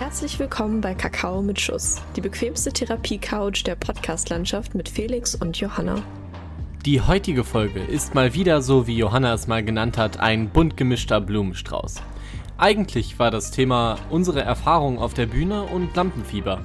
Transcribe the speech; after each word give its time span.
Herzlich 0.00 0.38
willkommen 0.38 0.80
bei 0.80 0.94
Kakao 0.94 1.42
mit 1.42 1.60
Schuss, 1.60 2.00
die 2.16 2.22
bequemste 2.22 2.72
Therapie-Couch 2.72 3.66
der 3.66 3.74
Podcast-Landschaft 3.74 4.74
mit 4.74 4.88
Felix 4.88 5.34
und 5.34 5.60
Johanna. 5.60 6.02
Die 6.86 7.02
heutige 7.02 7.44
Folge 7.44 7.80
ist 7.80 8.14
mal 8.14 8.32
wieder 8.32 8.62
so, 8.62 8.86
wie 8.86 8.96
Johanna 8.96 9.34
es 9.34 9.46
mal 9.46 9.62
genannt 9.62 9.98
hat, 9.98 10.18
ein 10.18 10.48
bunt 10.48 10.78
gemischter 10.78 11.20
Blumenstrauß. 11.20 11.96
Eigentlich 12.56 13.18
war 13.18 13.30
das 13.30 13.50
Thema 13.50 13.98
unsere 14.08 14.40
Erfahrungen 14.40 14.96
auf 14.96 15.12
der 15.12 15.26
Bühne 15.26 15.64
und 15.64 15.94
Lampenfieber. 15.94 16.64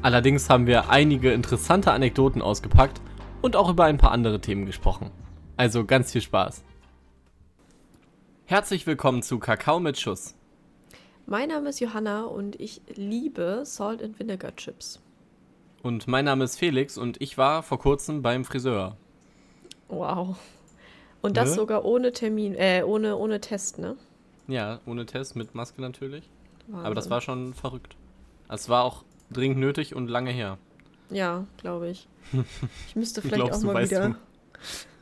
Allerdings 0.00 0.48
haben 0.48 0.68
wir 0.68 0.88
einige 0.88 1.32
interessante 1.32 1.90
Anekdoten 1.90 2.40
ausgepackt 2.40 3.00
und 3.42 3.56
auch 3.56 3.68
über 3.68 3.86
ein 3.86 3.98
paar 3.98 4.12
andere 4.12 4.40
Themen 4.40 4.64
gesprochen. 4.64 5.10
Also 5.56 5.84
ganz 5.84 6.12
viel 6.12 6.22
Spaß. 6.22 6.62
Herzlich 8.44 8.86
willkommen 8.86 9.22
zu 9.22 9.40
Kakao 9.40 9.80
mit 9.80 9.98
Schuss. 9.98 10.35
Mein 11.26 11.48
Name 11.48 11.70
ist 11.70 11.80
Johanna 11.80 12.24
und 12.24 12.58
ich 12.60 12.80
liebe 12.94 13.62
Salt 13.64 14.02
and 14.02 14.18
Vinegar 14.18 14.54
Chips. 14.56 15.00
Und 15.82 16.06
mein 16.06 16.24
Name 16.24 16.44
ist 16.44 16.56
Felix 16.58 16.96
und 16.98 17.20
ich 17.20 17.36
war 17.38 17.62
vor 17.62 17.78
kurzem 17.78 18.22
beim 18.22 18.44
Friseur. 18.44 18.96
Wow. 19.88 20.36
Und 21.22 21.36
das 21.36 21.50
Ne? 21.50 21.54
sogar 21.56 21.84
ohne 21.84 22.12
Termin, 22.12 22.54
äh, 22.54 22.82
ohne, 22.84 23.16
ohne 23.16 23.40
Test, 23.40 23.78
ne? 23.78 23.96
Ja, 24.46 24.80
ohne 24.86 25.06
Test, 25.06 25.34
mit 25.36 25.54
Maske 25.54 25.80
natürlich. 25.80 26.28
Aber 26.72 26.94
das 26.94 27.04
Wahnsinn. 27.04 27.10
war 27.10 27.20
schon 27.20 27.54
verrückt. 27.54 27.96
Es 28.48 28.68
war 28.68 28.84
auch 28.84 29.04
dringend 29.30 29.58
nötig 29.58 29.94
und 29.94 30.08
lange 30.08 30.30
her. 30.30 30.58
Ja, 31.10 31.44
glaube 31.56 31.88
ich. 31.88 32.08
Ich 32.88 32.96
müsste 32.96 33.20
vielleicht 33.22 33.42
Glaubst 33.44 33.64
auch 33.64 33.72
mal 33.72 33.84
wieder. 33.84 34.08
du? 34.10 34.14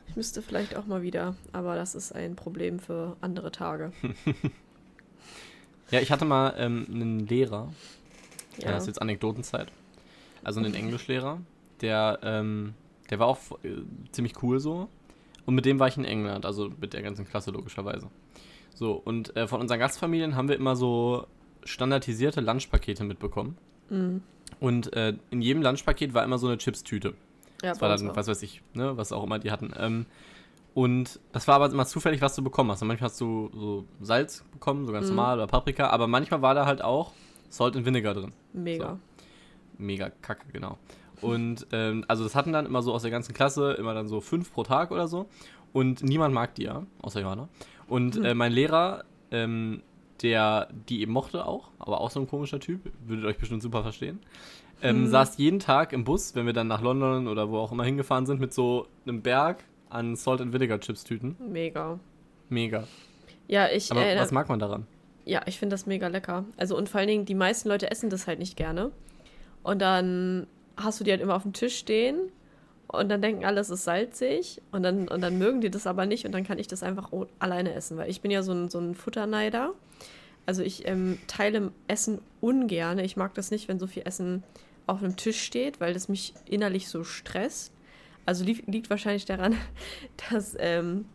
Ich 0.07 0.15
müsste 0.15 0.41
vielleicht 0.41 0.75
auch 0.75 0.85
mal 0.85 1.01
wieder, 1.01 1.35
aber 1.51 1.75
das 1.75 1.93
ist 1.95 2.13
ein 2.13 2.35
Problem 2.35 2.79
für 2.79 3.15
andere 3.21 3.51
Tage. 3.51 3.91
Ja, 5.91 5.99
ich 5.99 6.11
hatte 6.11 6.25
mal 6.25 6.53
ähm, 6.57 6.87
einen 6.89 7.27
Lehrer, 7.27 7.71
ja. 8.57 8.65
Ja. 8.65 8.71
das 8.71 8.83
ist 8.83 8.87
jetzt 8.87 9.01
Anekdotenzeit, 9.01 9.71
also 10.43 10.59
einen 10.59 10.73
Englischlehrer, 10.73 11.39
der, 11.81 12.19
ähm, 12.23 12.73
der 13.09 13.19
war 13.19 13.27
auch 13.27 13.39
äh, 13.63 13.81
ziemlich 14.11 14.41
cool 14.43 14.59
so. 14.59 14.89
Und 15.45 15.53
mit 15.53 15.65
dem 15.65 15.77
war 15.79 15.87
ich 15.87 15.97
in 15.97 16.05
England, 16.05 16.45
also 16.45 16.71
mit 16.81 16.93
der 16.93 17.03
ganzen 17.03 17.27
Klasse 17.27 17.51
logischerweise. 17.51 18.09
So, 18.73 18.93
und 18.93 19.35
äh, 19.35 19.47
von 19.47 19.61
unseren 19.61 19.79
Gastfamilien 19.79 20.35
haben 20.35 20.49
wir 20.49 20.55
immer 20.55 20.75
so 20.75 21.27
standardisierte 21.63 22.41
Lunchpakete 22.41 23.03
mitbekommen. 23.03 23.57
Mhm. 23.89 24.23
Und 24.59 24.93
äh, 24.93 25.13
in 25.29 25.41
jedem 25.41 25.61
Lunchpaket 25.61 26.13
war 26.13 26.23
immer 26.23 26.37
so 26.37 26.47
eine 26.47 26.57
Chips-Tüte. 26.57 27.13
Ja, 27.61 27.69
Das 27.69 27.81
war 27.81 27.89
dann, 27.89 28.15
was 28.15 28.27
weiß 28.27 28.41
ich, 28.43 28.61
ne, 28.73 28.97
was 28.97 29.11
auch 29.11 29.23
immer 29.23 29.39
die 29.39 29.51
hatten. 29.51 29.73
Ähm, 29.77 30.05
und 30.75 31.19
das 31.31 31.47
war 31.47 31.55
aber 31.55 31.71
immer 31.71 31.85
zufällig, 31.87 32.21
was 32.21 32.35
du 32.35 32.43
bekommen 32.43 32.69
hast. 32.69 32.81
Und 32.83 32.89
manchmal 32.89 33.09
hast 33.09 33.19
du 33.19 33.49
so 33.55 33.85
Salz 34.01 34.43
bekommen, 34.51 34.85
so 34.85 34.91
ganz 34.91 35.09
Mhm. 35.09 35.15
normal, 35.15 35.37
oder 35.37 35.47
Paprika, 35.47 35.87
aber 35.89 36.05
manchmal 36.05 36.43
war 36.43 36.53
da 36.53 36.67
halt 36.67 36.83
auch 36.83 37.13
Salt 37.49 37.75
and 37.75 37.85
Vinegar 37.87 38.13
drin. 38.13 38.33
Mega. 38.53 38.99
Mega 39.77 40.09
kacke, 40.21 40.45
genau. 40.51 40.77
Und 41.21 41.65
ähm, 41.71 42.05
also 42.07 42.23
das 42.23 42.35
hatten 42.35 42.51
dann 42.53 42.65
immer 42.65 42.81
so 42.83 42.93
aus 42.93 43.01
der 43.01 43.11
ganzen 43.11 43.33
Klasse, 43.33 43.71
immer 43.73 43.93
dann 43.93 44.07
so 44.07 44.21
fünf 44.21 44.51
pro 44.53 44.63
Tag 44.63 44.91
oder 44.91 45.07
so. 45.07 45.27
Und 45.73 46.03
niemand 46.03 46.33
mag 46.33 46.53
die 46.55 46.63
ja, 46.63 46.83
außer 47.01 47.21
Johanna. 47.21 47.47
Und 47.87 48.15
Hm. 48.17 48.25
äh, 48.25 48.33
mein 48.33 48.51
Lehrer, 48.51 49.03
ähm, 49.31 49.81
der 50.21 50.67
die 50.89 51.01
eben 51.01 51.11
mochte 51.11 51.45
auch, 51.45 51.69
aber 51.79 51.99
auch 52.01 52.09
so 52.11 52.19
ein 52.19 52.27
komischer 52.27 52.59
Typ, 52.59 52.91
würdet 53.05 53.25
euch 53.25 53.37
bestimmt 53.37 53.61
super 53.61 53.81
verstehen, 53.83 54.19
ähm, 54.81 55.03
Hm. 55.03 55.07
saß 55.07 55.37
jeden 55.37 55.59
Tag 55.59 55.93
im 55.93 56.03
Bus, 56.03 56.35
wenn 56.35 56.45
wir 56.45 56.53
dann 56.53 56.67
nach 56.67 56.81
London 56.81 57.27
oder 57.27 57.49
wo 57.49 57.57
auch 57.59 57.71
immer 57.71 57.83
hingefahren 57.85 58.25
sind, 58.25 58.39
mit 58.41 58.53
so 58.53 58.87
einem 59.05 59.21
Berg 59.21 59.63
an 59.95 60.15
Salt 60.15 60.41
and 60.41 60.53
Vinegar 60.53 60.79
Chips 60.79 61.03
Tüten. 61.03 61.35
Mega. 61.39 61.99
Mega. 62.49 62.87
Ja, 63.47 63.69
ich, 63.69 63.91
Aber 63.91 64.05
äh, 64.05 64.17
was 64.19 64.31
mag 64.31 64.49
man 64.49 64.59
daran? 64.59 64.85
ja, 65.25 65.41
ich 65.47 65.57
finde 65.57 65.73
das 65.73 65.85
mega 65.87 66.07
lecker. 66.07 66.45
Also 66.55 66.77
und 66.77 66.87
vor 66.87 66.99
allen 66.99 67.07
Dingen, 67.07 67.25
die 67.25 67.35
meisten 67.35 67.67
Leute 67.67 67.89
essen 67.89 68.09
das 68.09 68.27
halt 68.27 68.39
nicht 68.39 68.55
gerne. 68.55 68.91
Und 69.63 69.81
dann 69.81 70.47
hast 70.77 70.99
du 70.99 71.03
die 71.03 71.11
halt 71.11 71.21
immer 71.21 71.35
auf 71.35 71.41
dem 71.41 71.53
Tisch 71.53 71.77
stehen 71.77 72.31
und 72.87 73.09
dann 73.09 73.21
denken 73.21 73.45
alle, 73.45 73.59
es 73.59 73.71
ist 73.71 73.83
salzig 73.83 74.61
und 74.71 74.83
dann, 74.83 75.07
und 75.07 75.21
dann 75.21 75.37
mögen 75.39 75.61
die 75.61 75.71
das 75.71 75.87
aber 75.87 76.05
nicht 76.05 76.25
und 76.25 76.31
dann 76.31 76.43
kann 76.43 76.59
ich 76.59 76.67
das 76.67 76.83
einfach 76.83 77.11
alleine 77.39 77.73
essen, 77.73 77.97
weil 77.97 78.09
ich 78.09 78.21
bin 78.21 78.29
ja 78.29 78.43
so 78.43 78.51
ein, 78.51 78.69
so 78.69 78.79
ein 78.79 78.93
Futterneider. 78.93 79.73
Also 80.45 80.61
ich 80.61 80.87
ähm, 80.87 81.17
teile 81.25 81.71
Essen 81.87 82.19
ungern. 82.39 82.99
Ich 82.99 83.17
mag 83.17 83.33
das 83.33 83.49
nicht, 83.49 83.67
wenn 83.67 83.79
so 83.79 83.87
viel 83.87 84.03
Essen 84.05 84.43
auf 84.85 85.01
einem 85.01 85.15
Tisch 85.15 85.41
steht, 85.41 85.79
weil 85.79 85.93
das 85.93 86.07
mich 86.07 86.35
innerlich 86.45 86.87
so 86.87 87.03
stresst. 87.03 87.73
Also 88.25 88.43
liegt, 88.43 88.67
liegt 88.67 88.89
wahrscheinlich 88.89 89.25
daran, 89.25 89.55
dass 90.29 90.55
ähm, 90.59 91.05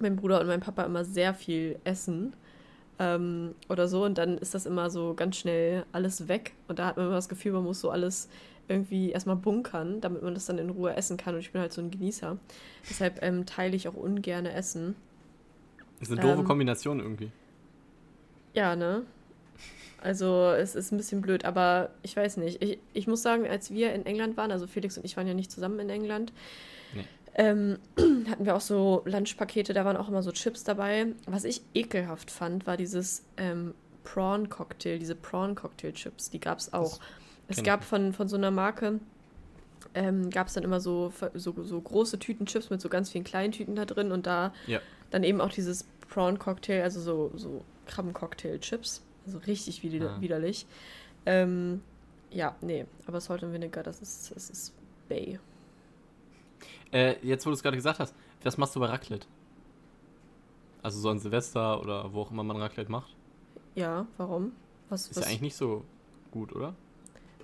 mein 0.00 0.16
Bruder 0.16 0.40
und 0.40 0.46
mein 0.46 0.60
Papa 0.60 0.82
immer 0.82 1.04
sehr 1.04 1.34
viel 1.34 1.78
essen 1.84 2.34
ähm, 2.98 3.54
oder 3.68 3.88
so 3.88 4.04
und 4.04 4.18
dann 4.18 4.38
ist 4.38 4.54
das 4.54 4.66
immer 4.66 4.90
so 4.90 5.14
ganz 5.14 5.36
schnell 5.36 5.84
alles 5.92 6.28
weg 6.28 6.54
und 6.68 6.78
da 6.78 6.86
hat 6.86 6.96
man 6.96 7.06
immer 7.06 7.14
das 7.16 7.28
Gefühl, 7.28 7.52
man 7.52 7.64
muss 7.64 7.80
so 7.80 7.90
alles 7.90 8.28
irgendwie 8.68 9.10
erstmal 9.10 9.36
bunkern, 9.36 10.00
damit 10.00 10.22
man 10.22 10.34
das 10.34 10.46
dann 10.46 10.58
in 10.58 10.70
Ruhe 10.70 10.96
essen 10.96 11.16
kann 11.16 11.34
und 11.34 11.40
ich 11.40 11.52
bin 11.52 11.60
halt 11.60 11.72
so 11.72 11.82
ein 11.82 11.90
Genießer. 11.90 12.38
Deshalb 12.88 13.22
ähm, 13.22 13.44
teile 13.46 13.76
ich 13.76 13.88
auch 13.88 13.94
ungern 13.94 14.46
Essen. 14.46 14.96
Ist 16.00 16.10
eine 16.10 16.20
doofe 16.20 16.40
ähm, 16.40 16.44
Kombination 16.44 17.00
irgendwie. 17.00 17.30
Ja, 18.54 18.74
ne? 18.76 19.02
Also 20.04 20.50
es 20.50 20.74
ist 20.74 20.92
ein 20.92 20.98
bisschen 20.98 21.20
blöd, 21.22 21.44
aber 21.46 21.90
ich 22.02 22.14
weiß 22.16 22.36
nicht. 22.36 22.62
Ich, 22.62 22.78
ich 22.92 23.06
muss 23.06 23.22
sagen, 23.22 23.46
als 23.48 23.70
wir 23.70 23.92
in 23.94 24.04
England 24.04 24.36
waren, 24.36 24.50
also 24.52 24.66
Felix 24.66 24.98
und 24.98 25.04
ich 25.04 25.16
waren 25.16 25.26
ja 25.26 25.32
nicht 25.34 25.50
zusammen 25.50 25.78
in 25.80 25.88
England, 25.90 26.32
Nee. 26.94 27.04
ähm, 27.34 27.78
hatten 28.30 28.44
wir 28.44 28.54
auch 28.54 28.60
so 28.60 29.02
Lunchpakete, 29.06 29.72
da 29.72 29.84
waren 29.86 29.96
auch 29.96 30.08
immer 30.08 30.22
so 30.22 30.30
Chips 30.30 30.62
dabei. 30.62 31.06
Was 31.26 31.44
ich 31.44 31.62
ekelhaft 31.74 32.30
fand, 32.30 32.66
war 32.66 32.76
dieses 32.76 33.24
ähm, 33.38 33.72
Prawn-Cocktail, 34.04 34.98
diese 34.98 35.14
Prawn-Cocktail-Chips, 35.14 36.28
die 36.30 36.38
gab 36.38 36.58
es 36.58 36.72
auch. 36.74 37.00
Es 37.48 37.58
ich 37.58 37.64
gab 37.64 37.82
von, 37.82 38.12
von 38.12 38.28
so 38.28 38.36
einer 38.36 38.50
Marke, 38.50 39.00
ähm, 39.94 40.28
gab 40.30 40.48
es 40.48 40.52
dann 40.54 40.64
immer 40.64 40.80
so, 40.80 41.12
so, 41.32 41.54
so 41.64 41.80
große 41.80 42.18
Tüten 42.18 42.44
Chips 42.46 42.68
mit 42.68 42.80
so 42.82 42.88
ganz 42.90 43.10
vielen 43.10 43.24
kleinen 43.24 43.52
Tüten 43.52 43.74
da 43.74 43.86
drin 43.86 44.12
und 44.12 44.26
da 44.26 44.52
Ja. 44.66 44.80
dann 45.10 45.24
eben 45.24 45.40
auch 45.40 45.50
dieses 45.50 45.84
Prawn-Cocktail, 46.10 46.82
also 46.82 47.00
so, 47.00 47.30
so 47.36 47.62
Krabben-Cocktail-Chips. 47.86 49.02
Also 49.26 49.38
richtig 49.38 49.82
wider 49.82 50.16
Ah. 50.16 50.20
widerlich. 50.20 50.66
Ähm, 51.26 51.80
ja, 52.30 52.54
nee, 52.60 52.84
aber 53.06 53.20
Salt 53.20 53.42
and 53.44 53.52
Vinegar, 53.52 53.82
das 53.84 54.00
ist, 54.02 54.34
das 54.34 54.50
ist 54.50 54.74
Bay. 55.08 55.38
Äh, 56.92 57.16
jetzt, 57.26 57.44
wo 57.46 57.50
du 57.50 57.54
es 57.54 57.62
gerade 57.62 57.76
gesagt 57.76 57.98
hast, 57.98 58.14
was 58.42 58.58
machst 58.58 58.76
du 58.76 58.80
bei 58.80 58.86
Raclette? 58.86 59.26
Also 60.82 61.00
so 61.00 61.08
an 61.08 61.18
Silvester 61.18 61.80
oder 61.80 62.12
wo 62.12 62.22
auch 62.22 62.30
immer 62.30 62.42
man 62.42 62.58
Raclette 62.58 62.90
macht. 62.90 63.14
Ja, 63.74 64.06
warum? 64.18 64.52
Was, 64.90 65.08
Ist 65.08 65.16
was? 65.16 65.24
ja 65.24 65.30
eigentlich 65.30 65.40
nicht 65.40 65.56
so 65.56 65.84
gut, 66.30 66.54
oder? 66.54 66.74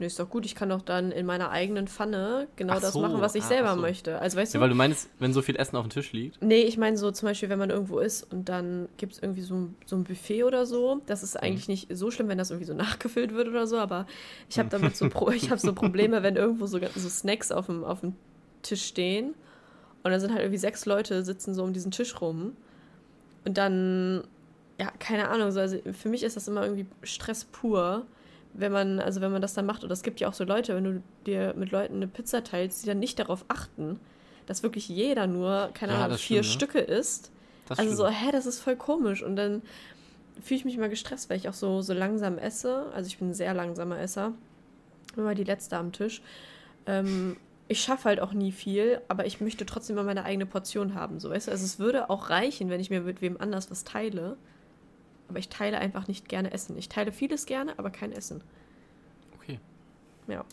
Nee, 0.00 0.06
ist 0.06 0.19
doch 0.19 0.28
gut, 0.28 0.44
ich 0.47 0.55
kann 0.55 0.69
doch 0.71 0.83
dann 0.83 1.12
in 1.12 1.27
meiner 1.27 1.50
eigenen 1.50 1.87
Pfanne 1.87 2.49
genau 2.56 2.75
Ach 2.75 2.81
das 2.81 2.94
so, 2.94 3.00
machen, 3.00 3.21
was 3.21 3.34
ich 3.34 3.44
ah, 3.44 3.49
selber 3.49 3.75
so. 3.75 3.81
möchte. 3.83 4.19
Also 4.19 4.37
weißt 4.38 4.55
Ja, 4.55 4.59
du, 4.59 4.62
weil 4.62 4.71
du 4.71 4.75
meinst, 4.75 5.09
wenn 5.19 5.33
so 5.33 5.43
viel 5.43 5.56
Essen 5.56 5.77
auf 5.77 5.84
dem 5.87 5.91
Tisch 5.91 6.12
liegt. 6.12 6.43
Nee, 6.43 6.62
ich 6.62 6.77
meine 6.78 6.97
so 6.97 7.11
zum 7.11 7.28
Beispiel, 7.28 7.49
wenn 7.50 7.59
man 7.59 7.71
irgendwo 7.71 7.99
ist 8.00 8.25
und 8.33 8.49
dann 8.49 8.88
gibt 8.97 9.12
es 9.12 9.22
irgendwie 9.22 9.43
so, 9.43 9.55
ein- 9.55 9.77
so 9.87 9.97
ein 9.97 10.05
Buffet 10.05 10.44
oder 10.44 10.66
so. 10.66 11.00
Das 11.06 11.21
Mhm. 11.21 11.25
ist 11.25 11.37
eigentlich 11.43 11.69
nicht 11.69 11.97
so 11.97 12.11
schlimm, 12.11 12.28
wenn 12.28 12.38
das 12.38 12.50
irgendwie 12.50 12.66
so 12.66 12.75
nachgefüllt 12.75 13.34
wird 13.34 13.49
oder 13.49 13.66
so, 13.66 13.78
aber 13.78 14.06
ich 14.49 14.59
habe 14.59 14.69
damit 14.71 14.97
so, 14.97 15.09
Pro 15.09 15.31
ich 15.31 15.50
hab 15.50 15.61
so 15.61 15.72
Probleme, 15.72 16.22
wenn 16.22 16.37
irgendwo 16.37 16.67
so, 16.67 16.81
so 16.97 17.09
Snacks 17.09 17.53
auf 17.53 17.67
dem, 17.67 17.84
auf 17.84 18.00
dem 18.00 18.15
Tisch 18.62 18.84
stehen 18.84 19.34
und 20.03 20.11
dann 20.11 20.21
sind 20.21 20.31
halt 20.32 20.41
irgendwie 20.43 20.59
sechs 20.59 20.87
Leute 20.87 21.22
sitzen 21.25 21.55
so 21.55 21.62
um 21.62 21.72
diesen 21.72 21.91
Tisch 21.91 22.21
rum 22.21 22.56
und 23.44 23.56
dann, 23.59 24.25
ja, 24.78 24.91
keine 24.99 25.28
Ahnung, 25.28 25.50
so, 25.50 25.61
also 25.61 25.78
für 25.93 26.09
mich 26.09 26.22
ist 26.22 26.37
das 26.37 26.49
immer 26.49 26.62
irgendwie 26.65 26.87
Stress 27.03 27.44
pur, 27.44 28.06
wenn 28.53 28.72
man, 28.72 28.99
also 29.00 29.21
wenn 29.21 29.33
man 29.33 29.43
das 29.43 29.55
dann 29.55 29.66
macht. 29.66 29.84
Und 29.84 29.91
es 29.91 30.03
gibt 30.03 30.21
ja 30.21 30.28
auch 30.28 30.34
so 30.34 30.44
Leute, 30.44 30.75
wenn 30.75 30.84
du 30.84 31.03
dir 31.27 31.55
mit 31.56 31.71
Leuten 31.71 31.97
eine 31.97 32.09
Pizza 32.09 32.43
teilst, 32.44 32.83
die 32.83 32.87
dann 32.87 32.99
nicht 32.99 33.19
darauf 33.19 33.44
achten, 33.49 34.00
dass 34.47 34.62
wirklich 34.62 34.88
jeder 34.88 35.27
nur, 35.27 35.71
keine 35.75 35.93
Ja, 35.93 36.05
Ahnung, 36.06 36.19
vier 36.19 36.43
stimmt, 36.43 36.72
ne? 36.72 36.72
Stücke 36.72 36.78
isst. 36.81 37.31
Das 37.69 37.78
Also 37.78 37.94
so, 37.94 38.05
stimmt. 38.06 38.21
hä, 38.27 38.33
das 38.33 38.47
ist 38.47 38.61
voll 38.61 38.77
komisch. 38.77 39.23
Und 39.23 39.37
dann 39.37 39.62
fühle 40.43 40.58
ich 40.58 40.64
mich 40.64 40.75
immer 40.76 40.88
gestresst, 40.88 41.31
weil 41.31 41.37
ich 41.37 41.49
auch 41.49 41.55
so, 41.55 41.82
so 41.82 41.93
langsam 41.93 42.38
esse. 42.38 42.87
Also 42.94 43.06
ich 43.08 43.19
bin 43.19 43.31
ein 43.31 43.35
sehr 43.35 43.55
langsamer 43.55 43.99
Esser. 43.99 44.32
Immer 45.17 45.35
die 45.35 45.44
letzte 45.44 45.76
am 45.76 45.93
Tisch. 45.93 46.23
Ähm, 46.87 47.37
ich 47.69 47.81
schaffe 47.81 48.05
halt 48.06 48.20
auch 48.20 48.32
nie 48.32 48.50
viel, 48.50 49.00
aber 49.08 49.26
ich 49.26 49.41
möchte 49.41 49.64
trotzdem 49.67 49.94
mal 49.97 50.05
meine 50.05 50.25
eigene 50.25 50.47
Portion 50.47 50.94
haben. 50.94 51.20
So, 51.20 51.31
weißt 51.31 51.47
du? 51.47 51.52
Also 51.52 51.64
es 51.64 51.79
würde 51.79 52.11
auch 52.11 52.31
reichen, 52.31 52.69
wenn 52.70 52.81
ich 52.81 52.91
mir 52.91 53.02
mit 53.02 53.23
wem 53.23 53.41
anders 53.41 53.70
was 53.70 53.85
teile. 53.85 54.37
Aber 55.31 55.38
ich 55.38 55.49
teile 55.49 55.79
einfach 55.79 56.09
nicht 56.09 56.29
gerne 56.29 56.50
Essen. 56.53 56.77
Ich 56.77 56.88
teile 56.88 57.12
vieles 57.12 57.47
gerne, 57.47 57.79
aber 57.79 57.91
kein 57.91 58.11
Essen. 58.11 58.43
Okay, 59.37 59.61
Ja, 60.27 60.44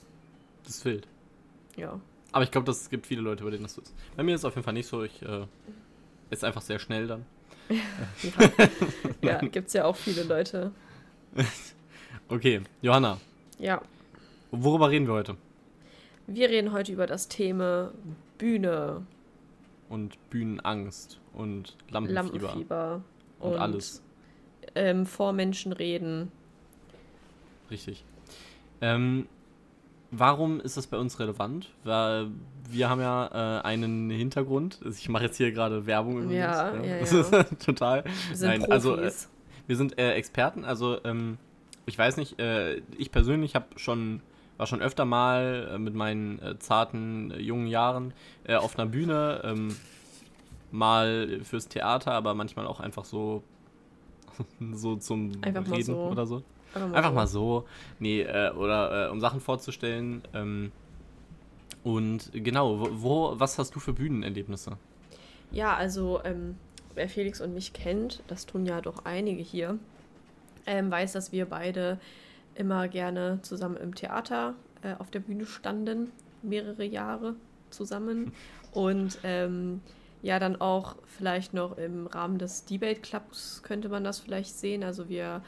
das 0.64 0.76
ist 0.76 0.86
wild. 0.86 1.08
ja. 1.76 2.00
Aber 2.32 2.44
ich 2.44 2.52
glaube, 2.52 2.70
es 2.70 2.90
gibt 2.92 3.08
viele 3.08 3.22
Leute, 3.22 3.44
bei 3.44 3.50
denen 3.50 3.64
das 3.64 3.74
so 3.74 3.82
ist. 3.82 3.96
Bei 4.16 4.22
mir 4.22 4.36
ist 4.36 4.42
es 4.42 4.46
auf 4.46 4.54
jeden 4.54 4.66
Fall 4.66 4.74
nicht 4.74 4.86
so. 4.88 5.02
Ich 5.02 5.22
äh, 5.24 5.48
ist 6.30 6.44
einfach 6.44 6.62
sehr 6.62 6.78
schnell 6.78 7.08
dann. 7.08 7.26
Ja, 9.22 9.30
ja 9.32 9.38
gibt 9.40 9.68
es 9.68 9.74
ja 9.74 9.86
auch 9.86 9.96
viele 9.96 10.24
Leute. 10.24 10.72
Okay, 12.30 12.62
Johanna, 12.82 13.20
Ja, 13.58 13.82
worüber 14.52 14.90
reden 14.92 15.08
wir 15.08 15.14
heute? 15.14 15.38
wir 16.28 16.50
reden 16.50 16.72
heute 16.74 16.92
über 16.92 17.08
das 17.08 17.30
Thema 17.30 17.92
Bühne, 18.38 19.06
Und 19.90 20.18
Bühnenangst 20.30 21.20
und 21.34 21.76
Lampenfieber, 21.90 22.48
Lampenfieber 22.48 23.02
und, 23.40 23.56
alles. 23.56 24.02
Ähm, 24.78 25.06
vor 25.06 25.34
Menschen 25.34 25.74
reden. 25.74 26.32
Richtig. 27.70 28.04
Ähm, 28.82 29.28
warum 30.12 30.60
ist 30.60 30.78
das 30.78 30.88
bei 30.88 30.98
uns 30.98 31.20
relevant? 31.20 31.70
Weil 31.84 32.28
wir 32.70 32.90
haben 32.90 33.02
ja 33.02 33.60
äh, 33.60 33.62
einen 33.64 34.10
Hintergrund. 34.10 34.80
Also 34.84 34.98
ich 35.00 35.10
mache 35.10 35.26
jetzt 35.26 35.38
hier 35.38 35.52
gerade 35.52 35.86
Werbung 35.86 36.24
übrigens. 36.24 36.34
Ja, 36.34 36.76
ja, 36.76 37.00
Das 37.00 37.12
ja. 37.12 37.20
ist 37.22 37.66
total. 37.66 38.04
Wir 38.30 38.38
sind 38.38 38.48
Nein, 38.50 38.60
Profis. 38.60 38.74
also 38.74 38.98
äh, 38.98 39.12
wir 39.68 39.76
sind 39.76 39.98
äh, 39.98 40.14
Experten. 40.14 40.64
Also 40.64 41.04
ähm, 41.04 41.38
ich 41.86 41.98
weiß 41.98 42.18
nicht. 42.18 42.40
Äh, 42.40 42.82
ich 42.98 43.12
persönlich 43.12 43.56
habe 43.56 43.66
schon 43.76 44.22
war 44.58 44.66
schon 44.66 44.82
öfter 44.82 45.06
mal 45.06 45.72
äh, 45.74 45.78
mit 45.78 45.94
meinen 45.94 46.40
äh, 46.40 46.58
zarten 46.58 47.32
jungen 47.38 47.68
Jahren 47.68 48.14
auf 48.48 48.78
einer 48.78 48.90
Bühne. 48.90 49.42
Ähm, 49.44 49.76
mal 50.72 51.40
fürs 51.44 51.68
Theater, 51.68 52.12
aber 52.12 52.34
manchmal 52.34 52.68
auch 52.68 52.80
einfach 52.80 53.06
so 53.06 53.44
so 54.74 54.96
zum 54.96 55.32
Einfach 55.42 55.66
mal 55.66 55.76
Reden 55.76 55.86
so. 55.86 55.98
oder 55.98 56.26
so. 56.26 56.44
Einfach 56.74 56.94
Einfach 56.94 57.14
mal 57.14 57.28
so. 57.28 57.66
Nee, 58.00 58.22
äh, 58.22 58.52
oder 58.52 59.08
äh, 59.08 59.10
um 59.10 59.20
Sachen 59.20 59.40
vorzustellen. 59.40 60.22
Ähm, 60.34 60.72
und 61.84 62.32
genau, 62.34 62.80
wo, 62.80 62.90
wo, 62.92 63.40
was 63.40 63.58
hast 63.58 63.74
du 63.76 63.80
für 63.80 63.94
Bühnenerlebnisse? 63.94 64.78
Ja, 65.52 65.76
also 65.76 66.20
ähm, 66.24 66.58
wer 66.96 67.08
Felix 67.08 67.40
und 67.40 67.54
mich 67.54 67.74
kennt, 67.74 68.22
das 68.28 68.46
tun 68.46 68.66
ja 68.66 68.82
doch 68.82 69.06
einige 69.06 69.42
hier, 69.42 69.80
ähm, 70.66 70.92
weiß, 70.92 71.14
dass 71.14 71.32
wir 71.32 71.46
beide 71.46 72.00
immer 72.56 72.88
gerne 72.88 73.40
zusammen 73.44 73.78
im 73.78 73.96
Theater 73.96 74.56
äh, 74.82 74.96
auf 75.00 75.10
der 75.12 75.20
Bühne 75.20 75.46
standen, 75.46 76.12
mehrere 76.42 76.84
Jahre 76.84 77.36
zusammen. 77.70 78.34
Und 78.74 79.20
ähm, 79.24 79.82
ja, 80.22 80.40
dann 80.40 80.60
auch 80.60 80.96
vielleicht 81.06 81.54
noch 81.54 81.78
im 81.78 82.08
Rahmen 82.08 82.38
des 82.38 82.66
Debate 82.66 83.02
Clubs 83.02 83.62
könnte 83.64 83.90
man 83.90 84.04
das 84.04 84.20
vielleicht 84.20 84.58
sehen. 84.58 84.84
Also 84.84 85.10
wir 85.10 85.42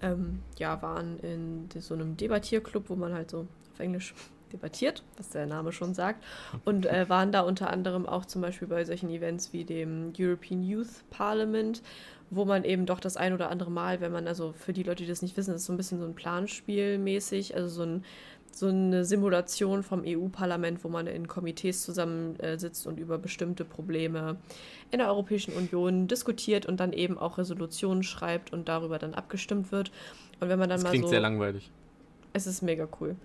ähm, 0.00 0.40
ja, 0.58 0.80
waren 0.82 1.18
in 1.20 1.68
so 1.78 1.94
einem 1.94 2.16
Debattierclub, 2.16 2.88
wo 2.88 2.96
man 2.96 3.12
halt 3.12 3.30
so 3.30 3.46
auf 3.72 3.80
Englisch 3.80 4.14
debattiert, 4.52 5.02
was 5.16 5.30
der 5.30 5.46
Name 5.46 5.72
schon 5.72 5.94
sagt. 5.94 6.24
Und 6.64 6.86
äh, 6.86 7.08
waren 7.08 7.32
da 7.32 7.40
unter 7.40 7.70
anderem 7.70 8.06
auch 8.06 8.24
zum 8.24 8.40
Beispiel 8.40 8.68
bei 8.68 8.84
solchen 8.84 9.10
Events 9.10 9.52
wie 9.52 9.64
dem 9.64 10.12
European 10.18 10.62
Youth 10.62 11.08
Parliament, 11.10 11.82
wo 12.30 12.44
man 12.44 12.64
eben 12.64 12.86
doch 12.86 13.00
das 13.00 13.16
ein 13.16 13.32
oder 13.32 13.50
andere 13.50 13.70
Mal, 13.70 14.00
wenn 14.00 14.12
man, 14.12 14.26
also 14.26 14.52
für 14.52 14.72
die 14.72 14.82
Leute, 14.82 15.02
die 15.02 15.08
das 15.08 15.22
nicht 15.22 15.36
wissen, 15.36 15.52
das 15.52 15.62
ist 15.62 15.66
so 15.66 15.72
ein 15.72 15.76
bisschen 15.76 15.98
so 15.98 16.06
ein 16.06 16.14
Planspiel 16.14 16.98
mäßig, 16.98 17.54
also 17.54 17.68
so, 17.68 17.82
ein, 17.82 18.04
so 18.58 18.68
eine 18.68 19.04
Simulation 19.04 19.82
vom 19.82 20.02
EU-Parlament, 20.06 20.84
wo 20.84 20.88
man 20.88 21.06
in 21.06 21.28
Komitees 21.28 21.82
zusammensitzt 21.82 22.86
und 22.86 22.98
über 22.98 23.18
bestimmte 23.18 23.64
Probleme 23.64 24.36
in 24.90 24.98
der 24.98 25.08
Europäischen 25.08 25.54
Union 25.54 26.06
diskutiert 26.08 26.66
und 26.66 26.78
dann 26.80 26.92
eben 26.92 27.18
auch 27.18 27.38
Resolutionen 27.38 28.02
schreibt 28.02 28.52
und 28.52 28.68
darüber 28.68 28.98
dann 28.98 29.14
abgestimmt 29.14 29.72
wird. 29.72 29.90
Und 30.40 30.48
wenn 30.48 30.58
man 30.58 30.68
dann 30.68 30.78
Das 30.78 30.84
mal 30.84 30.90
klingt 30.90 31.06
so. 31.06 31.10
sehr 31.10 31.20
langweilig. 31.20 31.70
Es 32.32 32.46
ist 32.46 32.62
mega 32.62 32.88
cool. 33.00 33.16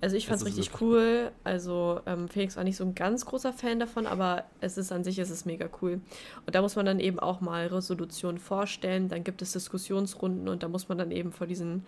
Also 0.00 0.16
ich 0.16 0.26
fand 0.26 0.40
es 0.40 0.46
richtig 0.46 0.82
cool. 0.82 1.30
Also 1.44 2.00
ähm, 2.04 2.28
Felix 2.28 2.56
war 2.56 2.64
nicht 2.64 2.76
so 2.76 2.84
ein 2.84 2.94
ganz 2.94 3.24
großer 3.24 3.52
Fan 3.52 3.80
davon, 3.80 4.06
aber 4.06 4.44
es 4.60 4.76
ist 4.76 4.92
an 4.92 5.02
sich 5.02 5.18
es 5.18 5.30
ist 5.30 5.46
mega 5.46 5.68
cool. 5.80 6.00
Und 6.46 6.54
da 6.54 6.60
muss 6.60 6.76
man 6.76 6.84
dann 6.84 7.00
eben 7.00 7.18
auch 7.18 7.40
mal 7.40 7.66
Resolutionen 7.68 8.38
vorstellen. 8.38 9.08
Dann 9.08 9.24
gibt 9.24 9.40
es 9.40 9.52
Diskussionsrunden 9.52 10.48
und 10.48 10.62
da 10.62 10.68
muss 10.68 10.88
man 10.88 10.98
dann 10.98 11.10
eben 11.10 11.32
vor 11.32 11.46
diesen 11.46 11.86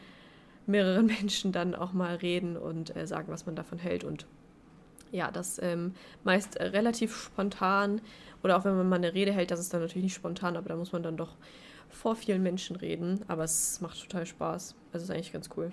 mehreren 0.66 1.06
Menschen 1.20 1.52
dann 1.52 1.74
auch 1.74 1.92
mal 1.92 2.16
reden 2.16 2.56
und 2.56 2.94
äh, 2.96 3.06
sagen, 3.06 3.28
was 3.32 3.46
man 3.46 3.56
davon 3.56 3.78
hält. 3.78 4.04
Und 4.04 4.26
ja, 5.12 5.30
das 5.30 5.60
ähm, 5.62 5.94
meist 6.24 6.56
äh, 6.56 6.64
relativ 6.64 7.16
spontan. 7.16 8.00
Oder 8.42 8.56
auch 8.58 8.64
wenn 8.64 8.76
man 8.76 8.88
mal 8.88 8.96
eine 8.96 9.14
Rede 9.14 9.32
hält, 9.32 9.50
das 9.50 9.60
ist 9.60 9.72
dann 9.72 9.80
natürlich 9.80 10.04
nicht 10.04 10.14
spontan, 10.14 10.56
aber 10.56 10.68
da 10.68 10.76
muss 10.76 10.92
man 10.92 11.02
dann 11.02 11.16
doch 11.16 11.34
vor 11.88 12.16
vielen 12.16 12.42
Menschen 12.42 12.76
reden. 12.76 13.20
Aber 13.28 13.44
es 13.44 13.80
macht 13.80 14.00
total 14.00 14.26
Spaß. 14.26 14.74
Also 14.92 15.02
es 15.02 15.02
ist 15.04 15.10
eigentlich 15.10 15.32
ganz 15.32 15.48
cool. 15.56 15.72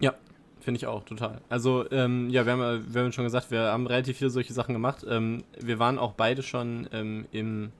Ja, 0.00 0.14
finde 0.60 0.78
ich 0.78 0.86
auch, 0.86 1.04
total. 1.04 1.40
Also, 1.48 1.90
ähm, 1.90 2.28
ja, 2.30 2.44
wir 2.46 2.52
haben, 2.52 2.92
wir 2.92 3.02
haben 3.02 3.12
schon 3.12 3.24
gesagt, 3.24 3.50
wir 3.50 3.60
haben 3.60 3.86
relativ 3.86 4.18
viele 4.18 4.30
solche 4.30 4.52
Sachen 4.52 4.72
gemacht. 4.72 5.04
Ähm, 5.08 5.44
wir 5.60 5.78
waren 5.78 5.98
auch 5.98 6.12
beide 6.12 6.42
schon 6.42 6.88
ähm, 6.92 7.26
im 7.32 7.72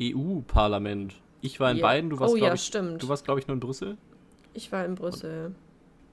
EU-Parlament. 0.00 1.14
Ich 1.40 1.58
war 1.60 1.70
in 1.70 1.78
Ja. 1.78 1.86
beiden, 1.86 2.10
du 2.10 2.20
warst, 2.20 2.32
oh 2.32 2.36
glaube 2.36 2.48
ja, 2.48 2.54
ich, 2.54 2.62
stimmt. 2.62 3.02
du 3.02 3.08
warst, 3.08 3.24
glaube 3.24 3.40
ich, 3.40 3.46
nur 3.46 3.54
in 3.54 3.60
Brüssel. 3.60 3.96
Ich 4.54 4.70
war 4.72 4.84
in 4.84 4.94
Brüssel. 4.94 5.54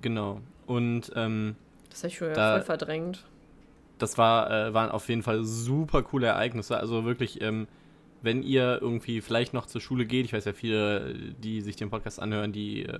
Genau. 0.02 0.42
Und 0.66 1.12
ähm, 1.16 1.56
Das 1.90 2.00
habe 2.00 2.08
ich 2.10 2.18
schon 2.18 2.34
Da- 2.34 2.56
voll 2.56 2.62
verdrängt. 2.66 3.26
das 3.98 4.18
war, 4.18 4.50
äh, 4.50 4.74
waren 4.74 4.92
auf 4.92 5.10
jeden 5.10 5.24
Fall 5.24 5.44
super 5.44 6.04
coole 6.04 6.28
Ereignisse. 6.28 6.78
Also 6.78 7.04
wirklich, 7.06 7.42
ähm, 7.42 7.68
wenn 8.22 8.44
ihr 8.44 8.80
irgendwie 8.82 9.22
vielleicht 9.22 9.54
noch 9.54 9.66
zur 9.66 9.82
Schule 9.82 10.06
geht, 10.06 10.26
ich 10.26 10.34
weiß 10.34 10.46
ja 10.46 10.54
viele, 10.54 11.16
die 11.44 11.62
sich 11.62 11.76
den 11.76 11.90
Podcast 11.90 12.22
anhören, 12.22 12.52
die 12.54 12.86
äh, 12.86 13.00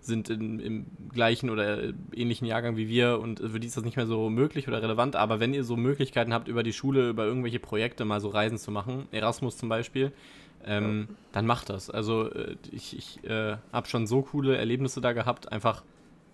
sind 0.00 0.28
in, 0.30 0.60
im 0.60 0.86
gleichen 1.12 1.50
oder 1.50 1.82
äh, 1.82 1.92
ähnlichen 2.14 2.46
Jahrgang 2.46 2.76
wie 2.76 2.88
wir 2.88 3.18
und 3.20 3.40
für 3.40 3.58
die 3.60 3.66
ist 3.66 3.76
das 3.76 3.84
nicht 3.84 3.96
mehr 3.96 4.06
so 4.06 4.30
möglich 4.30 4.68
oder 4.68 4.80
relevant, 4.82 5.16
aber 5.16 5.40
wenn 5.40 5.52
ihr 5.52 5.64
so 5.64 5.76
Möglichkeiten 5.76 6.32
habt, 6.32 6.46
über 6.48 6.62
die 6.62 6.72
Schule, 6.72 7.08
über 7.08 7.24
irgendwelche 7.24 7.58
Projekte 7.58 8.04
mal 8.04 8.20
so 8.20 8.28
Reisen 8.28 8.56
zu 8.58 8.70
machen, 8.70 9.08
Erasmus 9.10 9.56
zum 9.56 9.68
Beispiel, 9.68 10.12
ähm, 10.64 11.08
dann 11.32 11.46
macht 11.46 11.68
das. 11.70 11.90
Also 11.90 12.30
äh, 12.32 12.56
ich, 12.72 12.96
ich 12.96 13.24
äh, 13.24 13.56
habe 13.72 13.86
schon 13.88 14.06
so 14.06 14.22
coole 14.22 14.56
Erlebnisse 14.56 15.00
da 15.00 15.12
gehabt, 15.12 15.52
einfach 15.52 15.82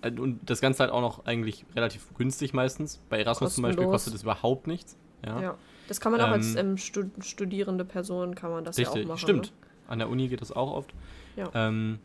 äh, 0.03 0.11
und 0.11 0.39
das 0.49 0.61
Ganze 0.61 0.81
halt 0.85 0.93
auch 0.93 1.01
noch 1.01 1.27
eigentlich 1.27 1.65
relativ 1.75 2.15
günstig 2.17 2.55
meistens. 2.55 3.01
Bei 3.09 3.21
Erasmus 3.21 3.55
zum 3.55 3.63
Beispiel 3.63 3.85
Kostenlos. 3.85 3.93
kostet 3.93 4.15
es 4.15 4.23
überhaupt 4.23 4.67
nichts. 4.67 4.97
Ja, 5.25 5.41
Ja. 5.41 5.55
Das 5.89 6.01
kann 6.01 6.13
man 6.13 6.21
auch 6.21 6.29
als 6.29 6.55
Ähm, 6.55 6.71
ähm, 6.71 6.77
Stud 6.79 7.11
studierende 7.21 7.85
Person 7.85 8.35
kann 8.35 8.51
man 8.51 8.65
das 8.65 8.77
ja 8.77 8.85
richtig, 8.85 9.05
auch 9.05 9.09
machen. 9.09 9.19
stimmt. 9.19 9.47
Ne? 9.47 9.69
An 9.89 9.99
der 9.99 10.09
Uni 10.09 10.29
geht 10.29 10.41
das 10.41 10.53
auch 10.53 10.73
oft. 10.73 10.95
Ja. 11.37 11.51
Ähm, 11.55 11.99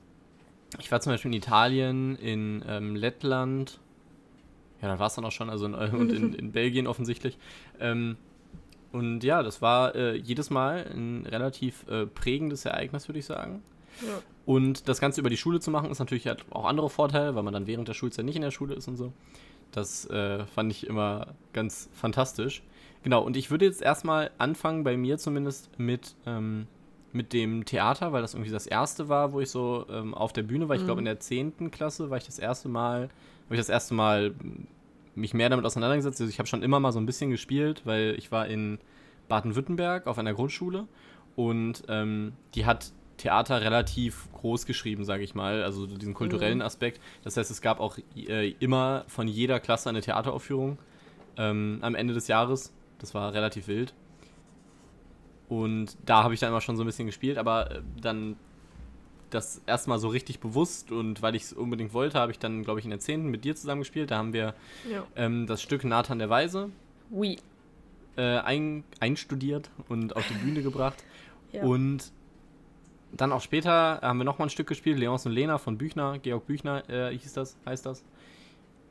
ich 0.79 0.91
war 0.91 0.99
zum 0.99 1.13
Beispiel 1.13 1.29
in 1.31 1.37
Italien, 1.37 2.15
in 2.17 2.63
ähm, 2.67 2.95
Lettland. 2.95 3.79
Ja, 4.81 4.89
da 4.89 4.99
war 4.99 5.07
es 5.07 5.15
dann 5.15 5.23
auch 5.25 5.31
schon, 5.31 5.49
also 5.49 5.65
in, 5.67 5.73
und 5.75 6.11
in, 6.11 6.33
in 6.33 6.51
Belgien 6.51 6.87
offensichtlich. 6.87 7.37
Ähm, 7.79 8.17
und 8.91 9.23
ja, 9.23 9.43
das 9.43 9.61
war 9.61 9.95
äh, 9.95 10.15
jedes 10.15 10.49
Mal 10.49 10.89
ein 10.93 11.25
relativ 11.25 11.85
äh, 11.87 12.05
prägendes 12.05 12.65
Ereignis, 12.65 13.07
würde 13.07 13.19
ich 13.19 13.25
sagen. 13.25 13.61
Ja. 14.05 14.19
Und 14.45 14.87
das 14.87 15.01
Ganze 15.01 15.19
über 15.19 15.29
die 15.29 15.37
Schule 15.37 15.59
zu 15.59 15.71
machen, 15.71 15.91
ist 15.91 15.99
natürlich 15.99 16.27
halt 16.27 16.45
auch 16.51 16.65
andere 16.65 16.89
Vorteile, 16.89 17.35
weil 17.35 17.43
man 17.43 17.53
dann 17.53 17.67
während 17.67 17.87
der 17.87 17.93
Schulzeit 17.93 18.25
nicht 18.25 18.35
in 18.35 18.41
der 18.41 18.51
Schule 18.51 18.75
ist 18.75 18.87
und 18.87 18.95
so. 18.95 19.11
Das 19.71 20.09
äh, 20.09 20.45
fand 20.45 20.71
ich 20.71 20.87
immer 20.87 21.33
ganz 21.53 21.89
fantastisch. 21.93 22.63
Genau, 23.03 23.21
und 23.23 23.37
ich 23.37 23.51
würde 23.51 23.65
jetzt 23.65 23.81
erstmal 23.81 24.31
anfangen, 24.37 24.83
bei 24.83 24.97
mir 24.97 25.17
zumindest, 25.17 25.77
mit, 25.77 26.15
ähm, 26.25 26.67
mit 27.11 27.33
dem 27.33 27.65
Theater, 27.65 28.13
weil 28.13 28.21
das 28.21 28.33
irgendwie 28.33 28.51
das 28.51 28.67
erste 28.67 29.09
war, 29.09 29.33
wo 29.33 29.41
ich 29.41 29.49
so 29.49 29.85
ähm, 29.89 30.13
auf 30.13 30.33
der 30.33 30.43
Bühne 30.43 30.69
war. 30.69 30.75
Ich 30.75 30.85
glaube, 30.85 30.99
in 30.99 31.05
der 31.05 31.19
10. 31.19 31.71
Klasse 31.71 32.09
war 32.09 32.17
ich 32.17 32.25
das 32.25 32.39
erste 32.39 32.69
Mal, 32.69 33.09
habe 33.45 33.55
ich 33.55 33.59
das 33.59 33.69
erste 33.69 33.93
Mal 33.93 34.33
mich 35.17 35.33
mehr 35.33 35.49
damit 35.49 35.65
auseinandergesetzt. 35.65 36.21
Also 36.21 36.29
ich 36.29 36.39
habe 36.39 36.47
schon 36.47 36.63
immer 36.63 36.79
mal 36.79 36.91
so 36.91 36.99
ein 36.99 37.05
bisschen 37.05 37.29
gespielt, 37.29 37.81
weil 37.85 38.15
ich 38.17 38.31
war 38.31 38.47
in 38.47 38.79
Baden-Württemberg 39.27 40.07
auf 40.07 40.17
einer 40.17 40.33
Grundschule 40.33 40.87
und 41.35 41.83
ähm, 41.89 42.33
die 42.55 42.65
hat 42.65 42.91
Theater 43.17 43.61
relativ 43.61 44.31
groß 44.33 44.65
geschrieben, 44.65 45.03
sage 45.03 45.23
ich 45.23 45.35
mal, 45.35 45.63
also 45.63 45.87
diesen 45.87 46.13
kulturellen 46.13 46.61
Aspekt. 46.61 47.01
Das 47.23 47.35
heißt, 47.35 47.49
es 47.49 47.61
gab 47.61 47.79
auch 47.79 47.97
äh, 48.15 48.51
immer 48.59 49.05
von 49.07 49.27
jeder 49.27 49.59
Klasse 49.59 49.89
eine 49.89 50.01
Theateraufführung 50.01 50.77
ähm, 51.35 51.79
am 51.81 51.95
Ende 51.95 52.13
des 52.13 52.27
Jahres. 52.27 52.73
Das 52.99 53.13
war 53.13 53.33
relativ 53.33 53.67
wild. 53.67 53.93
Und 55.49 55.97
da 56.05 56.23
habe 56.23 56.33
ich 56.33 56.39
dann 56.39 56.49
immer 56.49 56.61
schon 56.61 56.75
so 56.77 56.83
ein 56.83 56.85
bisschen 56.85 57.07
gespielt, 57.07 57.37
aber 57.37 57.71
äh, 57.71 57.81
dann 57.99 58.35
das 59.29 59.61
erstmal 59.65 59.99
so 59.99 60.07
richtig 60.07 60.39
bewusst 60.39 60.91
und 60.91 61.21
weil 61.21 61.35
ich 61.35 61.43
es 61.43 61.53
unbedingt 61.53 61.93
wollte, 61.93 62.17
habe 62.19 62.31
ich 62.31 62.39
dann, 62.39 62.63
glaube 62.63 62.79
ich, 62.79 62.85
in 62.85 62.91
der 62.91 62.99
10. 62.99 63.27
mit 63.29 63.43
dir 63.43 63.55
zusammen 63.55 63.81
gespielt. 63.81 64.11
Da 64.11 64.17
haben 64.17 64.33
wir 64.33 64.53
Ja. 64.89 65.05
ähm, 65.15 65.47
das 65.47 65.61
Stück 65.61 65.83
Nathan 65.83 66.19
der 66.19 66.29
Weise 66.29 66.69
Oui. 67.11 67.37
äh, 68.15 68.21
ein, 68.39 68.83
einstudiert 68.99 69.69
und 69.89 70.15
auf 70.15 70.25
die 70.27 70.33
Bühne 70.35 70.61
gebracht. 70.61 71.03
Ja. 71.53 71.63
Und 71.63 72.11
dann 73.13 73.31
auch 73.31 73.39
später 73.41 74.01
haben 74.01 74.17
wir 74.17 74.25
nochmal 74.25 74.47
ein 74.47 74.49
Stück 74.49 74.67
gespielt, 74.67 74.99
Leons 74.99 75.25
und 75.25 75.31
Lena 75.31 75.57
von 75.57 75.77
Büchner, 75.77 76.19
Georg 76.19 76.45
Büchner 76.45 76.87
äh, 76.89 77.17
hieß 77.17 77.31
das, 77.33 77.55
heißt 77.65 77.85
das. 77.85 78.03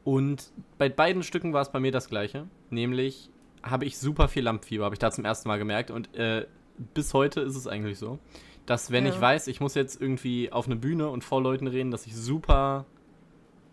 Und 0.04 0.50
bei 0.78 0.88
beiden 0.88 1.22
Stücken 1.22 1.52
war 1.52 1.60
es 1.60 1.70
bei 1.70 1.80
mir 1.80 1.92
das 1.92 2.08
gleiche, 2.08 2.46
nämlich 2.70 3.28
habe 3.62 3.84
ich 3.84 3.98
super 3.98 4.28
viel 4.28 4.42
Lampenfieber, 4.44 4.84
habe 4.86 4.94
ich 4.94 4.98
da 5.00 5.10
zum 5.10 5.26
ersten 5.26 5.48
Mal 5.48 5.58
gemerkt 5.58 5.90
und 5.90 6.14
äh, 6.16 6.46
bis 6.94 7.12
heute 7.12 7.40
ist 7.42 7.56
es 7.56 7.66
eigentlich 7.66 7.98
so, 7.98 8.18
dass 8.66 8.90
wenn 8.90 9.06
Ja. 9.06 9.12
ich 9.12 9.20
weiß, 9.20 9.46
ich 9.48 9.60
muss 9.60 9.74
jetzt 9.74 10.00
irgendwie 10.00 10.52
auf 10.52 10.66
eine 10.66 10.76
Bühne 10.76 11.08
und 11.08 11.22
vor 11.24 11.40
Leuten 11.42 11.66
reden, 11.66 11.90
dass 11.90 12.06
ich 12.06 12.14
super 12.16 12.84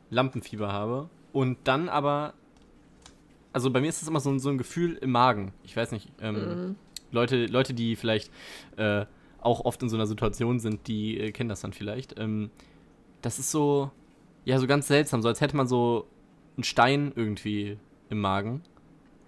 Lampenfieber 0.10 0.72
habe 0.72 1.10
und 1.32 1.58
dann 1.64 1.90
aber, 1.90 2.34
also 3.52 3.72
bei 3.72 3.82
mir 3.82 3.90
ist 3.90 4.02
es 4.02 4.08
immer 4.08 4.20
so, 4.20 4.30
ein- 4.30 4.40
so 4.40 4.50
ein 4.50 4.58
Gefühl 4.58 4.96
im 5.02 5.12
Magen, 5.12 5.54
ich 5.64 5.76
weiß 5.76 5.92
nicht, 5.92 6.12
ähm, 6.22 6.36
Mhm. 6.36 6.76
Leute, 7.12 7.46
Leute, 7.46 7.74
die 7.74 7.96
vielleicht 7.96 8.32
äh, 8.78 9.06
auch 9.42 9.66
oft 9.66 9.82
in 9.84 9.90
so 9.90 9.98
einer 9.98 10.08
Situation 10.08 10.60
sind, 10.60 10.88
die 10.88 11.20
äh, 11.20 11.32
kennen 11.32 11.50
das 11.50 11.62
dann 11.62 11.74
vielleicht. 11.74 12.18
Ähm, 12.20 12.50
das 13.22 13.40
ist 13.40 13.52
so, 13.52 13.92
ja, 14.46 14.58
so 14.60 14.68
ganz 14.68 14.88
seltsam, 14.88 15.22
so 15.22 15.28
als 15.28 15.42
hätte 15.42 15.56
man 15.58 15.68
so 15.68 16.08
einen 16.58 16.64
Stein 16.64 17.12
irgendwie 17.16 17.78
im 18.10 18.20
Magen. 18.22 18.62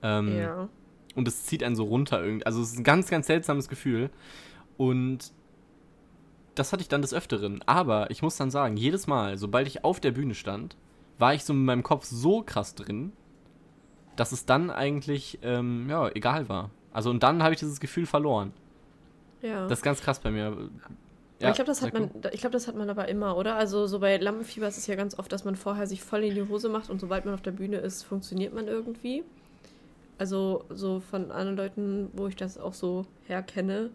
Ähm, 0.02 0.38
Ja. 0.38 0.70
Und 1.16 1.28
es 1.28 1.44
zieht 1.46 1.64
einen 1.64 1.76
so 1.76 1.84
runter 1.86 2.24
irgendwie. 2.24 2.46
Also 2.46 2.62
es 2.62 2.72
ist 2.74 2.78
ein 2.80 2.84
ganz, 2.84 3.10
ganz 3.10 3.28
seltsames 3.28 3.70
Gefühl. 3.70 4.10
Und 4.78 5.32
das 6.56 6.72
hatte 6.74 6.82
ich 6.82 6.88
dann 6.90 7.02
des 7.02 7.14
Öfteren. 7.14 7.62
Aber 7.66 8.10
ich 8.12 8.22
muss 8.22 8.38
dann 8.38 8.50
sagen, 8.52 8.78
jedes 8.78 9.08
Mal, 9.08 9.38
sobald 9.38 9.68
ich 9.68 9.84
auf 9.84 10.00
der 10.00 10.12
Bühne 10.12 10.34
stand, 10.36 10.76
war 11.18 11.34
ich 11.34 11.44
so 11.44 11.54
mit 11.54 11.66
meinem 11.66 11.84
Kopf 11.84 12.06
so 12.06 12.42
krass 12.42 12.76
drin, 12.76 13.12
dass 14.16 14.32
es 14.32 14.46
dann 14.46 14.70
eigentlich, 14.70 15.40
ähm, 15.44 15.88
ja, 15.90 16.10
egal 16.10 16.50
war. 16.50 16.72
Also 16.94 17.10
und 17.10 17.24
dann 17.24 17.44
habe 17.44 17.54
ich 17.54 17.60
dieses 17.60 17.80
Gefühl 17.80 18.06
verloren. 18.06 18.54
Ja. 19.42 19.68
Das 19.68 19.80
ist 19.80 19.84
ganz 19.84 20.02
krass 20.02 20.20
bei 20.20 20.32
mir. 20.32 20.70
Ja, 21.42 21.50
ich 21.50 21.56
glaube, 21.56 21.68
das, 21.68 21.82
hat 21.82 21.94
man- 21.94 22.10
ich 22.32 22.40
glaub, 22.40 22.54
das 22.54 22.68
hat 22.68 22.76
man 22.76 22.90
aber 22.90 23.10
immer, 23.10 23.36
oder? 23.36 23.56
Also 23.58 23.88
so 23.88 24.00
bei 24.00 24.16
Lampenfieber 24.18 24.68
ist 24.68 24.78
es 24.78 24.88
ja 24.88 24.96
ganz 24.96 25.20
oft, 25.20 25.32
dass 25.32 25.44
man 25.44 25.58
vorher 25.58 25.86
sich 25.86 26.02
voll 26.02 26.24
in 26.24 26.34
die 26.34 26.48
Hose 26.48 26.70
macht 26.70 26.90
und 26.90 27.02
sobald 27.02 27.26
man 27.26 27.34
auf 27.34 27.42
der 27.42 27.52
Bühne 27.52 27.78
ist, 27.78 28.04
funktioniert 28.04 28.54
man 28.54 28.68
irgendwie. 28.68 29.24
Also 30.18 30.64
so 30.70 31.02
von 31.02 31.32
anderen 31.32 31.58
Leuten, 31.58 32.10
wo 32.14 32.28
ich 32.28 32.38
das 32.38 32.58
auch 32.58 32.74
so 32.74 33.06
herkenne. 33.28 33.90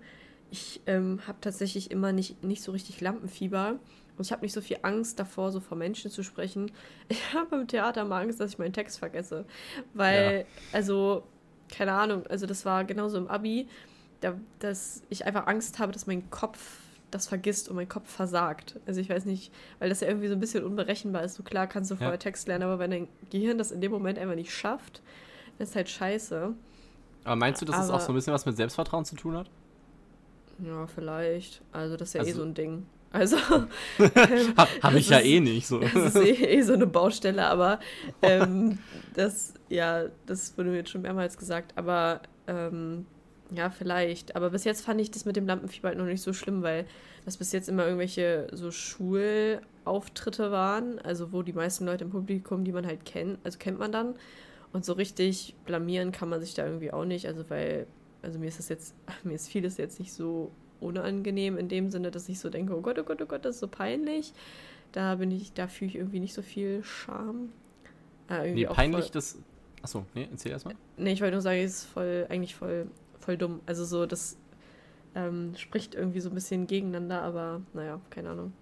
Ich 0.50 0.80
ähm, 0.86 1.20
habe 1.26 1.38
tatsächlich 1.40 1.90
immer 1.90 2.12
nicht, 2.12 2.42
nicht 2.42 2.62
so 2.62 2.72
richtig 2.72 3.00
Lampenfieber 3.00 3.78
und 4.18 4.26
ich 4.26 4.32
habe 4.32 4.42
nicht 4.42 4.52
so 4.52 4.60
viel 4.60 4.78
Angst 4.82 5.18
davor, 5.18 5.52
so 5.52 5.60
vor 5.60 5.76
Menschen 5.78 6.10
zu 6.10 6.22
sprechen. 6.22 6.70
Ich 7.08 7.34
habe 7.34 7.56
im 7.56 7.66
Theater 7.68 8.04
mal 8.04 8.22
Angst, 8.22 8.40
dass 8.40 8.52
ich 8.52 8.58
meinen 8.58 8.72
Text 8.72 8.98
vergesse. 8.98 9.44
Weil, 9.94 10.46
also, 10.72 11.22
keine 11.68 11.92
Ahnung, 11.92 12.26
also 12.28 12.46
das 12.46 12.64
war 12.64 12.84
genauso 12.84 13.18
im 13.18 13.28
Abi, 13.28 13.68
da, 14.20 14.34
dass 14.58 15.02
ich 15.08 15.24
einfach 15.24 15.46
Angst 15.46 15.78
habe, 15.78 15.92
dass 15.92 16.06
mein 16.06 16.28
Kopf 16.30 16.58
das 17.10 17.26
vergisst 17.26 17.68
und 17.68 17.76
mein 17.76 17.88
Kopf 17.88 18.08
versagt. 18.10 18.78
Also 18.86 19.00
ich 19.00 19.08
weiß 19.08 19.24
nicht, 19.24 19.52
weil 19.80 19.88
das 19.88 20.00
ja 20.00 20.08
irgendwie 20.08 20.28
so 20.28 20.34
ein 20.34 20.40
bisschen 20.40 20.64
unberechenbar 20.64 21.22
ist. 21.24 21.34
So 21.34 21.42
klar 21.42 21.66
kannst 21.66 21.90
du 21.90 21.96
vorher 21.96 22.12
Ja. 22.12 22.16
Text 22.18 22.46
lernen, 22.46 22.64
aber 22.64 22.78
wenn 22.78 22.90
dein 22.90 23.08
Gehirn 23.30 23.58
das 23.58 23.70
in 23.72 23.80
dem 23.80 23.90
Moment 23.90 24.18
einfach 24.18 24.36
nicht 24.36 24.52
schafft, 24.52 25.02
das 25.58 25.70
ist 25.70 25.76
halt 25.76 25.88
scheiße. 25.88 26.54
Aber 27.24 27.36
meinst 27.36 27.60
du, 27.62 27.66
dass 27.66 27.76
es 27.84 27.90
auch 27.90 27.94
Aber- 27.94 28.02
so 28.02 28.12
ein 28.12 28.14
bisschen 28.14 28.32
was 28.32 28.46
mit 28.46 28.56
Selbstvertrauen 28.56 29.04
zu 29.04 29.16
tun 29.16 29.36
hat? 29.36 29.50
Ja, 30.64 30.86
vielleicht. 30.86 31.62
Also 31.72 31.96
das 31.96 32.08
ist 32.08 32.14
ja 32.14 32.20
eh 32.22 32.26
Also- 32.26 32.36
so 32.38 32.42
ein 32.44 32.54
Ding. 32.54 32.86
Also 33.12 33.36
Ha, 33.98 34.68
Habe 34.82 34.98
ich 34.98 35.08
ja 35.10 35.18
ist- 35.18 35.26
eh 35.26 35.40
nicht 35.40 35.66
so. 35.66 35.80
das 35.80 35.94
ist 35.94 36.16
eh, 36.16 36.30
eh 36.58 36.62
so 36.62 36.74
eine 36.74 36.86
Baustelle, 36.98 37.44
aber 37.46 37.80
ähm, 38.22 38.78
das, 39.14 39.54
ja, 39.68 40.04
das 40.26 40.56
wurde 40.56 40.70
mir 40.70 40.76
jetzt 40.76 40.90
schon 40.90 41.02
mehrmals 41.02 41.36
gesagt, 41.36 41.72
aber 41.76 42.20
ähm, 42.46 43.06
ja, 43.52 43.68
vielleicht. 43.70 44.36
Aber 44.36 44.50
bis 44.50 44.62
jetzt 44.62 44.84
fand 44.84 45.00
ich 45.00 45.10
das 45.10 45.24
mit 45.24 45.34
dem 45.34 45.46
Lampenfieber 45.48 45.88
halt 45.88 45.98
noch 45.98 46.04
nicht 46.04 46.22
so 46.22 46.32
schlimm, 46.32 46.62
weil 46.62 46.84
das 47.24 47.36
bis 47.36 47.50
jetzt 47.50 47.68
immer 47.68 47.82
irgendwelche 47.84 48.46
so 48.52 48.70
Schulauftritte 48.70 50.50
waren, 50.52 50.98
also 51.00 51.32
wo 51.32 51.42
die 51.42 51.52
meisten 51.52 51.86
Leute 51.86 52.04
im 52.04 52.10
Publikum, 52.10 52.64
die 52.64 52.72
man 52.72 52.86
halt 52.86 53.04
kennt, 53.04 53.38
also 53.44 53.58
kennt 53.58 53.78
man 53.78 53.90
dann. 53.92 54.14
Und 54.72 54.84
so 54.84 54.92
richtig 54.92 55.56
blamieren 55.66 56.12
kann 56.12 56.28
man 56.28 56.40
sich 56.40 56.54
da 56.54 56.64
irgendwie 56.64 56.92
auch 56.92 57.04
nicht, 57.04 57.26
also 57.26 57.48
weil, 57.50 57.88
also 58.22 58.38
mir 58.38 58.46
ist 58.48 58.58
das 58.58 58.68
jetzt, 58.68 58.94
mir 59.24 59.34
ist 59.34 59.48
vieles 59.48 59.76
jetzt 59.76 59.98
nicht 59.98 60.12
so 60.12 60.50
unangenehm 60.80 61.58
in 61.58 61.68
dem 61.68 61.90
Sinne, 61.90 62.10
dass 62.10 62.28
ich 62.28 62.38
so 62.40 62.48
denke, 62.50 62.76
oh 62.76 62.80
Gott, 62.80 62.98
oh 62.98 63.02
Gott, 63.02 63.20
oh 63.22 63.26
Gott, 63.26 63.44
das 63.44 63.56
ist 63.56 63.60
so 63.60 63.68
peinlich. 63.68 64.32
Da 64.92 65.14
bin 65.16 65.30
ich, 65.30 65.52
da 65.52 65.68
fühle 65.68 65.90
ich 65.90 65.96
irgendwie 65.96 66.20
nicht 66.20 66.34
so 66.34 66.42
viel 66.42 66.82
Scham. 66.82 67.50
Äh, 68.28 68.52
Nee, 68.52 68.66
peinlich, 68.66 69.06
Voll, 69.06 69.10
das. 69.12 69.38
Achso, 69.82 70.04
nee, 70.14 70.28
erzähl 70.30 70.52
erstmal. 70.52 70.74
nee, 70.96 71.12
ich 71.12 71.20
wollte 71.20 71.32
nur 71.34 71.42
sagen, 71.42 71.60
es 71.60 71.82
ist 71.82 71.84
voll, 71.84 72.26
eigentlich 72.28 72.54
voll, 72.54 72.86
voll 73.18 73.36
dumm. 73.36 73.60
Also 73.66 73.84
so, 73.84 74.04
das 74.06 74.36
ähm, 75.14 75.54
spricht 75.56 75.94
irgendwie 75.94 76.20
so 76.20 76.28
ein 76.28 76.34
bisschen 76.34 76.66
gegeneinander, 76.66 77.22
aber 77.22 77.62
naja, 77.72 78.00
keine 78.10 78.30
Ahnung. 78.30 78.52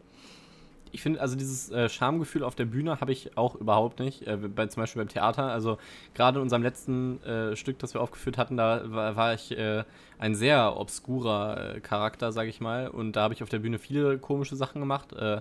Ich 0.92 1.02
finde, 1.02 1.20
also 1.20 1.36
dieses 1.36 1.70
äh, 1.70 1.88
Schamgefühl 1.88 2.42
auf 2.42 2.54
der 2.54 2.64
Bühne 2.64 3.00
habe 3.00 3.12
ich 3.12 3.36
auch 3.36 3.54
überhaupt 3.54 4.00
nicht. 4.00 4.26
Äh, 4.26 4.36
bei, 4.36 4.66
zum 4.66 4.82
Beispiel 4.82 5.00
beim 5.02 5.08
Theater. 5.08 5.44
Also 5.44 5.78
gerade 6.14 6.38
in 6.38 6.42
unserem 6.42 6.62
letzten 6.62 7.22
äh, 7.22 7.56
Stück, 7.56 7.78
das 7.78 7.94
wir 7.94 8.00
aufgeführt 8.00 8.38
hatten, 8.38 8.56
da 8.56 8.82
war, 8.90 9.16
war 9.16 9.34
ich 9.34 9.56
äh, 9.56 9.84
ein 10.18 10.34
sehr 10.34 10.76
obskurer 10.78 11.76
äh, 11.76 11.80
Charakter, 11.80 12.32
sage 12.32 12.48
ich 12.50 12.60
mal. 12.60 12.88
Und 12.88 13.12
da 13.12 13.22
habe 13.22 13.34
ich 13.34 13.42
auf 13.42 13.48
der 13.48 13.58
Bühne 13.60 13.78
viele 13.78 14.18
komische 14.18 14.56
Sachen 14.56 14.80
gemacht, 14.80 15.12
äh, 15.12 15.40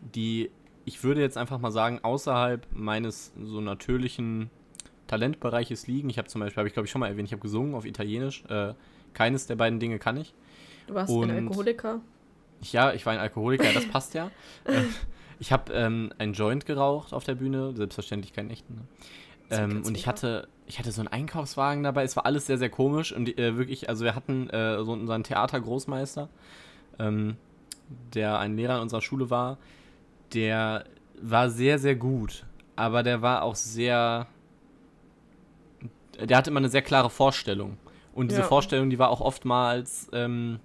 die 0.00 0.50
ich 0.84 1.02
würde 1.02 1.20
jetzt 1.20 1.36
einfach 1.36 1.58
mal 1.58 1.72
sagen, 1.72 1.98
außerhalb 2.02 2.64
meines 2.72 3.32
so 3.42 3.60
natürlichen 3.60 4.50
Talentbereiches 5.08 5.88
liegen. 5.88 6.08
Ich 6.10 6.18
habe 6.18 6.28
zum 6.28 6.40
Beispiel, 6.40 6.60
habe 6.60 6.68
ich 6.68 6.74
glaube 6.74 6.86
ich 6.86 6.92
schon 6.92 7.00
mal 7.00 7.08
erwähnt, 7.08 7.26
ich 7.28 7.32
habe 7.32 7.42
gesungen 7.42 7.74
auf 7.74 7.84
Italienisch. 7.84 8.44
Keines 9.12 9.46
der 9.48 9.56
beiden 9.56 9.80
Dinge 9.80 9.98
kann 9.98 10.16
ich. 10.16 10.32
Du 10.86 10.94
warst 10.94 11.10
Und- 11.12 11.30
ein 11.30 11.48
Alkoholiker. 11.48 12.00
Ja, 12.62 12.92
ich 12.92 13.04
war 13.06 13.12
ein 13.12 13.18
Alkoholiker, 13.18 13.72
das 13.72 13.86
passt 13.86 14.14
ja. 14.14 14.30
Äh, 14.64 14.82
ich 15.38 15.52
habe 15.52 15.72
ähm, 15.72 16.12
einen 16.18 16.32
Joint 16.32 16.66
geraucht 16.66 17.12
auf 17.12 17.24
der 17.24 17.34
Bühne, 17.34 17.74
selbstverständlich 17.76 18.32
keinen 18.32 18.50
echten. 18.50 18.74
Ne? 18.74 18.80
Ähm, 19.50 19.82
und 19.84 19.96
ich 19.96 20.06
hatte, 20.06 20.48
ich 20.66 20.78
hatte 20.78 20.90
so 20.90 21.00
einen 21.00 21.08
Einkaufswagen 21.08 21.82
dabei. 21.82 22.02
Es 22.02 22.16
war 22.16 22.26
alles 22.26 22.46
sehr, 22.46 22.58
sehr 22.58 22.70
komisch 22.70 23.12
und 23.12 23.38
äh, 23.38 23.56
wirklich, 23.56 23.88
also 23.88 24.04
wir 24.04 24.14
hatten 24.14 24.50
äh, 24.50 24.82
so 24.82 24.92
unseren 24.92 25.22
Theatergroßmeister, 25.22 26.28
ähm, 26.98 27.36
der 28.14 28.38
ein 28.38 28.56
Lehrer 28.56 28.76
in 28.76 28.82
unserer 28.82 29.02
Schule 29.02 29.30
war, 29.30 29.58
der 30.34 30.84
war 31.22 31.50
sehr, 31.50 31.78
sehr 31.78 31.94
gut, 31.94 32.44
aber 32.74 33.02
der 33.02 33.22
war 33.22 33.42
auch 33.42 33.54
sehr, 33.54 34.26
der 36.20 36.36
hatte 36.36 36.50
immer 36.50 36.58
eine 36.60 36.68
sehr 36.68 36.82
klare 36.82 37.10
Vorstellung 37.10 37.76
und 38.14 38.30
diese 38.30 38.40
Ja. 38.40 38.46
Vorstellung, 38.46 38.90
die 38.90 38.98
war 38.98 39.10
auch 39.10 39.20
oftmals 39.20 40.08
ähm, 40.12 40.58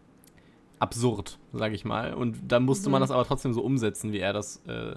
absurd, 0.81 1.37
sage 1.53 1.75
ich 1.75 1.85
mal. 1.85 2.13
Und 2.13 2.37
da 2.47 2.59
musste 2.59 2.89
man 2.89 2.99
Mhm. 2.99 3.03
das 3.03 3.11
aber 3.11 3.25
trotzdem 3.25 3.53
so 3.53 3.61
umsetzen, 3.61 4.11
wie 4.11 4.19
er 4.19 4.33
das 4.33 4.61
äh, 4.67 4.95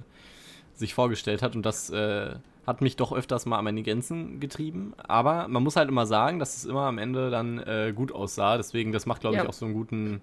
sich 0.74 0.94
vorgestellt 0.94 1.42
hat. 1.42 1.54
Und 1.54 1.64
das 1.64 1.90
äh, 1.90 2.34
hat 2.66 2.80
mich 2.80 2.96
doch 2.96 3.12
öfters 3.12 3.44
mal 3.44 3.58
an 3.58 3.64
meine 3.64 3.82
Grenzen 3.82 4.40
getrieben. 4.40 4.94
Aber 4.96 5.46
man 5.48 5.62
muss 5.62 5.76
halt 5.76 5.88
immer 5.90 6.06
sagen, 6.06 6.38
dass 6.38 6.56
es 6.56 6.64
immer 6.64 6.82
am 6.86 6.96
Ende 6.98 7.28
dann 7.30 7.58
äh, 7.58 7.92
gut 7.94 8.10
aussah. 8.12 8.56
Deswegen, 8.56 8.90
das 8.92 9.04
macht, 9.04 9.20
glaube 9.20 9.36
ich, 9.36 9.42
Ja. 9.42 9.48
auch 9.48 9.52
so 9.52 9.66
einen 9.66 9.74
guten 9.74 10.22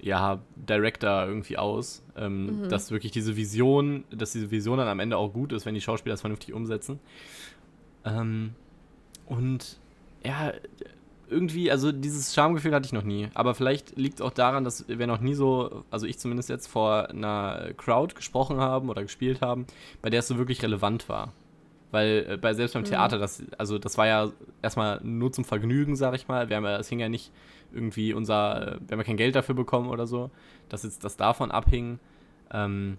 ja, 0.00 0.40
Director 0.56 1.26
irgendwie 1.26 1.58
aus. 1.58 2.02
Ähm, 2.16 2.62
Mhm. 2.62 2.68
Dass 2.70 2.90
wirklich 2.90 3.12
diese 3.12 3.36
Vision, 3.36 4.04
dass 4.10 4.32
diese 4.32 4.50
Vision 4.50 4.78
dann 4.78 4.88
am 4.88 5.00
Ende 5.00 5.18
auch 5.18 5.32
gut 5.34 5.52
ist, 5.52 5.66
wenn 5.66 5.74
die 5.74 5.80
Schauspieler 5.82 6.14
das 6.14 6.22
vernünftig 6.22 6.54
umsetzen. 6.54 6.98
Ähm, 8.06 8.54
und 9.26 9.78
ja, 10.24 10.52
irgendwie, 11.28 11.70
also 11.70 11.92
dieses 11.92 12.34
Schamgefühl 12.34 12.74
hatte 12.74 12.86
ich 12.86 12.92
noch 12.92 13.02
nie. 13.02 13.28
Aber 13.34 13.54
vielleicht 13.54 13.96
liegt 13.96 14.16
es 14.16 14.20
auch 14.20 14.30
daran, 14.30 14.64
dass 14.64 14.86
wir 14.88 15.06
noch 15.06 15.20
nie 15.20 15.34
so, 15.34 15.84
also 15.90 16.06
ich 16.06 16.18
zumindest 16.18 16.48
jetzt 16.48 16.66
vor 16.66 17.10
einer 17.10 17.70
Crowd 17.76 18.14
gesprochen 18.14 18.58
haben 18.58 18.88
oder 18.88 19.02
gespielt 19.02 19.40
haben, 19.40 19.66
bei 20.02 20.10
der 20.10 20.20
es 20.20 20.28
so 20.28 20.38
wirklich 20.38 20.62
relevant 20.62 21.08
war. 21.08 21.32
Weil 21.90 22.26
äh, 22.28 22.36
bei 22.36 22.54
selbst 22.54 22.74
beim 22.74 22.82
Mhm. 22.82 22.86
Theater, 22.88 23.18
das, 23.18 23.42
also 23.58 23.78
das 23.78 23.98
war 23.98 24.06
ja 24.06 24.30
erstmal 24.62 25.00
nur 25.02 25.32
zum 25.32 25.44
Vergnügen, 25.44 25.96
sag 25.96 26.14
ich 26.14 26.28
mal. 26.28 26.48
Wir 26.48 26.56
haben 26.56 26.64
ja, 26.64 26.76
es 26.78 26.88
hing 26.88 27.00
ja 27.00 27.08
nicht 27.08 27.32
irgendwie 27.72 28.12
unser, 28.12 28.78
wir 28.80 28.92
haben 28.92 28.98
ja 28.98 29.04
kein 29.04 29.16
Geld 29.16 29.34
dafür 29.34 29.54
bekommen 29.54 29.88
oder 29.88 30.06
so, 30.06 30.30
dass 30.68 30.84
jetzt 30.84 31.04
das 31.04 31.16
davon 31.16 31.50
abhing. 31.50 31.98
Ähm, 32.52 32.98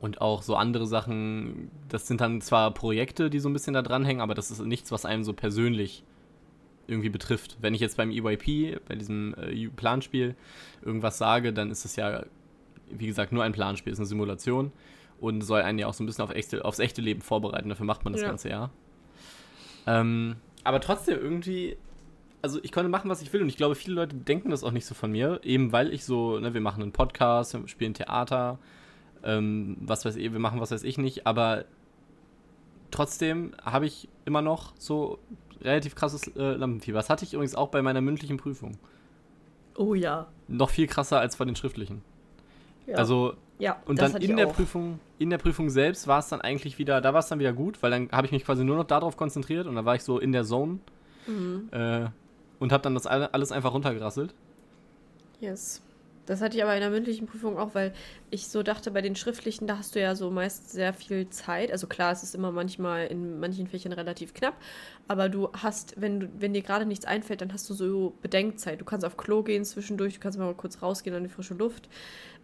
und 0.00 0.20
auch 0.20 0.42
so 0.42 0.56
andere 0.56 0.86
Sachen, 0.86 1.70
das 1.88 2.06
sind 2.06 2.20
dann 2.20 2.40
zwar 2.40 2.72
Projekte, 2.72 3.28
die 3.28 3.40
so 3.40 3.48
ein 3.48 3.52
bisschen 3.52 3.74
da 3.74 3.82
dranhängen, 3.82 4.22
aber 4.22 4.34
das 4.34 4.50
ist 4.50 4.64
nichts, 4.64 4.90
was 4.92 5.04
einem 5.04 5.24
so 5.24 5.32
persönlich 5.32 6.04
irgendwie 6.92 7.08
betrifft. 7.10 7.56
Wenn 7.60 7.74
ich 7.74 7.80
jetzt 7.80 7.96
beim 7.96 8.10
EYP, 8.10 8.80
bei 8.88 8.94
diesem 8.94 9.34
äh, 9.34 9.68
Planspiel, 9.68 10.34
irgendwas 10.84 11.18
sage, 11.18 11.52
dann 11.52 11.70
ist 11.70 11.84
es 11.84 11.96
ja, 11.96 12.24
wie 12.90 13.06
gesagt, 13.06 13.32
nur 13.32 13.42
ein 13.42 13.52
Planspiel, 13.52 13.92
ist 13.92 13.98
eine 13.98 14.06
Simulation 14.06 14.70
und 15.20 15.40
soll 15.42 15.62
einen 15.62 15.78
ja 15.78 15.86
auch 15.86 15.94
so 15.94 16.02
ein 16.02 16.06
bisschen 16.06 16.24
auf 16.24 16.30
echte, 16.30 16.64
aufs 16.64 16.78
echte 16.78 17.00
Leben 17.00 17.20
vorbereiten. 17.20 17.68
Dafür 17.68 17.86
macht 17.86 18.04
man 18.04 18.12
das 18.12 18.22
Ja. 18.22 18.28
ganze 18.28 18.48
Jahr. 18.50 18.70
Ähm, 19.86 20.36
aber 20.64 20.80
trotzdem 20.80 21.18
irgendwie, 21.18 21.76
also 22.42 22.60
ich 22.62 22.70
konnte 22.72 22.88
machen, 22.88 23.10
was 23.10 23.22
ich 23.22 23.32
will 23.32 23.42
und 23.42 23.48
ich 23.48 23.56
glaube, 23.56 23.74
viele 23.74 23.96
Leute 23.96 24.14
denken 24.16 24.50
das 24.50 24.62
auch 24.64 24.70
nicht 24.72 24.86
so 24.86 24.94
von 24.94 25.10
mir, 25.10 25.40
eben 25.42 25.72
weil 25.72 25.92
ich 25.92 26.04
so, 26.04 26.38
ne, 26.38 26.54
wir 26.54 26.60
machen 26.60 26.82
einen 26.82 26.92
Podcast, 26.92 27.54
wir 27.54 27.66
spielen 27.68 27.94
Theater, 27.94 28.58
ähm, 29.24 29.76
was 29.80 30.04
weiß 30.04 30.16
ich, 30.16 30.32
wir 30.32 30.38
machen 30.40 30.60
was 30.60 30.70
weiß 30.70 30.84
ich 30.84 30.98
nicht, 30.98 31.26
aber 31.26 31.64
trotzdem 32.90 33.52
habe 33.62 33.86
ich 33.86 34.08
immer 34.24 34.42
noch 34.42 34.74
so 34.78 35.18
relativ 35.64 35.94
krasses 35.94 36.26
äh, 36.36 36.52
Lampenfieber. 36.54 36.98
Das 36.98 37.10
hatte 37.10 37.24
ich 37.24 37.32
übrigens 37.34 37.54
auch 37.54 37.68
bei 37.68 37.82
meiner 37.82 38.00
mündlichen 38.00 38.36
Prüfung. 38.36 38.78
Oh 39.76 39.94
ja. 39.94 40.26
Noch 40.48 40.70
viel 40.70 40.86
krasser 40.86 41.18
als 41.20 41.36
bei 41.36 41.44
den 41.44 41.56
schriftlichen. 41.56 42.02
ja. 42.86 42.96
Also, 42.96 43.34
ja, 43.58 43.76
und 43.86 44.00
dann 44.00 44.16
in 44.16 44.36
der 44.36 44.48
auch. 44.48 44.54
Prüfung, 44.54 44.98
in 45.18 45.30
der 45.30 45.38
Prüfung 45.38 45.70
selbst 45.70 46.08
war 46.08 46.18
es 46.18 46.28
dann 46.28 46.40
eigentlich 46.40 46.78
wieder, 46.78 47.00
da 47.00 47.12
war 47.12 47.20
es 47.20 47.28
dann 47.28 47.38
wieder 47.38 47.52
gut, 47.52 47.80
weil 47.82 47.92
dann 47.92 48.10
habe 48.10 48.26
ich 48.26 48.32
mich 48.32 48.44
quasi 48.44 48.64
nur 48.64 48.76
noch 48.76 48.84
darauf 48.86 49.16
konzentriert 49.16 49.66
und 49.68 49.76
dann 49.76 49.84
war 49.84 49.94
ich 49.94 50.02
so 50.02 50.18
in 50.18 50.32
der 50.32 50.44
Zone 50.44 50.80
Mhm. 51.28 51.68
äh, 51.70 52.06
und 52.58 52.72
habe 52.72 52.82
dann 52.82 52.94
das 52.94 53.06
alle- 53.06 53.32
alles 53.32 53.52
einfach 53.52 53.72
runtergerasselt. 53.72 54.34
Yes. 55.40 55.80
Das 56.26 56.40
hatte 56.40 56.56
ich 56.56 56.62
aber 56.62 56.74
in 56.74 56.80
der 56.80 56.90
mündlichen 56.90 57.26
Prüfung 57.26 57.58
auch, 57.58 57.74
weil 57.74 57.92
ich 58.30 58.46
so 58.46 58.62
dachte, 58.62 58.92
bei 58.92 59.00
den 59.00 59.16
schriftlichen, 59.16 59.66
da 59.66 59.78
hast 59.78 59.94
du 59.94 60.00
ja 60.00 60.14
so 60.14 60.30
meist 60.30 60.70
sehr 60.70 60.94
viel 60.94 61.28
Zeit. 61.30 61.72
Also 61.72 61.88
klar, 61.88 62.12
es 62.12 62.22
ist 62.22 62.34
immer 62.34 62.52
manchmal 62.52 63.06
in 63.06 63.40
manchen 63.40 63.66
Fächern 63.66 63.92
relativ 63.92 64.32
knapp, 64.32 64.54
aber 65.08 65.28
du 65.28 65.50
hast, 65.52 66.00
wenn 66.00 66.20
du, 66.20 66.28
wenn 66.38 66.54
dir 66.54 66.62
gerade 66.62 66.86
nichts 66.86 67.04
einfällt, 67.04 67.40
dann 67.40 67.52
hast 67.52 67.68
du 67.68 67.74
so 67.74 68.14
Bedenkzeit. 68.22 68.80
Du 68.80 68.84
kannst 68.84 69.04
auf 69.04 69.16
Klo 69.16 69.42
gehen 69.42 69.64
zwischendurch, 69.64 70.14
du 70.14 70.20
kannst 70.20 70.38
mal 70.38 70.54
kurz 70.54 70.80
rausgehen 70.80 71.16
an 71.16 71.24
die 71.24 71.28
frische 71.28 71.54
Luft. 71.54 71.88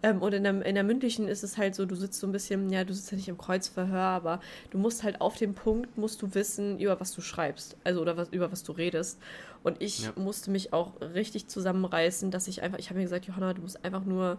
Ähm, 0.02 0.23
und 0.23 0.33
in 0.33 0.45
der, 0.45 0.64
in 0.64 0.75
der 0.76 0.85
mündlichen 0.85 1.26
ist 1.26 1.43
es 1.43 1.59
halt 1.59 1.75
so, 1.75 1.85
du 1.85 1.97
sitzt 1.97 2.21
so 2.21 2.26
ein 2.26 2.33
bisschen, 2.33 2.71
ja, 2.71 2.85
du 2.85 2.95
sitzt 2.95 3.11
ja 3.11 3.17
nicht 3.17 3.28
im 3.28 3.38
Kreuzverhör, 3.38 4.00
aber 4.00 4.40
du 4.71 4.78
musst 4.78 5.02
halt 5.02 5.21
auf 5.21 5.37
dem 5.37 5.55
Punkt, 5.55 5.99
musst 5.99 6.23
du 6.23 6.35
wissen, 6.35 6.78
über 6.78 7.00
was 7.00 7.12
du 7.12 7.21
schreibst. 7.21 7.76
Also 7.85 8.00
oder 8.00 8.17
was, 8.17 8.28
über 8.28 8.52
was 8.52 8.62
du 8.62 8.73
redest. 8.73 9.19
Und 9.64 9.83
ich 9.83 10.05
Ja. 10.05 10.12
musste 10.14 10.50
mich 10.52 10.73
auch 10.73 11.00
richtig 11.00 11.49
zusammenreißen, 11.49 12.31
dass 12.31 12.47
ich 12.47 12.62
einfach, 12.62 12.78
ich 12.78 12.90
habe 12.90 12.99
mir 12.99 13.05
gesagt, 13.05 13.26
Johanna, 13.26 13.55
du 13.55 13.62
musst 13.62 13.85
einfach 13.85 14.05
nur 14.05 14.38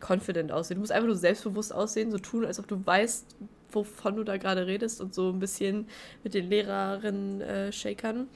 confident 0.00 0.52
aussehen. 0.52 0.76
Du 0.76 0.80
musst 0.80 0.92
einfach 0.92 1.08
nur 1.08 1.16
selbstbewusst 1.16 1.74
aussehen, 1.74 2.10
so 2.10 2.18
tun, 2.18 2.46
als 2.46 2.58
ob 2.58 2.66
du 2.66 2.84
weißt, 2.84 3.36
wovon 3.70 4.16
du 4.16 4.24
da 4.24 4.38
gerade 4.38 4.66
redest 4.66 5.00
und 5.02 5.12
so 5.12 5.30
ein 5.30 5.38
bisschen 5.38 5.86
mit 6.24 6.32
den 6.32 6.48
Lehrerinnen 6.48 7.40
äh, 7.42 7.72
shakern. 7.72 8.28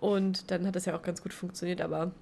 Und 0.00 0.50
dann 0.50 0.66
hat 0.66 0.76
das 0.76 0.84
ja 0.84 0.96
auch 0.96 1.02
ganz 1.02 1.22
gut 1.22 1.32
funktioniert, 1.32 1.80
aber 1.80 2.12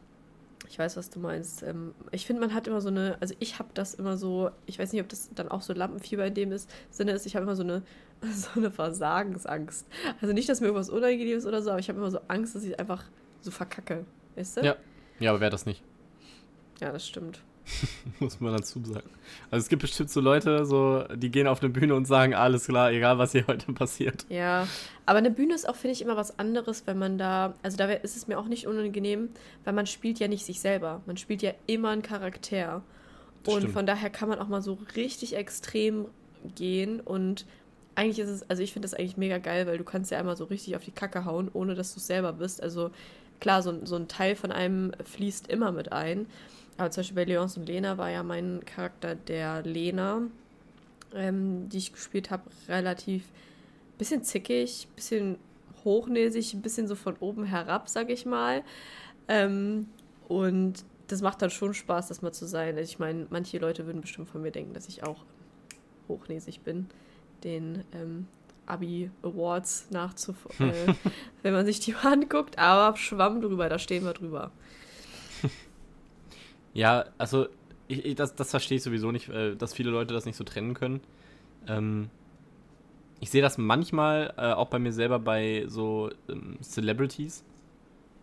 ich 0.69 0.79
weiß, 0.79 0.97
was 0.97 1.11
du 1.11 1.21
meinst. 1.21 1.63
Ähm, 1.63 1.95
ich 2.11 2.27
finde, 2.27 2.41
man 2.41 2.55
hat 2.55 2.67
immer 2.67 2.81
so 2.81 2.89
eine, 2.89 3.17
also 3.21 3.35
ich 3.39 3.59
habe 3.59 3.69
das 3.75 3.95
immer 3.95 4.17
so, 4.17 4.51
ich 4.67 4.79
weiß 4.79 4.93
nicht, 4.93 5.03
ob 5.03 5.09
das 5.09 5.31
dann 5.35 5.49
auch 5.49 5.63
so 5.63 5.73
Lampenfieber 5.73 6.27
in 6.27 6.35
dem 6.35 6.53
ist, 6.53 6.71
Sinne 6.91 7.13
ist, 7.13 7.27
ich 7.27 7.37
habe 7.37 7.45
immer 7.45 7.57
so 7.57 7.63
eine, 7.63 7.83
so 8.33 8.49
eine 8.57 8.71
Versagensangst. 8.71 9.87
Also 10.21 10.35
nicht, 10.35 10.49
dass 10.49 10.61
mir 10.61 10.69
irgendwas 10.69 10.91
unangenehm 10.91 11.39
ist 11.39 11.47
oder 11.47 11.63
so, 11.63 11.71
aber 11.71 11.79
ich 11.79 11.89
habe 11.89 11.99
immer 11.99 12.11
so 12.11 12.21
Angst, 12.29 12.55
dass 12.55 12.65
ich 12.65 12.79
einfach 12.79 13.05
so 13.41 13.51
verkacke. 13.51 14.05
Weißt 14.35 14.59
du? 14.59 14.61
Ja. 14.63 14.77
Ja, 15.19 15.31
aber 15.31 15.41
wer 15.41 15.51
das 15.51 15.67
nicht? 15.67 15.83
Ja, 16.81 16.93
das 16.93 17.07
stimmt. 17.07 17.41
Muss 18.21 18.41
man 18.41 18.57
dazu 18.57 18.83
sagen. 18.85 19.11
Also 19.51 19.65
es 19.65 19.69
gibt 19.69 19.83
bestimmt 19.83 20.11
so 20.11 20.21
Leute, 20.21 20.65
so, 20.65 21.05
die 21.15 21.31
gehen 21.31 21.47
auf 21.47 21.63
eine 21.63 21.71
Bühne 21.71 21.95
und 21.95 22.07
sagen, 22.07 22.35
alles 22.35 22.67
klar, 22.67 22.93
egal 22.93 23.19
was 23.19 23.33
hier 23.33 23.47
heute 23.47 23.73
passiert. 23.73 24.25
Ja, 24.29 24.67
aber 25.05 25.19
eine 25.19 25.31
Bühne 25.31 25.55
ist 25.55 25.69
auch, 25.69 25.77
finde 25.77 25.93
ich, 25.93 26.03
immer 26.03 26.17
was 26.17 26.39
anderes, 26.39 26.87
wenn 26.87 26.99
man 26.99 27.19
da, 27.19 27.55
also 27.63 27.77
da 27.77 27.87
ist 27.87 28.17
es 28.17 28.29
mir 28.29 28.39
auch 28.39 28.47
nicht 28.47 28.67
unangenehm, 28.67 29.31
weil 29.65 29.73
man 29.73 29.87
spielt 29.87 30.19
ja 30.19 30.29
nicht 30.29 30.45
sich 30.45 30.61
selber. 30.61 31.03
Man 31.07 31.17
spielt 31.17 31.43
ja 31.43 31.53
immer 31.67 31.91
einen 31.91 32.03
Charakter. 32.03 32.83
Und 33.47 33.59
Stimmt. 33.59 33.75
von 33.75 33.87
daher 33.87 34.11
kann 34.11 34.29
man 34.29 34.39
auch 34.39 34.49
mal 34.49 34.63
so 34.63 34.79
richtig 34.97 35.37
extrem 35.37 36.07
gehen 36.55 37.01
und 37.01 37.47
eigentlich 37.97 38.19
ist 38.19 38.29
es, 38.29 38.51
also 38.51 38.63
ich 38.63 38.73
finde 38.73 38.87
das 38.87 38.95
eigentlich 38.95 39.17
mega 39.17 39.39
geil, 39.39 39.67
weil 39.67 39.79
du 39.79 39.85
kannst 39.85 40.11
ja 40.11 40.19
einmal 40.19 40.37
so 40.37 40.45
richtig 40.45 40.77
auf 40.77 40.85
die 40.85 40.91
Kacke 40.91 41.25
hauen, 41.25 41.51
ohne 41.53 41.75
dass 41.75 41.95
du 41.95 42.01
es 42.01 42.07
selber 42.07 42.35
bist. 42.35 42.63
Also 42.63 42.91
klar, 43.41 43.63
so, 43.63 43.85
so 43.85 43.97
ein 43.97 44.07
Teil 44.07 44.37
von 44.37 44.53
einem 44.53 44.93
fließt 45.03 45.49
immer 45.49 45.73
mit 45.73 45.93
ein. 45.93 46.27
Aber 46.77 46.91
zum 46.91 47.01
Beispiel 47.01 47.17
bei 47.17 47.25
Leons 47.25 47.57
und 47.57 47.67
Lena 47.67 47.97
war 47.99 48.11
ja 48.11 48.23
mein 48.23 48.65
Charakter 48.65 49.15
der 49.15 49.63
Lena, 49.63 50.23
ähm, 51.15 51.69
die 51.69 51.79
ich 51.79 51.93
gespielt 51.93 52.31
habe, 52.31 52.45
relativ 52.69 53.25
bisschen 53.99 54.23
zickig, 54.23 54.89
bisschen 54.95 55.39
hochnäsig, 55.85 56.55
ein 56.55 56.63
bisschen 56.63 56.87
so 56.89 56.95
von 56.95 57.17
oben 57.21 57.45
herab, 57.45 57.89
sag 57.89 58.11
ich 58.11 58.27
mal. 58.27 58.63
Ähm, 59.29 59.89
und 60.29 60.85
das 61.09 61.23
macht 61.23 61.41
dann 61.41 61.51
schon 61.51 61.73
Spaß, 61.73 62.09
das 62.09 62.23
mal 62.23 62.33
zu 62.33 62.47
sein. 62.47 62.77
Ich 62.79 62.99
meine, 62.99 63.27
manche 63.31 63.59
Leute 63.59 63.87
würden 63.87 64.01
bestimmt 64.01 64.29
von 64.29 64.43
mir 64.43 64.51
denken, 64.51 64.75
dass 64.75 64.89
ich 64.89 65.05
auch 65.05 65.25
hochnäsig 66.09 66.61
bin, 66.61 66.89
den 67.45 67.85
ähm, 67.93 68.27
Abi 68.67 69.11
Awards 69.23 69.87
nachzufolgen, 69.91 70.71
äh, 70.89 70.95
wenn 71.43 71.53
man 71.53 71.65
sich 71.65 71.81
die 71.81 71.93
mal 71.93 72.13
anguckt. 72.13 72.59
Aber 72.59 72.97
Schwamm 72.97 73.41
drüber, 73.41 73.69
da 73.69 73.79
stehen 73.79 74.05
wir 74.05 74.13
drüber. 74.13 74.51
Ja, 76.77 77.07
also 77.17 77.47
ich, 77.89 78.05
ich, 78.05 78.15
das, 78.17 78.35
das 78.35 78.51
verstehe 78.51 78.77
ich 78.77 78.83
sowieso 78.83 79.11
nicht, 79.11 79.29
äh, 79.31 79.57
dass 79.57 79.73
viele 79.73 79.91
Leute 79.91 80.13
das 80.13 80.27
nicht 80.27 80.37
so 80.37 80.45
trennen 80.45 80.75
können. 80.75 81.01
Ähm, 81.67 82.11
ich 83.19 83.31
sehe 83.31 83.41
das 83.41 83.57
manchmal 83.57 84.35
äh, 84.37 84.53
auch 84.53 84.69
bei 84.69 84.79
mir 84.79 84.93
selber 84.93 85.19
bei 85.19 85.65
so 85.69 86.11
ähm, 86.29 86.59
Celebrities. 86.61 87.45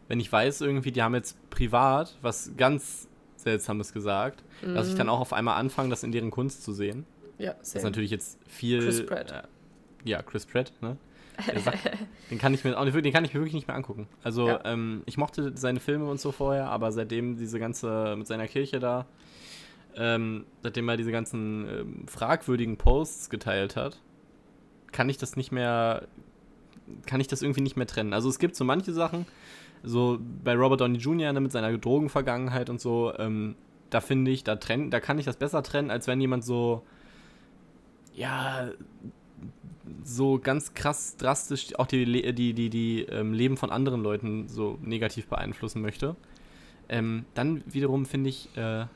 Wenn 0.08 0.20
ich 0.20 0.32
weiß, 0.32 0.62
irgendwie, 0.62 0.92
die 0.92 1.02
haben 1.02 1.16
jetzt 1.16 1.38
privat 1.50 2.16
was 2.22 2.52
ganz 2.56 3.08
Seltsames 3.38 3.92
gesagt, 3.92 4.44
mhm. 4.62 4.76
dass 4.76 4.88
ich 4.88 4.96
dann 4.96 5.08
mhm. 5.08 5.14
auch 5.14 5.20
auf 5.20 5.34
einmal 5.34 5.58
anfange, 5.58 5.90
das 5.90 6.04
in 6.04 6.12
deren 6.12 6.30
Kunst 6.30 6.64
zu 6.64 6.74
sehen. 6.74 7.06
Ja, 7.40 7.54
same. 7.54 7.60
Das 7.60 7.76
ist 7.76 7.84
natürlich 7.84 8.12
jetzt 8.12 8.38
viel. 8.48 8.80
Chris 8.82 9.06
Pratt. 9.06 9.32
Äh, 9.32 10.10
ja, 10.10 10.22
Chris 10.22 10.46
Pratt, 10.46 10.72
ne? 10.82 10.98
Den 12.30 12.38
kann 12.38 12.54
ich 12.54 12.64
mir 12.64 12.78
auch 12.78 12.86
den 12.86 13.14
kann 13.14 13.26
ich 13.26 13.34
mir 13.34 13.40
wirklich 13.40 13.54
nicht 13.54 13.68
mehr 13.68 13.76
angucken. 13.76 14.08
Also 14.24 14.48
ja. 14.48 14.62
ähm, 14.66 15.04
ich 15.06 15.18
mochte 15.18 15.54
seine 15.56 15.80
Filme 15.80 16.06
und 16.10 16.20
so 16.20 16.32
vorher, 16.32 16.68
aber 16.68 16.92
seitdem 16.92 17.38
diese 17.38 17.60
ganze 17.60 18.16
mit 18.18 18.28
seiner 18.28 18.48
Kirche 18.48 18.80
da, 18.80 19.06
ähm, 19.96 20.46
seitdem 20.62 20.90
er 20.90 20.98
diese 20.98 21.12
ganzen 21.12 21.68
ähm, 21.68 22.08
fragwürdigen 22.08 22.78
Posts 22.78 23.30
geteilt 23.30 23.76
hat, 23.76 24.00
kann 24.92 25.10
ich 25.10 25.18
das 25.18 25.36
nicht 25.36 25.52
mehr, 25.52 26.08
kann 27.06 27.20
ich 27.20 27.28
das 27.28 27.42
irgendwie 27.42 27.62
nicht 27.62 27.76
mehr 27.76 27.88
trennen. 27.88 28.14
Also 28.14 28.30
es 28.30 28.40
gibt 28.40 28.56
so 28.56 28.64
manche 28.64 28.94
Sachen, 28.94 29.26
so 29.84 30.20
bei 30.44 30.56
Robert 30.56 30.82
Downey 30.82 30.98
Jr. 30.98 31.34
Ne, 31.34 31.42
mit 31.42 31.52
seiner 31.52 31.78
Drogenvergangenheit 31.78 32.70
und 32.70 32.80
so, 32.80 33.14
ähm, 33.18 33.56
da 33.90 34.02
finde 34.02 34.32
ich, 34.32 34.44
da 34.44 34.56
trennen, 34.56 34.90
da 34.90 35.00
kann 35.00 35.20
ich 35.20 35.26
das 35.26 35.38
besser 35.38 35.62
trennen, 35.62 35.92
als 35.92 36.08
wenn 36.08 36.20
jemand 36.20 36.44
so, 36.44 36.84
ja, 38.16 38.70
so 40.04 40.40
ganz 40.40 40.74
krass 40.74 41.18
drastisch 41.18 41.78
auch 41.78 41.88
die, 41.88 42.06
die, 42.34 42.54
die, 42.54 42.70
die, 42.70 43.02
ähm, 43.04 43.34
Leben 43.34 43.58
von 43.58 43.70
anderen 43.70 44.02
Leuten 44.02 44.48
so 44.48 44.78
negativ 44.82 45.28
beeinflussen 45.28 45.82
möchte. 45.82 46.16
Ähm, 46.90 47.26
dann 47.34 47.64
wiederum 47.66 48.06
finde 48.06 48.30
ich, 48.30 48.50
äh, 48.56 48.82
ja, 48.82 48.90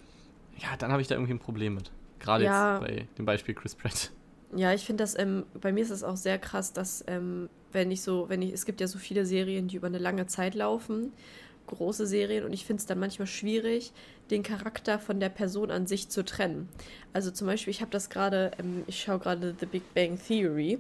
dann 0.80 0.92
habe 0.92 1.02
ich 1.02 1.08
da 1.08 1.16
irgendwie 1.16 1.34
ein 1.34 1.40
Problem 1.40 1.76
mit. 1.76 1.92
Gerade 2.20 2.46
ja. 2.46 2.74
jetzt 2.74 2.88
bei 2.88 3.08
dem 3.18 3.26
Beispiel 3.26 3.54
Chris 3.56 3.76
Pratt. 3.76 4.12
Ja, 4.56 4.74
ich 4.74 4.86
finde 4.86 5.04
das, 5.04 5.18
ähm, 5.18 5.46
bei 5.60 5.72
mir 5.72 5.82
ist 5.82 5.90
es 5.90 6.04
auch 6.04 6.16
sehr 6.16 6.40
krass, 6.40 6.74
dass, 6.74 7.04
ähm, 7.08 7.50
wenn 7.72 7.92
ich 7.92 8.02
so, 8.02 8.30
wenn 8.30 8.42
ich, 8.42 8.54
es 8.54 8.66
gibt 8.66 8.80
ja 8.80 8.88
so 8.88 8.98
viele 8.98 9.26
Serien, 9.26 9.68
die 9.68 9.76
über 9.76 9.88
eine 9.88 9.98
lange 9.98 10.26
Zeit 10.28 10.56
laufen, 10.56 11.12
große 11.68 12.08
Serien, 12.08 12.44
und 12.44 12.54
ich 12.54 12.66
finde 12.66 12.82
es 12.82 12.86
dann 12.86 13.00
manchmal 13.00 13.28
schwierig, 13.28 13.92
den 14.32 14.44
Charakter 14.44 15.00
von 15.00 15.20
der 15.20 15.30
Person 15.30 15.72
an 15.72 15.88
sich 15.88 16.10
zu 16.10 16.24
trennen. 16.24 16.70
Also 17.14 17.32
zum 17.32 17.48
Beispiel, 17.48 17.72
ich 17.72 17.82
habe 17.82 17.92
das 17.92 18.10
gerade, 18.10 18.52
ähm, 18.60 18.84
ich 18.88 19.02
schaue 19.02 19.20
gerade 19.20 19.56
The 19.60 19.66
Big 19.66 19.94
Bang 19.94 20.20
Theory. 20.20 20.80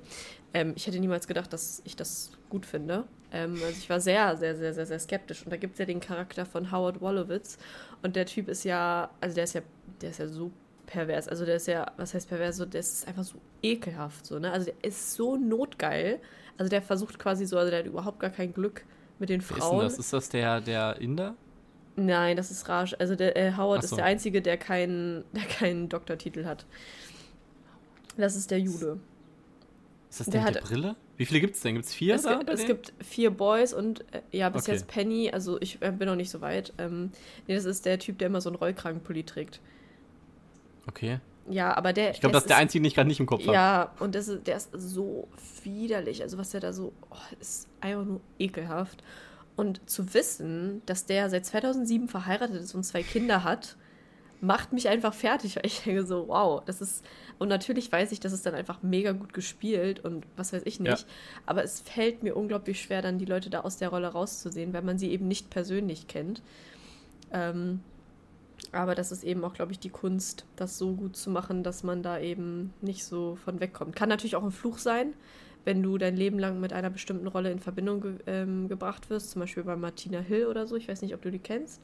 Ähm, 0.53 0.73
ich 0.75 0.87
hätte 0.87 0.99
niemals 0.99 1.27
gedacht, 1.27 1.53
dass 1.53 1.81
ich 1.85 1.95
das 1.95 2.31
gut 2.49 2.65
finde. 2.65 3.05
Ähm, 3.31 3.53
also 3.53 3.77
ich 3.77 3.89
war 3.89 3.99
sehr, 3.99 4.35
sehr, 4.37 4.55
sehr, 4.55 4.73
sehr, 4.73 4.85
sehr 4.85 4.99
skeptisch. 4.99 5.43
Und 5.43 5.51
da 5.51 5.57
gibt 5.57 5.73
es 5.73 5.79
ja 5.79 5.85
den 5.85 5.99
Charakter 5.99 6.45
von 6.45 6.71
Howard 6.71 7.01
Wolowitz. 7.01 7.57
Und 8.01 8.15
der 8.15 8.25
Typ 8.25 8.47
ist 8.47 8.63
ja, 8.63 9.09
also 9.21 9.35
der 9.35 9.43
ist 9.43 9.53
ja, 9.53 9.61
der 10.01 10.09
ist 10.11 10.19
ja 10.19 10.27
so 10.27 10.51
pervers. 10.85 11.27
Also 11.27 11.45
der 11.45 11.57
ist 11.57 11.67
ja, 11.67 11.91
was 11.97 12.13
heißt 12.13 12.29
pervers? 12.29 12.57
So, 12.57 12.65
der 12.65 12.79
ist 12.79 13.07
einfach 13.07 13.23
so 13.23 13.37
ekelhaft. 13.61 14.25
So, 14.25 14.39
ne? 14.39 14.51
Also 14.51 14.67
der 14.67 14.75
ist 14.81 15.13
so 15.13 15.37
notgeil. 15.37 16.19
Also 16.57 16.69
der 16.69 16.81
versucht 16.81 17.19
quasi 17.19 17.45
so, 17.45 17.57
also 17.57 17.69
der 17.69 17.79
hat 17.79 17.85
überhaupt 17.85 18.19
gar 18.19 18.31
kein 18.31 18.53
Glück 18.53 18.83
mit 19.19 19.29
den 19.29 19.41
Frauen. 19.41 19.85
Ist, 19.85 19.97
das? 19.97 20.05
ist 20.05 20.13
das 20.13 20.29
der, 20.29 20.61
der 20.61 20.99
Inder? 20.99 21.35
Nein, 21.95 22.37
das 22.37 22.51
ist 22.51 22.69
Raj. 22.69 22.93
Also 22.99 23.15
der 23.15 23.35
äh, 23.35 23.53
Howard 23.57 23.81
so. 23.81 23.87
ist 23.87 23.97
der 23.97 24.05
Einzige, 24.05 24.41
der 24.41 24.57
keinen, 24.57 25.23
der 25.33 25.43
keinen 25.43 25.89
Doktortitel 25.89 26.45
hat. 26.45 26.65
Das 28.17 28.35
ist 28.35 28.51
der 28.51 28.59
Jude. 28.59 28.99
Ist 30.09 30.19
das 30.19 30.27
der, 30.27 30.41
der 30.41 30.43
mit 30.45 30.55
der 30.55 30.61
Brille? 30.61 30.95
Wie 31.17 31.25
viele 31.25 31.39
gibt 31.39 31.55
es 31.55 31.61
denn? 31.61 31.73
Gibt 31.73 31.85
es 31.85 31.93
vier? 31.93 32.15
Es, 32.15 32.21
da, 32.21 32.39
es 32.41 32.65
gibt 32.65 32.93
vier 33.01 33.31
Boys 33.31 33.73
und 33.73 34.01
äh, 34.13 34.21
ja, 34.31 34.49
bis 34.49 34.63
okay. 34.63 34.73
jetzt 34.73 34.87
Penny, 34.87 35.31
also 35.31 35.59
ich 35.59 35.81
äh, 35.81 35.91
bin 35.91 36.07
noch 36.07 36.15
nicht 36.15 36.29
so 36.29 36.41
weit. 36.41 36.73
Ähm, 36.77 37.11
nee, 37.47 37.55
das 37.55 37.65
ist 37.65 37.85
der 37.85 37.97
Typ, 37.97 38.19
der 38.19 38.27
immer 38.27 38.41
so 38.41 38.49
einen 38.49 38.55
Rollkragenpulli 38.55 39.23
trägt. 39.23 39.59
Okay. 40.87 41.19
Ja, 41.49 41.75
aber 41.75 41.93
der. 41.93 42.11
Ich 42.11 42.19
glaube, 42.19 42.33
das 42.33 42.43
ist 42.43 42.49
der 42.49 42.57
einzige, 42.57 42.81
den 42.81 42.87
ich 42.87 42.95
gerade 42.95 43.07
nicht 43.07 43.19
im 43.19 43.25
Kopf 43.25 43.43
habe. 43.43 43.53
Ja, 43.53 43.91
und 43.99 44.15
das 44.15 44.27
ist, 44.27 44.47
der 44.47 44.57
ist 44.57 44.69
so 44.73 45.27
widerlich. 45.63 46.21
Also, 46.21 46.37
was 46.37 46.49
der 46.51 46.59
da 46.59 46.73
so. 46.73 46.93
Oh, 47.09 47.15
ist 47.39 47.67
einfach 47.81 48.05
nur 48.05 48.21
ekelhaft. 48.39 49.03
Und 49.55 49.89
zu 49.89 50.13
wissen, 50.13 50.81
dass 50.85 51.05
der 51.05 51.29
seit 51.29 51.45
2007 51.45 52.09
verheiratet 52.09 52.61
ist 52.61 52.75
und 52.75 52.83
zwei 52.83 53.01
Kinder 53.01 53.43
hat, 53.43 53.75
macht 54.39 54.71
mich 54.71 54.87
einfach 54.87 55.13
fertig, 55.13 55.55
weil 55.55 55.65
ich 55.65 55.81
denke 55.81 56.05
so, 56.05 56.27
wow, 56.27 56.61
das 56.65 56.81
ist. 56.81 57.03
Und 57.39 57.47
natürlich 57.49 57.91
weiß 57.91 58.11
ich, 58.11 58.19
das 58.19 58.33
ist 58.33 58.45
dann 58.45 58.53
einfach 58.53 58.83
mega 58.83 59.11
gut 59.11 59.33
gespielt 59.33 60.03
und 60.03 60.25
was 60.35 60.53
weiß 60.53 60.63
ich 60.65 60.79
nicht. 60.79 61.01
Ja. 61.01 61.13
Aber 61.45 61.63
es 61.63 61.81
fällt 61.81 62.23
mir 62.23 62.35
unglaublich 62.35 62.81
schwer, 62.81 63.01
dann 63.01 63.17
die 63.17 63.25
Leute 63.25 63.49
da 63.49 63.61
aus 63.61 63.77
der 63.77 63.89
Rolle 63.89 64.07
rauszusehen, 64.07 64.73
weil 64.73 64.81
man 64.81 64.97
sie 64.97 65.11
eben 65.11 65.27
nicht 65.27 65.49
persönlich 65.49 66.07
kennt. 66.07 66.41
Ähm, 67.31 67.81
aber 68.71 68.95
das 68.95 69.11
ist 69.11 69.23
eben 69.23 69.43
auch, 69.43 69.53
glaube 69.53 69.71
ich, 69.71 69.79
die 69.79 69.89
Kunst, 69.89 70.45
das 70.55 70.77
so 70.77 70.93
gut 70.93 71.15
zu 71.15 71.29
machen, 71.29 71.63
dass 71.63 71.83
man 71.83 72.03
da 72.03 72.19
eben 72.19 72.73
nicht 72.81 73.05
so 73.05 73.35
von 73.35 73.59
wegkommt. 73.59 73.95
Kann 73.95 74.09
natürlich 74.09 74.35
auch 74.35 74.43
ein 74.43 74.51
Fluch 74.51 74.77
sein, 74.77 75.13
wenn 75.65 75.83
du 75.83 75.97
dein 75.97 76.15
Leben 76.15 76.39
lang 76.39 76.59
mit 76.59 76.73
einer 76.73 76.89
bestimmten 76.89 77.27
Rolle 77.27 77.51
in 77.51 77.59
Verbindung 77.59 78.01
ge 78.01 78.15
ähm, 78.25 78.67
gebracht 78.67 79.09
wirst, 79.09 79.31
zum 79.31 79.41
Beispiel 79.41 79.63
bei 79.63 79.75
Martina 79.75 80.19
Hill 80.19 80.47
oder 80.47 80.65
so. 80.67 80.75
Ich 80.75 80.87
weiß 80.87 81.01
nicht, 81.01 81.13
ob 81.13 81.21
du 81.21 81.31
die 81.31 81.39
kennst. 81.39 81.81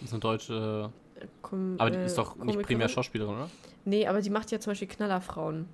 Das 0.00 0.08
ist 0.08 0.12
eine 0.12 0.20
deutsche. 0.20 0.90
Äh, 1.16 1.26
Kom 1.40 1.76
aber 1.78 1.90
die 1.90 1.98
ist 1.98 2.18
doch 2.18 2.34
nicht 2.36 2.40
Komikerin. 2.40 2.66
primär 2.66 2.88
Schauspielerin, 2.88 3.34
oder? 3.34 3.50
Nee, 3.84 4.06
aber 4.06 4.20
die 4.20 4.30
macht 4.30 4.50
ja 4.50 4.60
zum 4.60 4.72
Beispiel 4.72 4.88
Knallerfrauen. 4.88 5.66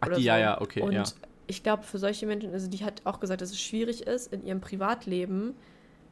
Ach, 0.00 0.08
die, 0.08 0.14
so. 0.14 0.20
ja, 0.20 0.38
ja, 0.38 0.60
okay. 0.60 0.82
Und 0.82 0.92
ja. 0.92 1.04
ich 1.46 1.62
glaube, 1.62 1.82
für 1.82 1.98
solche 1.98 2.26
Menschen, 2.26 2.52
also 2.52 2.68
die 2.68 2.84
hat 2.84 3.02
auch 3.04 3.20
gesagt, 3.20 3.40
dass 3.40 3.50
es 3.50 3.60
schwierig 3.60 4.06
ist, 4.06 4.32
in 4.32 4.44
ihrem 4.44 4.60
Privatleben, 4.60 5.54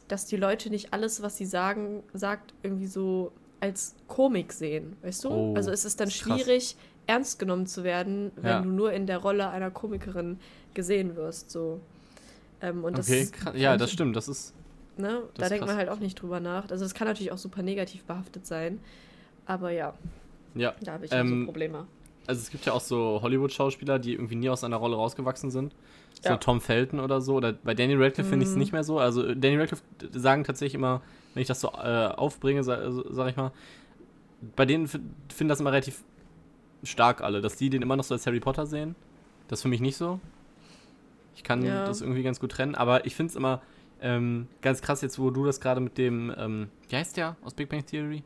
dass 0.09 0.27
die 0.27 0.37
Leute 0.37 0.71
nicht 0.71 0.93
alles, 0.93 1.23
was 1.23 1.37
sie 1.37 1.47
sagen, 1.47 2.03
sagt, 2.13 2.55
irgendwie 2.63 2.87
so 2.87 3.33
als 3.65 3.95
Komik 4.09 4.53
sehen, 4.53 4.95
weißt 5.01 5.25
du? 5.25 5.31
Oh, 5.31 5.55
also 5.57 5.71
es 5.71 5.87
ist 5.87 5.99
dann 5.99 6.11
schwierig, 6.11 6.77
krass. 6.77 6.87
ernst 7.07 7.39
genommen 7.39 7.67
zu 7.67 7.83
werden, 7.83 8.31
wenn 8.37 8.51
ja. 8.51 8.61
du 8.61 8.69
nur 8.69 8.93
in 8.93 9.07
der 9.07 9.19
Rolle 9.19 9.49
einer 9.49 9.71
Komikerin 9.71 10.39
gesehen 10.75 11.17
wirst. 11.17 11.51
So. 11.51 11.81
Ähm, 12.61 12.85
und 12.85 12.99
okay, 12.99 13.27
das 13.43 13.55
ja, 13.57 13.79
das 13.79 13.91
stimmt, 13.91 14.17
das 14.17 14.29
ist. 14.29 14.53
Ne? 14.99 15.07
Das 15.07 15.35
da 15.35 15.43
ist 15.45 15.51
denkt 15.51 15.65
krass. 15.65 15.69
man 15.69 15.77
halt 15.79 15.89
auch 15.89 15.99
nicht 15.99 16.21
drüber 16.21 16.41
nach. 16.41 16.71
Also 16.71 16.85
es 16.85 16.93
kann 16.93 17.09
natürlich 17.09 17.33
auch 17.33 17.39
super 17.39 17.63
negativ 17.63 18.05
behaftet 18.05 18.47
sein. 18.47 18.81
Aber 19.47 19.71
ja. 19.71 19.95
Ja. 20.55 20.75
Da 20.83 20.93
habe 20.93 21.07
ich 21.07 21.13
ähm, 21.13 21.41
so 21.41 21.47
Probleme. 21.47 21.87
Also 22.27 22.43
es 22.43 22.51
gibt 22.51 22.67
ja 22.67 22.75
auch 22.75 22.83
so 22.83 23.21
Hollywood-Schauspieler, 23.23 23.99
die 23.99 24.13
irgendwie 24.13 24.37
nie 24.37 24.51
aus 24.51 24.63
einer 24.63 24.77
Rolle 24.77 24.97
rausgewachsen 24.97 25.51
sind. 25.51 25.75
So 26.23 26.31
ja. 26.31 26.37
Tom 26.37 26.61
Felton 26.61 27.01
oder 27.01 27.23
so. 27.23 27.37
Oder 27.37 27.55
bei 27.55 27.75
Danny 27.75 27.95
Radcliffe 27.95 28.29
mm. 28.29 28.31
finde 28.31 28.43
ich 28.45 28.51
es 28.51 28.55
mhm. 28.55 28.61
nicht 28.61 28.73
mehr 28.73 28.85
so. 28.85 28.99
Also 28.99 29.35
Danny 29.35 29.57
Radcliffe 29.57 29.83
sagen 30.13 30.45
tatsächlich 30.45 30.75
immer, 30.75 31.01
wenn 31.35 31.41
ich 31.43 31.49
das 31.49 31.61
so 31.61 31.69
äh, 31.69 32.07
aufbringe, 32.17 32.63
sag, 32.65 32.81
sag, 33.11 33.29
ich 33.29 33.37
mal, 33.37 33.53
bei 34.57 34.65
denen 34.67 34.87
finden 34.89 35.49
das 35.49 35.61
immer 35.61 35.73
relativ 35.73 36.03
stark 36.83 37.23
alle, 37.23 37.41
dass 37.41 37.57
die 37.57 37.71
den 37.71 37.83
immer 37.83 37.97
noch 37.97 38.05
so 38.05 38.15
als 38.15 38.27
Harry 38.27 38.41
Potter 38.41 38.67
sehen. 38.67 38.95
Das 39.49 39.63
für 39.63 39.69
mich 39.69 39.81
nicht 39.81 39.97
so. 39.97 40.21
Ich 41.37 41.43
kann 41.45 41.63
Ja. 41.65 41.85
das 41.85 42.01
irgendwie 42.01 42.23
ganz 42.23 42.41
gut 42.41 42.53
trennen, 42.53 42.75
aber 42.75 43.07
ich 43.07 43.15
finde 43.17 43.31
es 43.31 43.37
immer 43.37 43.63
ähm, 44.01 44.49
ganz 44.63 44.83
krass 44.83 45.01
jetzt, 45.03 45.19
wo 45.19 45.31
du 45.31 45.45
das 45.45 45.61
gerade 45.61 45.81
mit 45.81 45.97
dem, 45.99 46.33
ähm, 46.37 46.69
wie 46.89 46.97
heißt 46.97 47.17
der 47.17 47.37
aus 47.43 47.55
Big 47.55 47.69
Bang 47.69 47.85
Theory? 47.87 48.23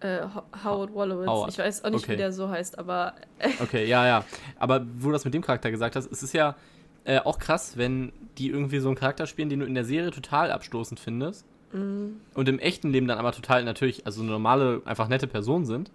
Äh, 0.00 0.22
Ho- 0.22 0.42
Howard 0.64 0.92
Wolowitz. 0.92 1.28
Howard. 1.28 1.50
Ich 1.50 1.58
weiß 1.58 1.84
auch 1.84 1.90
nicht, 1.90 2.04
Okay. 2.04 2.12
wie 2.12 2.16
der 2.16 2.32
so 2.32 2.48
heißt, 2.48 2.78
aber 2.78 3.14
Okay, 3.60 3.86
ja, 3.86 4.06
ja. 4.06 4.24
Aber 4.58 4.84
wo 4.96 5.06
du 5.06 5.12
das 5.12 5.24
mit 5.24 5.34
dem 5.34 5.42
Charakter 5.42 5.70
gesagt 5.70 5.96
hast, 5.96 6.10
es 6.10 6.22
ist 6.22 6.32
ja 6.34 6.56
äh, 7.04 7.18
auch 7.20 7.38
krass, 7.38 7.76
wenn 7.76 8.12
die 8.38 8.48
irgendwie 8.50 8.78
so 8.80 8.88
einen 8.88 8.96
Charakter 8.96 9.26
spielen, 9.26 9.48
den 9.48 9.60
du 9.60 9.66
in 9.66 9.74
der 9.74 9.84
Serie 9.84 10.10
total 10.10 10.50
abstoßend 10.52 10.98
findest 11.00 11.46
mm, 11.72 12.20
und 12.34 12.48
im 12.48 12.58
echten 12.58 12.90
Leben 12.90 13.06
dann 13.08 13.18
aber 13.18 13.32
total 13.32 13.64
natürlich, 13.64 14.06
also 14.06 14.22
normale, 14.22 14.82
einfach 14.84 15.08
nette 15.08 15.26
Personen 15.26 15.64
sind, 15.66 15.90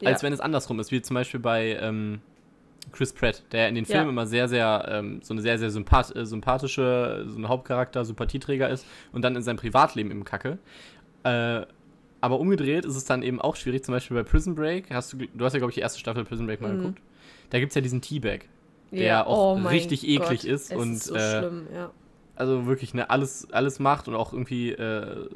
ja. 0.00 0.10
als 0.10 0.22
wenn 0.22 0.32
es 0.32 0.40
andersrum 0.40 0.78
ist, 0.80 0.90
wie 0.92 1.02
zum 1.02 1.14
Beispiel 1.14 1.40
bei 1.40 1.76
ähm, 1.80 2.20
Chris 2.92 3.12
Pratt, 3.12 3.42
der 3.52 3.68
in 3.68 3.74
den 3.74 3.84
Filmen 3.84 4.04
Ja. 4.04 4.10
immer 4.10 4.26
sehr, 4.26 4.48
sehr, 4.48 4.86
ähm, 4.90 5.20
so 5.22 5.34
eine 5.34 5.42
sehr, 5.42 5.58
sehr 5.58 5.70
sympath 5.70 6.14
äh, 6.16 6.24
sympathische, 6.24 7.24
so 7.28 7.38
ein 7.38 7.48
Hauptcharakter, 7.48 8.04
Sympathieträger 8.04 8.68
ist 8.70 8.86
und 9.12 9.22
dann 9.22 9.36
in 9.36 9.42
seinem 9.42 9.56
Privatleben 9.58 10.10
im 10.10 10.24
Kacke. 10.24 10.58
Äh, 11.24 11.62
aber 12.20 12.40
umgedreht 12.40 12.84
ist 12.84 12.96
es 12.96 13.04
dann 13.04 13.22
eben 13.22 13.40
auch 13.40 13.56
schwierig, 13.56 13.84
zum 13.84 13.94
Beispiel 13.94 14.16
bei 14.16 14.22
Prison 14.22 14.54
Break, 14.54 14.90
hast 14.90 15.12
du, 15.12 15.18
du 15.18 15.44
hast 15.44 15.52
ja, 15.52 15.58
glaube 15.58 15.70
ich, 15.70 15.74
die 15.76 15.80
erste 15.82 15.98
Staffel 16.00 16.24
Prison 16.24 16.46
Break 16.46 16.60
mal 16.60 16.72
Mhm. 16.72 16.78
geguckt. 16.78 17.00
Da 17.50 17.58
gibt 17.60 17.70
es 17.70 17.74
ja 17.74 17.80
diesen 17.80 18.00
Teabag. 18.00 18.40
der 18.90 19.02
ja. 19.02 19.26
auch 19.26 19.56
oh 19.58 19.68
richtig 19.68 20.08
eklig 20.08 20.42
Gott, 20.42 20.44
ist 20.44 20.72
es 20.72 20.76
und, 20.76 20.94
ist 20.94 21.04
so 21.04 21.14
äh, 21.14 21.38
schlimm, 21.40 21.66
ja. 21.74 21.90
Also 22.38 22.66
wirklich, 22.66 22.94
ne, 22.94 23.10
alles, 23.10 23.50
alles 23.52 23.80
macht 23.80 24.06
und 24.08 24.14
auch 24.14 24.32
irgendwie 24.32 24.70
äh, 24.70 25.28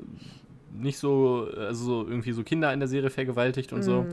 nicht 0.72 0.98
so, 0.98 1.48
also 1.56 1.84
so 1.84 2.08
irgendwie 2.08 2.32
so 2.32 2.44
Kinder 2.44 2.72
in 2.72 2.78
der 2.80 2.88
Serie 2.88 3.10
vergewaltigt 3.10 3.72
und 3.72 3.82
so. 3.82 4.02
Mhm. 4.02 4.08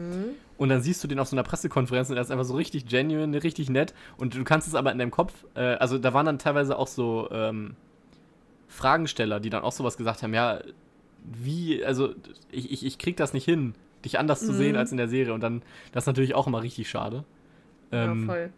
Und 0.57 0.69
dann 0.69 0.81
siehst 0.81 1.01
du 1.03 1.07
den 1.07 1.19
auf 1.19 1.27
so 1.27 1.35
einer 1.35 1.43
Pressekonferenz 1.43 2.09
und 2.09 2.17
er 2.17 2.21
ist 2.23 2.31
einfach 2.31 2.43
so 2.45 2.55
richtig 2.55 2.87
genuine, 2.87 3.43
richtig 3.43 3.69
nett. 3.69 3.93
Und 4.17 4.35
du 4.35 4.43
kannst 4.43 4.67
es 4.67 4.75
aber 4.75 4.91
in 4.91 4.97
deinem 4.97 5.11
Kopf, 5.11 5.33
äh, 5.55 5.75
also 5.75 5.97
da 5.99 6.13
waren 6.13 6.25
dann 6.25 6.39
teilweise 6.39 6.77
auch 6.77 6.87
so 6.87 7.29
ähm, 7.31 7.75
Fragensteller, 8.67 9.39
die 9.39 9.49
dann 9.49 9.63
auch 9.63 9.71
sowas 9.71 9.95
gesagt 9.95 10.23
haben, 10.23 10.33
ja, 10.33 10.59
wie, 11.23 11.83
also 11.85 12.13
ich, 12.51 12.71
ich, 12.71 12.85
ich 12.85 12.97
krieg 12.97 13.17
das 13.17 13.33
nicht 13.33 13.45
hin, 13.45 13.75
dich 14.03 14.19
anders 14.19 14.39
zu 14.45 14.51
Mhm. 14.51 14.57
sehen 14.57 14.75
als 14.75 14.91
in 14.91 14.97
der 14.97 15.09
Serie. 15.09 15.33
Und 15.33 15.41
dann, 15.41 15.61
das 15.91 16.03
ist 16.03 16.07
natürlich 16.07 16.33
auch 16.35 16.47
immer 16.47 16.63
richtig 16.63 16.89
schade. 16.89 17.23
Ähm, 17.91 18.21
ja, 18.21 18.25
voll. 18.25 18.49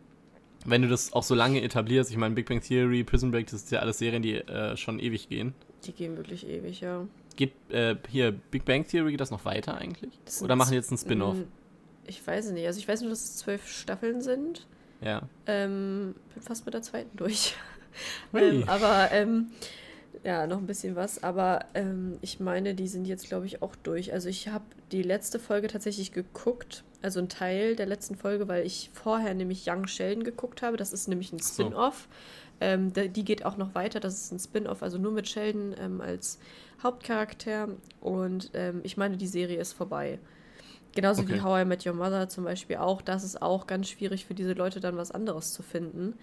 Wenn 0.65 0.81
du 0.81 0.87
das 0.87 1.13
auch 1.13 1.23
so 1.23 1.35
lange 1.35 1.61
etablierst, 1.61 2.11
ich 2.11 2.17
meine, 2.17 2.35
Big 2.35 2.47
Bang 2.47 2.61
Theory, 2.61 3.03
Prison 3.03 3.31
Break, 3.31 3.47
das 3.47 3.63
ist 3.63 3.71
ja 3.71 3.79
alles 3.79 3.97
Serien, 3.97 4.21
die 4.21 4.35
äh, 4.35 4.77
schon 4.77 4.99
ewig 4.99 5.29
gehen. 5.29 5.53
Die 5.85 5.91
gehen 5.91 6.17
wirklich 6.17 6.47
ewig, 6.47 6.81
ja. 6.81 7.07
Geht 7.35 7.53
äh, 7.69 7.95
hier 8.09 8.31
Big 8.31 8.65
Bang 8.65 8.87
Theory, 8.87 9.11
geht 9.11 9.21
das 9.21 9.31
noch 9.31 9.45
weiter 9.45 9.77
eigentlich? 9.77 10.11
Sind 10.25 10.45
Oder 10.45 10.55
machen 10.55 10.71
die 10.71 10.75
jetzt 10.75 10.89
einen 10.89 10.97
Spin-off? 10.97 11.37
Ich 12.05 12.25
weiß 12.25 12.47
es 12.47 12.51
nicht. 12.51 12.67
Also 12.67 12.79
ich 12.79 12.87
weiß 12.87 13.01
nur, 13.01 13.09
dass 13.09 13.23
es 13.23 13.37
zwölf 13.37 13.67
Staffeln 13.67 14.21
sind. 14.21 14.67
Ja. 15.01 15.23
Ähm, 15.47 16.15
bin 16.33 16.43
fast 16.43 16.65
mit 16.65 16.73
der 16.73 16.81
zweiten 16.81 17.15
durch. 17.17 17.55
Ähm, 18.33 18.63
aber 18.67 19.09
ähm, 19.11 19.47
ja, 20.23 20.47
noch 20.47 20.59
ein 20.59 20.65
bisschen 20.65 20.95
was. 20.95 21.23
Aber 21.23 21.65
ähm, 21.73 22.17
ich 22.21 22.39
meine, 22.39 22.73
die 22.73 22.87
sind 22.87 23.05
jetzt, 23.05 23.27
glaube 23.27 23.45
ich, 23.45 23.61
auch 23.61 23.75
durch. 23.75 24.13
Also 24.13 24.29
ich 24.29 24.47
habe 24.47 24.63
die 24.93 25.03
letzte 25.03 25.39
Folge 25.39 25.67
tatsächlich 25.67 26.13
geguckt. 26.13 26.85
Also 27.01 27.19
ein 27.19 27.29
Teil 27.29 27.75
der 27.75 27.85
letzten 27.87 28.15
Folge, 28.15 28.47
weil 28.47 28.65
ich 28.65 28.89
vorher 28.93 29.33
nämlich 29.33 29.67
Young 29.67 29.87
Sheldon 29.87 30.23
geguckt 30.23 30.61
habe. 30.61 30.77
Das 30.77 30.93
ist 30.93 31.07
nämlich 31.07 31.31
ein 31.33 31.39
so. 31.39 31.63
Spin-off. 31.63 32.07
Ähm, 32.59 32.93
da- 32.93 33.07
die 33.07 33.23
geht 33.25 33.43
auch 33.45 33.57
noch 33.57 33.73
weiter. 33.73 33.99
Das 33.99 34.13
ist 34.13 34.31
ein 34.31 34.39
Spin-off, 34.39 34.83
also 34.83 34.97
nur 34.99 35.11
mit 35.11 35.27
Sheldon 35.27 35.75
ähm, 35.79 35.99
als 36.01 36.37
Hauptcharakter. 36.83 37.69
Und 38.01 38.51
ähm, 38.53 38.81
ich 38.83 38.97
meine, 38.97 39.17
die 39.17 39.27
Serie 39.27 39.59
ist 39.59 39.73
vorbei. 39.73 40.19
Genauso 40.93 41.21
Okay. 41.23 41.35
wie 41.35 41.41
How 41.41 41.61
I 41.61 41.65
Met 41.65 41.85
Your 41.85 41.93
Mother 41.93 42.27
zum 42.29 42.43
Beispiel 42.43 42.77
auch. 42.77 43.01
Das 43.01 43.23
ist 43.23 43.41
auch 43.41 43.65
ganz 43.65 43.89
schwierig 43.89 44.25
für 44.25 44.33
diese 44.33 44.53
Leute 44.53 44.79
dann 44.79 44.97
was 44.97 45.11
anderes 45.11 45.53
zu 45.53 45.63
finden. 45.63 46.15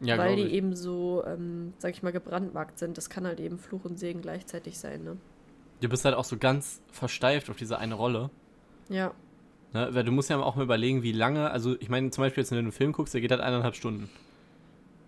Ja, 0.00 0.18
weil 0.18 0.34
die 0.36 0.42
ich. 0.42 0.52
eben 0.54 0.74
so, 0.74 1.22
ähm, 1.26 1.72
sag 1.78 1.92
ich 1.92 2.02
mal, 2.02 2.10
gebrandmarkt 2.12 2.78
sind. 2.78 2.98
Das 2.98 3.08
kann 3.08 3.26
halt 3.26 3.38
eben 3.38 3.58
Fluch 3.58 3.84
und 3.84 3.98
Segen 3.98 4.22
gleichzeitig 4.22 4.78
sein, 4.78 5.04
ne? 5.04 5.16
Du 5.80 5.88
bist 5.88 6.04
halt 6.04 6.14
auch 6.16 6.24
so 6.24 6.36
ganz 6.38 6.80
versteift 6.90 7.50
auf 7.50 7.56
diese 7.56 7.78
eine 7.78 7.94
Rolle. 7.94 8.30
Ja. 8.88 9.12
Ne? 9.74 9.88
Weil 9.92 10.04
du 10.04 10.12
musst 10.12 10.30
ja 10.30 10.38
auch 10.40 10.56
mal 10.56 10.62
überlegen, 10.62 11.02
wie 11.02 11.12
lange, 11.12 11.50
also 11.50 11.76
ich 11.80 11.90
meine, 11.90 12.08
zum 12.10 12.22
Beispiel 12.22 12.42
jetzt, 12.42 12.50
wenn 12.52 12.56
du 12.58 12.62
einen 12.62 12.72
Film 12.72 12.92
guckst, 12.92 13.12
der 13.12 13.20
geht 13.20 13.30
halt 13.32 13.40
eineinhalb 13.42 13.74
Stunden. 13.74 14.08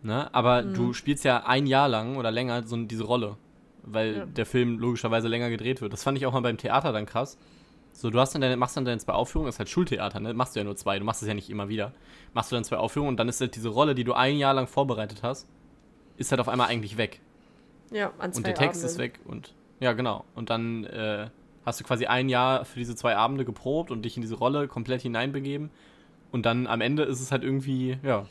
Ne? 0.02 0.32
Aber 0.34 0.62
Mhm. 0.62 0.74
du 0.74 0.92
spielst 0.92 1.24
ja 1.24 1.44
ein 1.46 1.66
Jahr 1.66 1.88
lang 1.88 2.16
oder 2.16 2.30
länger 2.30 2.62
so 2.64 2.76
diese 2.76 3.04
Rolle. 3.04 3.36
Weil 3.82 4.16
Ja. 4.16 4.26
der 4.26 4.44
Film 4.46 4.78
logischerweise 4.78 5.28
länger 5.28 5.48
gedreht 5.48 5.80
wird. 5.80 5.92
Das 5.92 6.02
fand 6.02 6.18
ich 6.18 6.26
auch 6.26 6.32
mal 6.32 6.40
beim 6.40 6.58
Theater 6.58 6.92
dann 6.92 7.06
krass. 7.06 7.38
So, 7.92 8.10
du 8.10 8.18
hast 8.20 8.34
dann 8.34 8.42
deine, 8.42 8.56
machst 8.56 8.76
dann 8.76 8.84
deine 8.84 8.98
zwei 8.98 9.12
Aufführungen, 9.14 9.46
das 9.46 9.54
ist 9.54 9.58
halt 9.60 9.68
Schultheater, 9.70 10.20
ne? 10.20 10.34
Machst 10.34 10.54
du 10.54 10.60
ja 10.60 10.64
nur 10.64 10.76
zwei, 10.76 10.98
du 10.98 11.04
machst 11.04 11.22
es 11.22 11.28
ja 11.28 11.34
nicht 11.34 11.48
immer 11.48 11.68
wieder. 11.70 11.92
Machst 12.34 12.50
du 12.52 12.56
dann 12.56 12.64
zwei 12.64 12.76
Aufführungen 12.76 13.10
und 13.10 13.16
dann 13.16 13.28
ist 13.28 13.40
halt 13.40 13.56
diese 13.56 13.70
Rolle, 13.70 13.94
die 13.94 14.04
du 14.04 14.12
ein 14.12 14.36
Jahr 14.36 14.52
lang 14.52 14.66
vorbereitet 14.66 15.22
hast, 15.22 15.48
ist 16.18 16.30
halt 16.30 16.40
auf 16.40 16.48
einmal 16.48 16.68
eigentlich 16.68 16.98
weg. 16.98 17.20
Ja, 17.92 18.12
an 18.18 18.32
zwei 18.32 18.38
Und 18.38 18.46
der 18.48 18.54
Text 18.54 18.80
Abenden. 18.82 18.86
ist 18.90 18.98
weg 18.98 19.20
und 19.24 19.54
ja, 19.80 19.92
genau. 19.92 20.24
Und 20.34 20.50
dann 20.50 20.84
äh, 20.84 21.28
hast 21.66 21.80
du 21.80 21.84
quasi 21.84 22.06
ein 22.06 22.28
Jahr 22.30 22.64
für 22.64 22.78
diese 22.78 22.94
zwei 22.96 23.16
Abende 23.16 23.44
geprobt 23.44 23.90
und 23.90 24.02
dich 24.02 24.16
in 24.16 24.22
diese 24.22 24.36
Rolle 24.36 24.68
komplett 24.68 25.02
hineinbegeben. 25.02 25.68
Und 26.32 26.46
dann 26.46 26.66
am 26.66 26.80
Ende 26.80 27.02
ist 27.02 27.20
es 27.20 27.30
halt 27.32 27.42
irgendwie, 27.44 27.98
ja, 28.02 28.24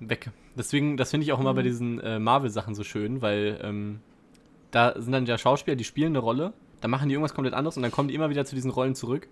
weg. 0.00 0.30
Deswegen, 0.56 0.96
das 0.96 1.10
finde 1.10 1.24
ich 1.24 1.32
auch 1.32 1.40
immer 1.40 1.52
Mhm. 1.52 1.56
bei 1.56 1.62
diesen 1.62 2.00
äh, 2.00 2.18
Marvel-Sachen 2.18 2.74
so 2.74 2.84
schön, 2.84 3.22
weil 3.22 3.58
ähm, 3.62 4.00
da 4.70 4.94
sind 5.00 5.12
dann 5.12 5.26
ja 5.26 5.38
Schauspieler, 5.38 5.76
die 5.76 5.84
spielen 5.84 6.08
eine 6.12 6.18
Rolle, 6.18 6.52
dann 6.80 6.90
machen 6.90 7.08
die 7.08 7.14
irgendwas 7.14 7.34
komplett 7.34 7.54
anderes 7.54 7.76
und 7.76 7.82
dann 7.82 7.92
kommen 7.92 8.08
die 8.08 8.14
immer 8.14 8.30
wieder 8.30 8.44
zu 8.44 8.54
diesen 8.54 8.70
Rollen 8.70 8.94
zurück. 8.94 9.28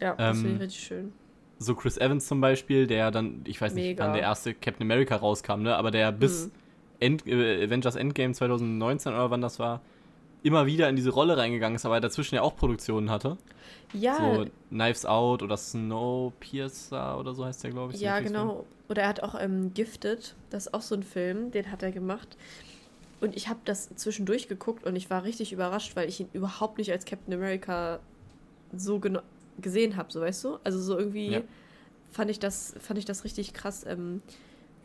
Ja, 0.00 0.14
das 0.14 0.36
ähm, 0.38 0.42
finde 0.42 0.56
ich 0.56 0.62
richtig 0.62 0.82
schön. 0.84 1.12
So 1.58 1.74
Chris 1.74 1.98
Evans 1.98 2.26
zum 2.26 2.40
Beispiel, 2.40 2.86
der 2.86 3.10
dann, 3.10 3.42
ich 3.44 3.60
weiß 3.60 3.74
nicht, 3.74 3.84
Mega. 3.84 4.04
wann 4.04 4.12
der 4.14 4.22
erste 4.22 4.54
Captain 4.54 4.82
America 4.86 5.16
rauskam, 5.16 5.62
ne? 5.62 5.76
aber 5.76 5.90
der 5.90 6.12
bis 6.12 6.46
Mhm. 6.46 6.52
End, 7.00 7.26
äh, 7.26 7.64
Avengers 7.64 7.96
Endgame 7.96 8.32
2019 8.34 9.12
oder 9.12 9.30
wann 9.30 9.40
das 9.40 9.58
war, 9.58 9.80
immer 10.42 10.66
wieder 10.66 10.88
in 10.88 10.96
diese 10.96 11.10
Rolle 11.10 11.36
reingegangen 11.36 11.76
ist, 11.76 11.84
aber 11.86 12.00
dazwischen 12.00 12.34
ja 12.36 12.42
auch 12.42 12.56
Produktionen 12.56 13.10
hatte. 13.10 13.36
Ja, 13.92 14.16
So 14.16 14.46
Knives 14.70 15.04
Out 15.06 15.42
oder 15.42 15.56
Snowpiercer 15.56 17.18
oder 17.18 17.34
so 17.34 17.44
heißt 17.44 17.64
der, 17.64 17.70
glaube 17.70 17.92
ich. 17.92 18.00
ja, 18.00 18.20
genau. 18.20 18.66
Oder 18.88 19.02
er 19.02 19.08
hat 19.08 19.22
auch 19.22 19.34
ähm, 19.40 19.72
Gifted, 19.74 20.34
das 20.50 20.66
ist 20.66 20.74
auch 20.74 20.82
so 20.82 20.94
ein 20.94 21.02
Film, 21.02 21.50
den 21.50 21.70
hat 21.70 21.82
er 21.82 21.92
gemacht. 21.92 22.36
Und 23.20 23.36
ich 23.36 23.48
habe 23.48 23.60
das 23.64 23.88
zwischendurch 23.96 24.48
geguckt 24.48 24.84
und 24.84 24.96
ich 24.96 25.10
war 25.10 25.24
richtig 25.24 25.52
überrascht, 25.52 25.94
weil 25.94 26.08
ich 26.08 26.20
ihn 26.20 26.28
überhaupt 26.32 26.78
nicht 26.78 26.90
als 26.90 27.04
Captain 27.04 27.34
America 27.34 28.00
so 28.74 29.00
gesehen 29.60 29.96
habe, 29.96 30.10
so 30.12 30.20
weißt 30.20 30.44
du? 30.44 30.58
Also 30.64 30.80
so 30.80 30.98
irgendwie 30.98 31.32
Ja. 31.32 31.40
fand 32.10 32.30
ich 32.30 32.38
das, 32.38 32.74
fand 32.80 32.98
ich 32.98 33.04
das 33.04 33.24
richtig 33.24 33.52
krass, 33.52 33.84
ähm, 33.86 34.22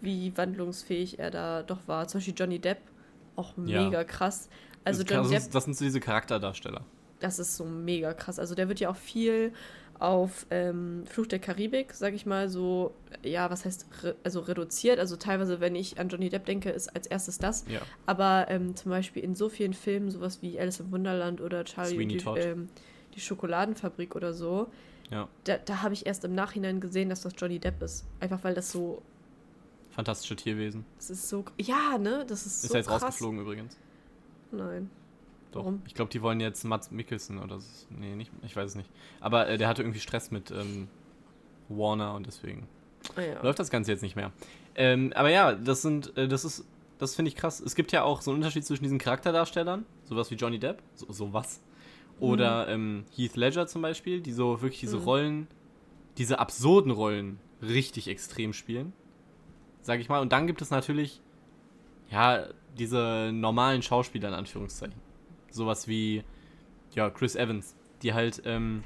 wie 0.01 0.35
wandlungsfähig 0.37 1.17
er 1.19 1.31
da 1.31 1.63
doch 1.63 1.87
war. 1.87 2.07
Zum 2.07 2.19
Beispiel 2.19 2.35
Johnny 2.37 2.59
Depp, 2.59 2.79
auch 3.35 3.55
Ja. 3.57 3.83
mega 3.83 4.03
krass. 4.03 4.49
Also 4.85 5.03
das, 5.03 5.11
Johnny 5.11 5.29
Depp 5.29 5.37
ist, 5.39 5.55
das 5.55 5.63
sind 5.65 5.75
so 5.75 5.83
diese 5.83 5.99
Charakterdarsteller. 5.99 6.81
das 7.19 7.39
ist 7.39 7.55
so 7.57 7.65
mega 7.65 8.13
krass. 8.13 8.39
Also 8.39 8.55
der 8.55 8.67
wird 8.69 8.79
ja 8.79 8.89
auch 8.89 8.95
viel 8.95 9.51
auf 9.97 10.45
ähm, 10.51 11.03
Fluch 11.07 11.25
der 11.27 11.39
Karibik, 11.39 11.93
sag 11.93 12.13
ich 12.13 12.25
mal, 12.25 12.49
so, 12.49 12.93
ja, 13.23 13.49
was 13.49 13.63
heißt, 13.63 13.87
re 14.03 14.15
also 14.23 14.41
reduziert. 14.41 14.99
Also 14.99 15.15
teilweise, 15.15 15.59
wenn 15.61 15.73
ich 15.75 15.99
an 15.99 16.09
Johnny 16.09 16.29
Depp 16.29 16.45
denke, 16.45 16.69
ist 16.69 16.93
als 16.95 17.07
erstes 17.07 17.37
das. 17.37 17.63
Ja. 17.69 17.79
Aber 18.05 18.47
ähm, 18.49 18.75
zum 18.75 18.89
Beispiel 18.91 19.23
in 19.23 19.35
so 19.35 19.47
vielen 19.49 19.73
Filmen, 19.73 20.11
sowas 20.11 20.41
wie 20.41 20.59
Alice 20.59 20.81
im 20.81 20.91
Wunderland 20.91 21.39
oder 21.41 21.63
Charlie 21.63 22.05
die, 22.07 22.17
ähm, 22.37 22.67
die 23.15 23.21
Schokoladenfabrik 23.21 24.15
oder 24.17 24.33
so, 24.33 24.67
Ja. 25.09 25.29
da, 25.45 25.57
da 25.57 25.81
habe 25.81 25.93
ich 25.93 26.05
erst 26.05 26.25
im 26.25 26.35
Nachhinein 26.35 26.81
gesehen, 26.81 27.07
dass 27.07 27.21
das 27.21 27.31
Johnny 27.37 27.59
Depp 27.59 27.81
ist. 27.81 28.05
Einfach 28.19 28.43
weil 28.43 28.53
das 28.53 28.69
so, 28.71 29.01
Fantastische 29.91 30.35
Tierwesen. 30.35 30.85
das 30.97 31.09
ist 31.09 31.29
so, 31.29 31.45
ja, 31.57 31.97
ne, 31.97 32.25
das 32.27 32.45
ist, 32.45 32.65
Ist 32.65 32.67
so 32.69 32.73
ja 32.73 32.79
jetzt 32.79 32.87
krass. 32.87 33.01
rausgeflogen 33.01 33.39
übrigens. 33.39 33.77
Nein. 34.51 34.89
Doch. 35.51 35.61
Warum? 35.61 35.81
Ich 35.87 35.93
glaube, 35.93 36.11
die 36.11 36.21
wollen 36.21 36.39
jetzt 36.39 36.63
Mats 36.65 36.91
Mikkelsen 36.91 37.39
oder 37.39 37.59
so. 37.59 37.85
Nee, 37.89 38.15
nicht, 38.15 38.31
ich 38.43 38.55
weiß 38.55 38.71
es 38.71 38.75
nicht. 38.75 38.89
Aber 39.21 39.47
äh, 39.47 39.57
der 39.57 39.67
hatte 39.67 39.81
irgendwie 39.83 39.99
Stress 39.99 40.31
mit 40.31 40.51
ähm, 40.51 40.87
Warner 41.69 42.13
und 42.13 42.27
deswegen 42.27 42.67
Ah, 43.15 43.21
ja. 43.21 43.41
läuft 43.41 43.59
das 43.59 43.69
Ganze 43.69 43.91
jetzt 43.91 44.01
nicht 44.01 44.15
mehr. 44.15 44.31
Ähm, 44.75 45.13
aber 45.15 45.29
ja, 45.29 45.53
das 45.53 45.81
sind, 45.81 46.15
äh, 46.17 46.27
das 46.27 46.43
ist, 46.43 46.65
das 46.97 47.15
finde 47.15 47.29
ich 47.29 47.35
krass. 47.35 47.59
Es 47.61 47.75
gibt 47.75 47.91
ja 47.91 48.03
auch 48.03 48.21
so 48.21 48.31
einen 48.31 48.39
Unterschied 48.39 48.65
zwischen 48.65 48.83
diesen 48.83 48.97
Charakterdarstellern, 48.97 49.85
sowas 50.05 50.29
wie 50.31 50.35
Johnny 50.35 50.59
Depp, 50.59 50.81
so, 50.95 51.11
sowas. 51.11 51.61
Oder 52.19 52.67
ähm, 52.69 53.03
Heath 53.15 53.35
Ledger 53.35 53.67
zum 53.67 53.81
Beispiel, 53.81 54.21
die 54.21 54.31
so 54.31 54.61
wirklich 54.61 54.79
diese 54.79 54.97
Mhm. 54.97 55.03
Rollen, 55.03 55.47
diese 56.17 56.39
absurden 56.39 56.91
Rollen 56.91 57.39
richtig 57.61 58.07
extrem 58.07 58.53
spielen. 58.53 58.93
Sag 59.81 59.99
ich 59.99 60.07
mal. 60.09 60.19
Und 60.21 60.31
dann 60.31 60.47
gibt 60.47 60.61
es 60.61 60.69
natürlich, 60.71 61.21
ja, 62.09 62.47
diese 62.77 63.31
normalen 63.33 63.81
Schauspieler 63.81 64.29
in 64.29 64.33
Anführungszeichen. 64.33 64.95
Sowas 65.49 65.87
wie, 65.87 66.23
ja, 66.93 67.09
Chris 67.09 67.35
Evans, 67.35 67.75
die 68.01 68.13
halt, 68.13 68.41
ähm, 68.45 68.83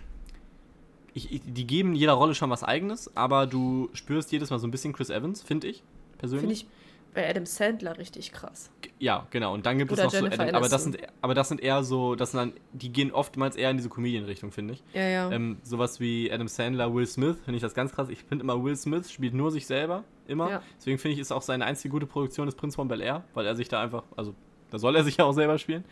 ich, 1.14 1.32
ich, 1.32 1.42
die 1.46 1.66
geben 1.66 1.96
jeder 1.96 2.14
Rolle 2.14 2.36
schon 2.36 2.50
was 2.50 2.64
eigenes, 2.64 3.16
aber 3.16 3.48
du 3.48 3.90
spürst 3.94 4.32
jedes 4.32 4.50
Mal 4.52 4.60
so 4.60 4.68
ein 4.68 4.72
bisschen 4.72 4.94
Chris 4.94 5.10
Evans, 5.10 5.42
finde 5.42 5.68
ich, 5.68 5.84
persönlich. 6.18 6.42
Finde 6.42 6.54
ich 6.54 6.79
bei 7.14 7.30
Adam 7.30 7.46
Sandler 7.46 7.98
richtig 7.98 8.32
krass. 8.32 8.72
Ja, 9.00 9.28
genau. 9.32 9.54
Und 9.54 9.66
dann 9.66 9.78
gibt 9.78 9.92
Oder 9.92 10.06
es 10.06 10.14
noch 10.14 10.14
Jennifer 10.14 10.36
so 10.36 10.42
Adam, 10.44 10.56
aber 10.56 10.70
das 10.70 10.84
sind 10.84 10.98
aber 11.22 11.34
das 11.34 11.50
sind 11.50 11.62
eher 11.62 11.84
so, 11.84 12.16
das 12.16 12.32
sind 12.32 12.40
dann, 12.40 12.54
die 12.74 12.92
gehen 12.92 13.12
oftmals 13.12 13.56
eher 13.56 13.72
in 13.72 13.78
diese 13.78 13.90
Comedian-Richtung, 13.90 14.52
finde 14.52 14.76
ich. 14.76 14.84
Ja, 14.94 15.08
ja. 15.08 15.32
Ähm, 15.32 15.58
sowas 15.64 16.00
wie 16.00 16.32
Adam 16.32 16.48
Sandler, 16.48 16.94
Will 16.94 17.08
Smith, 17.08 17.38
finde 17.44 17.58
ich 17.58 17.62
das 17.62 17.74
ganz 17.74 17.92
krass. 17.92 18.10
Ich 18.10 18.24
finde 18.24 18.44
immer, 18.44 18.64
Will 18.64 18.76
Smith 18.76 19.12
spielt 19.12 19.34
nur 19.34 19.52
sich 19.52 19.66
selber, 19.66 20.04
immer. 20.28 20.50
Ja. 20.50 20.64
Deswegen 20.78 20.98
finde 20.98 21.14
ich, 21.16 21.20
ist 21.20 21.32
auch 21.32 21.42
seine 21.42 21.66
einzige 21.66 21.92
gute 21.92 22.06
Produktion 22.06 22.46
des 22.46 22.56
Prinz 22.56 22.76
von 22.76 22.88
Bel 22.88 23.02
Air, 23.02 23.24
weil 23.34 23.46
er 23.46 23.56
sich 23.56 23.70
da 23.70 23.82
einfach, 23.82 24.04
also 24.16 24.36
da 24.70 24.78
soll 24.78 24.96
er 24.96 25.04
sich 25.04 25.18
ja 25.18 25.26
auch 25.26 25.34
selber 25.34 25.58
spielen. 25.58 25.84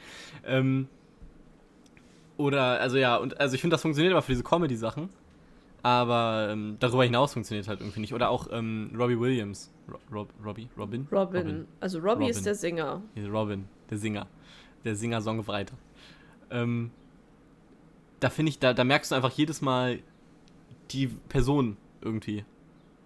Ähm, 0.45 0.87
oder, 2.37 2.79
also 2.79 2.97
ja, 2.97 3.17
und 3.17 3.39
also 3.39 3.55
ich 3.55 3.61
finde, 3.61 3.73
das 3.73 3.81
funktioniert 3.81 4.13
aber 4.13 4.21
für 4.21 4.31
diese 4.31 4.43
Comedy-Sachen. 4.43 5.09
Aber 5.87 6.49
ähm, 6.51 6.75
darüber 6.81 7.05
hinaus 7.05 7.31
funktioniert 7.31 7.69
halt 7.69 7.79
irgendwie 7.79 8.01
nicht. 8.01 8.13
Oder 8.13 8.29
auch 8.29 8.49
ähm, 8.51 8.91
Robbie 8.93 9.17
Williams. 9.17 9.71
Ro 9.89 9.97
Rob 10.11 10.33
Robbie? 10.43 10.67
Robin? 10.77 11.07
Robin. 11.09 11.65
Also 11.79 11.99
Robbie 11.99 12.09
Robin. 12.09 12.29
ist 12.29 12.45
der 12.45 12.55
Sänger. 12.55 13.01
Robin, 13.31 13.69
der 13.89 13.97
Singer. 13.97 14.27
Der 14.83 14.97
Singer-Songwriter. 14.97 15.75
Ähm, 16.51 16.91
da 18.19 18.29
finde 18.29 18.49
ich, 18.49 18.59
da, 18.59 18.73
da 18.73 18.83
merkst 18.83 19.11
du 19.11 19.15
einfach 19.15 19.31
jedes 19.31 19.61
Mal 19.61 19.99
die 20.91 21.07
Person 21.07 21.77
irgendwie. 22.01 22.43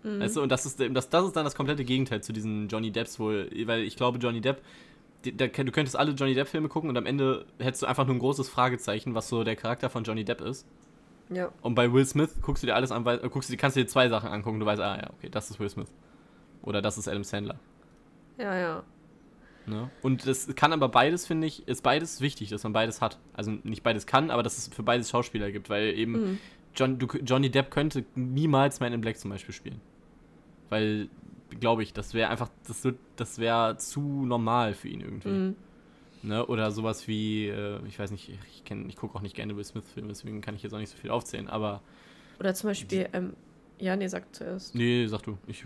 Mhm. 0.01 0.19
Weißt 0.19 0.37
du, 0.37 0.41
und 0.41 0.49
das 0.49 0.65
ist, 0.65 0.79
das, 0.79 1.07
das 1.07 1.25
ist 1.25 1.35
dann 1.35 1.45
das 1.45 1.53
komplette 1.53 1.85
Gegenteil 1.85 2.23
zu 2.23 2.33
diesen 2.33 2.67
Johnny 2.67 2.89
Depps 2.89 3.19
wohl, 3.19 3.47
weil 3.65 3.83
ich 3.83 3.95
glaube, 3.95 4.17
Johnny 4.17 4.41
Depp, 4.41 4.59
die, 5.23 5.37
da, 5.37 5.45
du 5.45 5.71
könntest 5.71 5.95
alle 5.95 6.13
Johnny 6.13 6.33
Depp-Filme 6.33 6.67
gucken 6.67 6.89
und 6.89 6.97
am 6.97 7.05
Ende 7.05 7.45
hättest 7.59 7.83
du 7.83 7.85
einfach 7.85 8.07
nur 8.07 8.15
ein 8.15 8.19
großes 8.19 8.49
Fragezeichen, 8.49 9.13
was 9.13 9.29
so 9.29 9.43
der 9.43 9.55
Charakter 9.55 9.91
von 9.91 10.03
Johnny 10.03 10.25
Depp 10.25 10.41
ist. 10.41 10.65
Ja. 11.33 11.49
Und 11.61 11.75
bei 11.75 11.91
Will 11.91 12.05
Smith 12.05 12.35
guckst 12.41 12.61
du 12.63 12.67
dir 12.67 12.75
alles 12.75 12.91
an, 12.91 13.05
weil, 13.05 13.19
guckst 13.29 13.49
du, 13.51 13.57
kannst 13.57 13.77
du 13.77 13.81
dir 13.81 13.87
zwei 13.87 14.09
Sachen 14.09 14.29
angucken, 14.29 14.59
du 14.59 14.65
weißt, 14.65 14.81
ah 14.81 14.97
ja, 14.97 15.09
okay, 15.17 15.29
das 15.29 15.49
ist 15.49 15.59
Will 15.59 15.69
Smith. 15.69 15.87
Oder 16.61 16.81
das 16.81 16.97
ist 16.97 17.07
Adam 17.07 17.23
Sandler. 17.23 17.59
Ja, 18.37 18.55
ja. 18.57 18.83
Ne? 19.67 19.89
Und 20.01 20.27
das 20.27 20.53
kann 20.55 20.73
aber 20.73 20.89
beides, 20.89 21.27
finde 21.27 21.47
ich, 21.47 21.67
ist 21.67 21.83
beides 21.83 22.19
wichtig, 22.21 22.49
dass 22.49 22.63
man 22.63 22.73
beides 22.73 22.99
hat. 22.99 23.19
Also 23.33 23.51
nicht 23.63 23.83
beides 23.83 24.05
kann, 24.07 24.29
aber 24.31 24.43
dass 24.43 24.57
es 24.57 24.67
für 24.67 24.83
beides 24.83 25.09
Schauspieler 25.09 25.51
gibt, 25.51 25.69
weil 25.69 25.93
eben 25.97 26.11
Mhm. 26.31 26.37
John, 26.75 26.97
du, 26.99 27.07
Johnny 27.23 27.49
Depp 27.49 27.69
könnte 27.69 28.05
niemals 28.15 28.79
Man 28.79 28.93
in 28.93 29.01
Black 29.01 29.17
zum 29.17 29.29
Beispiel 29.29 29.53
spielen. 29.53 29.81
Weil, 30.69 31.09
glaube 31.59 31.83
ich, 31.83 31.93
das 31.93 32.13
wäre 32.13 32.29
einfach, 32.29 32.49
das, 32.67 32.83
wird- 32.83 32.99
das 33.17 33.39
wäre 33.39 33.77
zu 33.77 34.01
normal 34.25 34.73
für 34.73 34.87
ihn 34.87 35.01
irgendwie. 35.01 35.29
Mhm. 35.29 35.55
Ne? 36.23 36.45
Oder 36.45 36.71
sowas 36.71 37.07
wie, 37.07 37.47
äh, 37.47 37.79
ich 37.87 37.97
weiß 37.97 38.11
nicht, 38.11 38.29
ich, 38.29 38.63
kenn- 38.63 38.87
ich 38.87 38.95
gucke 38.95 39.15
auch 39.17 39.21
nicht 39.21 39.35
gerne 39.35 39.55
Will 39.57 39.63
Smith-Filme, 39.63 40.09
deswegen 40.09 40.41
kann 40.41 40.55
ich 40.55 40.61
jetzt 40.63 40.73
auch 40.73 40.77
nicht 40.79 40.91
so 40.91 40.97
viel 40.97 41.09
aufzählen, 41.09 41.47
aber. 41.47 41.81
Oder 42.39 42.53
zum 42.53 42.69
Beispiel, 42.69 43.07
ähm, 43.13 43.33
ja, 43.79 43.95
nee, 43.95 44.07
sag 44.07 44.33
zuerst. 44.35 44.75
Nee, 44.75 45.07
sag 45.07 45.23
du. 45.23 45.37
Ich, 45.47 45.65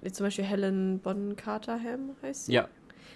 Nee, 0.00 0.12
zum 0.12 0.26
Beispiel 0.26 0.44
Helen 0.44 1.00
Bonham 1.00 1.34
Carterham 1.36 2.10
heißt 2.22 2.46
sie. 2.46 2.52
ja. 2.52 2.68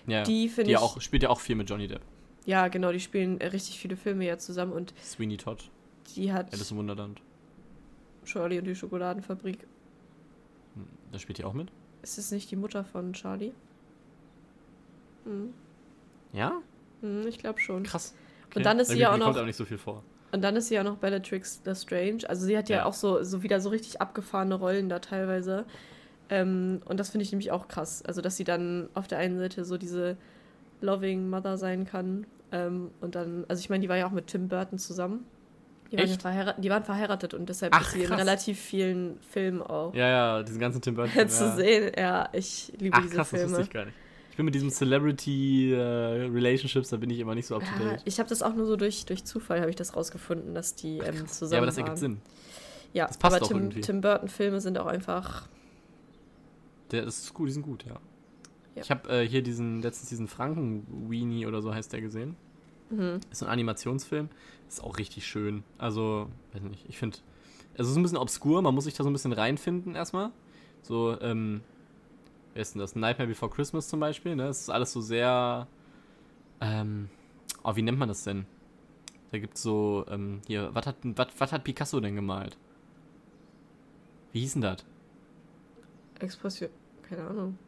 Ja, 0.06 0.24
Die 0.24 0.42
die 0.44 0.48
finde 0.48 0.72
ich. 0.72 0.78
auch, 0.78 1.00
spielt 1.00 1.22
ja 1.22 1.30
auch 1.30 1.38
viel 1.38 1.54
mit 1.54 1.70
Johnny 1.70 1.86
Depp. 1.86 2.00
Ja, 2.44 2.66
genau, 2.68 2.90
die 2.90 2.98
spielen 2.98 3.40
äh, 3.40 3.46
richtig 3.46 3.78
viele 3.78 3.94
Filme 3.96 4.26
ja 4.26 4.36
zusammen 4.36 4.72
und 4.72 4.92
Sweeney 5.00 5.36
Todd, 5.36 5.70
die 6.16 6.32
hat 6.32 6.52
Alice 6.52 6.72
im 6.72 6.78
Wunderland. 6.78 7.20
Charlie 8.24 8.58
und 8.58 8.64
die 8.64 8.74
Schokoladenfabrik. 8.74 9.58
Hm, 10.74 10.86
Da 11.12 11.18
spielt 11.20 11.38
die 11.38 11.44
auch 11.44 11.52
mit? 11.52 11.68
Ist 12.02 12.18
es 12.18 12.32
nicht 12.32 12.50
die 12.50 12.56
Mutter 12.56 12.84
von 12.84 13.12
Charlie? 13.12 13.52
Hm. 15.24 15.54
Ja? 16.32 16.52
Hm, 17.00 17.26
ich 17.26 17.38
glaube 17.38 17.60
schon. 17.60 17.82
Krass. 17.82 18.14
Und 18.54 18.64
dann 18.66 18.78
ist 18.78 18.88
sie 18.88 18.98
ja 18.98 19.08
auch 19.10 19.16
mir 19.16 19.24
kommt 19.24 19.36
noch- 19.36 19.42
auch 19.42 19.46
nicht 19.46 19.56
so 19.56 19.64
viel 19.64 19.78
vor. 19.78 20.02
Und 20.32 20.42
dann 20.42 20.56
ist 20.56 20.68
sie 20.68 20.74
ja 20.74 20.82
noch 20.82 20.96
Bellatrix 20.96 21.60
Lestrange. 21.64 22.20
Also 22.28 22.46
sie 22.46 22.56
hat 22.56 22.68
ja, 22.70 22.78
Ja. 22.78 22.84
auch 22.86 22.94
so, 22.94 23.22
so 23.22 23.42
wieder 23.42 23.60
so 23.60 23.68
richtig 23.68 24.00
abgefahrene 24.00 24.54
Rollen 24.54 24.88
da 24.88 24.98
teilweise. 24.98 25.64
Ähm, 26.30 26.80
und 26.86 26.98
das 26.98 27.10
finde 27.10 27.24
ich 27.24 27.32
nämlich 27.32 27.50
auch 27.50 27.68
krass. 27.68 28.02
Also 28.06 28.20
dass 28.22 28.36
sie 28.36 28.44
dann 28.44 28.88
auf 28.94 29.08
der 29.08 29.18
einen 29.18 29.38
Seite 29.38 29.64
so 29.64 29.76
diese 29.76 30.16
loving 30.80 31.28
Mother 31.28 31.58
sein 31.58 31.84
kann. 31.86 32.26
Ähm, 32.50 32.90
und 33.00 33.14
dann, 33.14 33.44
also 33.48 33.60
ich 33.60 33.68
meine, 33.70 33.80
die 33.82 33.88
war 33.88 33.96
ja 33.96 34.06
auch 34.06 34.10
mit 34.12 34.28
Tim 34.28 34.48
Burton 34.48 34.78
zusammen. 34.78 35.24
Die 35.90 35.98
waren, 35.98 36.36
ja 36.36 36.52
die 36.54 36.70
waren 36.70 36.84
verheiratet 36.84 37.34
und 37.34 37.50
deshalb 37.50 37.74
Ach, 37.76 37.82
ist 37.82 37.92
sie 37.92 38.00
in 38.02 38.06
krass. 38.08 38.18
relativ 38.20 38.58
vielen 38.58 39.18
Filmen 39.20 39.60
auch 39.60 39.92
Ja, 39.94 40.08
ja, 40.08 40.42
diesen 40.42 40.58
ganzen 40.58 40.80
Tim 40.80 40.94
Burton. 40.94 41.12
zu 41.28 41.44
ja. 41.44 41.56
sehen. 41.56 41.92
Ja, 41.98 42.28
ich 42.32 42.72
liebe 42.78 42.96
Ach 42.96 43.02
diese 43.02 43.14
krass, 43.16 43.30
das 43.30 43.40
Filme. 43.40 43.50
wusste 43.52 43.62
ich 43.64 43.70
gar 43.70 43.84
nicht. 43.84 43.96
Ich 44.32 44.36
bin 44.36 44.46
mit 44.46 44.54
diesem 44.54 44.70
Celebrity 44.70 45.72
äh, 45.74 45.78
Relationships, 45.78 46.88
da 46.88 46.96
bin 46.96 47.10
ich 47.10 47.18
immer 47.20 47.34
nicht 47.34 47.46
so 47.46 47.56
up 47.56 47.62
to 47.62 47.84
Ja, 47.84 47.90
date. 47.90 48.02
ich 48.06 48.18
habe 48.18 48.28
das 48.30 48.42
auch 48.42 48.54
nur 48.54 48.64
so 48.66 48.76
durch, 48.76 49.04
durch 49.04 49.24
Zufall 49.24 49.60
habe 49.60 49.68
ich 49.70 49.76
das 49.76 49.94
rausgefunden, 49.94 50.54
dass 50.54 50.74
die 50.74 50.98
ähm, 50.98 51.26
zusammen 51.28 51.52
Ja, 51.52 51.58
aber 51.58 51.66
das 51.66 51.76
waren. 51.76 51.84
ergibt 51.84 51.98
Sinn. 51.98 52.20
Ja, 52.94 53.06
Das 53.08 53.18
passt 53.18 53.36
aber 53.36 53.44
auch 53.44 53.48
Tim, 53.48 53.58
irgendwie. 53.58 53.80
Tim 53.82 54.00
Burton 54.00 54.28
Filme 54.28 54.60
sind 54.62 54.78
auch 54.78 54.86
einfach 54.86 55.48
Der, 56.90 57.04
das 57.04 57.18
ist 57.18 57.34
gut, 57.34 57.48
die 57.48 57.52
sind 57.52 57.62
gut, 57.62 57.84
ja. 57.84 58.00
Ja. 58.74 58.82
Ich 58.82 58.90
habe 58.90 59.08
äh, 59.10 59.28
hier 59.28 59.42
diesen, 59.42 59.82
letztens 59.82 60.08
diesen 60.08 60.28
Franken-Weenie 60.28 61.46
oder 61.46 61.60
so 61.60 61.74
heißt 61.74 61.92
der 61.92 62.00
gesehen. 62.00 62.34
mhm. 62.88 63.20
Ist 63.30 63.40
so 63.40 63.46
ein 63.46 63.52
Animationsfilm. 63.52 64.30
Ist 64.66 64.82
auch 64.82 64.96
richtig 64.96 65.26
schön. 65.26 65.62
Also, 65.76 66.28
weiß 66.54 66.62
nicht, 66.62 66.86
ich 66.88 66.96
finde. 66.96 67.18
Also, 67.72 67.82
es 67.84 67.90
ist 67.90 67.96
ein 67.98 68.02
bisschen 68.02 68.16
obskur, 68.18 68.62
man 68.62 68.74
muss 68.74 68.84
sich 68.84 68.94
da 68.94 69.04
so 69.04 69.10
ein 69.10 69.12
bisschen 69.12 69.32
reinfinden 69.34 69.94
erstmal. 69.94 70.30
So, 70.82 71.20
ähm. 71.20 71.60
Wer 72.54 72.62
ist 72.62 72.74
denn 72.74 72.80
das? 72.80 72.94
Nightmare 72.94 73.28
Before 73.28 73.50
Christmas 73.50 73.88
zum 73.88 74.00
Beispiel, 74.00 74.36
ne? 74.36 74.46
Es 74.48 74.60
ist 74.62 74.70
alles 74.70 74.92
so 74.92 75.00
sehr. 75.00 75.66
Ähm. 76.60 77.08
Oh, 77.64 77.76
wie 77.76 77.82
nennt 77.82 77.98
man 77.98 78.08
das 78.08 78.24
denn? 78.24 78.46
Da 79.30 79.38
gibt's 79.38 79.62
so, 79.62 80.04
ähm, 80.10 80.42
hier, 80.46 80.70
was 80.74 80.86
hat, 80.86 80.96
was 81.02 81.52
hat 81.52 81.64
Picasso 81.64 82.00
denn 82.00 82.14
gemalt? 82.16 82.58
Wie 84.32 84.40
hieß 84.40 84.54
denn 84.54 84.62
das? 84.62 84.84
Expression, 86.20 86.68
keine 87.08 87.24
Ahnung. 87.24 87.58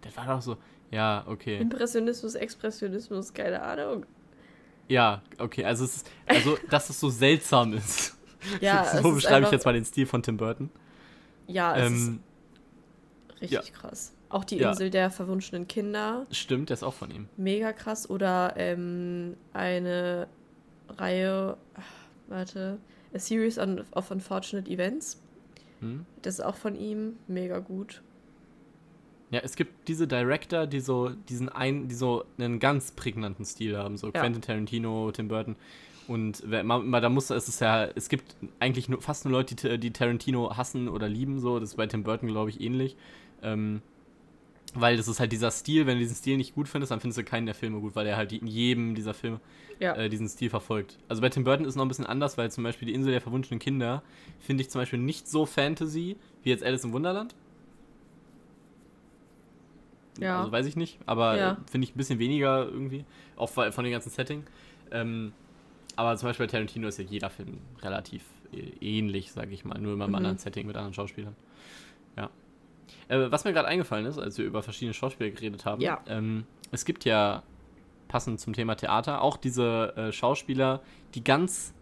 Das 0.00 0.16
war 0.16 0.26
doch 0.26 0.40
so. 0.40 0.56
Ja, 0.90 1.24
okay. 1.26 1.58
Impressionismus, 1.58 2.34
Expressionismus, 2.34 3.32
keine 3.34 3.62
Ahnung. 3.62 4.06
Ja, 4.88 5.22
okay. 5.38 5.64
Also, 5.64 5.84
es 5.84 5.96
ist, 5.96 6.10
also 6.26 6.56
dass 6.70 6.88
es 6.90 7.00
so 7.00 7.10
seltsam 7.10 7.72
ist. 7.74 8.16
Ja, 8.60 8.84
so 9.02 9.08
es 9.10 9.14
beschreibe 9.16 9.46
ich 9.46 9.52
jetzt 9.52 9.64
mal 9.64 9.72
den 9.74 9.84
Stil 9.84 10.06
von 10.06 10.22
Tim 10.22 10.36
Burton. 10.36 10.70
Ja, 11.46 11.76
es 11.76 11.86
Ähm, 11.86 11.94
ist 11.96 12.20
richtig 13.52 13.72
krass. 13.74 14.12
Auch 14.28 14.44
die 14.44 14.56
Ja. 14.56 14.70
Insel 14.70 14.90
der 14.90 15.10
verwunschenen 15.10 15.68
Kinder, 15.68 16.26
stimmt, 16.30 16.70
der 16.70 16.74
ist 16.74 16.82
auch 16.82 16.94
von 16.94 17.10
ihm. 17.10 17.28
mega 17.36 17.72
krass. 17.72 18.08
Oder 18.10 18.54
ähm, 18.56 19.36
eine 19.52 20.26
Reihe, 20.88 21.56
warte, 22.28 22.78
A 23.14 23.18
Series 23.18 23.58
on, 23.58 23.84
of 23.92 24.10
Unfortunate 24.10 24.68
Events. 24.70 25.20
Hm? 25.80 26.04
Das 26.22 26.34
ist 26.34 26.40
auch 26.44 26.56
von 26.56 26.74
ihm, 26.74 27.16
mega 27.28 27.58
gut. 27.60 28.02
Ja, 29.30 29.40
es 29.42 29.56
gibt 29.56 29.88
diese 29.88 30.06
Director, 30.06 30.66
die 30.66 30.80
so 30.80 31.10
diesen 31.10 31.48
ein, 31.48 31.88
die 31.88 31.94
so 31.94 32.24
einen 32.38 32.60
ganz 32.60 32.92
prägnanten 32.92 33.44
Stil 33.44 33.76
haben, 33.76 33.96
so 33.96 34.08
Ja. 34.08 34.20
Quentin 34.20 34.42
Tarantino, 34.42 35.10
Tim 35.12 35.28
Burton. 35.28 35.56
Und 36.06 36.42
wer, 36.46 36.62
man, 36.64 36.86
man, 36.88 37.00
da 37.02 37.08
muss 37.08 37.30
es 37.30 37.48
ist 37.48 37.60
ja, 37.60 37.86
es 37.94 38.08
gibt 38.10 38.36
eigentlich 38.60 38.88
nur, 38.90 39.00
fast 39.00 39.24
nur 39.24 39.32
Leute, 39.32 39.54
die, 39.54 39.78
die 39.78 39.90
Tarantino 39.90 40.54
hassen 40.56 40.88
oder 40.88 41.08
lieben, 41.08 41.40
so. 41.40 41.58
Das 41.58 41.70
ist 41.70 41.76
bei 41.76 41.86
Tim 41.86 42.02
Burton, 42.04 42.28
glaube 42.28 42.50
ich, 42.50 42.60
ähnlich. 42.60 42.96
Ähm, 43.42 43.82
weil 44.76 44.96
das 44.96 45.06
ist 45.06 45.20
halt 45.20 45.30
dieser 45.30 45.52
Stil, 45.52 45.86
wenn 45.86 45.94
du 45.94 46.00
diesen 46.00 46.16
Stil 46.16 46.36
nicht 46.36 46.54
gut 46.54 46.68
findest, 46.68 46.90
dann 46.90 46.98
findest 47.00 47.18
du 47.18 47.24
keinen 47.24 47.46
der 47.46 47.54
Filme 47.54 47.78
gut, 47.80 47.94
weil 47.94 48.06
er 48.06 48.16
halt 48.16 48.32
in 48.32 48.46
jedem 48.48 48.94
dieser 48.96 49.14
Filme 49.14 49.40
Ja. 49.78 49.94
äh, 49.94 50.08
diesen 50.08 50.28
Stil 50.28 50.50
verfolgt. 50.50 50.98
Also 51.08 51.22
bei 51.22 51.28
Tim 51.28 51.44
Burton 51.44 51.64
ist 51.64 51.70
es 51.70 51.76
noch 51.76 51.84
ein 51.84 51.88
bisschen 51.88 52.06
anders, 52.06 52.36
weil 52.38 52.50
zum 52.50 52.64
Beispiel 52.64 52.86
die 52.86 52.94
Insel 52.94 53.12
der 53.12 53.20
verwunschenen 53.20 53.60
Kinder 53.60 54.02
finde 54.40 54.62
ich 54.62 54.70
zum 54.70 54.80
Beispiel 54.80 54.98
nicht 54.98 55.28
so 55.28 55.46
Fantasy 55.46 56.16
wie 56.42 56.50
jetzt 56.50 56.64
Alice 56.64 56.82
im 56.84 56.92
Wunderland. 56.92 57.34
Ja. 60.20 60.40
Also 60.40 60.52
weiß 60.52 60.66
ich 60.66 60.76
nicht, 60.76 60.98
aber 61.06 61.36
Ja. 61.36 61.52
äh, 61.52 61.56
finde 61.70 61.86
ich 61.86 61.94
ein 61.94 61.98
bisschen 61.98 62.18
weniger 62.18 62.64
irgendwie, 62.66 63.04
auch 63.36 63.48
von 63.50 63.70
dem 63.84 63.90
ganzen 63.92 64.10
Setting. 64.10 64.44
Ähm, 64.90 65.32
aber 65.96 66.16
zum 66.16 66.28
Beispiel 66.28 66.46
bei 66.46 66.50
Tarantino 66.50 66.88
ist 66.88 66.98
ja 66.98 67.04
jeder 67.04 67.30
Film 67.30 67.58
relativ 67.82 68.24
äh, 68.52 68.58
ähnlich, 68.80 69.32
sage 69.32 69.52
ich 69.52 69.64
mal, 69.64 69.78
nur 69.80 69.92
immer 69.94 70.04
im 70.04 70.10
Mhm. 70.10 70.16
anderen 70.16 70.38
Setting 70.38 70.66
mit 70.66 70.76
anderen 70.76 70.94
Schauspielern. 70.94 71.34
Äh, 73.08 73.30
was 73.30 73.44
mir 73.44 73.52
gerade 73.52 73.68
eingefallen 73.68 74.06
ist, 74.06 74.18
als 74.18 74.38
wir 74.38 74.44
über 74.44 74.62
verschiedene 74.62 74.94
Schauspieler 74.94 75.30
geredet 75.30 75.64
haben, 75.64 75.80
Ja. 75.82 76.00
ähm, 76.06 76.44
es 76.70 76.84
gibt 76.84 77.04
ja 77.04 77.42
passend 78.08 78.40
zum 78.40 78.52
Thema 78.52 78.74
Theater 78.76 79.22
auch 79.22 79.36
diese 79.36 79.92
äh, 79.96 80.12
Schauspieler, 80.12 80.80
die 81.14 81.22
ganz 81.24 81.72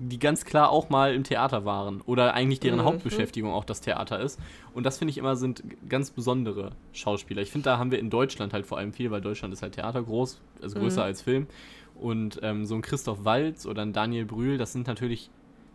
die 0.00 0.18
ganz 0.18 0.44
klar 0.44 0.70
auch 0.70 0.90
mal 0.90 1.14
im 1.14 1.22
Theater 1.22 1.64
waren 1.64 2.00
oder 2.00 2.34
eigentlich 2.34 2.58
deren 2.58 2.80
Mhm. 2.80 2.84
Hauptbeschäftigung 2.84 3.52
auch 3.52 3.64
das 3.64 3.80
Theater 3.80 4.18
ist. 4.18 4.40
Und 4.74 4.84
das 4.84 4.98
finde 4.98 5.10
ich 5.10 5.18
immer 5.18 5.36
sind 5.36 5.62
ganz 5.88 6.10
besondere 6.10 6.72
Schauspieler. 6.92 7.42
Ich 7.42 7.52
finde, 7.52 7.66
da 7.66 7.78
haben 7.78 7.92
wir 7.92 8.00
in 8.00 8.10
Deutschland 8.10 8.52
halt 8.52 8.66
vor 8.66 8.76
allem 8.78 8.92
viel, 8.92 9.12
weil 9.12 9.20
Deutschland 9.20 9.54
ist 9.54 9.62
halt 9.62 9.74
Theater 9.74 10.02
groß, 10.02 10.40
also 10.60 10.80
größer 10.80 11.02
Mhm. 11.02 11.06
als 11.06 11.22
Film. 11.22 11.46
Und 11.94 12.40
ähm, 12.42 12.64
so 12.66 12.74
ein 12.74 12.82
Christoph 12.82 13.24
Waltz 13.24 13.66
oder 13.66 13.82
ein 13.82 13.92
Daniel 13.92 14.24
Brühl, 14.24 14.58
das 14.58 14.72
sind 14.72 14.88
natürlich, 14.88 15.30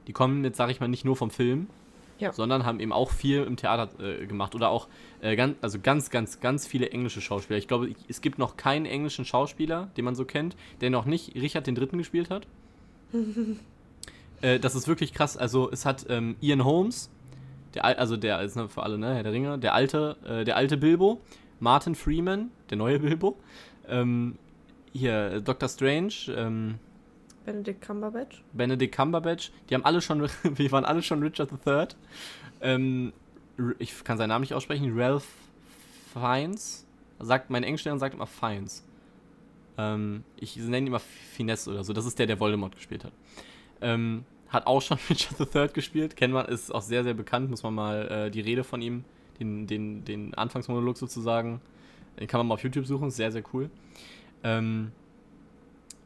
die 0.07 0.11
kommen 0.11 0.43
jetzt, 0.43 0.57
sage 0.57 0.73
ich 0.73 0.81
mal, 0.81 0.89
nicht 0.89 1.05
nur 1.05 1.15
vom 1.15 1.29
Film, 1.31 1.67
Ja. 2.19 2.33
sondern 2.33 2.65
haben 2.65 2.79
eben 2.79 2.91
auch 2.91 3.11
viel 3.11 3.43
im 3.43 3.55
Theater 3.55 3.89
äh, 4.03 4.25
gemacht. 4.25 4.55
Oder 4.55 4.69
auch 4.69 4.87
äh, 5.21 5.35
ganz, 5.35 5.57
also 5.61 5.79
ganz, 5.81 6.09
ganz, 6.09 6.39
ganz 6.39 6.67
viele 6.67 6.89
englische 6.89 7.21
Schauspieler. 7.21 7.57
Ich 7.57 7.67
glaube, 7.67 7.93
es 8.07 8.21
gibt 8.21 8.39
noch 8.39 8.57
keinen 8.57 8.85
englischen 8.85 9.25
Schauspieler, 9.25 9.89
den 9.97 10.05
man 10.05 10.15
so 10.15 10.25
kennt, 10.25 10.55
der 10.81 10.89
noch 10.89 11.05
nicht 11.05 11.35
Richard 11.35 11.67
den 11.67 11.75
Dritten 11.75 11.97
gespielt 11.97 12.29
hat. 12.29 12.47
äh, 14.41 14.59
das 14.59 14.75
ist 14.75 14.87
wirklich 14.87 15.13
krass. 15.13 15.37
Also 15.37 15.69
es 15.71 15.85
hat 15.85 16.05
ähm, 16.09 16.35
Ian 16.41 16.63
Holmes, 16.63 17.09
der, 17.73 17.85
also 17.85 18.17
der 18.17 18.41
ist 18.41 18.59
für 18.59 18.83
alle, 18.83 18.97
ne, 18.97 19.15
Herr 19.15 19.23
der 19.23 19.31
Ringe, 19.31 19.57
der 19.57 19.73
alte, 19.73 20.17
äh, 20.27 20.43
der 20.43 20.57
alte 20.57 20.77
Bilbo, 20.77 21.21
Martin 21.59 21.95
Freeman, 21.95 22.51
der 22.69 22.77
neue 22.77 22.99
Bilbo, 22.99 23.37
ähm, 23.87 24.37
hier 24.91 25.41
Dr. 25.41 25.69
Strange, 25.69 26.13
ähm, 26.35 26.75
Benedict 27.49 27.81
Cumberbatch. 27.81 28.43
Benedict 28.53 28.95
Cumberbatch, 28.95 29.51
die 29.69 29.73
haben 29.73 29.83
alle 29.83 30.01
schon, 30.01 30.21
wir 30.43 30.71
waren 30.71 30.85
alle 30.85 31.01
schon 31.01 31.23
Richard 31.23 31.51
III. 31.65 31.87
Ähm, 32.61 33.11
ich 33.79 34.03
kann 34.03 34.17
seinen 34.19 34.29
Namen 34.29 34.43
nicht 34.43 34.53
aussprechen, 34.53 34.93
Ralph 34.95 35.27
Fiennes, 36.13 36.85
sagt, 37.19 37.49
mein 37.49 37.63
Englischlehrer 37.63 37.97
sagt 37.97 38.13
immer 38.13 38.27
Fiennes. 38.27 38.85
Ähm, 39.79 40.23
ich 40.37 40.57
nenne 40.57 40.77
ihn 40.77 40.87
immer 40.87 40.99
Finesse 40.99 41.71
oder 41.71 41.83
so, 41.83 41.91
das 41.91 42.05
ist 42.05 42.19
der, 42.19 42.27
der 42.27 42.39
Voldemort 42.39 42.75
gespielt 42.75 43.03
hat. 43.03 43.13
Ähm, 43.81 44.25
hat 44.49 44.67
auch 44.67 44.81
schon 44.81 44.99
Richard 45.09 45.55
III 45.55 45.69
gespielt, 45.69 46.15
kennt 46.15 46.33
man, 46.33 46.45
ist 46.45 46.73
auch 46.73 46.83
sehr, 46.83 47.03
sehr 47.03 47.15
bekannt, 47.15 47.49
muss 47.49 47.63
man 47.63 47.73
mal 47.73 48.07
äh, 48.07 48.31
die 48.31 48.41
Rede 48.41 48.63
von 48.63 48.81
ihm, 48.81 49.05
den, 49.39 49.65
den, 49.65 50.05
den 50.05 50.35
Anfangsmonolog 50.35 50.97
sozusagen, 50.97 51.61
den 52.19 52.27
kann 52.27 52.39
man 52.39 52.47
mal 52.47 52.53
auf 52.53 52.63
YouTube 52.63 52.85
suchen, 52.85 53.09
sehr, 53.09 53.31
sehr 53.31 53.43
cool. 53.53 53.71
Ähm, 54.43 54.91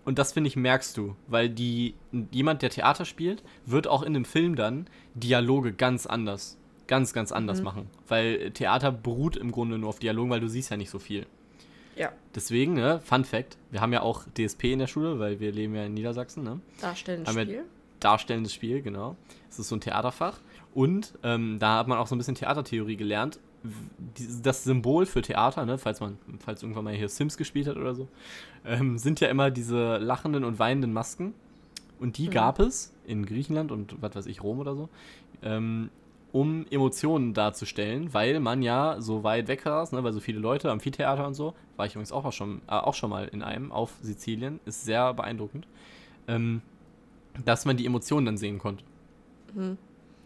und 0.06 0.20
das 0.20 0.34
finde 0.34 0.50
ich 0.50 0.56
merkst 0.56 0.98
du, 0.98 1.16
weil 1.28 1.50
die 1.50 1.96
jemand, 2.32 2.62
der 2.62 2.70
Theater 2.70 3.06
spielt, 3.06 3.44
wird 3.66 3.88
auch 3.88 4.04
in 4.04 4.14
dem 4.14 4.26
Film 4.26 4.56
dann 4.56 4.88
Dialoge 5.14 5.74
ganz 5.74 6.06
anders, 6.06 6.58
ganz 6.88 7.14
ganz 7.14 7.32
anders 7.32 7.60
mhm. 7.60 7.64
machen, 7.64 7.90
weil 8.08 8.52
Theater 8.52 8.92
beruht 8.92 9.38
im 9.38 9.52
Grunde 9.52 9.78
nur 9.78 9.90
auf 9.90 10.00
Dialogen, 10.00 10.30
weil 10.30 10.42
du 10.42 10.48
siehst 10.50 10.72
ja 10.72 10.78
nicht 10.78 10.90
so 10.90 11.00
viel. 11.00 11.26
Ja. 11.96 12.12
Deswegen, 12.34 12.74
ne, 12.74 13.00
Fun 13.04 13.24
Fact, 13.24 13.58
wir 13.72 13.82
haben 13.82 13.94
ja 13.94 14.02
auch 14.02 14.24
DSP 14.38 14.66
in 14.74 14.80
der 14.80 14.88
Schule, 14.88 15.20
weil 15.20 15.40
wir 15.40 15.52
leben 15.52 15.76
ja 15.76 15.86
in 15.86 15.94
Niedersachsen, 15.94 16.44
ne? 16.44 16.60
Darstellendes 16.82 17.34
Spiel. 17.34 17.64
Darstellendes 18.00 18.54
Spiel, 18.54 18.82
genau. 18.82 19.16
Das 19.48 19.60
ist 19.60 19.70
so 19.70 19.76
ein 19.76 19.82
Theaterfach. 19.82 20.40
Und 20.74 21.14
ähm, 21.24 21.60
da 21.60 21.78
hat 21.78 21.88
man 21.88 22.00
auch 22.00 22.08
so 22.08 22.16
ein 22.16 22.18
bisschen 22.18 22.36
Theatertheorie 22.36 22.98
gelernt. 22.98 23.40
Das 24.42 24.64
Symbol 24.64 25.06
für 25.06 25.22
Theater, 25.22 25.66
ne, 25.66 25.78
falls 25.78 26.00
man, 26.02 26.18
falls 26.40 26.64
irgendwann 26.64 26.84
mal 26.84 26.94
hier 26.94 27.10
Sims 27.10 27.38
gespielt 27.38 27.68
hat 27.68 27.78
oder 27.78 27.96
so, 27.96 28.08
ähm, 28.66 28.98
sind 28.98 29.20
ja 29.20 29.30
immer 29.30 29.52
diese 29.52 29.98
lachenden 29.98 30.44
und 30.44 30.60
weinenden 30.60 30.94
Masken. 30.94 31.34
Und 32.00 32.18
die 32.18 32.28
mhm. 32.28 32.32
gab 32.32 32.60
es 32.60 32.94
in 33.06 33.26
Griechenland 33.26 33.72
und 33.72 34.02
was 34.02 34.16
weiß 34.16 34.26
ich, 34.26 34.44
Rom 34.44 34.60
oder 34.60 34.76
so, 34.76 34.90
ähm, 35.42 35.90
um 36.34 36.66
Emotionen 36.70 37.34
darzustellen, 37.34 38.14
weil 38.14 38.40
man 38.40 38.62
ja 38.62 39.00
so 39.00 39.24
weit 39.24 39.48
weg 39.48 39.62
saß, 39.62 39.92
ne, 39.94 40.04
weil 40.04 40.12
so 40.12 40.20
viele 40.20 40.40
Leute, 40.40 40.72
Amphitheater 40.72 41.26
und 41.26 41.36
so, 41.36 41.54
war 41.78 41.86
ich 41.86 41.94
übrigens 41.94 42.12
auch 42.12 42.30
schon, 42.34 42.62
äh, 42.68 42.72
auch 42.72 42.94
schon 42.94 43.10
mal 43.10 43.28
in 43.28 43.42
einem 43.42 43.72
auf 43.72 43.92
Sizilien, 44.02 44.60
ist 44.66 44.84
sehr 44.84 45.14
beeindruckend. 45.14 45.68
Ähm, 46.28 46.62
dass 47.46 47.66
man 47.66 47.78
die 47.78 47.86
Emotionen 47.86 48.26
dann 48.26 48.38
sehen 48.38 48.60
konnte. 48.60 48.84
Mhm. 49.54 49.78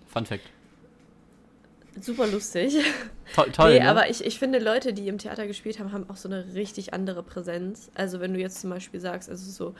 Fun 0.07 0.25
Fact. 0.25 0.49
Super 2.01 2.27
lustig. 2.27 2.77
To 3.35 3.43
toll. 3.43 3.73
Nee, 3.73 3.79
ne? 3.79 3.89
aber 3.89 4.09
ich, 4.09 4.23
ich 4.25 4.39
finde, 4.39 4.59
Leute, 4.59 4.93
die 4.93 5.07
im 5.07 5.17
Theater 5.17 5.47
gespielt 5.47 5.79
haben, 5.79 5.91
haben 5.91 6.09
auch 6.09 6.15
so 6.15 6.29
eine 6.29 6.53
richtig 6.53 6.93
andere 6.93 7.23
Präsenz. 7.23 7.89
Also, 7.95 8.19
wenn 8.19 8.33
du 8.33 8.39
jetzt 8.39 8.61
zum 8.61 8.69
Beispiel 8.69 8.99
sagst, 8.99 9.29
also 9.29 9.51
so, 9.51 9.75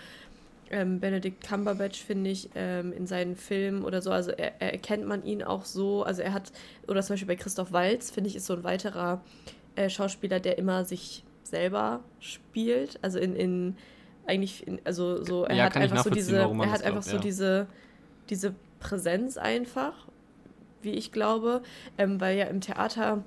ähm, 0.69 0.99
Benedict 0.99 1.47
Cumberbatch, 1.47 2.03
finde 2.03 2.29
ich, 2.29 2.49
ähm, 2.55 2.91
in 2.93 3.07
seinen 3.07 3.35
Filmen 3.35 3.83
oder 3.83 4.01
so, 4.01 4.11
also 4.11 4.31
er, 4.31 4.61
er, 4.61 4.73
erkennt 4.73 5.05
man 5.05 5.23
ihn 5.23 5.43
auch 5.43 5.65
so, 5.65 6.03
also 6.03 6.21
er 6.21 6.33
hat, 6.33 6.51
oder 6.87 7.01
zum 7.01 7.13
Beispiel 7.13 7.27
bei 7.27 7.35
Christoph 7.35 7.71
Walz, 7.71 8.11
finde 8.11 8.29
ich, 8.29 8.35
ist 8.35 8.45
so 8.45 8.53
ein 8.53 8.63
weiterer 8.63 9.23
äh, 9.75 9.89
Schauspieler, 9.89 10.39
der 10.39 10.57
immer 10.57 10.85
sich 10.85 11.23
selber 11.43 12.01
spielt, 12.19 12.99
also 13.01 13.19
in, 13.19 13.35
in 13.35 13.75
eigentlich, 14.25 14.67
in, 14.67 14.81
also 14.83 15.23
so, 15.23 15.45
er 15.45 15.55
ja, 15.55 15.63
hat 15.65 15.77
einfach 15.77 16.03
so 16.03 16.09
diese, 16.09 16.37
er 16.37 16.71
hat 16.71 16.83
einfach 16.83 17.03
so 17.03 17.17
diese, 17.17 17.67
diese 18.29 18.53
Präsenz 18.79 19.37
einfach, 19.37 19.93
wie 20.81 20.91
ich 20.91 21.11
glaube, 21.11 21.61
ähm, 21.97 22.19
weil 22.21 22.37
ja 22.37 22.45
im 22.45 22.61
Theater 22.61 23.23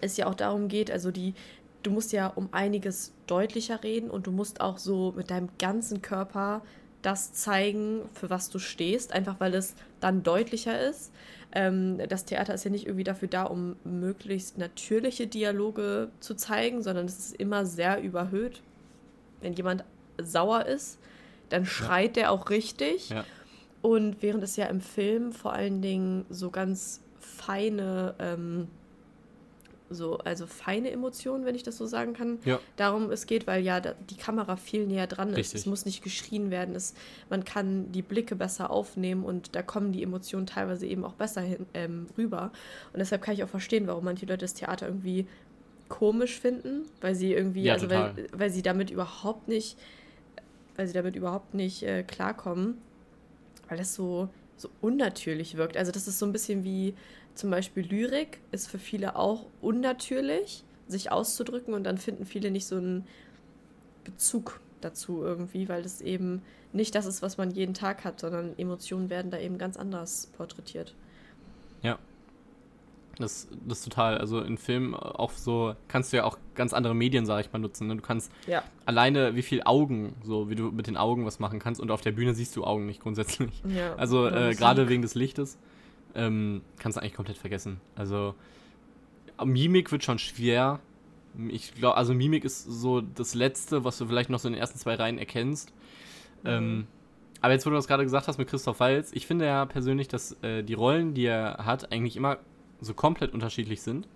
es 0.00 0.16
ja 0.16 0.26
auch 0.26 0.34
darum 0.34 0.68
geht, 0.68 0.90
also 0.90 1.10
die, 1.10 1.34
du 1.82 1.90
musst 1.90 2.12
ja 2.12 2.26
um 2.28 2.48
einiges 2.52 3.12
deutlicher 3.26 3.82
reden 3.82 4.10
und 4.10 4.26
du 4.26 4.32
musst 4.32 4.60
auch 4.60 4.78
so 4.78 5.12
mit 5.16 5.30
deinem 5.30 5.48
ganzen 5.58 6.02
Körper 6.02 6.62
das 7.02 7.32
zeigen, 7.34 8.02
für 8.14 8.30
was 8.30 8.48
du 8.48 8.58
stehst, 8.58 9.12
einfach 9.12 9.38
weil 9.38 9.54
es 9.54 9.74
dann 10.00 10.22
deutlicher 10.22 10.80
ist. 10.80 11.12
Ähm, 11.52 11.98
das 12.08 12.24
Theater 12.24 12.54
ist 12.54 12.64
ja 12.64 12.70
nicht 12.70 12.86
irgendwie 12.86 13.04
dafür 13.04 13.28
da, 13.28 13.44
um 13.44 13.76
möglichst 13.84 14.58
natürliche 14.58 15.26
Dialoge 15.26 16.08
zu 16.20 16.34
zeigen, 16.34 16.82
sondern 16.82 17.06
es 17.06 17.18
ist 17.18 17.36
immer 17.36 17.66
sehr 17.66 18.02
überhöht. 18.02 18.62
Wenn 19.40 19.52
jemand 19.52 19.84
sauer 20.22 20.64
ist, 20.66 20.98
dann 21.50 21.66
schreit 21.66 22.16
ja. 22.16 22.22
der 22.22 22.32
auch 22.32 22.50
richtig. 22.50 23.10
Ja. 23.10 23.24
Und 23.84 24.22
während 24.22 24.42
es 24.42 24.56
ja 24.56 24.64
im 24.64 24.80
Film 24.80 25.30
vor 25.30 25.52
allen 25.52 25.82
Dingen 25.82 26.24
so 26.30 26.48
ganz 26.50 27.02
feine, 27.20 28.14
ähm, 28.18 28.68
so, 29.90 30.16
also 30.20 30.46
feine 30.46 30.90
Emotionen, 30.90 31.44
wenn 31.44 31.54
ich 31.54 31.64
das 31.64 31.76
so 31.76 31.84
sagen 31.84 32.14
kann, 32.14 32.38
ja. 32.46 32.60
darum 32.76 33.10
es 33.10 33.26
geht, 33.26 33.46
weil 33.46 33.62
ja 33.62 33.80
die 33.80 34.16
Kamera 34.16 34.56
viel 34.56 34.86
näher 34.86 35.06
dran 35.06 35.28
ist. 35.28 35.36
Richtig. 35.36 35.60
Es 35.60 35.66
muss 35.66 35.84
nicht 35.84 36.02
geschrien 36.02 36.50
werden, 36.50 36.74
es, 36.74 36.94
man 37.28 37.44
kann 37.44 37.92
die 37.92 38.00
Blicke 38.00 38.36
besser 38.36 38.70
aufnehmen 38.70 39.22
und 39.22 39.54
da 39.54 39.60
kommen 39.60 39.92
die 39.92 40.02
Emotionen 40.02 40.46
teilweise 40.46 40.86
eben 40.86 41.04
auch 41.04 41.12
besser 41.12 41.42
hin, 41.42 41.66
ähm, 41.74 42.06
rüber. 42.16 42.52
Und 42.94 43.00
deshalb 43.00 43.20
kann 43.20 43.34
ich 43.34 43.44
auch 43.44 43.50
verstehen, 43.50 43.86
warum 43.86 44.04
manche 44.04 44.24
Leute 44.24 44.46
das 44.46 44.54
Theater 44.54 44.86
irgendwie 44.86 45.26
komisch 45.90 46.40
finden, 46.40 46.86
weil 47.02 47.14
sie 47.14 47.34
irgendwie, 47.34 47.64
ja, 47.64 47.74
also 47.74 47.90
weil, 47.90 48.28
weil 48.32 48.48
sie 48.48 48.62
damit 48.62 48.88
überhaupt 48.88 49.46
nicht 49.46 49.76
weil 50.76 50.86
sie 50.86 50.94
damit 50.94 51.16
überhaupt 51.16 51.54
nicht 51.54 51.82
äh, 51.82 52.02
klarkommen, 52.02 52.78
weil 53.74 53.78
das 53.78 53.96
so, 53.96 54.28
so 54.56 54.68
unnatürlich 54.80 55.56
wirkt. 55.56 55.76
Also 55.76 55.90
das 55.90 56.06
ist 56.06 56.20
so 56.20 56.26
ein 56.26 56.32
bisschen 56.32 56.62
wie 56.62 56.94
zum 57.34 57.50
Beispiel 57.50 57.84
Lyrik, 57.84 58.38
ist 58.52 58.68
für 58.70 58.78
viele 58.78 59.16
auch 59.16 59.46
unnatürlich, 59.60 60.62
sich 60.86 61.10
auszudrücken 61.10 61.74
und 61.74 61.82
dann 61.82 61.98
finden 61.98 62.24
viele 62.24 62.52
nicht 62.52 62.66
so 62.66 62.76
einen 62.76 63.04
Bezug 64.04 64.60
dazu 64.80 65.24
irgendwie, 65.24 65.68
weil 65.68 65.82
das 65.82 66.00
eben 66.00 66.40
nicht 66.72 66.94
das 66.94 67.04
ist, 67.04 67.20
was 67.20 67.36
man 67.36 67.50
jeden 67.50 67.74
Tag 67.74 68.04
hat, 68.04 68.20
sondern 68.20 68.56
Emotionen 68.58 69.10
werden 69.10 69.32
da 69.32 69.38
eben 69.40 69.58
ganz 69.58 69.76
anders 69.76 70.28
porträtiert. 70.36 70.94
Das, 73.18 73.48
das 73.66 73.78
ist 73.78 73.84
total, 73.84 74.18
also 74.18 74.40
in 74.40 74.58
Filmen 74.58 74.94
auch 74.94 75.32
so, 75.32 75.74
kannst 75.88 76.12
du 76.12 76.16
ja 76.16 76.24
auch 76.24 76.38
ganz 76.54 76.72
andere 76.72 76.94
Medien, 76.94 77.26
sag 77.26 77.44
ich 77.44 77.52
mal, 77.52 77.58
nutzen. 77.58 77.86
Ne? 77.86 77.96
Du 77.96 78.02
kannst 78.02 78.32
ja. 78.46 78.62
alleine, 78.86 79.36
wie 79.36 79.42
viel 79.42 79.62
Augen, 79.64 80.14
so 80.22 80.50
wie 80.50 80.54
du 80.54 80.70
mit 80.70 80.86
den 80.86 80.96
Augen 80.96 81.24
was 81.26 81.38
machen 81.38 81.58
kannst 81.58 81.80
und 81.80 81.90
auf 81.90 82.00
der 82.00 82.12
Bühne 82.12 82.34
siehst 82.34 82.56
du 82.56 82.64
Augen 82.64 82.86
nicht 82.86 83.00
grundsätzlich. 83.00 83.62
Ja, 83.66 83.94
also 83.96 84.26
äh, 84.26 84.54
gerade 84.54 84.88
wegen 84.88 85.02
des 85.02 85.14
Lichtes 85.14 85.58
ähm, 86.14 86.62
kannst 86.78 86.96
du 86.96 87.00
eigentlich 87.00 87.14
komplett 87.14 87.38
vergessen. 87.38 87.80
Also 87.96 88.34
Mimik 89.42 89.92
wird 89.92 90.04
schon 90.04 90.18
schwer. 90.18 90.80
Ich 91.48 91.74
glaube, 91.74 91.96
also 91.96 92.14
Mimik 92.14 92.44
ist 92.44 92.64
so 92.64 93.00
das 93.00 93.34
Letzte, 93.34 93.84
was 93.84 93.98
du 93.98 94.06
vielleicht 94.06 94.30
noch 94.30 94.38
so 94.38 94.48
in 94.48 94.54
den 94.54 94.60
ersten 94.60 94.78
zwei 94.78 94.94
Reihen 94.94 95.18
erkennst. 95.18 95.72
Mhm. 96.42 96.50
Ähm, 96.50 96.86
aber 97.40 97.52
jetzt, 97.52 97.66
wo 97.66 97.70
du 97.70 97.76
das 97.76 97.88
gerade 97.88 98.04
gesagt 98.04 98.26
hast 98.26 98.38
mit 98.38 98.48
Christoph 98.48 98.80
Walz, 98.80 99.10
ich 99.12 99.26
finde 99.26 99.44
ja 99.44 99.66
persönlich, 99.66 100.08
dass 100.08 100.32
äh, 100.42 100.62
die 100.62 100.72
Rollen, 100.72 101.12
die 101.12 101.26
er 101.26 101.58
hat, 101.66 101.92
eigentlich 101.92 102.16
immer 102.16 102.38
so 102.80 102.94
komplett 102.94 103.32
unterschiedlich 103.32 103.82
sind. 103.82 104.06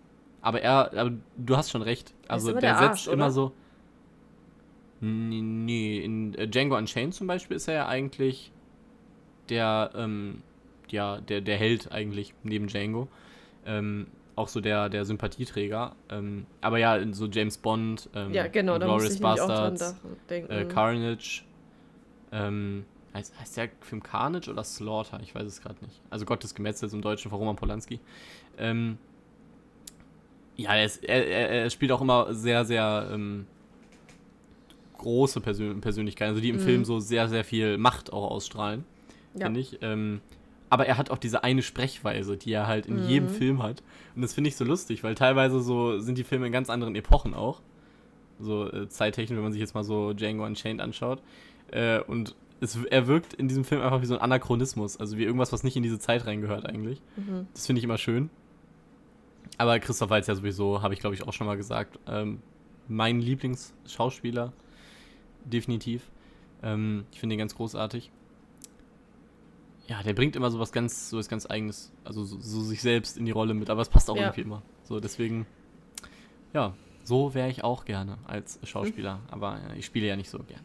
Aber 0.40 0.60
er, 0.60 0.92
aber 0.96 1.12
du 1.36 1.56
hast 1.56 1.70
schon 1.70 1.82
recht. 1.82 2.14
Also 2.28 2.52
der, 2.52 2.60
der 2.60 2.76
Arsch, 2.78 3.00
setzt 3.00 3.08
oder? 3.08 3.14
immer 3.14 3.30
so. 3.30 3.52
Nee, 5.00 6.00
in 6.00 6.34
äh, 6.34 6.48
Django 6.48 6.76
Unchained 6.76 7.14
zum 7.14 7.26
Beispiel 7.26 7.56
ist 7.56 7.68
er 7.68 7.74
ja 7.74 7.88
eigentlich 7.88 8.52
der, 9.48 9.90
ähm, 9.94 10.42
ja, 10.88 11.20
der, 11.20 11.40
der 11.40 11.56
Held 11.56 11.92
eigentlich 11.92 12.34
neben 12.42 12.66
Django. 12.66 13.08
Ähm, 13.64 14.08
auch 14.34 14.48
so 14.48 14.60
der, 14.60 14.88
der 14.88 15.04
Sympathieträger. 15.04 15.96
Ähm, 16.08 16.46
aber 16.60 16.78
ja, 16.78 17.00
so 17.12 17.26
James 17.26 17.58
Bond, 17.58 18.08
ähm, 18.14 18.32
ja, 18.32 18.46
genau, 18.46 18.78
Glorious 18.78 19.18
Bastards, 19.18 19.96
äh, 20.28 20.64
Carnage, 20.66 21.42
ähm, 22.30 22.84
heißt, 23.14 23.38
heißt 23.38 23.56
der 23.56 23.68
Film 23.80 24.02
Carnage 24.02 24.50
oder 24.50 24.64
Slaughter? 24.64 25.20
Ich 25.22 25.34
weiß 25.34 25.46
es 25.46 25.60
gerade 25.60 25.84
nicht. 25.84 26.00
Also 26.10 26.24
Gottes 26.24 26.54
Gemetzel 26.54 26.88
im 26.92 27.02
Deutschen 27.02 27.30
von 27.30 27.38
Roman 27.38 27.56
Polanski. 27.56 28.00
Ähm, 28.58 28.98
ja, 30.56 30.74
er, 30.74 30.84
ist, 30.84 31.04
er, 31.04 31.50
er, 31.50 31.70
spielt 31.70 31.92
auch 31.92 32.00
immer 32.00 32.34
sehr, 32.34 32.64
sehr 32.64 33.10
ähm, 33.12 33.46
große 34.98 35.40
Persön 35.40 35.80
Persönlichkeiten, 35.80 36.30
also 36.30 36.42
die 36.42 36.48
im 36.48 36.56
mhm. 36.56 36.60
Film 36.60 36.84
so 36.84 36.98
sehr, 36.98 37.28
sehr 37.28 37.44
viel 37.44 37.78
Macht 37.78 38.12
auch 38.12 38.30
ausstrahlen, 38.30 38.84
ja. 39.34 39.46
finde 39.46 39.60
ich. 39.60 39.78
Ähm, 39.82 40.20
aber 40.70 40.86
er 40.86 40.98
hat 40.98 41.10
auch 41.10 41.18
diese 41.18 41.44
eine 41.44 41.62
Sprechweise, 41.62 42.36
die 42.36 42.52
er 42.52 42.66
halt 42.66 42.86
in 42.86 43.02
mhm. 43.02 43.08
jedem 43.08 43.28
Film 43.28 43.62
hat. 43.62 43.82
Und 44.14 44.22
das 44.22 44.34
finde 44.34 44.48
ich 44.48 44.56
so 44.56 44.64
lustig, 44.64 45.02
weil 45.02 45.14
teilweise 45.14 45.60
so 45.60 45.98
sind 45.98 46.18
die 46.18 46.24
Filme 46.24 46.46
in 46.46 46.52
ganz 46.52 46.68
anderen 46.70 46.94
Epochen 46.94 47.34
auch. 47.34 47.62
So 48.40 48.70
äh, 48.70 48.88
zeittechnisch, 48.88 49.36
wenn 49.36 49.42
man 49.42 49.52
sich 49.52 49.60
jetzt 49.60 49.74
mal 49.74 49.84
so 49.84 50.12
Django 50.12 50.44
Unchained 50.44 50.80
anschaut. 50.80 51.22
Äh, 51.70 52.00
und 52.00 52.36
es, 52.60 52.76
er 52.90 53.06
wirkt 53.06 53.34
in 53.34 53.48
diesem 53.48 53.64
Film 53.64 53.80
einfach 53.80 54.02
wie 54.02 54.06
so 54.06 54.14
ein 54.14 54.20
Anachronismus, 54.20 54.96
also 54.96 55.16
wie 55.16 55.24
irgendwas, 55.24 55.52
was 55.52 55.62
nicht 55.62 55.76
in 55.76 55.82
diese 55.82 55.98
Zeit 55.98 56.26
reingehört 56.26 56.66
eigentlich. 56.66 57.00
Mhm. 57.16 57.46
Das 57.54 57.66
finde 57.66 57.78
ich 57.78 57.84
immer 57.84 57.98
schön. 57.98 58.30
Aber 59.58 59.78
Christoph 59.80 60.10
Waltz 60.10 60.26
ja 60.28 60.34
sowieso, 60.34 60.82
habe 60.82 60.94
ich 60.94 61.00
glaube 61.00 61.14
ich 61.14 61.26
auch 61.26 61.32
schon 61.32 61.46
mal 61.46 61.56
gesagt, 61.56 61.98
ähm, 62.06 62.40
mein 62.86 63.20
Lieblingsschauspieler, 63.20 64.52
definitiv. 65.44 66.10
Ähm, 66.62 67.04
ich 67.12 67.20
finde 67.20 67.34
ihn 67.34 67.38
ganz 67.38 67.54
großartig. 67.54 68.10
ja, 69.88 70.02
der 70.02 70.12
bringt 70.12 70.36
immer 70.36 70.50
so 70.50 70.58
was 70.58 70.70
ganz, 70.72 71.10
so 71.10 71.16
was 71.18 71.28
ganz 71.28 71.46
eigenes, 71.50 71.90
also 72.04 72.24
so, 72.24 72.38
so 72.40 72.60
sich 72.62 72.80
selbst 72.82 73.16
in 73.16 73.24
die 73.24 73.30
Rolle 73.32 73.54
mit, 73.54 73.70
aber 73.70 73.80
es 73.82 73.88
passt 73.88 74.10
auch 74.10 74.16
Ja. 74.16 74.22
irgendwie 74.24 74.42
immer. 74.42 74.62
So, 74.84 75.00
deswegen, 75.00 75.46
ja, 76.52 76.74
so 77.04 77.32
wäre 77.34 77.48
ich 77.48 77.64
auch 77.64 77.84
gerne 77.86 78.18
als 78.26 78.58
Schauspieler, 78.64 79.20
aber 79.30 79.58
äh, 79.70 79.78
ich 79.78 79.86
spiele 79.86 80.06
ja 80.06 80.16
nicht 80.16 80.28
so 80.30 80.38
gerne. 80.40 80.64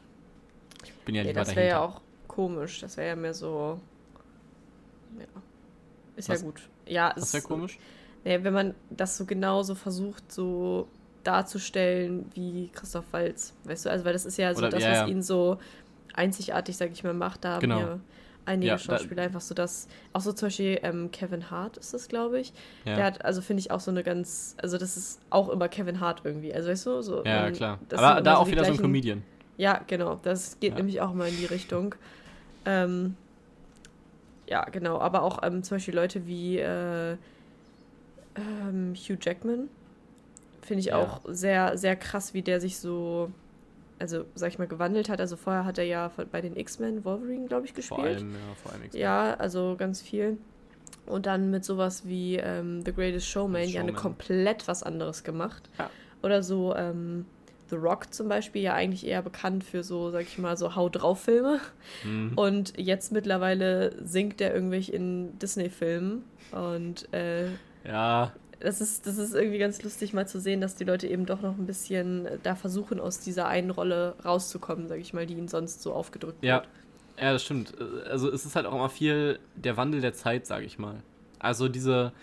Ich 0.83 0.93
bin 1.05 1.15
ja 1.15 1.23
Nee, 1.23 1.29
lieber 1.29 1.39
das 1.41 1.47
dahinter. 1.49 1.61
wäre 1.61 1.69
ja 1.69 1.81
auch 1.85 2.01
komisch. 2.27 2.81
Das 2.81 2.97
wäre 2.97 3.09
ja 3.09 3.15
mehr 3.15 3.33
so. 3.33 3.79
Ja. 5.17 5.25
Ist 6.17 6.27
Was- 6.29 6.41
ja 6.41 6.45
gut. 6.45 6.69
Ja, 6.85 7.13
das 7.13 7.23
es- 7.25 7.33
wäre 7.33 7.43
komisch. 7.43 7.79
Nee, 8.25 8.39
wenn 8.43 8.53
man 8.53 8.73
das 8.89 9.17
so 9.17 9.25
genauso 9.25 9.75
versucht, 9.75 10.31
so 10.31 10.87
darzustellen 11.23 12.29
wie 12.33 12.69
Christoph 12.73 13.05
Waltz. 13.11 13.53
Weißt 13.65 13.85
du, 13.85 13.89
also 13.91 14.05
weil 14.05 14.13
das 14.13 14.25
ist 14.25 14.37
ja 14.37 14.53
so 14.53 14.59
Oder- 14.59 14.69
das, 14.69 14.83
ja, 14.83 14.89
was 14.91 14.97
ja. 14.99 15.07
ihn 15.07 15.21
so 15.21 15.57
einzigartig, 16.13 16.77
sag 16.77 16.91
ich 16.91 17.03
mal, 17.03 17.13
macht. 17.13 17.43
Da 17.43 17.53
haben 17.55 17.61
Genau. 17.61 17.79
ja 17.79 17.99
einige 18.45 18.67
Ja, 18.67 18.77
Schauspieler 18.77 19.23
einfach 19.23 19.39
so 19.41 19.55
das. 19.55 19.87
Auch 20.11 20.19
so 20.21 20.33
zum 20.33 20.47
Beispiel 20.47 20.79
ähm, 20.83 21.11
Kevin 21.11 21.49
Hart 21.49 21.77
ist 21.77 21.93
das, 21.93 22.07
glaube 22.09 22.39
ich. 22.39 22.53
Der 22.85 23.03
hat, 23.05 23.23
also 23.23 23.41
finde 23.41 23.61
ich 23.61 23.71
auch 23.71 23.79
so 23.79 23.89
eine 23.91 24.03
ganz, 24.03 24.55
also 24.61 24.77
das 24.77 24.97
ist 24.97 25.21
auch 25.29 25.47
immer 25.49 25.69
Kevin 25.69 25.99
Hart 26.01 26.21
irgendwie. 26.25 26.53
Also 26.53 26.69
weißt 26.69 26.85
du, 26.85 27.01
so. 27.01 27.23
ja 27.23 27.47
ähm, 27.47 27.53
klar. 27.53 27.79
Aber 27.95 28.21
da 28.21 28.35
auch 28.37 28.45
die 28.45 28.51
wieder 28.51 28.61
so 28.63 28.71
ein 28.71 28.73
gleichen- 28.73 28.81
Comedian. 28.83 29.23
Ja, 29.57 29.81
genau. 29.87 30.19
Das 30.23 30.59
geht 30.59 30.75
nämlich 30.75 30.99
auch 30.99 31.11
immer 31.13 31.27
in 31.27 31.37
die 31.37 31.45
Richtung. 31.45 31.95
Ähm, 32.65 33.15
ja, 34.47 34.65
genau. 34.65 34.99
Aber 34.99 35.21
auch 35.21 35.39
ähm, 35.43 35.63
zum 35.63 35.75
Beispiel 35.77 35.95
Leute 35.95 36.25
wie 36.27 36.57
äh, 36.59 37.17
ähm, 38.35 38.93
Hugh 38.95 39.17
Jackman. 39.21 39.69
Finde 40.61 40.79
ich 40.79 40.87
Ja. 40.87 40.97
auch 40.99 41.21
sehr, 41.27 41.77
sehr 41.77 41.95
krass, 41.95 42.33
wie 42.33 42.41
der 42.41 42.61
sich 42.61 42.77
so, 42.77 43.29
also 43.99 44.25
sag 44.35 44.49
ich 44.49 44.59
mal, 44.59 44.67
gewandelt 44.67 45.09
hat. 45.09 45.19
Also 45.19 45.35
vorher 45.35 45.65
hat 45.65 45.77
er 45.77 45.83
ja 45.85 46.09
bei 46.31 46.41
den 46.41 46.55
X-Men 46.55 47.03
Wolverine, 47.05 47.47
glaube 47.47 47.65
ich, 47.65 47.73
gespielt. 47.73 47.99
Vor 47.99 48.05
allem, 48.07 48.31
ja, 48.31 48.37
vor 48.61 48.71
allem 48.71 48.83
X-Men. 48.83 49.01
Ja, 49.01 49.33
also 49.35 49.75
ganz 49.77 50.01
viel. 50.01 50.37
Und 51.05 51.25
dann 51.25 51.51
mit 51.51 51.65
sowas 51.65 52.03
wie 52.05 52.37
ähm, 52.37 52.81
The 52.85 52.93
Greatest 52.93 53.27
Showman, 53.27 53.63
ja 53.67 53.81
eine 53.81 53.89
Showman. 53.89 53.95
komplett 53.95 54.67
was 54.69 54.83
anderes 54.83 55.23
gemacht. 55.25 55.69
Ja. 55.77 55.89
Oder 56.21 56.41
so 56.43 56.73
ähm, 56.77 57.25
The 57.69 57.75
Rock 57.75 58.13
zum 58.13 58.29
Beispiel, 58.29 58.61
ja 58.61 58.73
eigentlich 58.73 59.05
eher 59.05 59.21
bekannt 59.21 59.65
für 59.65 59.83
so, 59.83 60.11
sag 60.11 60.21
ich 60.21 60.37
mal, 60.37 60.55
so 60.55 60.75
Hau 60.77 60.87
drauf 60.87 61.21
Filme. 61.23 61.59
Mhm. 62.05 62.33
Und 62.37 62.73
jetzt 62.79 63.11
mittlerweile 63.11 63.93
singt 64.05 64.39
er 64.39 64.53
irgendwelche 64.53 64.93
in 64.93 65.37
Disney-Filmen. 65.39 66.23
Und 66.51 67.11
äh, 67.13 67.47
Ja, 67.85 68.31
das 68.59 68.79
ist, 68.79 69.05
das 69.07 69.17
ist 69.17 69.33
irgendwie 69.35 69.57
ganz 69.57 69.81
lustig 69.83 70.13
mal 70.13 70.25
zu 70.27 70.39
sehen, 70.39 70.61
dass 70.61 70.75
die 70.75 70.85
Leute 70.85 71.07
eben 71.07 71.25
doch 71.25 71.41
noch 71.41 71.57
ein 71.57 71.65
bisschen 71.65 72.25
äh, 72.25 72.37
da 72.41 72.55
versuchen, 72.55 72.99
aus 72.99 73.19
dieser 73.19 73.47
einen 73.47 73.71
Rolle 73.71 74.15
rauszukommen, 74.23 74.87
sag 74.87 74.99
ich 74.99 75.13
mal, 75.13 75.25
die 75.25 75.33
ihnen 75.33 75.49
sonst 75.49 75.81
so 75.81 75.93
aufgedrückt 75.93 76.43
Ja, 76.43 76.61
wird. 76.61 76.67
ja, 77.19 77.33
das 77.33 77.43
stimmt. 77.43 77.73
Also 78.09 78.31
es 78.31 78.45
ist 78.45 78.55
halt 78.55 78.65
auch 78.65 78.73
immer 78.73 78.89
viel 78.89 79.39
der 79.55 79.75
Wandel 79.75 79.99
der 79.99 80.13
Zeit, 80.13 80.45
sage 80.45 80.65
ich 80.65 80.79
mal. 80.79 80.95
Also 81.39 81.67
diese, 81.67 82.13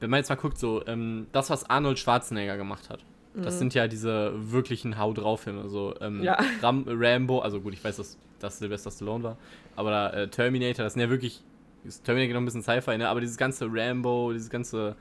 wenn 0.00 0.10
man 0.10 0.18
jetzt 0.18 0.30
mal 0.30 0.34
guckt, 0.34 0.58
so 0.58 0.84
ähm, 0.86 1.28
das, 1.30 1.48
was 1.48 1.68
Arnold 1.70 1.98
Schwarzenegger 2.00 2.56
gemacht 2.56 2.90
hat, 2.90 3.00
das 3.34 3.58
sind 3.58 3.72
ja 3.72 3.88
diese 3.88 4.32
wirklichen 4.52 4.98
Hau 4.98 5.14
drauf 5.14 5.42
Filme, 5.42 5.68
so 5.70 5.94
ähm, 6.02 6.18
Mhm. 6.18 6.24
Ja. 6.24 6.38
Ram 6.60 6.84
Rambo, 6.86 7.38
also 7.38 7.60
gut, 7.60 7.72
ich 7.72 7.82
weiß, 7.82 7.96
dass 7.96 8.18
das 8.40 8.58
Sylvester 8.58 8.90
Stallone 8.90 9.22
war, 9.24 9.36
aber 9.76 10.12
äh, 10.12 10.28
Terminator, 10.28 10.84
das 10.84 10.94
sind 10.94 11.00
ja 11.02 11.08
wirklich, 11.08 11.40
ist 11.84 12.04
Terminator 12.04 12.34
noch 12.34 12.40
ein 12.42 12.44
bisschen 12.44 12.62
Sci-Fi, 12.62 12.98
ne? 12.98 13.08
aber 13.08 13.20
dieses 13.20 13.36
ganze 13.36 13.66
Rambo, 13.70 14.32
dieses 14.32 14.50
ganze, 14.50 14.96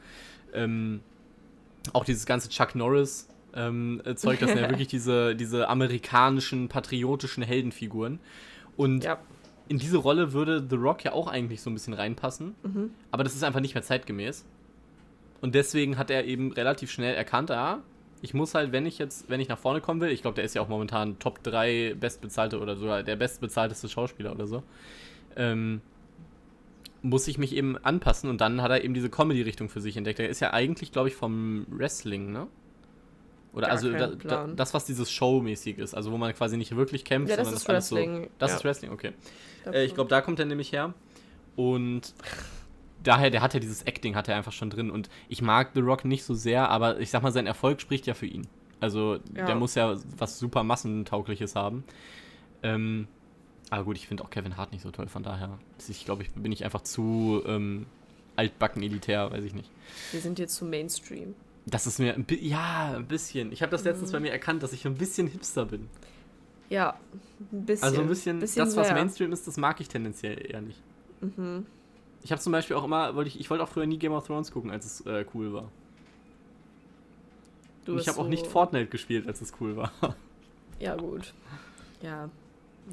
ähm, 0.54 1.02
auch 1.94 2.06
dieses 2.06 2.26
ganze 2.26 2.50
Chuck 2.50 2.76
Norris 2.76 3.28
ähm, 3.54 4.02
äh, 4.06 4.16
Zeug, 4.16 4.40
das 4.40 4.50
sind 4.52 4.60
ja 4.60 4.70
wirklich 4.70 4.88
diese, 4.88 5.36
diese 5.36 5.68
amerikanischen, 5.70 6.68
patriotischen 6.70 7.44
Heldenfiguren. 7.44 8.20
Und 8.78 9.04
Ja. 9.04 9.20
in 9.68 9.78
diese 9.78 9.98
Rolle 9.98 10.34
würde 10.34 10.66
The 10.70 10.76
Rock 10.76 11.04
ja 11.04 11.14
auch 11.14 11.28
eigentlich 11.28 11.62
so 11.62 11.70
ein 11.70 11.74
bisschen 11.74 11.94
reinpassen, 11.94 12.56
Mhm. 12.64 12.92
aber 13.12 13.24
das 13.24 13.36
ist 13.36 13.44
einfach 13.44 13.60
nicht 13.60 13.74
mehr 13.76 13.84
zeitgemäß. 13.84 14.46
Und 15.42 15.56
deswegen 15.56 15.98
hat 15.98 16.10
er 16.12 16.26
eben 16.26 16.52
relativ 16.52 16.92
schnell 16.92 17.16
erkannt, 17.16 17.50
ja, 17.50 17.80
ich 18.22 18.34
muss 18.36 18.54
halt, 18.54 18.72
wenn 18.72 18.86
ich 18.86 19.00
jetzt, 19.00 19.30
wenn 19.30 19.40
ich 19.40 19.50
nach 19.50 19.58
vorne 19.58 19.82
kommen 19.82 20.00
will, 20.00 20.10
ich 20.12 20.22
glaube, 20.22 20.36
der 20.36 20.44
ist 20.44 20.54
ja 20.54 20.62
auch 20.62 20.68
momentan 20.68 21.18
Top 21.18 21.42
3 21.42 21.96
bestbezahlte 22.00 22.60
oder 22.60 22.76
sogar 22.76 23.02
der 23.02 23.16
bestbezahlteste 23.16 23.90
Schauspieler 23.90 24.32
oder 24.32 24.46
so, 24.46 24.62
ähm, 25.36 25.82
muss 27.02 27.28
ich 27.28 27.38
mich 27.38 27.56
eben 27.56 27.78
anpassen 27.78 28.30
und 28.30 28.42
dann 28.42 28.62
hat 28.62 28.72
er 28.72 28.84
eben 28.84 28.94
diese 28.94 29.10
Comedy-Richtung 29.10 29.70
für 29.70 29.82
sich 29.82 29.98
entdeckt. 29.98 30.20
Er 30.20 30.30
ist 30.30 30.40
ja 30.40 30.54
eigentlich, 30.54 30.92
glaube 30.92 31.08
ich, 31.10 31.16
vom 31.16 31.66
Wrestling, 31.70 32.32
ne? 32.32 32.48
Oder 33.54 33.68
Gar 33.68 33.72
also 33.72 33.92
da, 33.92 34.08
da, 34.08 34.48
das, 34.48 34.74
was 34.74 34.86
dieses 34.86 35.12
Showmäßig 35.12 35.78
ist, 35.78 35.94
also 35.94 36.12
wo 36.12 36.18
man 36.18 36.34
quasi 36.34 36.56
nicht 36.58 36.76
wirklich 36.76 37.04
kämpft, 37.04 37.30
Ja, 37.32 37.36
das 37.36 37.48
sondern 37.48 37.62
ist 37.62 37.70
alles 37.70 37.92
Wrestling, 37.92 38.24
So, 38.24 38.30
das 38.40 38.52
ja. 38.52 38.58
ist 38.58 38.64
Wrestling, 38.64 38.92
okay. 38.92 39.12
Äh, 39.66 39.84
ich 39.84 39.94
glaube, 39.94 40.10
da 40.10 40.22
kommt 40.22 40.40
er 40.40 40.46
nämlich 40.46 40.72
her. 40.72 40.94
Und 41.58 42.14
daher, 43.04 43.30
der 43.30 43.42
hat 43.42 43.54
ja 43.54 43.60
dieses 43.60 43.84
Acting, 43.84 44.16
hat 44.16 44.30
er 44.30 44.38
einfach 44.38 44.54
schon 44.54 44.70
drin. 44.70 44.90
Und 44.90 45.10
ich 45.28 45.42
mag 45.42 45.72
The 45.74 45.82
Rock 45.82 46.06
nicht 46.06 46.24
so 46.24 46.34
sehr, 46.34 46.70
aber 46.70 47.00
ich 47.00 47.10
sag 47.10 47.24
mal, 47.24 47.32
sein 47.32 47.46
Erfolg 47.48 47.82
spricht 47.82 48.08
ja 48.08 48.14
für 48.14 48.26
ihn. 48.28 48.48
Also, 48.80 49.20
Ja. 49.36 49.46
der 49.48 49.56
muss 49.56 49.76
ja 49.76 49.98
was 50.18 50.40
super 50.40 50.64
Massentaugliches 50.64 51.56
haben. 51.56 51.84
Ähm, 52.64 53.08
aber 53.72 53.84
gut, 53.86 53.96
ich 53.98 54.08
finde 54.08 54.24
auch 54.24 54.30
Kevin 54.30 54.58
Hart 54.58 54.72
nicht 54.72 54.84
so 54.84 54.92
toll, 54.92 55.08
von 55.08 55.24
daher. 55.24 55.58
Ich 55.88 56.06
glaube, 56.06 56.22
ich 56.22 56.32
bin 56.32 56.52
ich 56.52 56.64
einfach 56.64 56.82
zu 56.82 57.42
ähm, 57.48 57.88
altbacken 58.36 58.84
elitär, 58.84 59.32
weiß 59.32 59.44
ich 59.44 59.54
nicht. 59.56 59.72
Wir 60.12 60.22
sind 60.22 60.38
jetzt 60.38 60.56
zu 60.56 60.66
Mainstream. 60.66 61.34
Das 61.66 61.88
ist 61.88 61.98
mir 62.00 62.14
ein 62.14 62.24
bi- 62.26 62.40
ja, 62.48 62.94
ein 62.96 63.08
bisschen. 63.08 63.52
Ich 63.52 63.62
habe 63.62 63.72
das 63.72 63.84
letztens 63.84 64.10
Mhm. 64.12 64.14
bei 64.14 64.20
mir 64.20 64.32
erkannt, 64.32 64.62
dass 64.62 64.74
ich 64.74 64.86
ein 64.86 64.96
bisschen 64.96 65.26
Hipster 65.28 65.66
bin. 65.66 65.88
Ja, 66.70 66.98
ein 67.52 67.66
bisschen. 67.66 67.84
Also 67.84 68.02
ein 68.02 68.08
bisschen, 68.08 68.40
das, 68.40 68.56
was 68.58 68.88
sehr. 68.88 68.94
Mainstream 68.94 69.32
ist, 69.34 69.48
das 69.48 69.58
mag 69.58 69.80
ich 69.82 69.88
tendenziell 69.90 70.50
eher 70.52 70.62
nicht. 70.62 70.80
Mhm. 71.22 71.66
Ich 72.24 72.32
habe 72.32 72.42
zum 72.42 72.52
Beispiel 72.52 72.76
auch 72.76 72.84
immer, 72.84 73.16
wollte 73.16 73.30
ich, 73.30 73.40
ich 73.40 73.50
wollte 73.50 73.64
auch 73.64 73.70
früher 73.70 73.86
nie 73.86 73.98
Game 73.98 74.12
of 74.14 74.26
Thrones 74.28 74.52
gucken, 74.52 74.70
als 74.72 74.86
es 74.86 75.02
äh, 75.06 75.26
cool 75.34 75.54
war. 75.54 75.70
Du 77.86 77.94
Und 77.94 78.00
ich 78.00 78.08
habe 78.08 78.20
auch 78.20 78.28
nicht 78.28 78.46
so- 78.46 78.52
Fortnite 78.52 78.88
gespielt, 78.88 79.28
als 79.28 79.42
es 79.42 79.54
cool 79.60 79.76
war. 79.76 79.92
Ja, 80.80 80.96
gut. 80.96 81.34
Ja, 82.02 82.30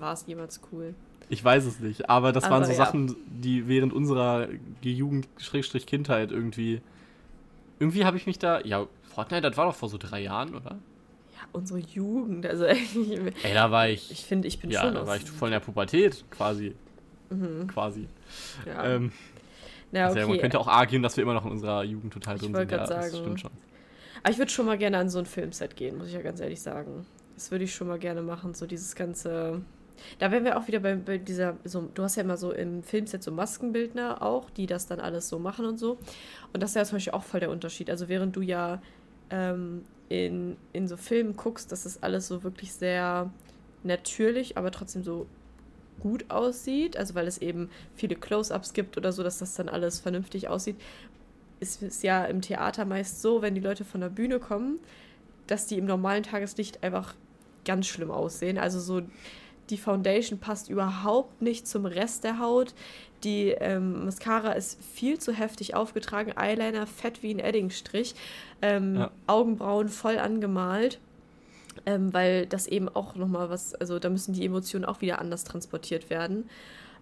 war 0.00 0.12
es 0.12 0.24
jemals 0.26 0.60
cool. 0.72 0.94
Ich 1.30 1.44
weiß 1.44 1.64
es 1.66 1.78
nicht, 1.80 2.08
aber 2.08 2.32
das 2.32 2.44
waren 2.44 2.54
Aber 2.54 2.64
so 2.64 2.70
ja. 2.72 2.76
Sachen, 2.78 3.14
die 3.26 3.68
während 3.68 3.92
unserer 3.92 4.48
Jugend-Kindheit 4.82 6.30
irgendwie. 6.32 6.80
Irgendwie 7.78 8.04
habe 8.04 8.16
ich 8.16 8.26
mich 8.26 8.38
da. 8.38 8.60
Ja, 8.60 8.86
Fortnite, 9.14 9.42
das 9.42 9.56
war 9.56 9.66
doch 9.66 9.74
vor 9.74 9.88
so 9.88 9.98
drei 9.98 10.20
Jahren, 10.22 10.54
oder? 10.54 10.70
Ja, 11.36 11.46
unsere 11.52 11.78
Jugend. 11.80 12.46
Also 12.46 12.66
ich, 12.66 12.96
Ey, 13.44 13.54
da 13.54 13.70
war 13.70 13.88
ich. 13.88 14.10
ich 14.10 14.24
finde, 14.24 14.48
ich 14.48 14.58
bin 14.58 14.70
ja, 14.70 14.80
schon 14.82 14.94
da 14.94 15.02
aus- 15.02 15.06
war 15.08 15.16
ich 15.16 15.30
voll 15.30 15.48
in 15.48 15.52
der 15.52 15.60
Pubertät, 15.60 16.24
quasi. 16.30 16.74
Mhm. 17.30 17.66
Quasi. 17.68 18.08
Ja. 18.66 18.84
Ähm, 18.86 19.12
Na, 19.92 20.06
also 20.06 20.18
ja, 20.18 20.22
man 20.24 20.32
okay. 20.32 20.40
könnte 20.40 20.58
auch 20.58 20.66
argumentieren, 20.66 21.02
dass 21.02 21.16
wir 21.16 21.22
immer 21.22 21.34
noch 21.34 21.44
in 21.44 21.52
unserer 21.52 21.84
Jugend 21.84 22.12
total 22.12 22.36
Ich 22.36 22.42
drin 22.42 22.54
sind. 22.54 22.70
Ja, 22.70 22.76
grad 22.78 22.90
das 22.90 23.10
sagen. 23.10 23.22
stimmt 23.22 23.40
schon. 23.40 23.50
Aber 24.22 24.32
ich 24.32 24.38
würde 24.38 24.50
schon 24.50 24.66
mal 24.66 24.78
gerne 24.78 24.98
an 24.98 25.08
so 25.10 25.18
ein 25.18 25.26
Filmset 25.26 25.76
gehen, 25.76 25.98
muss 25.98 26.08
ich 26.08 26.14
ja 26.14 26.22
ganz 26.22 26.40
ehrlich 26.40 26.60
sagen. 26.60 27.06
Das 27.34 27.50
würde 27.50 27.64
ich 27.64 27.74
schon 27.74 27.86
mal 27.86 27.98
gerne 27.98 28.22
machen, 28.22 28.54
so 28.54 28.66
dieses 28.66 28.94
ganze. 28.96 29.60
Da 30.18 30.30
wären 30.30 30.44
wir 30.44 30.58
auch 30.58 30.68
wieder 30.68 30.80
bei, 30.80 30.94
bei 30.94 31.18
dieser, 31.18 31.56
so, 31.64 31.88
du 31.94 32.02
hast 32.02 32.16
ja 32.16 32.22
immer 32.22 32.36
so 32.36 32.52
im 32.52 32.82
Filmset 32.82 33.22
so 33.22 33.30
Maskenbildner 33.30 34.22
auch, 34.22 34.50
die 34.50 34.66
das 34.66 34.86
dann 34.86 35.00
alles 35.00 35.28
so 35.28 35.38
machen 35.38 35.66
und 35.66 35.78
so. 35.78 35.98
Und 36.52 36.62
das 36.62 36.70
ist 36.70 36.76
ja 36.76 36.84
zum 36.84 36.96
Beispiel 36.96 37.12
auch 37.12 37.24
voll 37.24 37.40
der 37.40 37.50
Unterschied. 37.50 37.90
Also 37.90 38.08
während 38.08 38.36
du 38.36 38.40
ja 38.40 38.80
ähm, 39.30 39.84
in, 40.08 40.56
in 40.72 40.88
so 40.88 40.96
Filmen 40.96 41.36
guckst, 41.36 41.72
dass 41.72 41.84
das 41.84 42.02
alles 42.02 42.28
so 42.28 42.42
wirklich 42.42 42.72
sehr 42.72 43.30
natürlich, 43.82 44.56
aber 44.56 44.70
trotzdem 44.70 45.02
so 45.02 45.26
gut 46.00 46.30
aussieht, 46.30 46.96
also 46.96 47.14
weil 47.14 47.26
es 47.26 47.38
eben 47.38 47.70
viele 47.94 48.14
Close-ups 48.14 48.72
gibt 48.72 48.96
oder 48.96 49.12
so, 49.12 49.22
dass 49.22 49.38
das 49.38 49.54
dann 49.54 49.68
alles 49.68 49.98
vernünftig 50.00 50.48
aussieht, 50.48 50.76
ist 51.60 51.82
es 51.82 52.02
ja 52.02 52.24
im 52.24 52.40
Theater 52.40 52.84
meist 52.84 53.20
so, 53.20 53.42
wenn 53.42 53.54
die 53.54 53.60
Leute 53.60 53.84
von 53.84 54.00
der 54.00 54.08
Bühne 54.08 54.38
kommen, 54.38 54.78
dass 55.46 55.66
die 55.66 55.78
im 55.78 55.86
normalen 55.86 56.22
Tageslicht 56.22 56.82
einfach 56.84 57.14
ganz 57.64 57.86
schlimm 57.86 58.10
aussehen. 58.10 58.58
Also 58.58 58.78
so 58.80 59.02
die 59.70 59.78
Foundation 59.78 60.38
passt 60.38 60.68
überhaupt 60.70 61.42
nicht 61.42 61.66
zum 61.66 61.86
Rest 61.86 62.24
der 62.24 62.38
Haut. 62.38 62.74
Die 63.24 63.48
ähm, 63.50 64.04
Mascara 64.04 64.52
ist 64.52 64.78
viel 64.82 65.18
zu 65.18 65.32
heftig 65.32 65.74
aufgetragen, 65.74 66.32
Eyeliner 66.36 66.86
fett 66.86 67.22
wie 67.22 67.32
ein 67.34 67.38
Eddingstrich, 67.40 68.14
ähm, 68.62 68.94
Ja. 68.96 69.10
Augenbrauen 69.26 69.88
voll 69.88 70.18
angemalt. 70.18 70.98
Ähm, 71.86 72.12
weil 72.12 72.44
das 72.46 72.66
eben 72.66 72.88
auch 72.88 73.14
nochmal 73.14 73.50
was, 73.50 73.72
also 73.76 74.00
da 74.00 74.10
müssen 74.10 74.32
die 74.34 74.44
Emotionen 74.44 74.84
auch 74.84 75.00
wieder 75.00 75.20
anders 75.20 75.44
transportiert 75.44 76.10
werden. 76.10 76.50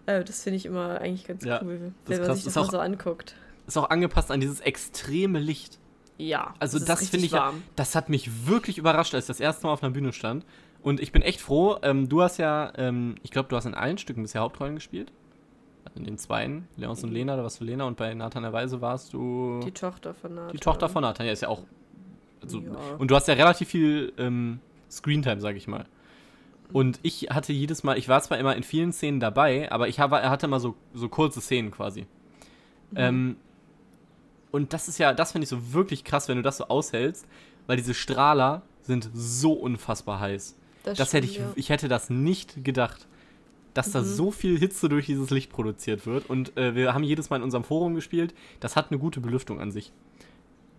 Äh, 0.05 0.23
das 0.23 0.43
finde 0.43 0.57
ich 0.57 0.67
immer 0.67 1.01
eigentlich 1.01 1.25
ganz 1.25 1.43
Ja, 1.43 1.59
cool, 1.63 1.93
das 2.05 2.19
wenn 2.19 2.27
man 2.27 2.35
sich 2.35 2.45
das 2.45 2.55
mal 2.55 2.61
auch- 2.61 2.71
so 2.71 2.79
anguckt. 2.79 3.35
Ist 3.65 3.75
auch 3.77 3.89
angepasst 3.89 4.29
an 4.29 4.39
dieses 4.39 4.59
extreme 4.59 5.39
Licht. 5.39 5.79
Ja, 6.19 6.53
Also 6.59 6.77
das 6.79 6.89
richtig 7.01 7.09
finde 7.09 7.25
ich 7.25 7.31
ja, 7.31 7.39
warm. 7.39 7.63
das 7.75 7.95
hat 7.95 8.09
mich 8.09 8.47
wirklich 8.47 8.77
überrascht, 8.77 9.13
als 9.15 9.25
ich 9.25 9.27
das 9.27 9.39
erste 9.39 9.65
Mal 9.65 9.73
auf 9.73 9.81
einer 9.83 9.91
Bühne 9.91 10.13
stand. 10.13 10.45
Und 10.87 11.01
ich 11.01 11.11
bin 11.11 11.21
echt 11.21 11.41
froh, 11.41 11.75
ähm, 11.81 12.07
du 12.07 12.21
hast 12.21 12.37
ja, 12.37 12.71
ähm, 12.77 13.15
ich 13.21 13.31
glaube, 13.31 13.49
du 13.49 13.57
hast 13.57 13.65
in 13.65 13.73
allen 13.73 13.97
Stücken 13.97 14.21
bisher 14.21 14.39
Hauptrollen 14.39 14.75
gespielt. 14.75 15.11
Also 15.83 15.99
in 15.99 16.05
den 16.05 16.17
zweien, 16.17 16.65
Leons 16.77 17.03
und 17.03 17.11
Lena, 17.11 17.35
da 17.35 17.43
warst 17.43 17.59
du 17.59 17.65
Lena 17.65 17.83
und 17.83 17.97
bei 17.97 18.13
Nathan 18.13 18.43
der 18.43 18.53
Weise 18.53 18.79
warst 18.79 19.11
du 19.11 19.59
Die 19.65 19.73
Tochter 19.73 20.13
von 20.13 20.35
Nathan. 20.35 20.53
die 20.53 20.59
Tochter 20.59 20.87
von 20.87 21.01
Nathan, 21.01 21.25
ja, 21.25 21.33
ist 21.33 21.41
ja 21.41 21.49
auch. 21.49 21.63
Also, 22.41 22.61
Ja. 22.61 22.71
Und 22.97 23.11
du 23.11 23.17
hast 23.17 23.27
ja 23.27 23.33
relativ 23.33 23.67
viel 23.67 24.13
ähm, 24.17 24.61
Screentime, 24.89 25.41
sag 25.41 25.57
ich 25.57 25.67
mal. 25.67 25.83
Und 26.71 27.01
ich 27.03 27.31
hatte 27.31 27.51
jedes 27.51 27.83
Mal, 27.83 27.97
ich 27.97 28.07
war 28.07 28.21
zwar 28.21 28.37
immer 28.37 28.55
in 28.55 28.63
vielen 28.63 28.93
Szenen 28.93 29.19
dabei, 29.19 29.69
aber 29.69 29.89
ich 29.89 29.99
habe, 29.99 30.21
hatte 30.29 30.45
immer 30.45 30.61
so, 30.61 30.75
so 30.93 31.09
kurze 31.09 31.41
Szenen 31.41 31.71
quasi. 31.71 32.03
Mhm. 32.91 32.97
Ähm, 32.97 33.35
und 34.51 34.71
das 34.71 34.87
ist 34.87 34.99
ja, 34.99 35.11
das 35.11 35.33
finde 35.33 35.43
ich 35.43 35.49
so 35.49 35.73
wirklich 35.73 36.05
krass, 36.05 36.29
wenn 36.29 36.37
du 36.37 36.43
das 36.43 36.55
so 36.55 36.69
aushältst, 36.69 37.27
weil 37.65 37.75
diese 37.75 37.93
Strahler 37.93 38.61
sind 38.83 39.09
so 39.13 39.51
unfassbar 39.51 40.21
heiß. 40.21 40.57
Das 40.95 41.13
hätte 41.13 41.25
ich, 41.25 41.33
stimmt, 41.33 41.49
ja. 41.49 41.53
ich 41.55 41.69
hätte 41.69 41.87
das 41.87 42.09
nicht 42.09 42.63
gedacht, 42.63 43.07
dass 43.73 43.91
da 43.91 44.01
Mhm. 44.01 44.05
so 44.05 44.31
viel 44.31 44.57
Hitze 44.57 44.89
durch 44.89 45.05
dieses 45.05 45.29
Licht 45.29 45.51
produziert 45.51 46.05
wird. 46.05 46.29
Und 46.29 46.57
äh, 46.57 46.73
wir 46.75 46.93
haben 46.93 47.03
jedes 47.03 47.29
Mal 47.29 47.37
in 47.37 47.43
unserem 47.43 47.63
Forum 47.63 47.93
gespielt. 47.95 48.33
Das 48.59 48.75
hat 48.75 48.91
eine 48.91 48.99
gute 48.99 49.19
Belüftung 49.19 49.59
an 49.59 49.71
sich. 49.71 49.91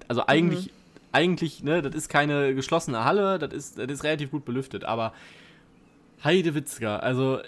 Also 0.09 0.27
eigentlich, 0.27 0.67
Mhm. 0.67 0.73
eigentlich, 1.13 1.63
ne, 1.63 1.83
das 1.83 1.95
ist 1.95 2.09
keine 2.09 2.55
geschlossene 2.55 3.05
Halle, 3.05 3.39
das 3.39 3.53
ist, 3.53 3.79
das 3.79 3.87
ist 3.91 4.05
relativ 4.05 4.31
gut 4.31 4.45
belüftet, 4.45 4.85
aber 4.85 5.13
Heidewitzka, 6.25 6.97
also, 6.97 7.39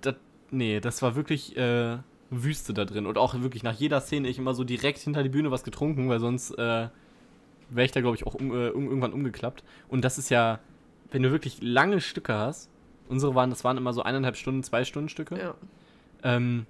das, 0.00 0.14
nee, 0.50 0.80
das 0.80 1.02
war 1.02 1.14
wirklich 1.14 1.56
äh, 1.56 1.98
Wüste 2.30 2.74
da 2.74 2.84
drin. 2.84 3.06
Und 3.06 3.16
auch 3.18 3.34
wirklich 3.40 3.62
nach 3.62 3.74
jeder 3.74 4.00
Szene 4.00 4.28
ich 4.28 4.38
immer 4.38 4.54
so 4.54 4.64
direkt 4.64 4.98
hinter 4.98 5.22
die 5.22 5.28
Bühne 5.28 5.50
was 5.50 5.62
getrunken, 5.64 6.08
weil 6.08 6.18
sonst 6.20 6.50
äh, 6.52 6.88
wäre 7.70 7.84
ich 7.84 7.92
da, 7.92 8.00
glaube 8.00 8.16
ich, 8.16 8.26
auch 8.26 8.34
um, 8.34 8.50
äh, 8.50 8.68
um, 8.70 8.86
irgendwann 8.88 9.12
umgeklappt. 9.12 9.62
Und 9.88 10.04
das 10.04 10.18
ist 10.18 10.30
ja, 10.30 10.58
wenn 11.10 11.22
du 11.22 11.30
wirklich 11.30 11.58
lange 11.62 12.00
Stücke 12.00 12.34
hast, 12.34 12.68
unsere 13.08 13.34
waren, 13.34 13.50
das 13.50 13.64
waren 13.64 13.76
immer 13.76 13.92
so 13.92 14.02
eineinhalb 14.02 14.36
Stunden, 14.36 14.62
zwei 14.62 14.84
Stunden 14.84 15.08
Stücke. 15.08 15.38
Ja. 15.38 15.54
Ähm, 16.22 16.66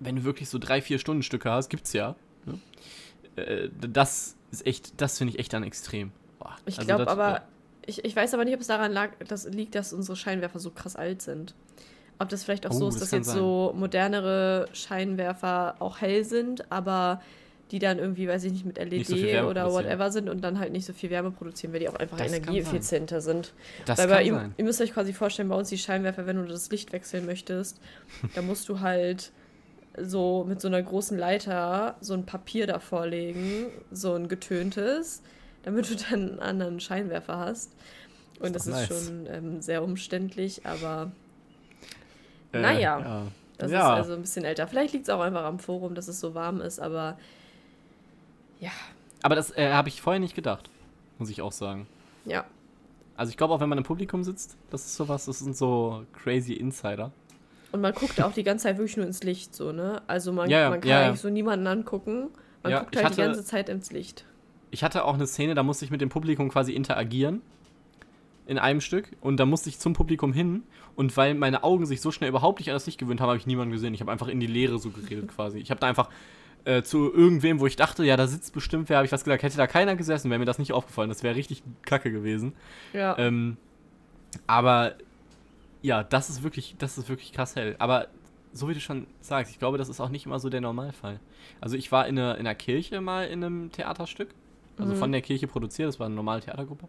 wenn 0.00 0.16
du 0.16 0.24
wirklich 0.24 0.48
so 0.48 0.58
drei, 0.58 0.80
vier 0.80 0.98
Stunden 0.98 1.22
Stücke 1.22 1.50
hast, 1.50 1.68
gibt's 1.68 1.92
ja. 1.92 2.14
Ne? 2.46 2.58
Äh, 3.42 3.68
das 3.78 4.36
ist 4.50 4.66
echt, 4.66 5.00
das 5.00 5.18
finde 5.18 5.34
ich 5.34 5.40
echt 5.40 5.52
dann 5.52 5.62
extrem. 5.64 6.12
Boah, 6.38 6.56
Ich 6.66 6.78
also 6.78 6.86
glaube 6.86 7.08
aber, 7.08 7.42
ich, 7.86 8.04
ich 8.04 8.14
weiß 8.14 8.34
aber 8.34 8.44
nicht, 8.44 8.54
ob 8.54 8.60
es 8.60 8.68
daran 8.68 8.92
lag, 8.92 9.10
dass, 9.26 9.48
liegt, 9.48 9.74
dass 9.74 9.92
unsere 9.92 10.16
Scheinwerfer 10.16 10.60
so 10.60 10.70
krass 10.70 10.94
alt 10.94 11.22
sind. 11.22 11.54
Ob 12.20 12.28
das 12.28 12.44
vielleicht 12.44 12.66
auch 12.66 12.70
Oh, 12.72 12.78
so 12.78 12.88
ist, 12.88 12.94
das 12.96 13.10
dass 13.10 13.10
jetzt 13.12 13.26
sein. 13.28 13.36
so 13.36 13.72
modernere 13.76 14.68
Scheinwerfer 14.72 15.76
auch 15.78 16.00
hell 16.00 16.24
sind, 16.24 16.70
aber 16.70 17.22
die 17.70 17.78
dann 17.78 17.98
irgendwie, 17.98 18.26
weiß 18.28 18.44
ich 18.44 18.52
nicht, 18.52 18.64
mit 18.64 18.78
LED 18.78 19.06
so 19.06 19.16
Wärme 19.16 19.48
oder 19.48 19.70
whatever 19.72 20.10
sind 20.10 20.28
und 20.30 20.40
dann 20.42 20.58
halt 20.58 20.72
nicht 20.72 20.86
so 20.86 20.92
viel 20.92 21.10
Wärme 21.10 21.30
produzieren, 21.30 21.72
weil 21.72 21.80
die 21.80 21.88
auch 21.88 21.96
einfach 21.96 22.16
Das 22.16 22.28
energieeffizienter 22.32 23.20
sind. 23.20 23.52
das 23.84 23.98
Weil 23.98 24.08
kann 24.08 24.24
ihm, 24.26 24.34
sein. 24.34 24.54
ihr 24.56 24.64
müsst 24.64 24.80
euch 24.80 24.92
quasi 24.94 25.12
vorstellen, 25.12 25.48
bei 25.48 25.54
uns 25.56 25.68
die 25.68 25.78
Scheinwerfer, 25.78 26.26
wenn 26.26 26.36
du 26.36 26.44
das 26.46 26.70
Licht 26.70 26.92
wechseln 26.92 27.26
möchtest, 27.26 27.80
da 28.34 28.42
musst 28.42 28.68
du 28.68 28.80
halt 28.80 29.32
so 30.00 30.44
mit 30.48 30.60
so 30.60 30.68
einer 30.68 30.82
großen 30.82 31.18
Leiter 31.18 31.96
so 32.00 32.14
ein 32.14 32.24
Papier 32.24 32.66
davor 32.66 33.06
legen, 33.06 33.66
so 33.90 34.14
ein 34.14 34.28
getöntes, 34.28 35.22
damit 35.64 35.90
du 35.90 35.96
dann 35.96 36.30
einen 36.30 36.38
anderen 36.40 36.80
Scheinwerfer 36.80 37.36
hast. 37.38 37.72
Und 38.38 38.54
Ist 38.54 38.54
das 38.54 38.66
ist 38.68 38.72
nice. 38.72 38.88
schon 39.06 39.26
ähm, 39.26 39.60
sehr 39.60 39.82
umständlich, 39.82 40.64
aber 40.64 41.10
Äh, 42.52 42.60
naja. 42.60 43.00
ja. 43.00 43.22
das 43.58 43.70
Ja. 43.72 43.78
ist 43.94 43.98
also 44.04 44.14
ein 44.14 44.20
bisschen 44.22 44.44
älter. 44.44 44.68
Vielleicht 44.68 44.92
liegt 44.94 45.08
es 45.08 45.10
auch 45.10 45.20
einfach 45.20 45.44
am 45.44 45.58
Forum, 45.58 45.94
dass 45.96 46.06
es 46.08 46.20
so 46.20 46.34
warm 46.34 46.60
ist, 46.60 46.78
aber 46.78 47.18
ja, 48.60 48.70
Aber 49.22 49.34
das 49.34 49.50
äh, 49.56 49.72
habe 49.72 49.88
ich 49.88 50.00
vorher 50.00 50.20
nicht 50.20 50.34
gedacht, 50.34 50.70
muss 51.18 51.30
ich 51.30 51.40
auch 51.42 51.52
sagen. 51.52 51.86
ja. 52.24 52.44
Also 53.16 53.30
ich 53.30 53.36
glaube 53.36 53.52
auch, 53.52 53.58
wenn 53.58 53.68
man 53.68 53.78
im 53.78 53.82
Publikum 53.84 54.22
sitzt, 54.22 54.56
das 54.70 54.86
ist 54.86 54.94
sowas, 54.94 55.24
das 55.24 55.40
sind 55.40 55.56
so 55.56 56.04
crazy 56.12 56.52
Insider. 56.52 57.10
Und 57.72 57.80
man 57.80 57.92
guckt 57.92 58.22
auch 58.22 58.30
die 58.32 58.44
ganze 58.44 58.62
Zeit 58.64 58.78
wirklich 58.78 58.96
nur 58.96 59.06
ins 59.06 59.24
Licht, 59.24 59.56
so, 59.56 59.72
ne? 59.72 60.02
Also 60.06 60.32
man, 60.32 60.48
Ja, 60.48 60.70
man 60.70 60.80
kann 60.80 60.88
ja, 60.88 61.06
eigentlich 61.08 61.20
so 61.20 61.28
niemanden 61.28 61.66
angucken. 61.66 62.28
Man 62.62 62.70
Ja, 62.70 62.78
guckt 62.78 62.94
halt 62.94 63.04
die 63.06 63.06
hatte- 63.10 63.22
ganze 63.22 63.44
Zeit 63.44 63.68
ins 63.70 63.90
Licht. 63.90 64.24
Ich 64.70 64.84
hatte 64.84 65.04
auch 65.04 65.14
eine 65.14 65.26
Szene, 65.26 65.56
da 65.56 65.64
musste 65.64 65.84
ich 65.84 65.90
mit 65.90 66.00
dem 66.00 66.10
Publikum 66.10 66.48
quasi 66.48 66.72
interagieren. 66.74 67.42
In 68.46 68.56
einem 68.56 68.80
Stück. 68.80 69.10
Und 69.20 69.38
da 69.38 69.46
musste 69.46 69.68
ich 69.68 69.80
zum 69.80 69.94
Publikum 69.94 70.32
hin. 70.32 70.62
Und 70.94 71.16
weil 71.16 71.34
meine 71.34 71.64
Augen 71.64 71.86
sich 71.86 72.00
so 72.00 72.12
schnell 72.12 72.30
überhaupt 72.30 72.60
nicht 72.60 72.68
an 72.70 72.74
das 72.74 72.86
Licht 72.86 72.98
gewöhnt 72.98 73.20
haben, 73.20 73.28
habe 73.30 73.38
ich 73.38 73.46
niemanden 73.48 73.72
gesehen. 73.72 73.94
Ich 73.94 74.00
habe 74.00 74.12
einfach 74.12 74.28
in 74.28 74.38
die 74.38 74.46
Leere 74.46 74.78
so 74.78 74.90
geredet 74.90 75.26
quasi. 75.28 75.58
Ich 75.58 75.70
habe 75.72 75.80
da 75.80 75.88
einfach 75.88 76.08
äh, 76.64 76.82
zu 76.82 77.12
irgendwem, 77.12 77.60
wo 77.60 77.66
ich 77.66 77.76
dachte, 77.76 78.04
ja, 78.04 78.16
da 78.16 78.26
sitzt 78.26 78.52
bestimmt 78.52 78.88
wer, 78.88 78.98
habe 78.98 79.06
ich 79.06 79.12
was 79.12 79.24
gesagt. 79.24 79.42
Hätte 79.42 79.56
da 79.56 79.66
keiner 79.66 79.96
gesessen, 79.96 80.30
wäre 80.30 80.38
mir 80.38 80.44
das 80.44 80.58
nicht 80.58 80.72
aufgefallen. 80.72 81.08
Das 81.08 81.22
wäre 81.22 81.34
richtig 81.34 81.62
kacke 81.82 82.10
gewesen. 82.12 82.52
Ja. 82.92 83.16
Ähm, 83.18 83.56
aber 84.46 84.94
ja, 85.82 86.02
das 86.02 86.28
ist 86.30 86.42
wirklich, 86.42 86.74
das 86.78 86.98
ist 86.98 87.08
wirklich 87.08 87.32
krass 87.32 87.56
hell. 87.56 87.76
Aber 87.78 88.08
so 88.52 88.68
wie 88.68 88.74
du 88.74 88.80
schon 88.80 89.06
sagst, 89.20 89.52
ich 89.52 89.58
glaube, 89.58 89.78
das 89.78 89.88
ist 89.88 90.00
auch 90.00 90.08
nicht 90.08 90.26
immer 90.26 90.40
so 90.40 90.48
der 90.48 90.60
Normalfall. 90.60 91.20
Also 91.60 91.76
ich 91.76 91.92
war 91.92 92.06
in 92.06 92.18
einer, 92.18 92.34
in 92.34 92.40
einer 92.40 92.54
Kirche 92.54 93.00
mal 93.00 93.26
in 93.26 93.44
einem 93.44 93.72
Theaterstück. 93.72 94.30
Also 94.78 94.92
Mhm. 94.94 94.96
von 94.98 95.12
der 95.12 95.22
Kirche 95.22 95.46
produziert, 95.48 95.88
das 95.88 95.98
war 95.98 96.06
eine 96.06 96.14
normale 96.14 96.40
Theatergruppe. 96.40 96.86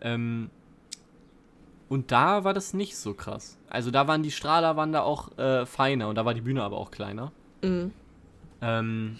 Ähm, 0.00 0.50
und 1.88 2.12
da 2.12 2.44
war 2.44 2.54
das 2.54 2.74
nicht 2.74 2.96
so 2.96 3.14
krass. 3.14 3.58
Also 3.68 3.90
da 3.90 4.06
waren 4.08 4.22
die 4.22 4.30
Strahler 4.30 4.76
waren 4.76 4.92
da 4.92 5.02
auch 5.02 5.36
äh, 5.38 5.64
feiner 5.66 6.08
und 6.08 6.16
da 6.16 6.24
war 6.24 6.34
die 6.34 6.40
Bühne 6.40 6.62
aber 6.62 6.76
auch 6.78 6.90
kleiner. 6.90 7.32
Mhm. 7.62 7.92
Ähm, 8.60 9.18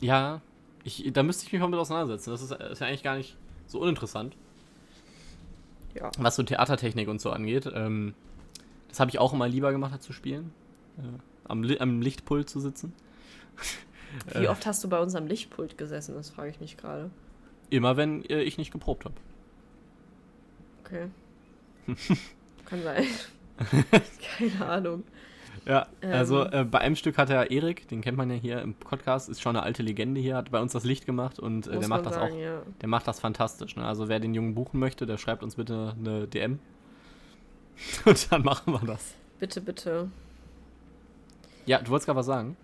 ja, 0.00 0.40
ich, 0.84 1.10
da 1.12 1.22
müsste 1.22 1.46
ich 1.46 1.52
mich 1.52 1.60
mal 1.62 1.68
mit 1.68 1.78
auseinandersetzen. 1.78 2.30
Das 2.30 2.42
ist, 2.42 2.50
ist 2.52 2.80
ja 2.80 2.86
eigentlich 2.86 3.02
gar 3.02 3.16
nicht 3.16 3.36
so 3.66 3.80
uninteressant 3.80 4.36
Ja. 5.94 6.10
was 6.18 6.36
so 6.36 6.42
Theatertechnik 6.42 7.08
und 7.08 7.20
so 7.20 7.30
angeht. 7.30 7.70
Ähm, 7.72 8.14
das 8.88 9.00
habe 9.00 9.10
ich 9.10 9.18
auch 9.18 9.32
immer 9.32 9.48
lieber 9.48 9.72
gemacht, 9.72 9.92
als 9.92 10.04
zu 10.04 10.12
spielen. 10.12 10.52
Äh, 10.98 11.02
am, 11.48 11.62
Li 11.62 11.78
am 11.80 12.00
Lichtpult 12.02 12.48
zu 12.50 12.60
sitzen. 12.60 12.92
Wie 14.34 14.44
Äh, 14.44 14.48
oft 14.48 14.66
hast 14.66 14.84
du 14.84 14.88
bei 14.88 15.00
uns 15.00 15.14
am 15.14 15.26
Lichtpult 15.26 15.76
gesessen? 15.78 16.14
Das 16.14 16.30
frage 16.30 16.50
ich 16.50 16.60
mich 16.60 16.76
gerade. 16.76 17.10
Immer, 17.70 17.96
wenn 17.96 18.24
äh, 18.26 18.42
ich 18.42 18.58
nicht 18.58 18.70
geprobt 18.70 19.04
habe. 19.06 19.14
Okay. 20.84 21.08
Kann 22.66 22.82
sein. 22.82 23.06
Keine 24.38 24.66
Ahnung. 24.66 25.04
Ja, 25.66 25.86
Ähm. 26.02 26.12
also 26.12 26.44
äh, 26.44 26.64
bei 26.64 26.78
einem 26.80 26.96
Stück 26.96 27.16
hat 27.18 27.30
er 27.30 27.50
Erik, 27.50 27.88
den 27.88 28.00
kennt 28.00 28.16
man 28.18 28.30
ja 28.30 28.36
hier 28.36 28.60
im 28.62 28.74
Podcast, 28.74 29.28
ist 29.28 29.40
schon 29.42 29.56
eine 29.56 29.64
alte 29.64 29.82
Legende 29.82 30.20
hier, 30.20 30.36
hat 30.36 30.50
bei 30.50 30.60
uns 30.60 30.72
das 30.72 30.84
Licht 30.84 31.06
gemacht 31.06 31.38
und 31.38 31.66
äh, 31.66 31.78
der 31.78 31.88
macht 31.88 32.06
das 32.06 32.14
sagen, 32.14 32.34
auch, 32.34 32.38
ja. 32.38 32.62
der 32.80 32.88
macht 32.88 33.06
das 33.08 33.20
fantastisch. 33.20 33.76
Ne? 33.76 33.84
Also 33.86 34.08
wer 34.08 34.20
den 34.20 34.34
Jungen 34.34 34.54
buchen 34.54 34.78
möchte, 34.80 35.06
der 35.06 35.18
schreibt 35.18 35.42
uns 35.42 35.56
bitte 35.56 35.94
eine 35.98 36.26
DM. 36.28 36.58
Und 38.04 38.30
dann 38.32 38.42
machen 38.42 38.72
wir 38.72 38.80
das. 38.86 39.14
Bitte, 39.40 39.60
bitte. 39.60 40.08
Ja, 41.66 41.78
du 41.80 41.90
wolltest 41.90 42.06
gerade 42.06 42.18
was 42.18 42.26
sagen? 42.26 42.56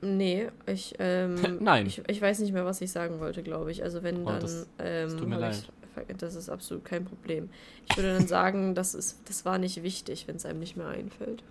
Nee, 0.00 0.48
ich, 0.66 0.94
ähm, 0.98 1.36
Nein. 1.60 1.86
Ich, 1.86 2.02
ich 2.08 2.20
weiß 2.20 2.40
nicht 2.40 2.52
mehr, 2.52 2.64
was 2.64 2.80
ich 2.80 2.90
sagen 2.90 3.20
wollte, 3.20 3.42
glaube 3.42 3.70
ich. 3.70 3.82
Also 3.82 4.02
wenn 4.02 4.22
Oh, 4.22 4.26
dann, 4.30 4.40
das- 4.40 4.68
ähm, 4.78 5.16
tut 5.16 5.28
mir 5.28 5.36
hab 5.36 5.42
leid. 5.42 5.68
ich 6.08 6.16
das 6.16 6.34
ist 6.36 6.48
absolut 6.48 6.84
kein 6.84 7.04
Problem. 7.04 7.50
Ich 7.88 7.96
würde 7.96 8.14
dann 8.16 8.26
sagen, 8.28 8.74
das 8.76 8.94
ist, 8.94 9.28
das 9.28 9.44
war 9.44 9.58
nicht 9.58 9.82
wichtig, 9.82 10.26
wenn 10.28 10.36
es 10.36 10.46
einem 10.46 10.60
nicht 10.60 10.76
mehr 10.76 10.88
einfällt. 10.88 11.42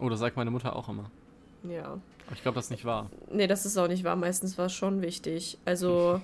Oh, 0.00 0.08
das 0.08 0.20
sagt 0.20 0.36
meine 0.36 0.50
Mutter 0.50 0.74
auch 0.74 0.88
immer. 0.88 1.10
Ja. 1.68 1.84
Aber 1.84 2.34
ich 2.34 2.42
glaube, 2.42 2.54
das 2.56 2.66
ist 2.66 2.70
nicht 2.70 2.84
wahr. 2.84 3.10
Nee, 3.30 3.46
das 3.46 3.66
ist 3.66 3.76
auch 3.76 3.88
nicht 3.88 4.04
wahr. 4.04 4.16
Meistens 4.16 4.56
war 4.56 4.66
es 4.66 4.72
schon 4.72 5.02
wichtig. 5.02 5.58
Also, 5.64 6.20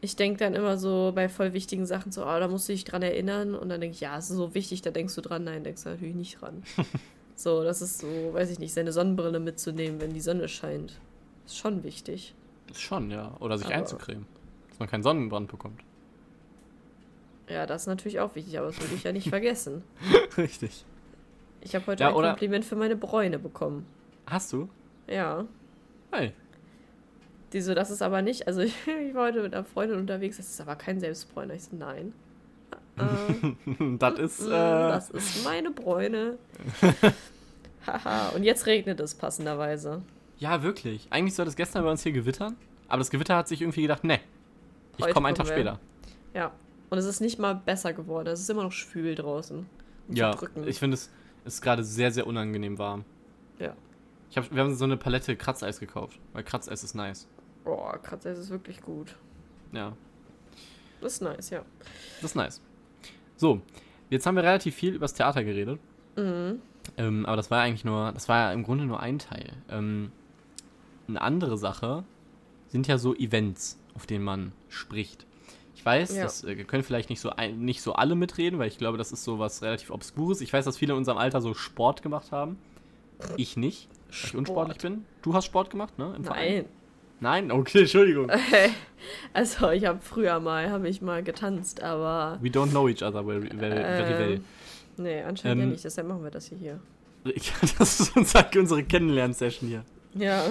ich 0.00 0.16
denke 0.16 0.38
dann 0.38 0.54
immer 0.54 0.78
so 0.78 1.12
bei 1.14 1.28
voll 1.28 1.52
wichtigen 1.52 1.84
Sachen 1.86 2.12
so, 2.12 2.24
ah, 2.24 2.40
da 2.40 2.48
musst 2.48 2.68
du 2.68 2.72
dich 2.72 2.84
dran 2.84 3.02
erinnern. 3.02 3.54
Und 3.54 3.68
dann 3.68 3.80
denke 3.80 3.94
ich, 3.94 4.00
ja, 4.00 4.16
es 4.16 4.30
ist 4.30 4.36
so 4.36 4.54
wichtig, 4.54 4.80
da 4.82 4.90
denkst 4.90 5.14
du 5.14 5.20
dran. 5.20 5.44
Nein, 5.44 5.64
denkst 5.64 5.82
du 5.82 5.90
natürlich 5.90 6.14
nicht 6.14 6.40
dran. 6.40 6.62
so, 7.36 7.62
das 7.62 7.82
ist 7.82 7.98
so, 7.98 8.06
weiß 8.32 8.50
ich 8.50 8.58
nicht, 8.58 8.72
seine 8.72 8.92
Sonnenbrille 8.92 9.40
mitzunehmen, 9.40 10.00
wenn 10.00 10.14
die 10.14 10.20
Sonne 10.20 10.48
scheint. 10.48 10.98
Ist 11.44 11.58
schon 11.58 11.82
wichtig. 11.84 12.34
Ist 12.70 12.80
schon, 12.80 13.10
ja. 13.10 13.36
Oder 13.40 13.58
sich 13.58 13.66
Aber- 13.66 13.74
einzucremen. 13.76 14.26
Dass 14.70 14.78
man 14.78 14.88
keinen 14.88 15.02
Sonnenbrand 15.02 15.50
bekommt. 15.50 15.80
Ja, 17.48 17.66
das 17.66 17.82
ist 17.82 17.86
natürlich 17.88 18.20
auch 18.20 18.34
wichtig, 18.36 18.56
aber 18.58 18.68
das 18.68 18.80
würde 18.80 18.94
ich 18.94 19.02
ja 19.02 19.12
nicht 19.12 19.28
vergessen. 19.28 19.82
Richtig. 20.38 20.84
Ich 21.62 21.74
habe 21.74 21.86
heute 21.86 22.02
Ja, 22.04 22.10
ein 22.10 22.14
oder- 22.14 22.28
Kompliment 22.30 22.64
für 22.64 22.76
meine 22.76 22.96
Bräune 22.96 23.38
bekommen. 23.38 23.86
Hast 24.26 24.52
du? 24.52 24.68
Ja. 25.08 25.44
Hey. 26.12 26.32
Die 27.52 27.60
so, 27.60 27.74
das 27.74 27.90
ist 27.90 28.00
aber 28.02 28.22
nicht, 28.22 28.46
also 28.46 28.60
ich, 28.62 28.74
ich 28.86 29.14
war 29.14 29.26
heute 29.26 29.42
mit 29.42 29.54
einer 29.54 29.64
Freundin 29.64 29.98
unterwegs, 29.98 30.36
das 30.36 30.48
ist 30.48 30.60
aber 30.60 30.76
kein 30.76 31.00
Selbstbräuner. 31.00 31.54
Ich 31.54 31.64
so, 31.64 31.76
nein. 31.76 32.12
Äh, 32.96 33.96
das 33.98 34.18
ist. 34.18 34.40
Mm, 34.42 34.46
Äh, 34.46 34.48
Das 34.50 35.10
ist 35.10 35.44
meine 35.44 35.70
Bräune. 35.70 36.38
Haha, 37.86 38.28
und 38.30 38.42
jetzt 38.44 38.66
regnet 38.66 39.00
es 39.00 39.14
passenderweise. 39.14 40.02
ja, 40.38 40.62
wirklich. 40.62 41.06
Eigentlich 41.10 41.34
sollte 41.34 41.48
es 41.50 41.56
gestern 41.56 41.82
bei 41.84 41.90
uns 41.90 42.02
hier 42.02 42.12
gewittern. 42.12 42.56
Aber 42.88 42.98
das 42.98 43.10
Gewitter 43.10 43.36
hat 43.36 43.48
sich 43.48 43.62
irgendwie 43.62 43.82
gedacht, 43.82 44.04
ne. 44.04 44.20
Ich 44.98 45.08
komme 45.14 45.28
einen 45.28 45.36
Tag 45.36 45.46
wir. 45.46 45.52
später. 45.54 45.78
Ja. 46.34 46.52
Und 46.90 46.98
es 46.98 47.04
ist 47.06 47.20
nicht 47.20 47.38
mal 47.38 47.54
besser 47.54 47.92
geworden. 47.92 48.28
Es 48.28 48.40
ist 48.40 48.50
immer 48.50 48.64
noch 48.64 48.72
schwül 48.72 49.14
draußen. 49.14 49.64
Ja, 50.08 50.36
ich 50.66 50.78
finde 50.78 50.94
es 50.96 51.08
ist 51.44 51.62
gerade 51.62 51.84
sehr, 51.84 52.10
sehr 52.12 52.26
unangenehm 52.26 52.78
warm. 52.78 53.04
Ja. 53.58 53.74
Ich 54.30 54.36
hab, 54.36 54.52
wir 54.54 54.62
haben 54.62 54.74
so 54.74 54.84
eine 54.84 54.96
Palette 54.96 55.36
Kratzeis 55.36 55.80
gekauft. 55.80 56.18
Weil 56.32 56.44
Kratzeis 56.44 56.84
ist 56.84 56.94
nice. 56.94 57.26
Boah, 57.64 57.98
Kratzer 57.98 58.32
ist 58.32 58.50
wirklich 58.50 58.80
gut. 58.80 59.16
Ja, 59.72 59.92
Das 61.00 61.14
ist 61.14 61.22
nice, 61.22 61.50
ja. 61.50 61.64
das 62.20 62.30
ist 62.30 62.34
nice. 62.34 62.60
So, 63.36 63.60
jetzt 64.08 64.26
haben 64.26 64.34
wir 64.36 64.42
relativ 64.42 64.74
viel 64.74 64.94
übers 64.94 65.14
Theater 65.14 65.44
geredet. 65.44 65.78
Mhm. 66.16 66.60
Ähm, 66.96 67.26
aber 67.26 67.36
das 67.36 67.50
war 67.50 67.58
ja 67.58 67.64
eigentlich 67.64 67.84
nur, 67.84 68.12
das 68.12 68.28
war 68.28 68.38
ja 68.38 68.52
im 68.52 68.62
Grunde 68.62 68.84
nur 68.84 69.00
ein 69.00 69.18
Teil. 69.18 69.52
Ähm, 69.68 70.10
eine 71.08 71.20
andere 71.20 71.56
Sache 71.58 72.04
sind 72.68 72.86
ja 72.88 72.98
so 72.98 73.14
Events, 73.14 73.78
auf 73.94 74.06
denen 74.06 74.24
man 74.24 74.52
spricht. 74.68 75.26
Ich 75.80 75.86
weiß, 75.86 76.14
Ja. 76.14 76.24
das 76.24 76.44
äh, 76.44 76.56
können 76.64 76.82
vielleicht 76.82 77.08
nicht 77.08 77.20
so, 77.20 77.30
ein, 77.30 77.60
nicht 77.60 77.80
so 77.80 77.94
alle 77.94 78.14
mitreden, 78.14 78.58
weil 78.58 78.68
ich 78.68 78.76
glaube, 78.76 78.98
das 78.98 79.12
ist 79.12 79.24
so 79.24 79.38
was 79.38 79.62
relativ 79.62 79.90
Obskures. 79.90 80.42
Ich 80.42 80.52
weiß, 80.52 80.66
dass 80.66 80.76
viele 80.76 80.92
in 80.92 80.98
unserem 80.98 81.16
Alter 81.16 81.40
so 81.40 81.54
Sport 81.54 82.02
gemacht 82.02 82.32
haben. 82.32 82.58
Ich 83.38 83.56
nicht, 83.56 83.88
weil 84.10 84.28
ich 84.28 84.36
unsportlich 84.36 84.76
bin. 84.76 85.06
Du 85.22 85.32
hast 85.32 85.46
Sport 85.46 85.70
gemacht, 85.70 85.98
ne? 85.98 86.12
Im 86.18 86.24
Verein? 86.24 86.66
Nein. 87.20 87.46
Nein? 87.48 87.50
Okay, 87.52 87.80
Entschuldigung. 87.80 88.30
Also 89.32 89.70
ich 89.70 89.86
habe 89.86 90.00
früher 90.02 90.38
mal, 90.40 90.68
habe 90.70 90.86
ich 90.86 91.00
mal 91.00 91.22
getanzt, 91.22 91.82
aber 91.82 92.38
We 92.42 92.48
don't 92.48 92.68
know 92.68 92.86
each 92.86 93.02
other 93.02 93.24
very, 93.24 93.40
very, 93.48 93.74
very 93.76 94.18
well. 94.18 94.32
ähm, 94.34 94.44
nee, 94.98 95.22
anscheinend 95.22 95.58
ja 95.60 95.64
Ähm, 95.64 95.70
nicht. 95.70 95.84
Deshalb 95.84 96.06
machen 96.08 96.22
wir 96.22 96.30
das 96.30 96.48
hier. 96.48 96.78
das 97.78 98.00
ist 98.00 98.14
unser, 98.14 98.46
unsere 98.58 98.84
Kennenlern-Session 98.84 99.70
hier. 99.70 99.84
Ja. 100.14 100.44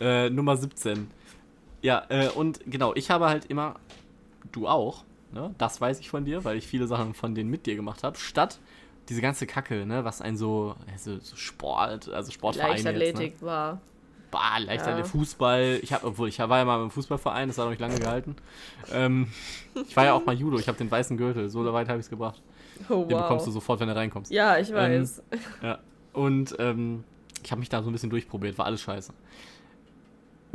Äh, 0.00 0.30
Nummer 0.30 0.56
17. 0.56 1.10
Ja, 1.82 2.04
äh, 2.08 2.28
und 2.30 2.60
genau, 2.64 2.94
ich 2.94 3.10
habe 3.10 3.26
halt 3.28 3.44
immer, 3.46 3.74
du 4.52 4.68
auch, 4.68 5.04
ne? 5.32 5.54
Das 5.58 5.80
weiß 5.80 6.00
ich 6.00 6.10
von 6.10 6.24
dir, 6.24 6.44
weil 6.44 6.56
ich 6.56 6.66
viele 6.66 6.86
Sachen 6.86 7.14
von 7.14 7.34
denen 7.34 7.50
mit 7.50 7.66
dir 7.66 7.76
gemacht 7.76 8.02
habe, 8.02 8.16
statt 8.18 8.58
diese 9.08 9.20
ganze 9.20 9.46
Kacke, 9.46 9.86
ne, 9.86 10.04
was 10.04 10.20
ein 10.20 10.36
so, 10.36 10.74
also 10.90 11.18
so 11.20 11.36
Sport, 11.36 12.08
also 12.08 12.32
Sportvereine 12.32 12.74
jetzt, 12.74 12.84
ne? 12.84 12.92
Leichtathletik 12.92 13.42
war. 13.42 13.80
Bah, 14.30 14.58
leichter 14.58 14.98
Ja. 14.98 15.04
Fußball. 15.04 15.78
Ich 15.82 15.92
habe, 15.92 16.06
obwohl 16.08 16.28
ich 16.28 16.38
war 16.40 16.58
ja 16.58 16.64
mal 16.64 16.82
im 16.82 16.90
Fußballverein, 16.90 17.48
das 17.48 17.58
hat 17.58 17.64
noch 17.66 17.70
nicht 17.70 17.80
lange 17.80 17.98
gehalten. 17.98 18.36
Ähm, 18.92 19.28
ich 19.88 19.96
war 19.96 20.04
ja 20.04 20.14
auch 20.14 20.26
mal 20.26 20.34
Judo, 20.34 20.58
ich 20.58 20.66
habe 20.66 20.76
den 20.76 20.90
weißen 20.90 21.16
Gürtel, 21.16 21.48
so 21.48 21.72
weit 21.72 21.88
habe 21.88 22.00
ich 22.00 22.06
es 22.06 22.10
gebracht. 22.10 22.42
Oh, 22.88 23.04
Den 23.04 23.16
bekommst 23.16 23.46
du 23.46 23.50
wow. 23.50 23.54
sofort, 23.54 23.80
wenn 23.80 23.88
du 23.88 23.94
reinkommst. 23.94 24.30
Ja, 24.32 24.58
ich 24.58 24.72
weiß. 24.72 25.22
Ja. 25.62 25.78
Und 26.12 26.56
ähm, 26.58 27.04
ich 27.42 27.50
habe 27.50 27.60
mich 27.60 27.68
da 27.68 27.82
so 27.82 27.88
ein 27.88 27.92
bisschen 27.92 28.10
durchprobiert, 28.10 28.58
war 28.58 28.66
alles 28.66 28.80
scheiße. 28.82 29.12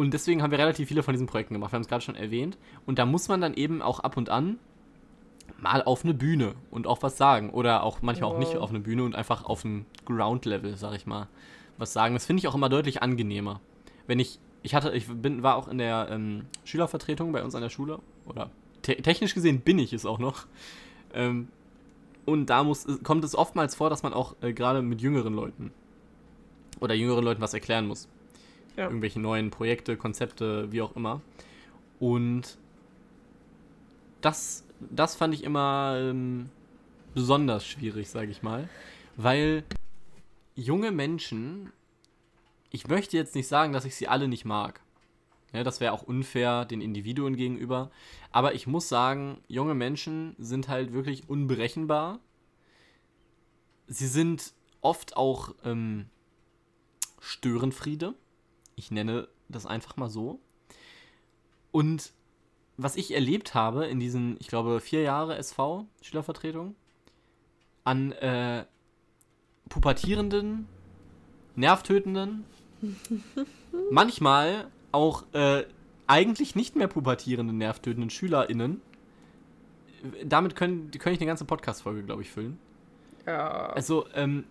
Und 0.02 0.16
deswegen 0.16 0.41
haben 0.41 0.49
wir 0.49 0.58
relativ 0.58 0.88
viele 0.88 1.04
von 1.04 1.14
diesen 1.14 1.28
Projekten 1.28 1.54
gemacht. 1.54 1.72
Wir 1.72 1.76
haben 1.76 1.84
es 1.84 1.88
gerade 1.88 2.04
schon 2.04 2.16
erwähnt. 2.16 2.58
Und 2.88 2.97
da 2.97 3.06
muss 3.06 3.28
man 3.28 3.39
dann 3.39 3.54
eben 3.54 3.84
auch 3.84 3.99
ab 3.99 4.18
und 4.18 4.32
an 4.32 4.58
mal 5.60 5.84
auf 5.84 6.04
eine 6.04 6.16
Bühne 6.16 6.56
und 6.72 6.88
auch 6.88 7.04
was 7.04 7.18
sagen. 7.18 7.52
Oder 7.52 7.84
auch 7.84 8.02
manchmal 8.02 8.32
auch 8.32 8.39
nicht 8.39 8.56
Wow. 8.56 8.62
auf 8.64 8.72
eine 8.72 8.80
Bühne 8.80 9.04
und 9.04 9.14
einfach 9.14 9.45
auf 9.45 9.62
dem 9.62 9.86
Ground-Level, 10.06 10.76
sag 10.76 10.95
ich 10.95 11.06
mal, 11.06 11.28
was 11.78 11.93
sagen. 11.93 12.16
Das 12.16 12.26
finde 12.26 12.39
ich 12.39 12.47
auch 12.47 12.56
immer 12.56 12.68
deutlich 12.68 13.04
angenehmer. 13.04 13.62
Wenn 14.08 14.18
ich, 14.18 14.39
ich 14.64 14.74
hatte, 14.74 14.89
ich 14.89 15.06
bin, 15.08 15.43
war 15.43 15.56
auch 15.56 15.68
in 15.68 15.78
der 15.78 16.08
ähm, 16.10 16.47
Schülervertretung 16.64 17.32
bei 17.32 17.43
uns 17.43 17.54
an 17.54 17.62
der 17.62 17.70
Schule. 17.70 17.99
Oder 18.26 18.49
te 18.82 18.95
technisch 18.95 19.36
gesehen 19.36 19.60
bin 19.60 19.78
ich 19.78 19.93
es 19.93 20.08
auch 20.08 20.18
noch. 20.18 20.47
Ähm, 21.14 21.49
und 22.26 22.47
da 22.47 22.64
muss, 22.64 22.88
kommt 23.04 23.24
es 23.24 23.36
oftmals 23.36 23.76
vor, 23.76 23.91
dass 23.91 24.02
man 24.02 24.14
auch 24.14 24.36
äh, 24.41 24.52
gerade 24.52 24.82
mit 24.82 24.99
jüngeren 24.99 25.36
Leuten 25.36 25.72
oder 26.80 26.95
jüngeren 26.95 27.24
Leuten 27.24 27.41
was 27.41 27.54
erklären 27.54 27.86
muss. 27.86 28.08
Ja. 28.78 28.86
Irgendwelche 28.86 29.19
neuen 29.19 29.51
Projekte, 29.51 29.97
Konzepte, 29.97 30.72
wie 30.72 30.82
auch 30.82 30.95
immer. 30.95 31.22
Und 31.99 32.57
das, 34.22 34.65
das 34.80 35.15
fand 35.15 35.34
ich 35.34 35.43
immer 35.43 35.97
ähm, 35.99 36.49
besonders 37.13 37.65
schwierig, 37.65 38.09
sage 38.09 38.32
ich 38.32 38.43
mal. 38.43 38.69
Weil 39.17 39.63
junge 40.55 40.91
Menschen, 40.91 41.72
ich 42.69 42.88
möchte 42.88 43.17
jetzt 43.17 43.36
nicht 43.36 43.47
sagen, 43.47 43.74
dass 43.74 43.86
ich 43.86 43.95
sie 43.95 44.07
alle 44.07 44.28
nicht 44.28 44.45
mag. 44.45 44.82
Ja, 45.53 45.63
das 45.63 45.82
wäre 45.82 45.91
auch 45.91 46.03
unfair 46.03 46.65
den 46.65 46.80
Individuen 46.80 47.36
gegenüber. 47.36 47.91
Aber 48.32 48.53
ich 48.53 48.67
muss 48.67 48.88
sagen, 48.88 49.39
junge 49.47 49.74
Menschen 49.74 50.36
sind 50.38 50.69
halt 50.69 50.93
wirklich 50.93 51.30
unberechenbar. 51.30 52.19
Sie 53.88 54.07
sind 54.07 54.53
oft 54.80 55.17
auch 55.17 55.53
ähm, 55.65 56.05
Störenfriede. 57.19 58.15
Ich 58.76 58.91
nenne 58.91 59.28
das 59.49 59.65
einfach 59.65 59.97
mal 59.97 60.09
so. 60.09 60.39
Und 61.72 62.13
was 62.78 62.95
ich 62.95 63.13
erlebt 63.13 63.53
habe 63.53 63.86
in 63.86 63.99
diesen, 63.99 64.38
ich 64.39 64.47
glaube, 64.47 64.80
vier 64.80 65.01
Jahre 65.01 65.38
SV, 65.38 65.86
Schülervertretung, 66.01 66.76
an 67.84 68.11
äh, 68.13 68.65
pubertierenden, 69.69 70.67
nervtötenden, 71.55 72.45
manchmal 73.91 74.67
auch 74.91 75.24
äh, 75.34 75.65
eigentlich 76.07 76.55
nicht 76.55 76.76
mehr 76.76 76.88
pubertierenden, 76.88 77.57
nervtötenden 77.57 78.09
SchülerInnen, 78.09 78.82
damit 80.26 80.55
können, 80.55 80.91
können 80.91 81.15
ich 81.15 81.22
eine 81.22 81.28
ganze 81.28 81.45
Podcast-Folge, 81.45 82.03
glaube 82.03 82.24
ich, 82.24 82.32
füllen. 82.32 82.57
Ja. 83.26 83.67
Also, 83.67 84.07
ähm, 84.15 84.45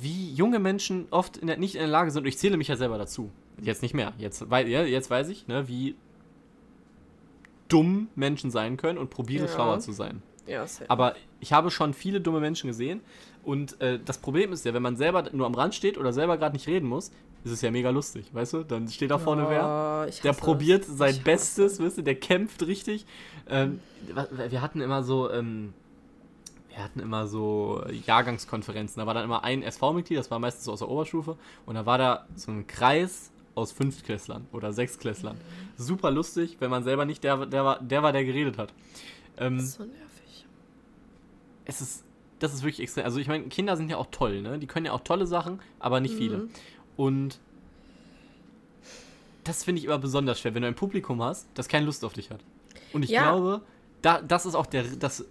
wie 0.00 0.32
junge 0.32 0.58
Menschen 0.58 1.06
oft 1.10 1.36
in 1.36 1.46
der, 1.46 1.56
nicht 1.56 1.74
in 1.74 1.80
der 1.80 1.88
Lage 1.88 2.10
sind, 2.10 2.22
und 2.22 2.28
ich 2.28 2.38
zähle 2.38 2.56
mich 2.56 2.68
ja 2.68 2.76
selber 2.76 2.98
dazu. 2.98 3.30
Jetzt 3.60 3.82
nicht 3.82 3.94
mehr. 3.94 4.12
Jetzt, 4.18 4.50
wei 4.50 4.66
ja, 4.66 4.82
jetzt 4.82 5.10
weiß 5.10 5.28
ich, 5.28 5.46
ne, 5.46 5.68
wie 5.68 5.94
dumm 7.68 8.08
Menschen 8.14 8.50
sein 8.50 8.76
können 8.76 8.98
und 8.98 9.10
probiere 9.10 9.46
Ja. 9.46 9.52
schlauer 9.52 9.78
zu 9.80 9.92
sein. 9.92 10.22
ja, 10.46 10.66
safe. 10.66 10.90
Aber 10.90 11.14
ich 11.40 11.52
habe 11.52 11.70
schon 11.70 11.94
viele 11.94 12.20
dumme 12.20 12.40
Menschen 12.40 12.66
gesehen. 12.66 13.00
Und 13.44 13.80
äh, 13.80 13.98
das 14.04 14.18
Problem 14.18 14.52
ist 14.52 14.64
ja, 14.64 14.74
wenn 14.74 14.82
man 14.82 14.96
selber 14.96 15.24
nur 15.32 15.46
am 15.46 15.54
Rand 15.54 15.74
steht 15.74 15.98
oder 15.98 16.12
selber 16.12 16.36
gerade 16.36 16.54
nicht 16.54 16.66
reden 16.68 16.88
muss, 16.88 17.10
ist 17.44 17.50
es 17.52 17.60
ja 17.62 17.70
mega 17.72 17.90
lustig, 17.90 18.26
weißt 18.32 18.52
du? 18.52 18.62
Dann 18.64 18.86
steht 18.88 19.10
da 19.10 19.18
vorne 19.18 19.46
wer. 19.48 20.04
Oh, 20.04 20.08
ich 20.08 20.20
Der 20.20 20.32
probiert 20.32 20.84
sein 20.84 21.18
Bestes, 21.24 21.74
es. 21.74 21.80
weißt 21.80 21.98
du, 21.98 22.02
der 22.02 22.14
kämpft 22.16 22.64
richtig. 22.66 23.04
Ähm, 23.48 23.80
wir 24.48 24.62
hatten 24.62 24.80
immer 24.80 25.02
so, 25.02 25.28
ähm, 25.30 25.72
wir 26.74 26.82
hatten 26.82 27.00
immer 27.00 27.26
so 27.26 27.84
Jahrgangskonferenzen. 28.06 29.00
Da 29.00 29.06
war 29.06 29.14
dann 29.14 29.24
immer 29.24 29.44
ein 29.44 29.62
SV-Mitglied, 29.62 30.18
das 30.18 30.30
war 30.30 30.38
meistens 30.38 30.64
so 30.64 30.72
aus 30.72 30.78
der 30.80 30.88
Oberstufe, 30.88 31.36
und 31.66 31.74
da 31.74 31.84
war 31.86 31.98
da 31.98 32.26
so 32.34 32.50
ein 32.50 32.66
Kreis 32.66 33.30
aus 33.54 33.72
Fünftklässlern 33.72 34.46
oder 34.52 34.72
Sechsklässlern. 34.72 35.36
Super 35.76 36.10
lustig, 36.10 36.56
wenn 36.60 36.70
man 36.70 36.82
selber 36.84 37.04
nicht 37.04 37.22
der, 37.24 37.44
der, 37.46 37.64
war, 37.64 37.80
der 37.80 38.02
war, 38.02 38.12
der 38.12 38.24
geredet 38.24 38.56
hat. 38.56 38.72
Ähm, 39.36 39.56
Das 39.58 39.64
ist 39.66 39.74
so 39.74 39.84
nervig. 39.84 40.46
es 41.66 41.80
ist, 41.82 42.04
das 42.38 42.54
ist 42.54 42.62
wirklich 42.62 42.80
extrem. 42.80 43.04
Also 43.04 43.18
ich 43.18 43.28
meine, 43.28 43.44
Kinder 43.48 43.76
sind 43.76 43.90
ja 43.90 43.98
auch 43.98 44.08
toll, 44.10 44.40
ne? 44.40 44.58
Die 44.58 44.66
können 44.66 44.86
ja 44.86 44.92
auch 44.92 45.02
tolle 45.02 45.26
Sachen, 45.26 45.60
aber 45.78 46.00
nicht 46.00 46.14
viele. 46.14 46.38
Mhm. 46.38 46.50
Und 46.96 47.38
das 49.44 49.64
finde 49.64 49.80
ich 49.80 49.84
immer 49.84 49.98
besonders 49.98 50.40
schwer, 50.40 50.54
wenn 50.54 50.62
du 50.62 50.68
ein 50.68 50.74
Publikum 50.74 51.22
hast, 51.22 51.48
das 51.54 51.68
keine 51.68 51.84
Lust 51.86 52.04
auf 52.04 52.12
dich 52.12 52.30
hat. 52.30 52.40
Und 52.92 53.02
ich 53.02 53.10
Ja. 53.10 53.22
glaube, 53.24 53.62
da, 54.00 54.22
das 54.22 54.46
ist 54.46 54.54
auch 54.54 54.66
der, 54.66 54.84
das, 54.84 55.24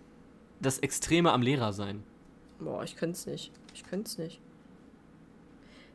das 0.62 0.80
Extreme 0.80 1.32
am 1.32 1.42
Lehrer 1.42 1.74
sein. 1.74 2.04
Boah, 2.60 2.84
ich 2.84 2.96
könnte 2.96 3.18
es 3.18 3.26
nicht. 3.26 3.52
Ich 3.74 3.84
könnte 3.84 4.08
es 4.10 4.18
nicht. 4.18 4.40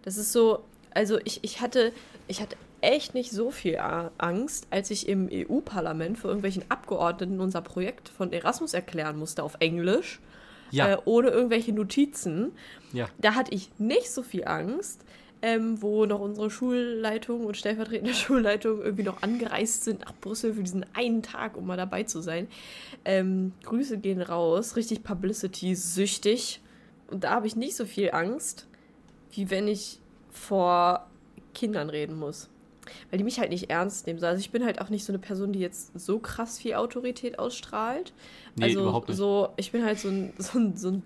Das 0.02 0.16
ist 0.16 0.32
so, 0.32 0.64
also 0.92 1.18
ich, 1.24 1.40
ich 1.42 1.60
hatte, 1.60 1.92
ich 2.28 2.40
hatte 2.40 2.56
echt 2.80 3.14
nicht 3.14 3.30
so 3.30 3.50
viel 3.50 3.78
Angst, 4.18 4.66
als 4.70 4.90
ich 4.90 5.08
im 5.08 5.28
EU-Parlament 5.32 6.18
für 6.18 6.28
irgendwelchen 6.28 6.64
Abgeordneten 6.68 7.40
unser 7.40 7.62
Projekt 7.62 8.08
von 8.08 8.32
Erasmus 8.32 8.74
erklären 8.74 9.16
musste 9.18 9.42
auf 9.42 9.56
Englisch, 9.60 10.20
Ja, 10.70 10.92
äh, 10.94 10.98
ohne 11.04 11.28
irgendwelche 11.30 11.72
Notizen. 11.72 12.52
ja. 12.92 13.08
Da 13.18 13.34
hatte 13.34 13.54
ich 13.54 13.70
nicht 13.78 14.10
so 14.10 14.22
viel 14.22 14.44
Angst, 14.46 15.04
ähm, 15.42 15.80
wo 15.82 16.06
noch 16.06 16.20
unsere 16.20 16.50
Schulleitung 16.50 17.44
und 17.44 17.56
stellvertretende 17.56 18.14
Schulleitung 18.14 18.82
irgendwie 18.82 19.04
noch 19.04 19.22
angereist 19.22 19.84
sind 19.84 20.00
nach 20.00 20.14
Brüssel 20.14 20.54
für 20.54 20.62
diesen 20.62 20.86
einen 20.94 21.22
Tag, 21.22 21.56
um 21.56 21.66
mal 21.66 21.76
dabei 21.76 22.04
zu 22.04 22.20
sein. 22.20 22.48
Ähm, 23.04 23.52
Grüße 23.64 23.98
gehen 23.98 24.22
raus, 24.22 24.76
richtig 24.76 25.02
Publicity-süchtig. 25.02 26.60
Und 27.10 27.24
da 27.24 27.30
habe 27.30 27.46
ich 27.46 27.56
nicht 27.56 27.76
so 27.76 27.84
viel 27.84 28.10
Angst, 28.12 28.66
wie 29.30 29.50
wenn 29.50 29.68
ich 29.68 30.00
vor 30.30 31.06
Kindern 31.54 31.90
reden 31.90 32.18
muss. 32.18 32.48
Weil 33.10 33.18
die 33.18 33.24
mich 33.24 33.40
halt 33.40 33.50
nicht 33.50 33.70
ernst 33.70 34.06
nehmen. 34.06 34.22
Also 34.22 34.38
ich 34.38 34.50
bin 34.50 34.64
halt 34.64 34.80
auch 34.80 34.90
nicht 34.90 35.04
so 35.04 35.12
eine 35.12 35.18
Person, 35.18 35.52
die 35.52 35.58
jetzt 35.58 35.98
so 35.98 36.18
krass 36.18 36.58
viel 36.58 36.74
Autorität 36.74 37.38
ausstrahlt. 37.38 38.12
Nee, 38.56 38.64
also 38.64 38.82
überhaupt 38.82 39.08
nicht. 39.08 39.18
so, 39.18 39.48
ich 39.56 39.72
bin 39.72 39.84
halt 39.84 39.98
so 39.98 40.08
ein, 40.08 40.32
so 40.38 40.58
ein, 40.58 40.76
so 40.76 40.90
ein 40.90 41.02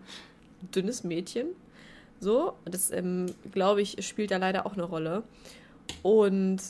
dünnes 0.75 1.05
Mädchen. 1.05 1.49
So, 2.21 2.53
das 2.67 2.91
ähm, 2.91 3.27
glaube 3.51 3.83
ich, 3.83 4.07
spielt 4.07 4.31
da 4.31 4.37
leider 4.37 4.67
auch 4.67 4.75
eine 4.75 4.85
Rolle. 4.85 5.23
Und 6.03 6.61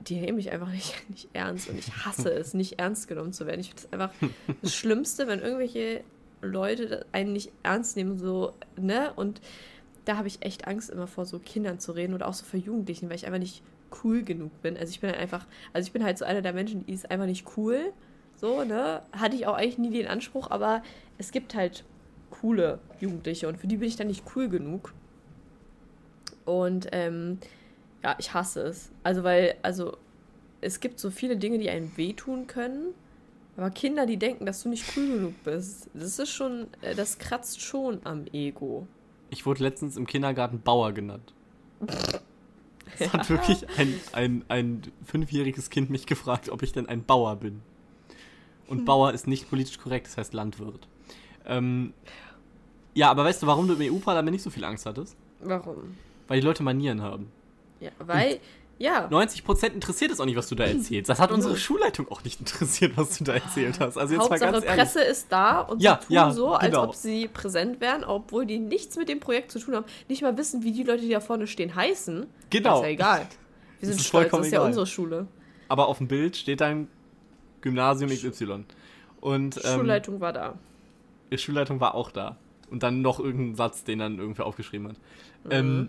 die 0.00 0.20
nehmen 0.20 0.36
mich 0.36 0.52
einfach 0.52 0.70
nicht, 0.72 1.10
nicht 1.10 1.28
ernst 1.32 1.68
und 1.68 1.78
ich 1.78 1.92
hasse 2.04 2.32
es, 2.32 2.54
nicht 2.54 2.78
ernst 2.78 3.08
genommen 3.08 3.32
zu 3.32 3.46
werden. 3.46 3.60
Ich 3.60 3.68
finde 3.68 3.82
das 3.82 3.92
einfach 3.92 4.14
das 4.62 4.74
Schlimmste, 4.74 5.26
wenn 5.26 5.40
irgendwelche 5.40 6.02
Leute 6.40 7.04
einen 7.12 7.32
nicht 7.32 7.50
ernst 7.62 7.96
nehmen, 7.96 8.18
so, 8.18 8.54
ne? 8.76 9.12
Und 9.16 9.40
da 10.04 10.16
habe 10.16 10.28
ich 10.28 10.42
echt 10.42 10.68
Angst, 10.68 10.88
immer 10.90 11.08
vor 11.08 11.24
so 11.24 11.40
Kindern 11.40 11.80
zu 11.80 11.92
reden 11.92 12.14
oder 12.14 12.28
auch 12.28 12.34
so 12.34 12.44
vor 12.44 12.60
Jugendlichen, 12.60 13.08
weil 13.08 13.16
ich 13.16 13.26
einfach 13.26 13.40
nicht 13.40 13.62
cool 14.04 14.22
genug 14.22 14.62
bin. 14.62 14.76
Also 14.76 14.90
ich 14.90 15.00
bin 15.00 15.10
halt 15.10 15.18
einfach, 15.18 15.46
also 15.72 15.86
ich 15.86 15.92
bin 15.92 16.04
halt 16.04 16.18
so 16.18 16.24
einer 16.24 16.42
der 16.42 16.52
Menschen, 16.52 16.86
die 16.86 16.92
ist 16.92 17.10
einfach 17.10 17.26
nicht 17.26 17.44
cool. 17.56 17.92
So, 18.36 18.62
ne? 18.62 19.02
Hatte 19.12 19.34
ich 19.34 19.46
auch 19.46 19.54
eigentlich 19.54 19.78
nie 19.78 19.90
den 19.90 20.06
Anspruch, 20.06 20.50
aber 20.50 20.82
es 21.18 21.32
gibt 21.32 21.54
halt 21.56 21.84
coole 22.30 22.78
Jugendliche 23.00 23.48
und 23.48 23.58
für 23.58 23.66
die 23.66 23.76
bin 23.76 23.88
ich 23.88 23.96
dann 23.96 24.08
nicht 24.08 24.24
cool 24.34 24.48
genug. 24.48 24.92
Und 26.44 26.88
ähm, 26.92 27.38
ja, 28.02 28.14
ich 28.18 28.32
hasse 28.34 28.62
es. 28.62 28.90
Also, 29.02 29.24
weil, 29.24 29.56
also, 29.62 29.96
es 30.60 30.80
gibt 30.80 31.00
so 31.00 31.10
viele 31.10 31.36
Dinge, 31.36 31.58
die 31.58 31.70
einem 31.70 31.96
wehtun 31.96 32.46
können. 32.46 32.94
Aber 33.56 33.70
Kinder, 33.70 34.06
die 34.06 34.18
denken, 34.18 34.46
dass 34.46 34.62
du 34.62 34.68
nicht 34.68 34.84
cool 34.96 35.08
genug 35.08 35.44
bist, 35.44 35.88
das 35.94 36.18
ist 36.18 36.30
schon, 36.30 36.66
äh, 36.82 36.94
das 36.94 37.18
kratzt 37.18 37.60
schon 37.60 38.00
am 38.04 38.26
Ego. 38.32 38.86
Ich 39.30 39.46
wurde 39.46 39.62
letztens 39.62 39.96
im 39.96 40.06
Kindergarten 40.06 40.60
Bauer 40.60 40.92
genannt. 40.92 41.32
Es 42.98 43.12
hat 43.12 43.28
wirklich 43.28 43.66
ein, 43.78 43.92
ein, 44.12 44.44
ein 44.48 44.82
fünfjähriges 45.04 45.70
Kind 45.70 45.90
mich 45.90 46.06
gefragt, 46.06 46.48
ob 46.48 46.62
ich 46.62 46.72
denn 46.72 46.88
ein 46.88 47.04
Bauer 47.04 47.36
bin. 47.36 47.60
Und 48.68 48.84
Bauer 48.84 49.12
ist 49.12 49.26
nicht 49.26 49.50
politisch 49.50 49.78
korrekt, 49.78 50.06
das 50.06 50.16
heißt 50.16 50.34
Landwirt. 50.34 50.88
Ähm, 51.46 51.92
ja, 52.94 53.10
aber 53.10 53.24
weißt 53.24 53.42
du, 53.42 53.46
warum 53.46 53.68
du 53.68 53.74
im 53.74 53.92
EU-Parlament 53.94 54.32
nicht 54.34 54.42
so 54.42 54.50
viel 54.50 54.64
Angst 54.64 54.86
hattest? 54.86 55.16
Warum? 55.40 55.96
Weil 56.28 56.40
die 56.40 56.46
Leute 56.46 56.62
Manieren 56.62 57.02
haben. 57.02 57.30
Ja, 57.78 57.90
weil, 57.98 58.40
ja. 58.78 59.06
90% 59.08 59.72
interessiert 59.74 60.10
es 60.10 60.18
auch 60.18 60.24
nicht, 60.24 60.36
was 60.36 60.48
du 60.48 60.54
da 60.54 60.64
erzählst. 60.64 61.08
Das 61.10 61.20
hat 61.20 61.30
unsere 61.32 61.56
Schulleitung 61.56 62.10
auch 62.10 62.24
nicht 62.24 62.40
interessiert, 62.40 62.96
was 62.96 63.18
du 63.18 63.24
da 63.24 63.34
erzählt 63.34 63.78
hast. 63.80 63.96
Also 63.98 64.14
jetzt 64.14 64.22
Hauptsache, 64.22 64.50
mal 64.50 64.52
ganz 64.52 64.64
ehrlich. 64.64 64.80
Presse 64.80 65.00
ist 65.02 65.26
da 65.30 65.60
und 65.60 65.82
Ja, 65.82 65.98
sie 66.00 66.06
tun 66.06 66.14
ja, 66.14 66.30
so, 66.30 66.54
als 66.54 66.70
genau. 66.70 66.84
ob 66.84 66.94
sie 66.94 67.28
präsent 67.28 67.80
wären, 67.80 68.02
obwohl 68.02 68.46
die 68.46 68.58
nichts 68.58 68.96
mit 68.96 69.08
dem 69.08 69.20
Projekt 69.20 69.50
zu 69.52 69.58
tun 69.58 69.74
haben. 69.76 69.84
Nicht 70.08 70.22
mal 70.22 70.36
wissen, 70.38 70.62
wie 70.64 70.72
die 70.72 70.82
Leute, 70.82 71.02
die 71.02 71.10
da 71.10 71.20
vorne 71.20 71.46
stehen, 71.46 71.74
heißen. 71.74 72.26
Genau. 72.50 72.76
Ist 72.78 72.82
ja 72.82 72.88
egal. 72.88 73.20
Wir 73.78 73.88
Das 73.88 73.88
sind 73.90 74.00
ist 74.00 74.06
stolz, 74.06 74.30
das 74.30 74.40
ist 74.46 74.52
ja 74.52 74.58
egal. 74.58 74.68
unsere 74.68 74.86
Schule. 74.86 75.26
Aber 75.68 75.88
auf 75.88 75.98
dem 75.98 76.08
Bild 76.08 76.36
steht 76.36 76.62
dann 76.62 76.88
Gymnasium 77.60 78.10
XY. 78.10 78.64
Und 79.20 79.60
ähm, 79.64 79.80
Schulleitung 79.80 80.20
war 80.20 80.32
da. 80.32 80.54
Die 81.30 81.38
Schulleitung 81.38 81.80
war 81.80 81.94
auch 81.94 82.10
da. 82.10 82.36
Und 82.70 82.82
dann 82.82 83.00
noch 83.00 83.20
irgendein 83.20 83.54
Satz, 83.54 83.84
den 83.84 84.00
dann 84.00 84.18
irgendwer 84.18 84.46
aufgeschrieben 84.46 84.88
hat. 84.88 84.96
Mhm. 85.44 85.50
Ähm, 85.50 85.88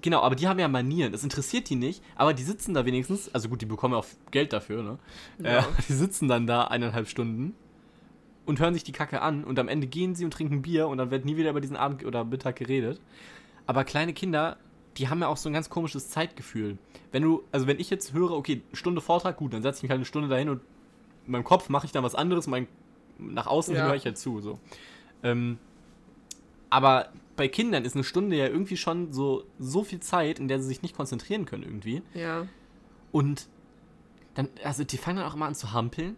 genau, 0.00 0.20
aber 0.20 0.34
die 0.34 0.46
haben 0.46 0.58
ja 0.58 0.68
Manieren. 0.68 1.12
Das 1.12 1.24
interessiert 1.24 1.70
die 1.70 1.76
nicht, 1.76 2.02
aber 2.16 2.34
die 2.34 2.42
sitzen 2.42 2.74
da 2.74 2.84
wenigstens, 2.84 3.34
also 3.34 3.48
gut, 3.48 3.62
die 3.62 3.66
bekommen 3.66 3.94
ja 3.94 4.00
auch 4.00 4.06
Geld 4.30 4.52
dafür, 4.52 4.82
ne? 4.82 4.98
Ja. 5.38 5.60
Äh, 5.60 5.62
die 5.88 5.94
sitzen 5.94 6.28
dann 6.28 6.46
da 6.46 6.64
eineinhalb 6.64 7.08
Stunden 7.08 7.54
und 8.44 8.60
hören 8.60 8.74
sich 8.74 8.84
die 8.84 8.92
Kacke 8.92 9.22
an 9.22 9.44
und 9.44 9.58
am 9.58 9.68
Ende 9.68 9.86
gehen 9.86 10.14
sie 10.14 10.24
und 10.24 10.32
trinken 10.32 10.62
Bier 10.62 10.88
und 10.88 10.98
dann 10.98 11.10
wird 11.10 11.24
nie 11.24 11.36
wieder 11.36 11.50
über 11.50 11.60
diesen 11.60 11.76
Abend 11.76 12.04
oder 12.04 12.24
Mittag 12.24 12.56
geredet. 12.56 13.00
Aber 13.66 13.84
kleine 13.84 14.12
Kinder, 14.12 14.56
die 14.96 15.08
haben 15.08 15.20
ja 15.20 15.28
auch 15.28 15.36
so 15.36 15.48
ein 15.48 15.52
ganz 15.52 15.70
komisches 15.70 16.10
Zeitgefühl. 16.10 16.78
Wenn 17.12 17.22
du, 17.22 17.44
also 17.52 17.66
wenn 17.66 17.78
ich 17.78 17.90
jetzt 17.90 18.12
höre, 18.12 18.32
okay, 18.32 18.62
Stunde 18.72 19.00
Vortrag, 19.00 19.36
gut, 19.36 19.54
dann 19.54 19.62
setze 19.62 19.78
ich 19.78 19.82
mich 19.84 19.90
halt 19.90 19.98
eine 19.98 20.04
Stunde 20.04 20.28
dahin 20.28 20.48
und 20.48 20.60
in 21.26 21.32
meinem 21.32 21.44
Kopf 21.44 21.68
mache 21.68 21.86
ich 21.86 21.92
dann 21.92 22.02
was 22.02 22.14
anderes, 22.14 22.46
mein, 22.46 22.66
nach 23.18 23.46
außen 23.46 23.74
hin 23.74 23.82
Ja. 23.82 23.88
höre 23.88 23.96
ich 23.96 24.04
halt 24.04 24.18
zu, 24.18 24.40
so. 24.40 24.58
Ähm, 25.22 25.58
aber 26.70 27.08
bei 27.36 27.48
Kindern 27.48 27.84
ist 27.84 27.94
eine 27.94 28.04
Stunde 28.04 28.36
ja 28.36 28.46
irgendwie 28.46 28.76
schon 28.76 29.12
so, 29.12 29.44
so 29.58 29.84
viel 29.84 30.00
Zeit, 30.00 30.38
in 30.38 30.48
der 30.48 30.60
sie 30.60 30.66
sich 30.68 30.82
nicht 30.82 30.96
konzentrieren 30.96 31.44
können 31.46 31.62
irgendwie. 31.62 32.02
Ja. 32.14 32.46
Und 33.10 33.48
dann, 34.34 34.48
also 34.64 34.84
die 34.84 34.96
fangen 34.96 35.18
dann 35.18 35.26
auch 35.26 35.34
immer 35.34 35.46
an 35.46 35.54
zu 35.54 35.72
hampeln. 35.72 36.16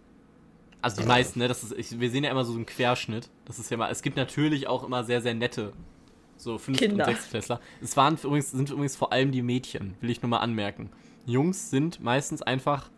Also 0.82 1.00
die 1.02 1.08
meisten, 1.08 1.38
ne? 1.38 1.48
Das 1.48 1.64
ist, 1.64 1.72
ich, 1.72 1.98
wir 1.98 2.10
sehen 2.10 2.24
ja 2.24 2.30
immer 2.30 2.44
so 2.44 2.52
einen 2.52 2.66
Querschnitt. 2.66 3.30
Das 3.46 3.58
ist 3.58 3.70
ja 3.70 3.76
mal, 3.76 3.90
es 3.90 4.02
gibt 4.02 4.16
natürlich 4.16 4.66
auch 4.68 4.84
immer 4.84 5.02
sehr, 5.02 5.20
sehr 5.22 5.34
nette, 5.34 5.72
so 6.36 6.58
Fünf- 6.58 6.78
Kinder. 6.78 7.06
und 7.06 7.10
Sechstklässler. 7.14 7.60
Es 7.80 7.96
waren 7.96 8.16
übrigens, 8.22 8.50
sind 8.50 8.70
übrigens 8.70 8.94
vor 8.94 9.10
allem 9.12 9.32
die 9.32 9.40
Mädchen, 9.42 9.94
will 10.00 10.10
ich 10.10 10.20
nur 10.22 10.28
mal 10.28 10.38
anmerken. 10.38 10.90
Jungs 11.26 11.70
sind 11.70 12.02
meistens 12.02 12.42
einfach 12.42 12.90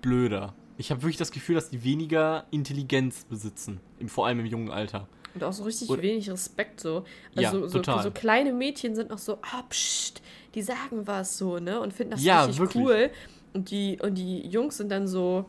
blöder. 0.00 0.54
Ich 0.82 0.90
habe 0.90 1.02
wirklich 1.02 1.16
das 1.16 1.30
Gefühl, 1.30 1.54
dass 1.54 1.70
die 1.70 1.84
weniger 1.84 2.44
Intelligenz 2.50 3.24
besitzen, 3.24 3.78
im, 4.00 4.08
vor 4.08 4.26
allem 4.26 4.40
im 4.40 4.46
jungen 4.46 4.68
Alter. 4.68 5.06
Und 5.32 5.44
auch 5.44 5.52
so 5.52 5.62
richtig 5.62 5.88
Und- 5.88 6.02
wenig 6.02 6.28
Respekt 6.28 6.80
so. 6.80 7.04
Ja, 7.34 7.50
Also 7.50 7.68
so, 7.68 7.78
total. 7.78 8.02
so 8.02 8.10
kleine 8.10 8.52
Mädchen 8.52 8.96
sind 8.96 9.08
noch 9.10 9.18
so, 9.18 9.38
ah, 9.42 9.62
pst, 9.70 10.20
die 10.56 10.60
sagen 10.62 11.06
was 11.06 11.38
so, 11.38 11.58
ne? 11.60 11.78
Und 11.80 11.92
finden 11.92 12.10
das 12.10 12.24
Ja, 12.24 12.40
richtig 12.42 12.58
wirklich. 12.58 12.82
cool. 12.84 13.10
Und 13.54 13.70
die, 13.70 13.96
und 14.02 14.16
die 14.16 14.40
Jungs 14.48 14.76
sind 14.78 14.88
dann 14.88 15.06
so, 15.06 15.44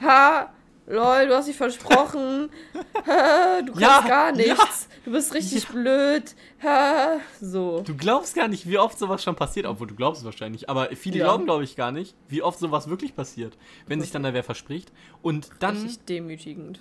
ha, 0.00 0.52
lol, 0.90 1.26
du 1.28 1.34
hast 1.36 1.48
dich 1.48 1.56
versprochen. 1.56 2.50
du 2.74 3.72
kannst 3.72 3.80
Ja, 3.80 4.00
gar 4.06 4.30
ja. 4.30 4.54
nichts. 4.54 4.88
Du 5.04 5.12
bist 5.12 5.32
richtig 5.32 5.66
blöd. 5.68 6.34
Ha, 6.62 7.18
so. 7.40 7.80
Du 7.80 7.96
glaubst 7.96 8.34
gar 8.34 8.48
nicht, 8.48 8.68
wie 8.68 8.76
oft 8.78 8.98
sowas 8.98 9.22
schon 9.22 9.34
passiert, 9.36 9.64
obwohl 9.66 9.86
du 9.86 9.94
glaubst 9.94 10.20
es 10.20 10.24
wahrscheinlich. 10.26 10.68
Aber 10.68 10.88
viele 10.94 11.18
Ja. 11.18 11.24
glauben, 11.24 11.44
glaube 11.46 11.64
ich, 11.64 11.74
gar 11.76 11.90
nicht, 11.92 12.14
wie 12.28 12.42
oft 12.42 12.58
sowas 12.58 12.88
wirklich 12.90 13.14
passiert, 13.16 13.56
wenn 13.86 14.00
sich 14.00 14.10
dann 14.10 14.22
da 14.22 14.34
wer 14.34 14.44
verspricht. 14.44 14.92
Und 15.22 15.50
dann, 15.60 15.76
Richtig 15.76 16.04
demütigend. 16.04 16.80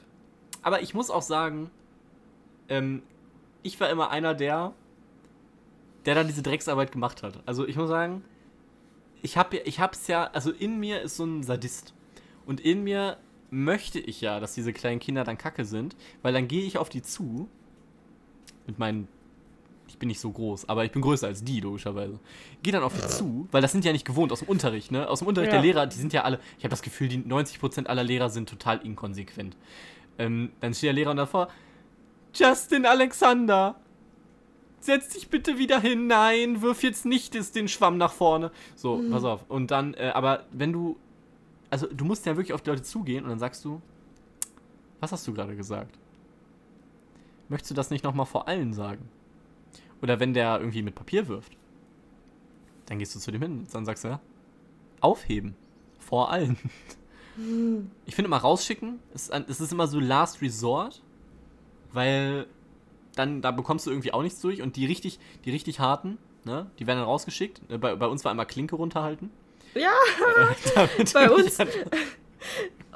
aber 0.62 0.82
ich 0.82 0.94
muss 0.94 1.10
auch 1.10 1.22
sagen, 1.22 1.70
ähm, 2.68 3.04
ich 3.64 3.80
war 3.80 3.90
immer 3.90 4.10
einer 4.10 4.34
der, 4.34 4.74
der 6.06 6.16
dann 6.16 6.28
diese 6.28 6.42
Drecksarbeit 6.42 6.92
gemacht 6.92 7.24
hat. 7.24 7.40
Also 7.46 7.68
ich 7.68 7.76
muss 7.78 7.90
sagen, 7.90 8.24
ich 9.22 9.38
habe 9.38 9.58
ich 9.58 9.80
hab's 9.80 10.08
ja, 10.08 10.30
also 10.34 10.52
in 10.52 10.80
mir 10.80 11.02
ist 11.02 11.16
so 11.18 11.26
ein 11.26 11.44
Sadist. 11.44 11.94
Und 12.46 12.60
in 12.62 12.84
mir 12.84 13.18
möchte 13.52 14.00
ich 14.00 14.22
ja, 14.22 14.40
dass 14.40 14.54
diese 14.54 14.74
kleinen 14.74 15.00
Kinder 15.00 15.24
dann 15.24 15.38
kacke 15.38 15.66
sind, 15.66 15.96
weil 16.22 16.34
dann 16.34 16.48
gehe 16.48 16.64
ich 16.64 16.78
auf 16.78 16.90
die 16.90 17.02
zu 17.02 17.50
mit 18.68 18.78
meinen 18.80 19.08
ich 19.88 19.98
bin 19.98 20.08
nicht 20.08 20.20
so 20.20 20.30
groß, 20.32 20.70
aber 20.70 20.86
ich 20.86 20.92
bin 20.92 21.02
größer 21.02 21.26
als 21.26 21.44
die, 21.44 21.60
logischerweise. 21.60 22.20
Geh 22.62 22.70
dann 22.70 22.84
auf 22.84 22.94
die 22.94 23.06
zu, 23.08 23.48
weil 23.52 23.62
das 23.64 23.72
sind 23.72 23.84
ja 23.84 23.92
nicht 23.92 24.06
gewohnt 24.06 24.32
aus 24.32 24.40
dem 24.40 24.48
Unterricht, 24.48 24.92
ne? 24.92 25.10
Aus 25.10 25.20
dem 25.20 25.28
Unterricht 25.28 25.52
Ja. 25.52 25.60
der 25.60 25.64
Lehrer, 25.64 25.88
die 25.88 25.98
sind 25.98 26.14
ja 26.14 26.24
alle, 26.24 26.40
ich 26.60 26.64
habe 26.64 26.70
das 26.70 26.84
Gefühl, 26.84 27.08
die 27.08 27.18
90% 27.18 27.88
aller 27.88 28.04
Lehrer 28.04 28.30
sind 28.30 28.48
total 28.48 28.78
inkonsequent. 28.86 29.58
Ähm, 30.20 30.52
dann 30.60 30.76
steht 30.76 30.90
der 30.90 30.94
Lehrer 30.94 31.16
davor, 31.16 31.48
Justin 32.36 32.86
Alexander, 32.86 33.76
setz 34.80 35.10
dich 35.10 35.30
bitte 35.30 35.58
wieder 35.58 35.80
hin, 35.82 36.06
nein, 36.08 36.62
wirf 36.62 36.84
jetzt 36.84 37.06
nicht 37.06 37.34
den 37.56 37.68
Schwamm 37.68 37.98
nach 37.98 38.14
vorne. 38.14 38.52
So, 38.76 39.04
pass 39.10 39.24
auf. 39.24 39.46
Und 39.50 39.72
dann, 39.72 39.96
äh, 39.96 40.12
aber 40.14 40.46
wenn 40.52 40.72
du, 40.72 40.98
also 41.70 41.88
du 41.88 42.06
musst 42.06 42.26
ja 42.26 42.36
wirklich 42.36 42.54
auf 42.54 42.62
die 42.62 42.70
Leute 42.70 42.84
zugehen 42.84 43.24
und 43.24 43.30
dann 43.30 43.40
sagst 43.40 43.64
du, 43.66 43.82
was 45.00 45.12
hast 45.12 45.28
du 45.28 45.34
gerade 45.34 45.56
gesagt? 45.56 45.98
Möchtest 47.48 47.72
du 47.72 47.76
das 47.76 47.90
nicht 47.90 48.04
nochmal 48.04 48.26
vor 48.26 48.48
allen 48.48 48.74
sagen? 48.74 49.10
Oder 50.02 50.20
wenn 50.20 50.34
der 50.34 50.60
irgendwie 50.60 50.82
mit 50.82 50.96
Papier 50.96 51.28
wirft, 51.28 51.58
dann 52.86 53.00
gehst 53.00 53.16
du 53.16 53.20
zu 53.20 53.32
dem 53.32 53.42
hin 53.42 53.60
und 53.60 53.74
dann 53.74 53.86
sagst 53.86 54.04
du, 54.04 54.10
ja, 54.10 54.20
aufheben. 55.02 55.56
Vor 56.00 56.32
allen. 56.32 56.58
Ich 58.06 58.16
finde 58.16 58.28
immer 58.28 58.38
rausschicken, 58.38 59.00
es 59.14 59.30
ist 59.30 59.72
immer 59.72 59.88
so 59.88 60.00
Last 60.00 60.42
Resort, 60.42 61.02
weil 61.94 62.48
dann, 63.16 63.42
da 63.42 63.52
bekommst 63.52 63.86
du 63.86 63.92
irgendwie 63.92 64.12
auch 64.12 64.24
nichts 64.24 64.42
durch 64.42 64.62
und 64.62 64.76
die 64.76 64.86
richtig, 64.86 65.20
die 65.46 65.52
richtig 65.52 65.80
harten, 65.80 66.18
ne, 66.44 66.70
die 66.80 66.88
werden 66.88 67.00
dann 67.00 67.08
rausgeschickt. 67.08 67.62
Bei, 67.80 67.96
bei 67.96 68.08
uns 68.08 68.26
war 68.26 68.32
einmal 68.32 68.46
Klinke 68.46 68.76
runterhalten. 68.76 69.30
Ja, 69.76 69.92
Äh, 70.98 71.04
Bei 71.14 71.30
uns- 71.30 71.58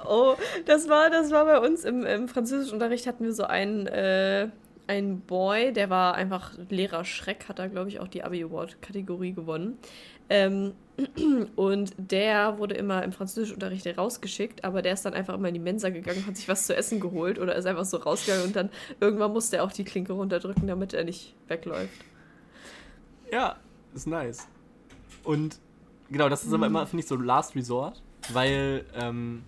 Oh, 0.06 0.36
das 0.66 0.90
war, 0.90 1.10
das 1.10 1.32
war 1.32 1.46
bei 1.46 1.60
uns 1.60 1.86
im, 1.86 2.06
im 2.06 2.28
Französischunterricht 2.28 3.08
hatten 3.08 3.24
wir 3.24 3.32
so 3.34 3.44
einen, 3.44 3.88
äh, 3.88 4.50
einen 4.88 5.22
Boy, 5.22 5.72
der 5.72 5.90
war 5.90 6.16
einfach 6.16 6.52
Lehrer 6.70 7.06
Schreck, 7.06 7.46
hat 7.48 7.58
da, 7.60 7.68
glaube 7.68 7.88
ich, 7.90 8.02
auch 8.02 8.10
die 8.10 8.22
Abi 8.24 8.44
Award-Kategorie 8.44 9.32
gewonnen. 9.32 9.78
Ähm, 10.30 10.74
und 11.56 11.94
der 11.98 12.58
wurde 12.58 12.76
immer 12.76 13.02
im 13.04 13.14
Französischunterricht 13.14 13.98
rausgeschickt, 13.98 14.66
aber 14.66 14.82
der 14.82 14.94
ist 14.94 15.06
dann 15.06 15.14
einfach 15.14 15.36
immer 15.36 15.48
in 15.48 15.54
die 15.54 15.60
Mensa 15.62 15.90
gegangen, 15.90 16.26
hat 16.28 16.36
sich 16.36 16.50
was 16.50 16.66
zu 16.68 16.76
essen 16.76 17.00
geholt 17.00 17.40
oder 17.40 17.56
ist 17.56 17.66
einfach 17.66 17.86
so 17.86 17.96
rausgegangen 17.98 18.48
und 18.48 18.56
dann 18.58 18.70
irgendwann 19.00 19.32
musste 19.32 19.58
er 19.58 19.64
auch 19.64 19.72
die 19.72 19.86
Klinke 19.86 20.12
runterdrücken, 20.14 20.68
damit 20.68 20.94
er 20.94 21.06
nicht 21.06 21.34
wegläuft. 21.48 21.94
Ja, 23.32 23.56
ist 23.96 24.06
nice. 24.08 24.48
Und 25.24 25.60
genau, 26.14 26.30
das 26.30 26.46
ist 26.46 26.54
aber 26.54 26.68
immer, 26.68 26.88
finde 26.88 27.04
ich, 27.04 27.10
so 27.10 27.16
Last 27.16 27.56
Resort, 27.56 28.02
weil 28.32 28.86
ähm, 28.96 29.44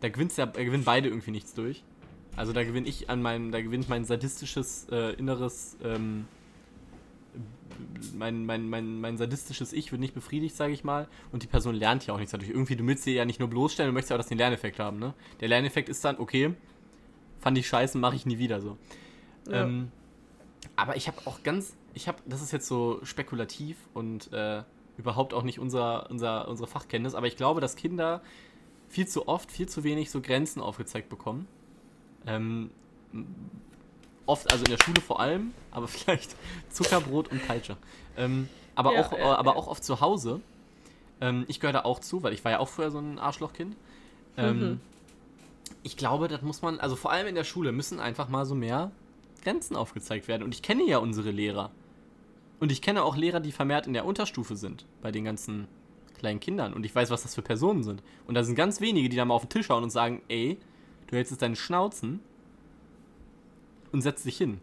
da 0.00 0.08
gewinnst 0.08 0.36
ja, 0.38 0.46
da 0.46 0.64
gewinnen 0.64 0.84
beide 0.84 1.08
irgendwie 1.08 1.30
nichts 1.30 1.54
durch. 1.54 1.84
Also 2.34 2.52
da 2.52 2.64
gewinne 2.64 2.88
ich 2.88 3.10
an 3.10 3.22
meinem, 3.22 3.52
da 3.52 3.60
gewinnt 3.60 3.88
mein 3.88 4.04
sadistisches 4.04 4.88
äh, 4.90 5.12
inneres, 5.14 5.76
ähm, 5.84 6.26
mein, 8.14 8.46
mein, 8.46 8.68
mein, 8.68 9.00
mein 9.00 9.18
sadistisches 9.18 9.72
Ich 9.72 9.92
wird 9.92 10.00
nicht 10.00 10.14
befriedigt, 10.14 10.56
sage 10.56 10.72
ich 10.72 10.82
mal. 10.82 11.08
Und 11.30 11.42
die 11.42 11.46
Person 11.46 11.74
lernt 11.74 12.06
ja 12.06 12.14
auch 12.14 12.18
nichts 12.18 12.32
dadurch. 12.32 12.50
Irgendwie, 12.50 12.76
du 12.76 12.86
willst 12.86 13.04
sie 13.04 13.12
ja 13.12 13.24
nicht 13.24 13.38
nur 13.38 13.48
bloßstellen, 13.48 13.90
du 13.90 13.92
möchtest 13.92 14.10
ja 14.10 14.16
auch, 14.16 14.18
dass 14.18 14.28
sie 14.28 14.34
den 14.34 14.38
Lerneffekt 14.38 14.78
haben, 14.78 14.98
ne? 14.98 15.14
Der 15.40 15.48
Lerneffekt 15.48 15.88
ist 15.88 16.04
dann, 16.04 16.18
okay, 16.18 16.54
fand 17.38 17.58
ich 17.58 17.68
scheiße, 17.68 17.98
mache 17.98 18.16
ich 18.16 18.24
nie 18.24 18.38
wieder 18.38 18.60
so. 18.60 18.78
Ja. 19.48 19.64
Ähm, 19.64 19.90
aber 20.76 20.96
ich 20.96 21.08
habe 21.08 21.18
auch 21.26 21.42
ganz, 21.42 21.76
ich 21.92 22.08
habe, 22.08 22.18
das 22.24 22.40
ist 22.40 22.52
jetzt 22.52 22.66
so 22.66 23.00
spekulativ 23.02 23.76
und 23.92 24.32
äh, 24.32 24.62
überhaupt 24.98 25.34
auch 25.34 25.42
nicht 25.42 25.58
unser, 25.58 26.10
unser, 26.10 26.48
unsere 26.48 26.68
Fachkenntnis, 26.68 27.14
aber 27.14 27.26
ich 27.26 27.36
glaube, 27.36 27.60
dass 27.60 27.76
Kinder 27.76 28.20
viel 28.88 29.08
zu 29.08 29.26
oft, 29.28 29.50
viel 29.50 29.68
zu 29.68 29.84
wenig 29.84 30.10
so 30.10 30.20
Grenzen 30.20 30.60
aufgezeigt 30.60 31.08
bekommen. 31.08 31.46
Ähm, 32.26 32.70
oft, 34.26 34.50
also 34.52 34.64
in 34.64 34.70
der 34.70 34.82
Schule 34.82 35.00
vor 35.00 35.20
allem, 35.20 35.52
aber 35.70 35.88
vielleicht 35.88 36.36
Zuckerbrot 36.70 37.28
und 37.28 37.46
Peitsche. 37.46 37.76
Ähm, 38.16 38.48
aber, 38.74 38.94
Ja, 38.94 39.00
auch, 39.00 39.12
ja, 39.12 39.34
aber 39.36 39.52
ja. 39.52 39.56
auch 39.56 39.66
oft 39.66 39.84
zu 39.84 40.00
Hause. 40.00 40.40
Ähm, 41.20 41.44
ich 41.48 41.60
gehöre 41.60 41.72
da 41.72 41.80
auch 41.84 42.00
zu, 42.00 42.22
weil 42.22 42.32
ich 42.32 42.44
war 42.44 42.52
ja 42.52 42.58
auch 42.58 42.68
früher 42.68 42.90
so 42.90 42.98
ein 42.98 43.18
Arschlochkind. 43.18 43.76
Ähm, 44.36 44.60
Mhm. 44.60 44.80
Ich 45.84 45.96
glaube, 45.96 46.28
das 46.28 46.42
muss 46.42 46.62
man, 46.62 46.78
also 46.78 46.94
vor 46.96 47.10
allem 47.10 47.26
in 47.26 47.34
der 47.34 47.44
Schule 47.44 47.72
müssen 47.72 47.98
einfach 47.98 48.28
mal 48.28 48.46
so 48.46 48.54
mehr 48.54 48.92
Grenzen 49.42 49.74
aufgezeigt 49.74 50.28
werden. 50.28 50.42
Und 50.42 50.54
ich 50.54 50.62
kenne 50.62 50.84
ja 50.84 50.98
unsere 50.98 51.30
Lehrer. 51.30 51.70
Und 52.62 52.70
ich 52.70 52.80
kenne 52.80 53.02
auch 53.02 53.16
Lehrer, 53.16 53.40
die 53.40 53.50
vermehrt 53.50 53.88
in 53.88 53.92
der 53.92 54.04
Unterstufe 54.04 54.54
sind, 54.54 54.86
bei 55.00 55.10
den 55.10 55.24
ganzen 55.24 55.66
kleinen 56.16 56.38
Kindern. 56.38 56.74
Und 56.74 56.86
ich 56.86 56.94
weiß, 56.94 57.10
was 57.10 57.24
das 57.24 57.34
für 57.34 57.42
Personen 57.42 57.82
sind. 57.82 58.04
Und 58.28 58.36
da 58.36 58.44
sind 58.44 58.54
ganz 58.54 58.80
wenige, 58.80 59.08
die 59.08 59.16
da 59.16 59.24
mal 59.24 59.34
auf 59.34 59.42
den 59.42 59.48
Tisch 59.48 59.66
schauen 59.66 59.82
und 59.82 59.90
sagen, 59.90 60.22
ey, 60.28 60.58
du 61.08 61.16
hältst 61.16 61.32
jetzt 61.32 61.42
deinen 61.42 61.56
Schnauzen 61.56 62.20
und 63.90 64.02
setzt 64.02 64.24
dich 64.26 64.36
hin. 64.36 64.60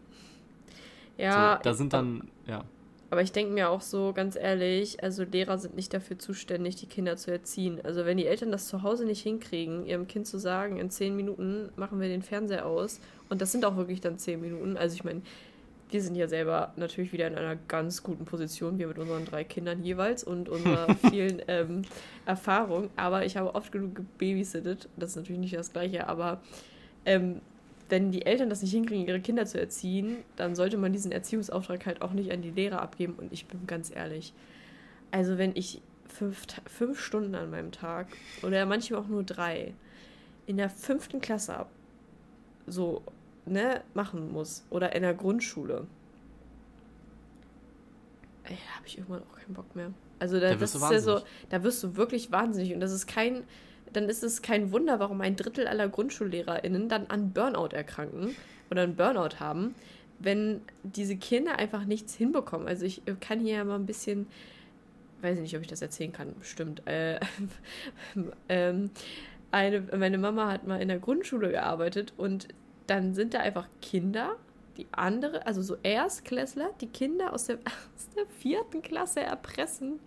Ja, 1.18 1.58
so, 1.58 1.62
da 1.62 1.74
sind 1.74 1.92
dann, 1.92 2.30
ja. 2.46 2.64
Aber 3.10 3.20
ich 3.20 3.32
denke 3.32 3.52
mir 3.52 3.68
auch 3.68 3.82
so, 3.82 4.14
ganz 4.14 4.34
ehrlich, 4.34 5.02
also 5.02 5.24
Lehrer 5.24 5.58
sind 5.58 5.76
nicht 5.76 5.92
dafür 5.92 6.18
zuständig, 6.18 6.76
die 6.76 6.86
Kinder 6.86 7.18
zu 7.18 7.30
erziehen. 7.30 7.82
Also 7.84 8.06
wenn 8.06 8.16
die 8.16 8.24
Eltern 8.24 8.50
das 8.50 8.66
zu 8.66 8.82
Hause 8.82 9.04
nicht 9.04 9.20
hinkriegen, 9.20 9.84
ihrem 9.84 10.08
Kind 10.08 10.26
zu 10.26 10.38
sagen, 10.38 10.78
in 10.78 10.88
zehn 10.88 11.14
Minuten 11.14 11.68
machen 11.76 12.00
wir 12.00 12.08
den 12.08 12.22
Fernseher 12.22 12.64
aus, 12.64 12.98
und 13.28 13.42
das 13.42 13.52
sind 13.52 13.66
auch 13.66 13.76
wirklich 13.76 14.00
dann 14.00 14.16
zehn 14.16 14.40
Minuten. 14.40 14.78
Also 14.78 14.94
ich 14.94 15.04
meine, 15.04 15.20
wir 15.90 16.02
sind 16.02 16.14
ja 16.14 16.28
selber 16.28 16.72
natürlich 16.76 17.12
wieder 17.12 17.26
in 17.26 17.34
einer 17.34 17.56
ganz 17.56 18.02
guten 18.02 18.24
Position, 18.24 18.78
wir 18.78 18.88
mit 18.88 18.98
unseren 18.98 19.24
drei 19.24 19.44
Kindern 19.44 19.82
jeweils 19.82 20.24
und 20.24 20.48
unserer 20.48 20.94
vielen 21.10 21.42
ähm, 21.48 21.82
Erfahrung. 22.26 22.90
Aber 22.96 23.24
ich 23.24 23.36
habe 23.36 23.54
oft 23.54 23.72
genug 23.72 23.94
gebabysittet. 23.94 24.88
Das 24.96 25.10
ist 25.10 25.16
natürlich 25.16 25.40
nicht 25.40 25.56
das 25.56 25.72
Gleiche, 25.72 26.08
aber 26.08 26.40
ähm, 27.04 27.40
wenn 27.88 28.12
die 28.12 28.24
Eltern 28.24 28.48
das 28.48 28.62
nicht 28.62 28.70
hinkriegen, 28.70 29.06
ihre 29.06 29.20
Kinder 29.20 29.46
zu 29.46 29.60
erziehen, 29.60 30.18
dann 30.36 30.54
sollte 30.54 30.78
man 30.78 30.92
diesen 30.92 31.12
Erziehungsauftrag 31.12 31.86
halt 31.86 32.02
auch 32.02 32.12
nicht 32.12 32.30
an 32.32 32.42
die 32.42 32.50
Lehrer 32.50 32.80
abgeben. 32.80 33.14
Und 33.14 33.32
ich 33.32 33.46
bin 33.46 33.66
ganz 33.66 33.94
ehrlich, 33.94 34.32
also 35.10 35.38
wenn 35.38 35.56
ich 35.56 35.82
fünf, 36.06 36.46
fünf 36.66 37.00
Stunden 37.00 37.34
an 37.34 37.50
meinem 37.50 37.72
Tag 37.72 38.08
oder 38.42 38.64
manchmal 38.66 39.00
auch 39.00 39.08
nur 39.08 39.24
drei 39.24 39.74
in 40.46 40.56
der 40.56 40.70
fünften 40.70 41.20
Klasse 41.20 41.56
ab, 41.56 41.70
so 42.66 43.02
ne, 43.50 43.82
machen 43.94 44.32
muss 44.32 44.64
oder 44.70 44.94
in 44.94 45.02
der 45.02 45.14
Grundschule, 45.14 45.86
ey, 48.44 48.56
da 48.56 48.76
habe 48.76 48.86
ich 48.86 48.98
irgendwann 48.98 49.22
auch 49.22 49.36
keinen 49.36 49.54
Bock 49.54 49.76
mehr. 49.76 49.92
Also 50.18 50.38
da, 50.38 50.48
Da 50.48 50.52
das 50.52 50.60
wirst 50.60 50.74
du 50.74 50.78
ist 50.86 50.92
ja 50.92 51.00
so, 51.00 51.24
da 51.48 51.62
wirst 51.62 51.82
du 51.82 51.96
wirklich 51.96 52.30
wahnsinnig 52.30 52.74
und 52.74 52.80
das 52.80 52.92
ist 52.92 53.06
kein, 53.06 53.44
dann 53.92 54.08
ist 54.08 54.22
es 54.22 54.42
kein 54.42 54.72
Wunder, 54.72 55.00
warum 55.00 55.20
ein 55.20 55.36
Drittel 55.36 55.66
aller 55.66 55.88
GrundschullehrerInnen 55.88 56.88
dann 56.88 57.06
an 57.06 57.32
Burnout 57.32 57.74
erkranken 57.74 58.36
oder 58.70 58.82
einen 58.82 58.96
Burnout 58.96 59.40
haben, 59.40 59.74
wenn 60.18 60.60
diese 60.82 61.16
Kinder 61.16 61.58
einfach 61.58 61.84
nichts 61.84 62.14
hinbekommen. 62.14 62.68
Also 62.68 62.84
ich 62.84 63.06
äh, 63.06 63.14
kann 63.18 63.40
hier 63.40 63.54
ja 63.56 63.64
mal 63.64 63.76
ein 63.76 63.86
bisschen, 63.86 64.26
weiß 65.22 65.36
ich 65.36 65.42
nicht, 65.42 65.56
ob 65.56 65.62
ich 65.62 65.68
das 65.68 65.82
erzählen 65.82 66.12
kann, 66.12 66.34
bestimmt. 66.38 66.86
Äh, 66.86 67.18
ähm, 68.48 68.90
eine, 69.50 69.80
meine 69.96 70.18
Mama 70.18 70.52
hat 70.52 70.66
mal 70.66 70.80
in 70.80 70.88
der 70.88 70.98
Grundschule 70.98 71.50
gearbeitet 71.50 72.12
und 72.16 72.48
dann 72.90 73.14
sind 73.14 73.34
da 73.34 73.38
einfach 73.38 73.68
Kinder, 73.80 74.36
die 74.76 74.86
andere, 74.90 75.46
also 75.46 75.62
so 75.62 75.76
Erstklässler, 75.82 76.70
die 76.80 76.88
Kinder 76.88 77.32
aus 77.32 77.46
der, 77.46 77.56
aus 77.96 78.08
der 78.16 78.26
vierten 78.26 78.82
Klasse 78.82 79.20
erpressen 79.20 80.00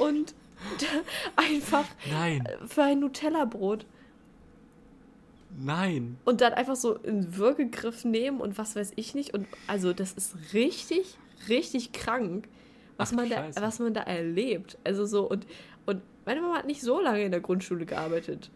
und 0.00 0.34
einfach 1.36 1.84
Nein, 2.10 2.48
für 2.66 2.82
ein 2.82 3.00
Nutella-Brot 3.00 3.86
nein. 5.58 6.18
und 6.24 6.40
dann 6.40 6.54
einfach 6.54 6.76
so 6.76 7.00
einen 7.02 7.36
Würgegriff 7.36 8.04
nehmen 8.04 8.40
und 8.40 8.58
was 8.58 8.74
weiß 8.74 8.92
ich 8.96 9.14
nicht. 9.14 9.32
Und 9.32 9.46
also 9.68 9.92
das 9.92 10.12
ist 10.12 10.34
richtig, 10.52 11.18
richtig 11.48 11.92
krank, 11.92 12.48
was, 12.96 13.12
Ach, 13.12 13.16
man, 13.16 13.30
da, 13.30 13.48
was 13.60 13.78
man 13.78 13.94
da 13.94 14.02
erlebt. 14.02 14.76
Also 14.82 15.06
so, 15.06 15.28
und, 15.28 15.46
und 15.86 16.02
meine 16.26 16.40
Mama 16.40 16.58
hat 16.58 16.66
nicht 16.66 16.82
so 16.82 17.00
lange 17.00 17.22
in 17.22 17.30
der 17.30 17.40
Grundschule 17.40 17.86
gearbeitet. 17.86 18.50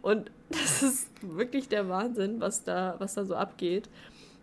Und 0.00 0.30
das 0.50 0.82
ist 0.82 1.10
wirklich 1.22 1.68
der 1.68 1.88
Wahnsinn, 1.88 2.40
was 2.40 2.64
da, 2.64 2.94
was 2.98 3.14
da 3.14 3.24
so 3.24 3.34
abgeht. 3.34 3.88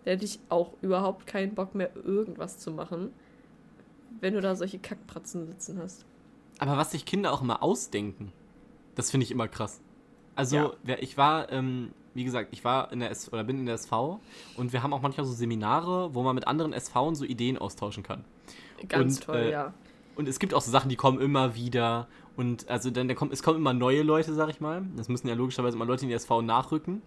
Da 0.03 0.11
hätte 0.11 0.25
ich 0.25 0.39
auch 0.49 0.73
überhaupt 0.81 1.25
keinen 1.27 1.55
Bock 1.55 1.73
mehr, 1.73 1.89
irgendwas 1.95 2.59
zu 2.59 2.71
machen, 2.71 3.11
wenn 4.21 4.33
du 4.33 4.41
da 4.41 4.55
solche 4.55 4.79
Kackpratzen 4.79 5.47
sitzen 5.47 5.79
hast. 5.79 6.05
Aber 6.59 6.77
was 6.77 6.91
sich 6.91 7.05
Kinder 7.05 7.33
auch 7.33 7.41
immer 7.41 7.61
ausdenken, 7.63 8.31
das 8.95 9.11
finde 9.11 9.23
ich 9.25 9.31
immer 9.31 9.47
krass. 9.47 9.81
Also, 10.35 10.55
Ja. 10.55 10.73
wer- 10.83 11.01
ich 11.03 11.17
war, 11.17 11.51
ähm, 11.51 11.91
wie 12.13 12.23
gesagt, 12.23 12.49
ich 12.51 12.63
war 12.63 12.91
in 12.91 12.99
der 12.99 13.09
S 13.11 13.31
oder 13.33 13.43
bin 13.43 13.57
in 13.59 13.65
der 13.65 13.75
SV 13.75 14.19
und 14.57 14.71
wir 14.73 14.83
haben 14.83 14.93
auch 14.93 15.01
manchmal 15.01 15.25
so 15.25 15.33
Seminare, 15.33 16.13
wo 16.13 16.23
man 16.23 16.35
mit 16.35 16.47
anderen 16.47 16.71
SVen 16.73 17.15
so 17.15 17.25
Ideen 17.25 17.57
austauschen 17.57 18.03
kann. 18.03 18.23
Ganz 18.87 19.17
Und, 19.17 19.23
toll, 19.25 19.37
äh, 19.37 19.51
ja. 19.51 19.73
Und 20.15 20.27
es 20.27 20.39
gibt 20.39 20.53
auch 20.53 20.61
so 20.61 20.71
Sachen, 20.71 20.89
die 20.89 20.95
kommen 20.95 21.19
immer 21.19 21.55
wieder. 21.55 22.07
Und 22.37 22.69
also 22.69 22.89
dann 22.89 23.07
da 23.07 23.13
kommt, 23.13 23.33
es 23.33 23.43
kommen 23.43 23.57
immer 23.57 23.73
neue 23.73 24.01
Leute, 24.01 24.33
sag 24.33 24.49
ich 24.49 24.61
mal. 24.61 24.85
Das 24.95 25.09
müssen 25.09 25.27
ja 25.27 25.35
logischerweise 25.35 25.75
immer 25.75 25.85
Leute 25.85 26.03
in 26.03 26.09
die 26.09 26.15
SV 26.15 26.41
nachrücken. 26.41 27.01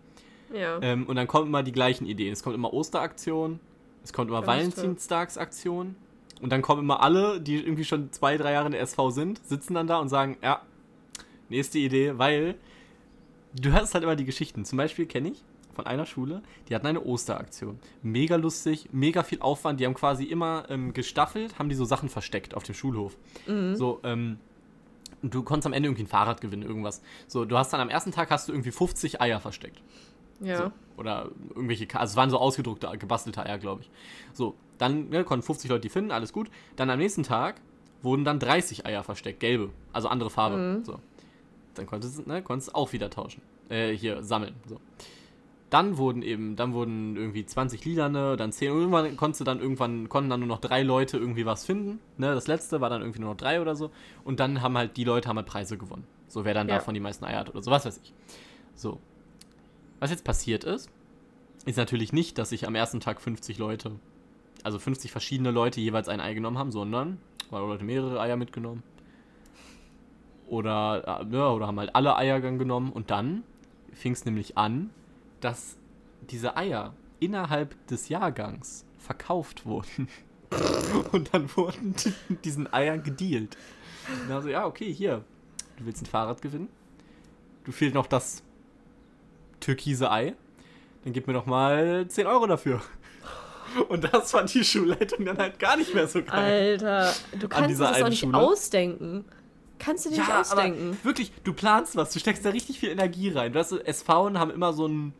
Ja. 0.52 0.78
Ähm, 0.80 1.06
und 1.06 1.16
dann 1.16 1.26
kommen 1.26 1.46
immer 1.46 1.62
die 1.62 1.72
gleichen 1.72 2.06
Ideen. 2.06 2.32
Es 2.32 2.42
kommt 2.42 2.54
immer 2.54 2.72
Osteraktion, 2.72 3.60
es 4.02 4.12
kommt 4.12 4.30
immer. 4.30 4.46
Valentinstagsaktion. 4.46 5.96
Und 6.40 6.52
dann 6.52 6.62
kommen 6.62 6.82
immer 6.82 7.02
alle, 7.02 7.40
die 7.40 7.56
irgendwie 7.56 7.84
schon 7.84 8.12
zwei, 8.12 8.36
drei 8.36 8.52
Jahre 8.52 8.66
in 8.66 8.72
der 8.72 8.80
SV 8.80 9.10
sind, 9.10 9.44
sitzen 9.44 9.74
dann 9.74 9.86
da 9.86 9.98
und 9.98 10.08
sagen, 10.08 10.36
ja, 10.42 10.62
nächste 11.48 11.78
Idee, 11.78 12.16
weil 12.16 12.54
du 13.54 13.72
hörst 13.72 13.94
halt 13.94 14.04
immer 14.04 14.16
die 14.16 14.24
Geschichten. 14.24 14.64
Zum 14.64 14.78
Beispiel 14.78 15.06
kenne 15.06 15.30
ich 15.30 15.44
von 15.78 15.86
einer 15.86 16.06
Schule, 16.06 16.42
die 16.68 16.74
hatten 16.74 16.88
eine 16.88 17.04
Osteraktion. 17.04 17.78
Mega 18.02 18.34
lustig, 18.34 18.88
mega 18.90 19.22
viel 19.22 19.40
Aufwand. 19.40 19.78
Die 19.78 19.86
haben 19.86 19.94
quasi 19.94 20.24
immer 20.24 20.64
ähm, 20.70 20.92
gestaffelt, 20.92 21.56
haben 21.56 21.68
die 21.68 21.76
so 21.76 21.84
Sachen 21.84 22.08
versteckt 22.08 22.54
auf 22.56 22.64
dem 22.64 22.74
Schulhof. 22.74 23.16
So, 23.76 24.00
ähm, 24.02 24.40
du 25.22 25.44
konntest 25.44 25.66
am 25.68 25.72
Ende 25.72 25.88
irgendwie 25.88 26.02
ein 26.02 26.08
Fahrrad 26.08 26.40
gewinnen, 26.40 26.64
irgendwas. 26.64 27.00
So, 27.28 27.44
du 27.44 27.56
hast 27.56 27.72
dann 27.72 27.80
am 27.80 27.90
ersten 27.90 28.10
Tag 28.10 28.28
hast 28.32 28.48
du 28.48 28.52
irgendwie 28.52 28.72
50 28.72 29.20
Eier 29.20 29.38
versteckt. 29.38 29.80
ja. 30.40 30.56
So, 30.56 30.72
oder 30.96 31.30
irgendwelche, 31.54 31.86
also 31.94 32.10
es 32.10 32.16
waren 32.16 32.28
so 32.28 32.38
ausgedruckte, 32.38 32.90
gebastelte 32.98 33.46
Eier, 33.46 33.58
glaube 33.58 33.82
ich. 33.82 33.90
So, 34.32 34.56
dann 34.78 35.10
ne, 35.10 35.22
konnten 35.22 35.46
50 35.46 35.70
Leute 35.70 35.82
die 35.82 35.90
finden, 35.90 36.10
alles 36.10 36.32
gut. 36.32 36.50
Dann 36.74 36.90
am 36.90 36.98
nächsten 36.98 37.22
Tag 37.22 37.60
wurden 38.02 38.24
dann 38.24 38.40
30 38.40 38.84
Eier 38.84 39.04
versteckt, 39.04 39.38
gelbe, 39.38 39.70
also 39.92 40.08
andere 40.08 40.28
Farbe. 40.28 40.56
So. 40.82 40.98
Dann 41.74 41.86
konntest 41.86 42.18
du 42.18 42.22
ne, 42.28 42.42
konntest 42.42 42.74
auch 42.74 42.92
wieder 42.92 43.10
tauschen. 43.10 43.42
Äh, 43.68 43.92
hier, 43.92 44.24
sammeln. 44.24 44.54
So. 44.66 44.80
Dann 45.70 45.98
wurden 45.98 46.22
eben, 46.22 46.56
dann 46.56 46.72
wurden 46.72 47.16
irgendwie 47.16 47.44
20 47.44 47.84
Lilane, 47.84 48.36
dann 48.36 48.52
10. 48.52 48.70
Und 48.72 48.78
irgendwann 48.78 49.16
konntest 49.18 49.40
du 49.40 49.44
dann 49.44 49.60
irgendwann, 49.60 50.08
konnten 50.08 50.30
dann 50.30 50.40
nur 50.40 50.48
noch 50.48 50.60
drei 50.60 50.82
Leute 50.82 51.18
irgendwie 51.18 51.44
was 51.44 51.66
finden. 51.66 52.00
Ne, 52.16 52.34
das 52.34 52.46
letzte 52.46 52.80
war 52.80 52.88
dann 52.88 53.02
irgendwie 53.02 53.20
nur 53.20 53.30
noch 53.30 53.36
drei 53.36 53.60
oder 53.60 53.76
so. 53.76 53.90
Und 54.24 54.40
dann 54.40 54.62
haben 54.62 54.78
halt 54.78 54.96
die 54.96 55.04
Leute 55.04 55.28
haben 55.28 55.36
halt 55.36 55.46
Preise 55.46 55.76
gewonnen. 55.76 56.04
So, 56.26 56.44
wer 56.46 56.54
dann 56.54 56.68
Ja. 56.68 56.76
davon 56.76 56.94
die 56.94 57.00
meisten 57.00 57.24
Eier 57.26 57.40
hat 57.40 57.50
oder 57.50 57.62
so, 57.62 57.70
was 57.70 57.84
weiß 57.84 58.00
ich. 58.02 58.14
So. 58.74 58.98
Was 60.00 60.10
jetzt 60.10 60.24
passiert 60.24 60.64
ist, 60.64 60.88
ist 61.66 61.76
natürlich 61.76 62.12
nicht, 62.14 62.38
dass 62.38 62.48
sich 62.50 62.66
am 62.66 62.74
ersten 62.74 63.00
Tag 63.00 63.20
50 63.20 63.58
Leute, 63.58 63.92
also 64.62 64.78
50 64.78 65.10
verschiedene 65.10 65.50
Leute 65.50 65.80
jeweils 65.82 66.08
ein 66.08 66.20
Ei 66.20 66.32
genommen 66.32 66.56
haben, 66.56 66.72
sondern, 66.72 67.18
weil 67.50 67.60
Leute 67.60 67.84
mehrere 67.84 68.20
Eier 68.20 68.36
mitgenommen. 68.36 68.82
Oder, 70.46 71.20
äh, 71.30 71.34
ja, 71.34 71.50
oder 71.50 71.66
haben 71.66 71.78
halt 71.78 71.94
alle 71.94 72.16
Eier 72.16 72.40
genommen 72.40 72.90
und 72.92 73.10
dann 73.10 73.42
fing 73.92 74.12
es 74.12 74.24
nämlich 74.24 74.56
an, 74.56 74.90
dass 75.40 75.76
diese 76.30 76.56
Eier 76.56 76.94
innerhalb 77.20 77.74
des 77.86 78.08
Jahrgangs 78.08 78.84
verkauft 78.98 79.66
wurden. 79.66 80.08
und 81.12 81.34
dann 81.34 81.48
wurden 81.56 81.94
die, 81.94 82.36
diesen 82.36 82.72
Eiern 82.72 83.02
gedealt. 83.02 83.56
Und 84.22 84.30
dann 84.30 84.42
so, 84.42 84.48
ja, 84.48 84.66
okay, 84.66 84.92
hier, 84.92 85.24
du 85.76 85.86
willst 85.86 86.02
ein 86.02 86.06
Fahrrad 86.06 86.40
gewinnen? 86.40 86.68
Du 87.64 87.72
fehlt 87.72 87.94
noch 87.94 88.06
das 88.06 88.42
türkise 89.60 90.10
Ei? 90.10 90.34
Dann 91.04 91.12
gib 91.12 91.26
mir 91.26 91.34
doch 91.34 91.46
mal 91.46 92.06
10 92.08 92.26
Euro 92.26 92.46
dafür. 92.46 92.80
Und 93.88 94.12
das 94.12 94.30
fand 94.30 94.52
die 94.54 94.64
Schulleitung 94.64 95.24
dann 95.26 95.36
halt 95.36 95.58
gar 95.58 95.76
nicht 95.76 95.94
mehr 95.94 96.08
so 96.08 96.22
geil. 96.22 96.72
Alter, 96.72 97.14
du 97.38 97.48
kannst 97.48 97.80
das 97.80 97.96
einen 97.96 98.08
nicht 98.08 98.20
Schule. 98.20 98.38
ausdenken. 98.38 99.24
Kannst 99.78 100.06
du 100.06 100.10
dir 100.10 100.20
nicht 100.20 100.32
ausdenken. 100.32 100.90
aber 100.90 101.04
wirklich, 101.04 101.32
du 101.44 101.52
planst 101.52 101.94
was, 101.94 102.12
du 102.12 102.18
steckst 102.18 102.44
da 102.44 102.50
richtig 102.50 102.80
viel 102.80 102.88
Energie 102.88 103.30
rein. 103.30 103.54
Weißt 103.54 103.72
du, 103.72 103.92
SVen 103.92 104.38
haben 104.38 104.50
immer 104.50 104.72
so 104.72 104.88
ein, 104.88 105.14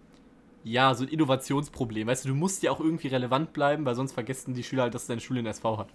ja, 0.64 0.94
so 0.94 1.04
ein 1.04 1.08
Innovationsproblem. 1.08 2.06
Weißt 2.08 2.24
du, 2.24 2.28
du 2.30 2.34
musst 2.34 2.62
ja 2.62 2.70
auch 2.70 2.80
irgendwie 2.80 3.08
relevant 3.08 3.52
bleiben, 3.52 3.84
weil 3.84 3.94
sonst 3.94 4.12
vergessen 4.12 4.54
die 4.54 4.62
Schüler 4.64 4.82
halt, 4.82 4.94
dass 4.94 5.06
deine 5.06 5.20
Schule 5.20 5.40
eine 5.40 5.50
SV 5.50 5.78
hat. 5.78 5.88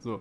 So. 0.00 0.20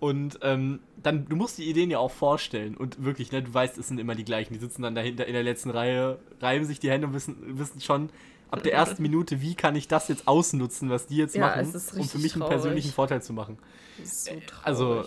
Und 0.00 0.38
ähm, 0.42 0.80
dann, 1.02 1.28
du 1.28 1.36
musst 1.36 1.58
die 1.58 1.68
Ideen 1.70 1.90
ja 1.90 1.98
auch 1.98 2.10
vorstellen. 2.10 2.76
Und 2.76 3.04
wirklich, 3.04 3.30
ne, 3.30 3.42
du 3.42 3.52
weißt, 3.54 3.78
es 3.78 3.88
sind 3.88 4.00
immer 4.00 4.14
die 4.16 4.24
gleichen. 4.24 4.52
Die 4.54 4.58
sitzen 4.58 4.82
dann 4.82 4.94
dahinter 4.94 5.26
in 5.26 5.32
der 5.32 5.42
letzten 5.44 5.70
Reihe, 5.70 6.18
reiben 6.40 6.64
sich 6.64 6.80
die 6.80 6.90
Hände 6.90 7.06
und 7.06 7.14
wissen, 7.14 7.36
wissen 7.58 7.80
schon 7.80 8.10
ab 8.50 8.62
der 8.64 8.72
ersten 8.74 9.00
Minute, 9.02 9.40
wie 9.42 9.54
kann 9.54 9.76
ich 9.76 9.86
das 9.88 10.08
jetzt 10.08 10.26
ausnutzen, 10.26 10.90
was 10.90 11.06
die 11.06 11.16
jetzt 11.16 11.34
Ja, 11.36 11.46
machen, 11.48 11.72
um 11.96 12.04
für 12.08 12.18
mich 12.18 12.32
einen 12.34 12.40
traurig. 12.42 12.48
persönlichen 12.48 12.90
Vorteil 12.92 13.22
zu 13.22 13.32
machen. 13.32 13.58
Das 13.98 14.08
ist 14.08 14.24
so 14.24 14.30
traurig. 14.46 14.66
Also, 14.66 15.04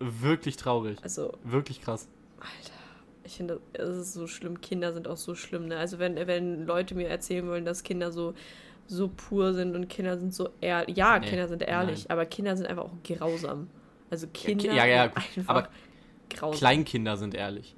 Wirklich 0.00 0.56
traurig. 0.56 0.98
also 1.02 1.32
Wirklich 1.44 1.80
krass. 1.82 2.08
Alter, 2.40 2.72
ich 3.24 3.36
finde, 3.36 3.60
es 3.72 3.96
ist 3.96 4.12
so 4.12 4.26
schlimm. 4.26 4.60
Kinder 4.60 4.92
sind 4.92 5.08
auch 5.08 5.16
so 5.16 5.34
schlimm. 5.34 5.66
Ne? 5.66 5.76
Also 5.76 5.98
wenn, 5.98 6.14
wenn 6.26 6.66
Leute 6.66 6.94
mir 6.94 7.08
erzählen 7.08 7.46
wollen, 7.46 7.64
dass 7.64 7.82
Kinder 7.82 8.12
so, 8.12 8.34
so 8.86 9.08
pur 9.08 9.54
sind 9.54 9.74
und 9.74 9.88
Kinder 9.88 10.18
sind 10.18 10.34
so 10.34 10.50
ehrlich. 10.60 10.96
Ja, 10.96 11.18
Nee, 11.18 11.26
Kinder 11.28 11.48
sind 11.48 11.62
ehrlich, 11.62 12.04
nein. 12.04 12.10
aber 12.10 12.26
Kinder 12.26 12.56
sind 12.56 12.66
einfach 12.66 12.84
auch 12.84 13.02
grausam. 13.02 13.68
Also 14.10 14.26
Kinder 14.32 14.72
ja, 14.72 14.84
ja, 14.86 15.02
sind 15.04 15.14
gut, 15.14 15.24
einfach 15.38 15.54
aber 15.54 15.68
grausam. 16.30 16.58
Kleinkinder 16.58 17.16
sind 17.16 17.34
ehrlich. 17.34 17.74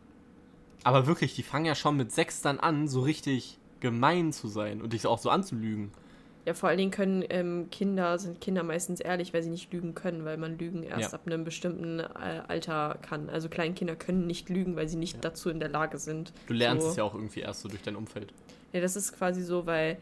Aber 0.83 1.07
wirklich, 1.07 1.35
die 1.35 1.43
fangen 1.43 1.65
ja 1.65 1.75
schon 1.75 1.97
mit 1.97 2.13
sechs 2.13 2.43
dann 2.43 2.61
an, 2.61 2.89
so 2.89 3.01
richtig 3.01 3.59
gemein 3.81 4.33
zu 4.33 4.49
sein 4.49 4.83
und 4.83 4.93
dich 4.93 5.07
auch 5.07 5.19
so 5.19 5.31
anzulügen. 5.31 5.91
Ja, 6.47 6.55
vor 6.55 6.69
allen 6.69 6.79
Dingen 6.79 6.93
können 6.93 7.25
ähm, 7.29 7.69
Kinder, 7.71 8.19
sind 8.19 8.41
Kinder 8.41 8.63
meistens 8.63 9.01
ehrlich, 9.01 9.35
weil 9.35 9.43
sie 9.43 9.51
nicht 9.51 9.73
lügen 9.73 9.95
können, 9.97 10.25
weil 10.25 10.37
man 10.37 10.57
Lügen 10.59 10.85
erst 10.85 11.11
Ja. 11.13 11.19
ab 11.19 11.23
einem 11.27 11.43
bestimmten 11.45 11.99
äh, 12.01 12.05
Alter 12.47 12.99
kann. 13.03 13.29
Also 13.29 13.49
Kleinkinder 13.49 13.97
können 13.97 14.27
nicht 14.29 14.49
lügen, 14.49 14.77
weil 14.77 14.89
sie 14.89 14.97
nicht 14.97 15.25
dazu 15.25 15.51
in 15.51 15.59
der 15.59 15.69
Lage 15.69 15.99
sind. 15.99 16.33
Du 16.47 16.55
lernst 16.55 16.85
so. 16.85 16.91
es 16.93 16.97
ja 16.97 17.03
auch 17.05 17.15
irgendwie 17.15 17.41
erst 17.41 17.63
so 17.63 17.69
durch 17.69 17.83
dein 17.83 17.97
Umfeld. 17.97 18.33
Ja, 18.73 18.81
das 18.81 18.95
ist 18.95 19.13
quasi 19.19 19.43
so, 19.43 19.67
weil 19.67 19.99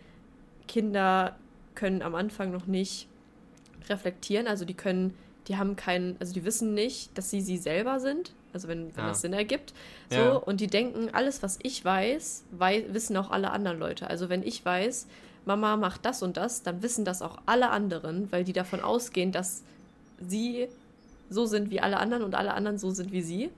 Kinder 0.68 1.36
können 1.74 2.03
am 2.03 2.14
Anfang 2.14 2.53
noch 2.53 2.66
nicht 2.66 3.09
reflektieren, 3.88 4.47
also 4.47 4.64
die 4.64 4.74
können 4.74 5.14
die 5.49 5.59
haben 5.59 5.76
keinen, 5.76 6.16
also 6.20 6.32
die 6.32 6.42
wissen 6.47 6.72
nicht, 6.72 7.18
dass 7.18 7.28
sie 7.30 7.42
sie 7.42 7.59
selber 7.59 8.01
sind, 8.01 8.32
also 8.55 8.66
wenn, 8.66 8.97
wenn 8.97 9.05
Ah. 9.05 9.09
das 9.09 9.20
Sinn 9.20 9.34
ergibt. 9.34 9.74
So, 10.09 10.16
Ja. 10.16 10.32
und 10.36 10.62
die 10.62 10.68
denken, 10.68 11.11
alles, 11.12 11.42
was 11.42 11.59
ich 11.62 11.84
weiß, 11.84 12.45
wei 12.51 12.86
wissen 12.88 13.14
auch 13.18 13.30
alle 13.30 13.51
anderen 13.51 13.78
Leute. 13.78 14.09
Also 14.09 14.30
wenn 14.30 14.42
ich 14.42 14.64
weiß, 14.64 15.07
Mama 15.47 15.76
macht 15.76 16.05
das 16.05 16.22
und 16.22 16.36
das, 16.36 16.62
dann 16.62 16.82
wissen 16.82 17.05
das 17.05 17.22
auch 17.22 17.38
alle 17.47 17.70
anderen, 17.70 18.30
weil 18.32 18.45
die 18.45 18.53
davon 18.53 18.80
ausgehen, 18.80 19.32
dass 19.32 19.62
sie 20.20 20.68
so 21.30 21.47
sind 21.47 21.70
wie 21.70 21.80
alle 21.80 21.99
anderen 21.99 22.22
und 22.22 22.34
alle 22.34 22.55
anderen 22.55 22.78
so 22.78 22.90
sind 22.90 23.12
wie 23.12 23.22
sie. 23.22 23.51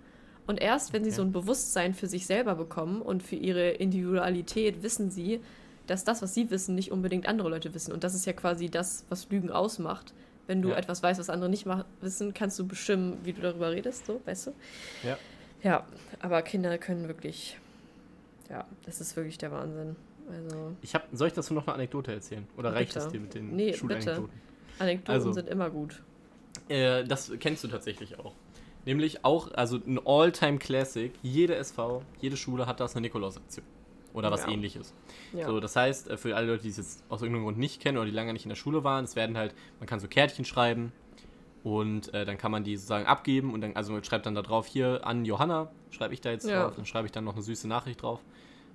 Und 0.47 0.61
erst, 0.61 0.93
wenn 0.93 1.03
sie 1.03 1.11
Okay. 1.11 1.17
so 1.17 1.23
ein 1.23 1.33
Bewusstsein 1.33 1.93
für 1.95 2.07
sich 2.07 2.27
selber 2.27 2.55
bekommen 2.55 3.03
und 3.03 3.23
für 3.23 3.35
ihre 3.37 3.71
Individualität, 3.71 4.83
wissen 4.83 5.11
sie, 5.11 5.41
dass 5.89 6.05
das, 6.05 6.23
was 6.23 6.35
sie 6.35 6.51
wissen, 6.51 6.75
nicht 6.75 6.93
unbedingt 6.93 7.29
andere 7.29 7.49
Leute 7.49 7.75
wissen. 7.75 7.93
Und 7.93 8.05
das 8.05 8.15
ist 8.15 8.27
ja 8.27 8.33
quasi 8.33 8.69
das, 8.69 9.05
was 9.09 9.29
Lügen 9.31 9.51
ausmacht. 9.51 10.13
Wenn 10.47 10.63
du 10.63 10.71
Ja. 10.71 10.77
etwas 10.77 11.03
weißt, 11.03 11.19
was 11.19 11.29
andere 11.31 11.51
nicht 11.51 11.67
wissen, 12.01 12.33
kannst 12.35 12.59
du 12.59 12.67
bestimmen, 12.67 13.19
wie 13.25 13.33
du 13.33 13.41
darüber 13.41 13.73
redest, 13.73 14.07
so, 14.07 14.21
weißt 14.25 14.49
du? 14.49 14.53
Ja. 15.03 15.19
Ja, 15.63 15.85
aber 16.21 16.43
Kinder 16.43 16.79
können 16.79 17.09
wirklich, 17.09 17.59
ja, 18.49 18.65
das 18.85 19.01
ist 19.01 19.17
wirklich 19.17 19.39
der 19.39 19.51
Wahnsinn. 19.51 19.97
Also, 20.29 20.75
Ich 20.83 20.95
hab, 20.95 21.07
soll 21.13 21.29
ich 21.29 21.35
dazu 21.35 21.55
noch 21.55 21.67
eine 21.67 21.75
Anekdote 21.75 22.13
erzählen? 22.13 22.47
Oder 22.57 22.73
reicht 22.75 22.95
Bitte. 22.95 23.07
es 23.07 23.13
dir 23.13 23.21
mit 23.21 23.35
den 23.35 23.55
Nee, 23.55 23.73
Schulanekdoten? 23.75 24.31
Anekdoten 24.79 25.13
Also. 25.15 25.33
sind 25.33 25.49
immer 25.49 25.71
gut. 25.71 26.03
Äh, 26.69 27.05
das 27.05 27.33
kennst 27.39 27.63
du 27.65 27.69
tatsächlich 27.69 28.19
auch. 28.19 28.35
Nämlich 28.85 29.25
auch, 29.25 29.53
also 29.55 29.77
ein 29.85 30.01
All-Time-Classic. 30.05 31.13
Jede 31.23 31.57
SV, 31.57 32.03
jede 32.21 32.37
Schule 32.37 32.67
hat 32.67 32.81
das 32.81 32.95
eine 32.95 33.03
Nikolaus-Aktion. 33.03 33.65
Oder 34.15 34.31
was 34.31 34.43
Ja. 34.45 34.49
ähnliches. 34.51 34.95
Ja. 35.33 35.47
So, 35.47 35.61
das 35.61 35.77
heißt, 35.77 36.09
äh, 36.09 36.17
für 36.17 36.35
alle 36.35 36.47
Leute, 36.47 36.63
die 36.63 36.71
es 36.71 36.77
jetzt 36.79 37.05
aus 37.09 37.21
irgendeinem 37.23 37.45
Grund 37.45 37.59
nicht 37.59 37.81
kennen 37.83 37.99
oder 37.99 38.07
die 38.07 38.13
lange 38.13 38.33
nicht 38.33 38.45
in 38.45 38.49
der 38.49 38.57
Schule 38.57 38.83
waren, 38.85 39.05
es 39.05 39.15
werden 39.17 39.37
halt, 39.37 39.55
man 39.79 39.87
kann 39.89 40.01
so 40.01 40.09
Kärtchen 40.09 40.45
schreiben 40.45 40.93
und 41.65 42.15
äh, 42.15 42.25
dann 42.25 42.39
kann 42.39 42.51
man 42.51 42.65
die 42.65 42.77
sozusagen 42.77 43.07
abgeben 43.07 43.53
und 43.53 43.61
dann, 43.61 43.77
also 43.77 43.93
man 43.93 44.03
schreibt 44.05 44.25
dann 44.25 44.35
da 44.35 44.43
drauf, 44.43 44.67
hier 44.67 45.07
an 45.07 45.25
Johanna, 45.25 45.71
schreibe 45.91 46.15
ich 46.15 46.21
da 46.21 46.31
jetzt 46.31 46.49
Ja. 46.49 46.63
drauf, 46.65 46.77
dann 46.77 46.87
schreibe 46.87 47.07
ich 47.07 47.13
dann 47.13 47.25
noch 47.25 47.35
eine 47.35 47.43
süße 47.43 47.69
Nachricht 47.69 48.03
drauf. 48.03 48.21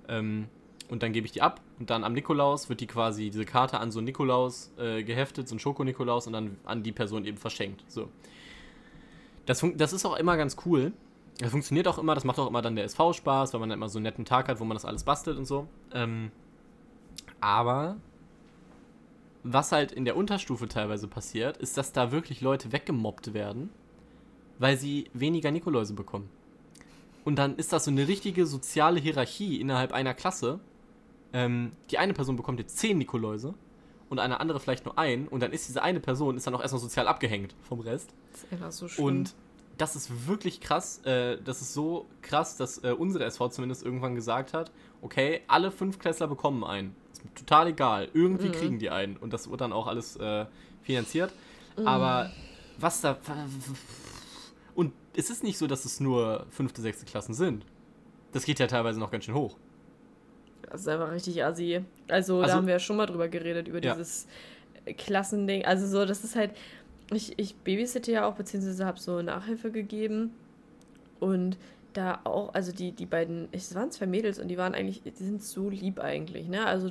Ähm, 0.08 0.46
und 0.92 1.02
dann 1.02 1.14
gebe 1.14 1.24
ich 1.24 1.32
die 1.32 1.40
ab 1.40 1.62
und 1.78 1.88
dann 1.88 2.04
am 2.04 2.12
Nikolaus 2.12 2.68
wird 2.68 2.80
die 2.80 2.86
quasi, 2.86 3.30
diese 3.30 3.46
Karte 3.46 3.80
an 3.80 3.90
so 3.90 3.98
einen 3.98 4.04
Nikolaus 4.04 4.70
äh, 4.76 5.02
geheftet, 5.02 5.48
so 5.48 5.54
ein 5.54 5.58
Schoko-Nikolaus 5.58 6.26
und 6.26 6.34
dann 6.34 6.58
an 6.66 6.82
die 6.82 6.92
Person 6.92 7.24
eben 7.24 7.38
verschenkt. 7.38 7.82
So. 7.88 8.10
Das, 9.46 9.64
das 9.76 9.94
ist 9.94 10.04
auch 10.04 10.18
immer 10.18 10.36
ganz 10.36 10.58
cool. 10.66 10.92
Das 11.38 11.50
funktioniert 11.50 11.88
auch 11.88 11.96
immer, 11.96 12.14
das 12.14 12.24
macht 12.24 12.38
auch 12.38 12.46
immer 12.46 12.60
dann 12.60 12.76
der 12.76 12.84
SV 12.84 13.14
Spaß, 13.14 13.54
weil 13.54 13.60
man 13.60 13.70
dann 13.70 13.78
immer 13.78 13.88
so 13.88 13.98
einen 13.98 14.02
netten 14.02 14.26
Tag 14.26 14.48
hat, 14.48 14.60
wo 14.60 14.64
man 14.64 14.74
das 14.74 14.84
alles 14.84 15.04
bastelt 15.04 15.38
und 15.38 15.46
so. 15.46 15.66
Ähm, 15.94 16.30
aber 17.40 17.96
was 19.44 19.72
halt 19.72 19.92
in 19.92 20.04
der 20.04 20.14
Unterstufe 20.14 20.68
teilweise 20.68 21.08
passiert, 21.08 21.56
ist, 21.56 21.78
dass 21.78 21.92
da 21.92 22.12
wirklich 22.12 22.42
Leute 22.42 22.70
weggemobbt 22.70 23.32
werden, 23.32 23.70
weil 24.58 24.76
sie 24.76 25.08
weniger 25.14 25.50
Nikoläuse 25.52 25.94
bekommen. 25.94 26.28
Und 27.24 27.36
dann 27.36 27.56
ist 27.56 27.72
das 27.72 27.86
so 27.86 27.90
eine 27.90 28.08
richtige 28.08 28.44
soziale 28.44 29.00
Hierarchie 29.00 29.58
innerhalb 29.58 29.92
einer 29.92 30.12
Klasse. 30.12 30.60
Ähm, 31.32 31.72
die 31.90 31.98
eine 31.98 32.12
Person 32.12 32.36
bekommt 32.36 32.58
jetzt 32.58 32.78
10 32.78 32.98
Nikoläuse 32.98 33.54
und 34.10 34.18
eine 34.18 34.40
andere 34.40 34.60
vielleicht 34.60 34.84
nur 34.84 34.98
ein 34.98 35.28
und 35.28 35.40
dann 35.40 35.52
ist 35.52 35.68
diese 35.68 35.82
eine 35.82 36.00
Person 36.00 36.36
ist 36.36 36.46
dann 36.46 36.54
auch 36.54 36.60
erstmal 36.60 36.80
sozial 36.80 37.08
abgehängt 37.08 37.54
vom 37.62 37.80
Rest. 37.80 38.12
Das 38.32 38.42
ist 38.42 38.52
einfach 38.52 38.72
so 38.72 38.88
schön. 38.88 39.04
Und 39.04 39.34
das 39.78 39.96
ist 39.96 40.26
wirklich 40.28 40.60
krass. 40.60 40.98
Äh, 41.04 41.38
das 41.42 41.62
ist 41.62 41.72
so 41.72 42.06
krass, 42.20 42.56
dass 42.56 42.84
äh, 42.84 42.92
unsere 42.92 43.24
SV 43.24 43.48
zumindest 43.48 43.82
irgendwann 43.82 44.14
gesagt 44.14 44.52
hat, 44.52 44.70
okay, 45.00 45.40
alle 45.48 45.70
fünf 45.70 45.98
Klässler 45.98 46.28
bekommen 46.28 46.62
einen. 46.62 46.94
Ist 47.12 47.24
mir 47.24 47.34
total 47.34 47.68
egal. 47.68 48.08
Irgendwie 48.12 48.48
Mhm. 48.48 48.52
kriegen 48.52 48.78
die 48.78 48.90
einen. 48.90 49.16
Und 49.16 49.32
das 49.32 49.50
wird 49.50 49.60
dann 49.62 49.72
auch 49.72 49.86
alles 49.86 50.16
äh, 50.16 50.44
finanziert. 50.82 51.32
Mhm. 51.78 51.86
Aber 51.88 52.30
was 52.78 53.00
da... 53.00 53.16
Und 54.74 54.92
es 55.14 55.30
ist 55.30 55.42
nicht 55.42 55.58
so, 55.58 55.66
dass 55.66 55.84
es 55.84 56.00
nur 56.00 56.46
fünfte, 56.50 56.82
sechste 56.82 57.04
Klassen 57.06 57.34
sind. 57.34 57.64
Das 58.32 58.44
geht 58.44 58.58
ja 58.58 58.66
teilweise 58.66 59.00
noch 59.00 59.10
ganz 59.10 59.24
schön 59.24 59.34
hoch. 59.34 59.56
Das 60.72 60.80
ist 60.80 60.88
einfach 60.88 61.12
richtig 61.12 61.44
assi. 61.44 61.80
Also, 62.08 62.36
Also- 62.40 62.46
da 62.48 62.54
haben 62.56 62.66
wir 62.66 62.72
ja 62.74 62.78
schon 62.80 62.96
mal 62.96 63.06
drüber 63.06 63.28
geredet, 63.28 63.68
über 63.68 63.82
Ja. 63.82 63.92
dieses 63.94 64.26
Klassending. 64.96 65.64
Also 65.66 65.86
so, 65.86 66.04
das 66.06 66.24
ist 66.24 66.34
halt, 66.34 66.50
ich, 67.12 67.38
ich 67.38 67.54
babysitte 67.56 68.10
ja 68.10 68.26
auch, 68.26 68.34
beziehungsweise 68.34 68.84
habe 68.86 68.98
so 68.98 69.20
Nachhilfe 69.22 69.70
gegeben. 69.70 70.30
Und 71.20 71.56
da 71.92 72.20
auch, 72.24 72.54
also 72.54 72.72
die, 72.72 72.92
die 72.92 73.04
beiden, 73.06 73.48
es 73.52 73.74
waren 73.74 73.90
zwei 73.90 74.06
Mädels 74.06 74.38
und 74.38 74.48
die 74.48 74.56
waren 74.56 74.74
eigentlich, 74.74 75.02
die 75.02 75.12
sind 75.22 75.42
so 75.42 75.68
lieb 75.68 76.00
eigentlich, 76.00 76.48
ne? 76.48 76.64
Also 76.66 76.90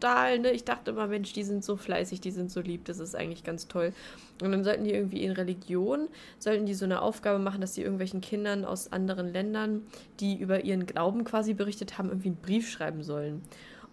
total, 0.00 0.38
ne? 0.38 0.50
Ich 0.52 0.64
dachte 0.64 0.90
immer, 0.90 1.06
Mensch, 1.06 1.32
die 1.32 1.44
sind 1.44 1.64
so 1.64 1.76
fleißig, 1.76 2.20
die 2.20 2.30
sind 2.30 2.50
so 2.50 2.60
lieb, 2.60 2.84
das 2.84 2.98
ist 2.98 3.14
eigentlich 3.14 3.44
ganz 3.44 3.68
toll. 3.68 3.92
Und 4.42 4.52
dann 4.52 4.64
sollten 4.64 4.84
die 4.84 4.92
irgendwie 4.92 5.22
in 5.22 5.32
Religion, 5.32 6.08
sollten 6.38 6.66
die 6.66 6.74
so 6.74 6.84
eine 6.84 7.02
Aufgabe 7.02 7.38
machen, 7.38 7.60
dass 7.60 7.72
die 7.72 7.82
irgendwelchen 7.82 8.20
Kindern 8.20 8.64
aus 8.64 8.92
anderen 8.92 9.32
Ländern, 9.32 9.82
die 10.20 10.38
über 10.38 10.64
ihren 10.64 10.86
Glauben 10.86 11.24
quasi 11.24 11.54
berichtet 11.54 11.98
haben, 11.98 12.08
irgendwie 12.08 12.28
einen 12.28 12.36
Brief 12.36 12.70
schreiben 12.70 13.02
sollen. 13.02 13.42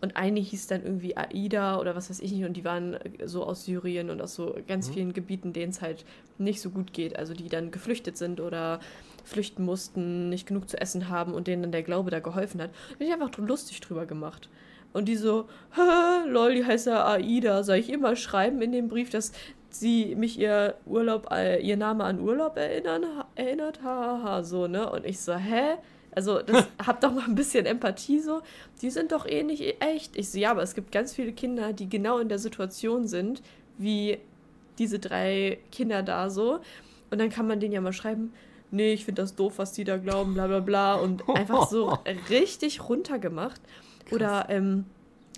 Und 0.01 0.17
eine 0.17 0.41
hieß 0.41 0.67
dann 0.67 0.83
irgendwie 0.83 1.15
Aida 1.15 1.79
oder 1.79 1.95
was 1.95 2.09
weiß 2.09 2.19
ich 2.19 2.33
nicht. 2.33 2.43
Und 2.43 2.57
die 2.57 2.65
waren 2.65 2.99
so 3.23 3.45
aus 3.45 3.63
Syrien 3.63 4.09
und 4.09 4.21
aus 4.21 4.35
so 4.35 4.53
ganz 4.67 4.89
Mhm. 4.89 4.93
vielen 4.93 5.13
Gebieten, 5.13 5.53
denen 5.53 5.71
es 5.71 5.81
halt 5.81 6.03
nicht 6.37 6.59
so 6.59 6.71
gut 6.71 6.91
geht. 6.91 7.17
Also 7.17 7.33
die 7.33 7.47
dann 7.47 7.71
geflüchtet 7.71 8.17
sind 8.17 8.41
oder 8.41 8.81
flüchten 9.23 9.63
mussten, 9.63 10.27
nicht 10.27 10.45
genug 10.45 10.67
zu 10.67 10.81
essen 10.81 11.07
haben 11.07 11.33
und 11.33 11.47
denen 11.47 11.61
dann 11.61 11.71
der 11.71 11.83
Glaube 11.83 12.11
da 12.11 12.19
geholfen 12.19 12.61
hat. 12.61 12.71
Und 12.99 13.05
ich 13.05 13.13
einfach 13.13 13.37
lustig 13.37 13.79
drüber 13.79 14.05
gemacht. 14.05 14.49
Und 14.93 15.05
die 15.05 15.15
so, 15.15 15.47
lol, 16.27 16.53
die 16.53 16.65
heißt 16.65 16.87
ja 16.87 17.05
Aida. 17.05 17.63
Soll 17.63 17.77
ich 17.77 17.97
mal 17.97 18.15
schreiben 18.15 18.61
in 18.61 18.71
dem 18.71 18.87
Brief, 18.87 19.09
dass 19.09 19.31
sie 19.71 20.15
mich 20.15 20.39
ihr 20.39 20.75
Urlaub, 20.85 21.31
äh, 21.31 21.59
ihr 21.61 21.77
Name 21.77 22.03
an 22.03 22.19
Urlaub 22.19 22.57
erinnern, 22.57 23.03
erinnert? 23.35 23.81
Hahaha, 23.83 24.43
so, 24.43 24.67
ne? 24.67 24.89
Und 24.91 25.05
ich 25.05 25.19
so, 25.19 25.33
hä? 25.33 25.77
Also, 26.11 26.41
das 26.41 26.67
hab 26.85 27.01
doch 27.01 27.11
mal 27.11 27.25
ein 27.25 27.35
bisschen 27.35 27.65
Empathie 27.65 28.19
so. 28.19 28.41
Die 28.81 28.91
sind 28.91 29.11
doch 29.11 29.25
eh 29.25 29.43
nicht 29.43 29.81
echt. 29.81 30.15
Ich 30.15 30.29
so, 30.29 30.37
ja, 30.37 30.51
aber 30.51 30.61
es 30.61 30.75
gibt 30.75 30.91
ganz 30.91 31.13
viele 31.13 31.33
Kinder, 31.33 31.73
die 31.73 31.89
genau 31.89 32.19
in 32.19 32.29
der 32.29 32.39
Situation 32.39 33.07
sind, 33.07 33.41
wie 33.77 34.19
diese 34.77 34.99
drei 34.99 35.59
Kinder 35.71 36.03
da 36.03 36.29
so. 36.29 36.59
Und 37.09 37.19
dann 37.19 37.29
kann 37.29 37.47
man 37.47 37.59
denen 37.59 37.73
ja 37.73 37.81
mal 37.81 37.93
schreiben, 37.93 38.33
nee, 38.71 38.93
ich 38.93 39.05
finde 39.05 39.21
das 39.21 39.35
doof, 39.35 39.53
was 39.57 39.71
die 39.71 39.83
da 39.83 39.97
glauben, 39.97 40.33
bla 40.33 40.47
bla 40.47 40.59
bla. 40.59 40.95
Und 40.95 41.27
einfach 41.29 41.67
so 41.67 41.97
richtig 42.29 42.87
runtergemacht. 42.87 43.61
Oder 44.11 44.47
ähm, 44.49 44.85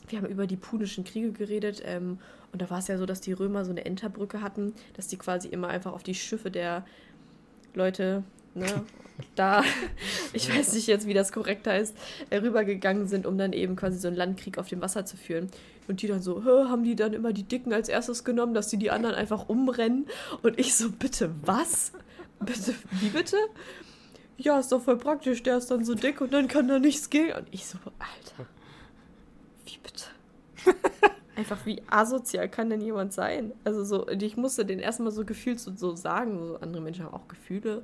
wir 0.07 0.19
haben 0.19 0.27
über 0.27 0.47
die 0.47 0.57
punischen 0.57 1.03
Kriege 1.03 1.31
geredet. 1.31 1.81
Ähm, 1.85 2.19
und 2.51 2.61
da 2.61 2.69
war 2.69 2.79
es 2.79 2.87
ja 2.87 2.97
so, 2.97 3.05
dass 3.05 3.21
die 3.21 3.33
Römer 3.33 3.65
so 3.65 3.71
eine 3.71 3.85
Enterbrücke 3.85 4.41
hatten, 4.41 4.73
dass 4.93 5.07
die 5.07 5.17
quasi 5.17 5.47
immer 5.47 5.67
einfach 5.67 5.93
auf 5.93 6.03
die 6.03 6.15
Schiffe 6.15 6.51
der 6.51 6.85
Leute, 7.73 8.23
ne, 8.53 8.65
da, 9.35 9.63
ich 10.33 10.53
weiß 10.53 10.73
nicht 10.73 10.87
jetzt, 10.87 11.07
wie 11.07 11.13
das 11.13 11.31
korrekt 11.31 11.67
heißt, 11.67 11.95
äh, 12.29 12.37
rübergegangen 12.37 13.07
sind, 13.07 13.25
um 13.25 13.37
dann 13.37 13.53
eben 13.53 13.75
quasi 13.75 13.97
so 13.97 14.07
einen 14.07 14.17
Landkrieg 14.17 14.57
auf 14.57 14.67
dem 14.67 14.81
Wasser 14.81 15.05
zu 15.05 15.17
führen. 15.17 15.49
Und 15.87 16.01
die 16.01 16.07
dann 16.07 16.21
so, 16.21 16.43
Hä, 16.43 16.69
haben 16.69 16.83
die 16.83 16.95
dann 16.95 17.13
immer 17.13 17.31
die 17.31 17.43
Dicken 17.43 17.73
als 17.73 17.89
erstes 17.89 18.23
genommen, 18.23 18.53
dass 18.53 18.69
die 18.69 18.77
die 18.77 18.91
anderen 18.91 19.15
einfach 19.15 19.49
umrennen? 19.49 20.07
Und 20.41 20.59
ich 20.59 20.75
so, 20.75 20.89
bitte, 20.89 21.31
was? 21.43 21.91
Bitte, 22.39 22.73
wie 22.99 23.09
bitte? 23.09 23.37
Ja, 24.37 24.59
ist 24.59 24.71
doch 24.71 24.81
voll 24.81 24.97
praktisch, 24.97 25.43
der 25.43 25.57
ist 25.57 25.71
dann 25.71 25.85
so 25.85 25.93
dick 25.93 26.19
und 26.19 26.33
dann 26.33 26.47
kann 26.47 26.67
da 26.67 26.79
nichts 26.79 27.09
gehen. 27.09 27.35
Und 27.35 27.47
ich 27.51 27.65
so, 27.65 27.77
Alter, 27.99 28.49
wie 29.65 29.77
bitte? 29.81 30.05
Einfach 31.35 31.65
wie 31.65 31.81
asozial 31.89 32.47
kann 32.47 32.69
denn 32.69 32.81
jemand 32.81 33.13
sein? 33.13 33.51
Also 33.65 33.83
so, 33.83 34.07
ich 34.07 34.37
musste 34.37 34.65
den 34.65 34.79
erstmal 34.79 35.11
so 35.11 35.25
gefühlt 35.25 35.59
so, 35.59 35.73
so 35.75 35.95
sagen, 35.95 36.39
so 36.39 36.57
andere 36.59 36.81
Menschen 36.81 37.05
haben 37.05 37.13
auch 37.13 37.27
Gefühle. 37.27 37.83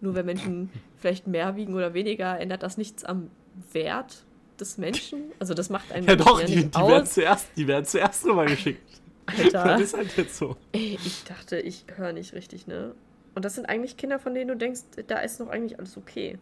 Nur 0.00 0.14
wenn 0.14 0.26
Menschen 0.26 0.70
vielleicht 0.96 1.26
mehr 1.26 1.54
wiegen 1.56 1.74
oder 1.74 1.94
weniger, 1.94 2.38
ändert 2.40 2.62
das 2.62 2.76
nichts 2.76 3.04
am 3.04 3.30
Wert 3.72 4.24
des 4.58 4.78
Menschen. 4.78 5.22
Also 5.38 5.54
das 5.54 5.70
macht 5.70 5.92
einen 5.92 6.06
Ja 6.06 6.16
doch, 6.16 6.40
ja 6.40 6.46
die, 6.46 6.56
nicht 6.56 6.74
die, 6.74 6.80
werden 6.80 7.02
aus. 7.02 7.14
zuerst, 7.14 7.48
die 7.56 7.68
werden 7.68 7.84
zuerst 7.84 8.24
rübergeschickt. 8.24 8.82
Alter. 9.26 9.64
Das 9.64 9.80
ist 9.80 9.96
halt 9.96 10.16
jetzt 10.16 10.36
so. 10.36 10.56
Ey, 10.72 10.98
ich 11.04 11.24
dachte, 11.24 11.58
ich 11.60 11.84
höre 11.96 12.12
nicht 12.12 12.32
richtig, 12.32 12.66
ne? 12.66 12.94
Und 13.34 13.44
das 13.44 13.54
sind 13.54 13.66
eigentlich 13.66 13.96
Kinder, 13.96 14.18
von 14.18 14.34
denen 14.34 14.48
du 14.48 14.56
denkst, 14.56 14.80
da 15.06 15.20
ist 15.20 15.40
noch 15.40 15.48
eigentlich 15.48 15.78
alles 15.78 15.96
okay. 15.96 16.38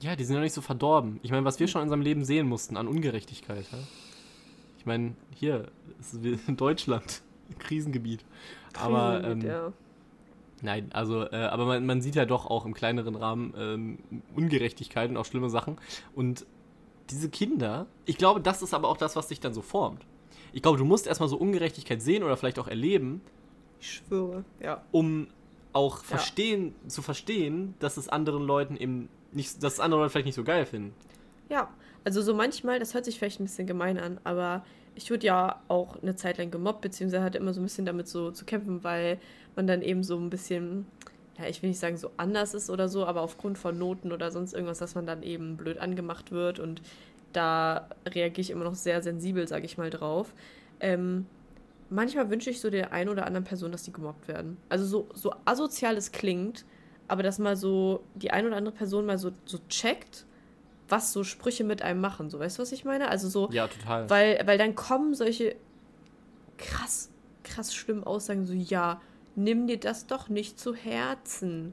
Ja, 0.00 0.14
die 0.14 0.24
sind 0.24 0.36
ja 0.36 0.42
nicht 0.42 0.52
so 0.52 0.60
verdorben. 0.60 1.18
Ich 1.22 1.30
meine, 1.30 1.44
was 1.44 1.58
wir 1.58 1.66
schon 1.66 1.80
in 1.80 1.86
unserem 1.86 2.02
Leben 2.02 2.24
sehen 2.24 2.48
mussten 2.48 2.76
an 2.76 2.86
Ungerechtigkeit. 2.86 3.66
Ja? 3.72 3.78
Ich 4.78 4.86
meine, 4.86 5.14
hier 5.34 5.68
in 6.22 6.56
Deutschland, 6.56 7.22
Krisengebiet. 7.58 8.24
Aber 8.74 9.24
ähm, 9.24 9.40
ja. 9.40 9.72
nein, 10.62 10.90
also, 10.92 11.24
äh, 11.24 11.36
aber 11.36 11.66
man, 11.66 11.86
man 11.86 12.00
sieht 12.00 12.14
ja 12.14 12.26
doch 12.26 12.46
auch 12.46 12.64
im 12.64 12.74
kleineren 12.74 13.16
Rahmen 13.16 13.54
ähm, 13.56 13.98
Ungerechtigkeiten, 14.36 15.16
auch 15.16 15.24
schlimme 15.24 15.50
Sachen. 15.50 15.78
Und 16.14 16.46
diese 17.10 17.28
Kinder, 17.28 17.86
ich 18.04 18.18
glaube, 18.18 18.40
das 18.40 18.62
ist 18.62 18.74
aber 18.74 18.88
auch 18.88 18.96
das, 18.96 19.16
was 19.16 19.28
dich 19.28 19.40
dann 19.40 19.54
so 19.54 19.62
formt. 19.62 20.06
Ich 20.52 20.62
glaube, 20.62 20.78
du 20.78 20.84
musst 20.84 21.06
erstmal 21.06 21.28
so 21.28 21.36
Ungerechtigkeit 21.36 22.00
sehen 22.00 22.22
oder 22.22 22.36
vielleicht 22.36 22.58
auch 22.58 22.68
erleben, 22.68 23.20
Ich 23.80 23.94
schwöre, 23.94 24.44
ja. 24.60 24.82
um 24.92 25.28
auch 25.72 26.02
verstehen, 26.04 26.74
zu 26.86 27.02
verstehen, 27.02 27.74
dass 27.78 27.96
es 27.96 28.08
anderen 28.08 28.42
Leuten 28.42 28.76
eben 28.76 29.08
nicht, 29.32 29.62
dass 29.62 29.80
andere 29.80 30.00
Leute 30.00 30.10
vielleicht 30.10 30.26
nicht 30.26 30.34
so 30.34 30.44
geil 30.44 30.66
finden. 30.66 30.94
Ja, 31.48 31.68
also 32.04 32.22
so 32.22 32.34
manchmal, 32.34 32.78
das 32.78 32.94
hört 32.94 33.04
sich 33.04 33.18
vielleicht 33.18 33.40
ein 33.40 33.44
bisschen 33.44 33.66
gemein 33.66 33.98
an, 33.98 34.20
aber 34.24 34.64
ich 34.94 35.10
wurde 35.10 35.26
ja 35.26 35.62
auch 35.68 36.02
eine 36.02 36.16
Zeit 36.16 36.38
lang 36.38 36.50
gemobbt, 36.50 36.80
beziehungsweise 36.80 37.22
hatte 37.22 37.38
immer 37.38 37.54
so 37.54 37.60
ein 37.60 37.64
bisschen 37.64 37.86
damit 37.86 38.08
so 38.08 38.30
zu 38.30 38.44
kämpfen, 38.44 38.82
weil 38.84 39.18
man 39.56 39.66
dann 39.66 39.82
eben 39.82 40.02
so 40.02 40.16
ein 40.16 40.30
bisschen, 40.30 40.86
ja, 41.38 41.46
ich 41.46 41.62
will 41.62 41.68
nicht 41.68 41.78
sagen 41.78 41.96
so 41.96 42.10
anders 42.16 42.54
ist 42.54 42.70
oder 42.70 42.88
so, 42.88 43.06
aber 43.06 43.22
aufgrund 43.22 43.58
von 43.58 43.78
Noten 43.78 44.12
oder 44.12 44.30
sonst 44.30 44.54
irgendwas, 44.54 44.78
dass 44.78 44.94
man 44.94 45.06
dann 45.06 45.22
eben 45.22 45.56
blöd 45.56 45.78
angemacht 45.78 46.32
wird 46.32 46.58
und 46.58 46.82
da 47.32 47.88
reagiere 48.06 48.40
ich 48.40 48.50
immer 48.50 48.64
noch 48.64 48.74
sehr 48.74 49.02
sensibel, 49.02 49.46
sage 49.46 49.66
ich 49.66 49.78
mal, 49.78 49.90
drauf. 49.90 50.32
Ähm, 50.80 51.26
manchmal 51.90 52.30
wünsche 52.30 52.50
ich 52.50 52.60
so 52.60 52.70
der 52.70 52.92
einen 52.92 53.10
oder 53.10 53.26
anderen 53.26 53.44
Person, 53.44 53.72
dass 53.72 53.82
die 53.82 53.92
gemobbt 53.92 54.28
werden. 54.28 54.56
Also 54.68 54.84
so, 54.84 55.08
so 55.14 55.34
asozial 55.44 55.96
es 55.96 56.12
klingt, 56.12 56.64
aber 57.08 57.22
dass 57.22 57.38
mal 57.38 57.56
so 57.56 58.04
die 58.14 58.30
eine 58.30 58.48
oder 58.48 58.56
andere 58.56 58.74
Person 58.74 59.06
mal 59.06 59.18
so, 59.18 59.32
so 59.46 59.58
checkt, 59.68 60.24
was 60.88 61.12
so 61.12 61.24
Sprüche 61.24 61.64
mit 61.64 61.82
einem 61.82 62.00
machen. 62.00 62.30
So, 62.30 62.38
weißt 62.38 62.58
du, 62.58 62.62
was 62.62 62.72
ich 62.72 62.84
meine? 62.84 63.08
Also 63.08 63.28
so. 63.28 63.48
Ja, 63.50 63.66
total. 63.68 64.08
Weil, 64.08 64.40
weil 64.46 64.58
dann 64.58 64.74
kommen 64.74 65.14
solche 65.14 65.56
krass, 66.56 67.10
krass 67.44 67.74
schlimmen 67.74 68.04
Aussagen, 68.04 68.46
so, 68.46 68.52
ja, 68.52 69.00
nimm 69.36 69.66
dir 69.66 69.78
das 69.78 70.06
doch 70.06 70.28
nicht 70.28 70.58
zu 70.58 70.74
Herzen. 70.74 71.72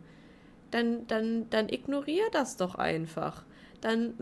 Dann, 0.72 1.08
dann, 1.08 1.50
dann 1.50 1.70
ignorier 1.70 2.26
das 2.32 2.58
doch 2.58 2.76
einfach. 2.76 3.44
Dann, 3.82 4.14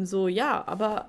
mh, 0.00 0.06
so, 0.06 0.28
ja, 0.28 0.66
aber 0.66 1.08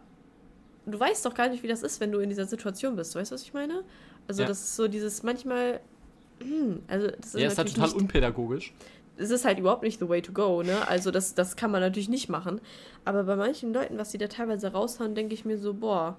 du 0.86 1.00
weißt 1.00 1.26
doch 1.26 1.34
gar 1.34 1.50
nicht, 1.50 1.64
wie 1.64 1.68
das 1.68 1.84
ist, 1.84 2.00
wenn 2.00 2.12
du 2.12 2.20
in 2.20 2.30
dieser 2.30 2.46
Situation 2.46 2.96
bist. 2.96 3.16
Weißt 3.16 3.32
du, 3.32 3.36
was 3.36 3.44
ich 3.44 3.54
meine? 3.54 3.84
Also, 4.28 4.42
Ja. 4.44 4.48
das 4.48 4.60
ist 4.62 4.76
so 4.76 4.88
dieses 4.88 5.24
manchmal. 5.24 5.80
hm, 6.40 6.82
Also, 6.88 7.08
das 7.08 7.36
ist 7.36 7.42
Ja, 7.42 7.48
ist 7.48 7.58
halt 7.58 7.74
total 7.74 7.92
unpädagogisch. 7.94 8.74
Es 9.22 9.30
ist 9.32 9.46
halt 9.46 9.60
überhaupt 9.60 9.84
nicht 9.84 10.00
the 10.00 10.10
way 10.10 10.22
to 10.22 10.32
go, 10.32 10.64
ne? 10.64 10.88
Also 10.88 11.12
das, 11.12 11.36
das 11.36 11.56
kann 11.56 11.72
man 11.72 11.82
natürlich 11.82 12.10
nicht 12.10 12.30
machen. 12.30 12.60
Aber 13.06 13.24
bei 13.24 13.36
manchen 13.36 13.74
Leuten, 13.74 13.98
was 13.98 14.10
die 14.12 14.18
da 14.18 14.28
teilweise 14.28 14.72
raushauen, 14.72 15.16
denke 15.16 15.34
ich 15.34 15.46
mir 15.46 15.58
so, 15.58 15.74
boah, 15.74 16.18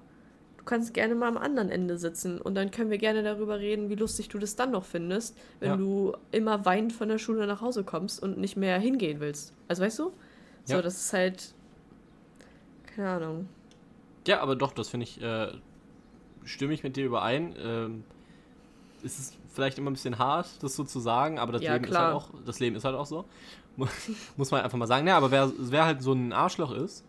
du 0.59 0.65
kannst 0.65 0.95
gerne 0.95 1.15
mal 1.15 1.29
am 1.29 1.37
anderen 1.37 1.71
Ende 1.71 1.99
sitzen 1.99 2.41
und 2.41 2.55
dann 2.55 2.71
können 2.71 2.91
wir 2.91 2.99
gerne 2.99 3.23
darüber 3.23 3.59
reden, 3.59 3.89
wie 3.91 3.97
lustig 3.97 4.29
du 4.29 4.39
das 4.39 4.55
dann 4.57 4.71
noch 4.71 4.85
findest, 4.85 5.37
wenn 5.61 5.71
Ja. 5.71 5.77
du 5.77 6.15
immer 6.31 6.65
weinend 6.65 6.93
von 6.93 7.09
der 7.09 7.19
Schule 7.19 7.47
nach 7.47 7.61
Hause 7.61 7.83
kommst 7.85 8.23
und 8.23 8.39
nicht 8.39 8.57
mehr 8.57 8.79
hingehen 8.79 9.21
willst. 9.21 9.53
Also 9.69 9.83
weißt 9.83 9.99
du? 9.99 10.13
So, 10.65 10.75
Ja. 10.75 10.83
das 10.83 10.97
ist 10.97 11.13
halt. 11.13 11.55
Keine 12.95 13.09
Ahnung. 13.09 13.49
Ja, 14.27 14.41
aber 14.41 14.55
doch, 14.55 14.73
das 14.73 14.89
finde 14.89 15.05
ich, 15.05 15.21
äh, 15.21 15.49
stimme 16.45 16.75
ich 16.75 16.83
mit 16.85 16.97
dir 16.97 17.07
überein. 17.07 17.57
Ähm, 17.59 18.05
es 19.05 19.19
ist 19.19 19.37
vielleicht 19.53 19.79
immer 19.79 19.91
ein 19.91 19.95
bisschen 19.95 20.19
hart, 20.19 20.49
das 20.63 20.75
so 20.77 20.85
zu 20.85 21.01
sagen, 21.01 21.39
aber 21.39 21.53
das 21.53 21.63
Ja, 21.63 21.75
Leben 21.75 21.85
ist 21.87 21.97
halt 21.97 22.15
auch, 22.15 22.31
das 22.45 22.59
Leben 22.61 22.77
ist 22.77 22.85
halt 22.85 22.97
auch 22.97 23.07
so. 23.07 23.25
Mu- 23.77 23.87
Muss 24.37 24.51
man 24.51 24.63
einfach 24.63 24.77
mal 24.79 24.87
sagen. 24.87 25.07
Ja, 25.07 25.17
aber 25.17 25.31
wer, 25.31 25.51
wer 25.59 25.87
halt 25.87 26.03
so 26.03 26.13
ein 26.13 26.33
Arschloch 26.33 26.73
ist, 26.73 27.05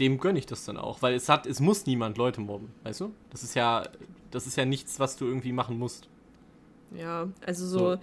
dem 0.00 0.18
gönne 0.18 0.38
ich 0.38 0.46
das 0.46 0.64
dann 0.64 0.76
auch, 0.76 1.02
weil 1.02 1.14
es 1.14 1.28
hat, 1.28 1.46
es 1.46 1.60
muss 1.60 1.86
niemand 1.86 2.18
Leute 2.18 2.40
mobben, 2.40 2.70
weißt 2.84 3.00
du? 3.00 3.12
Das 3.30 3.42
ist 3.42 3.54
ja, 3.54 3.84
das 4.30 4.46
ist 4.46 4.56
ja 4.56 4.64
nichts, 4.64 4.98
was 5.00 5.16
du 5.16 5.26
irgendwie 5.26 5.52
machen 5.52 5.78
musst. 5.78 6.08
Ja, 6.96 7.28
also 7.44 7.66
So. 7.66 7.78
so, 7.78 7.98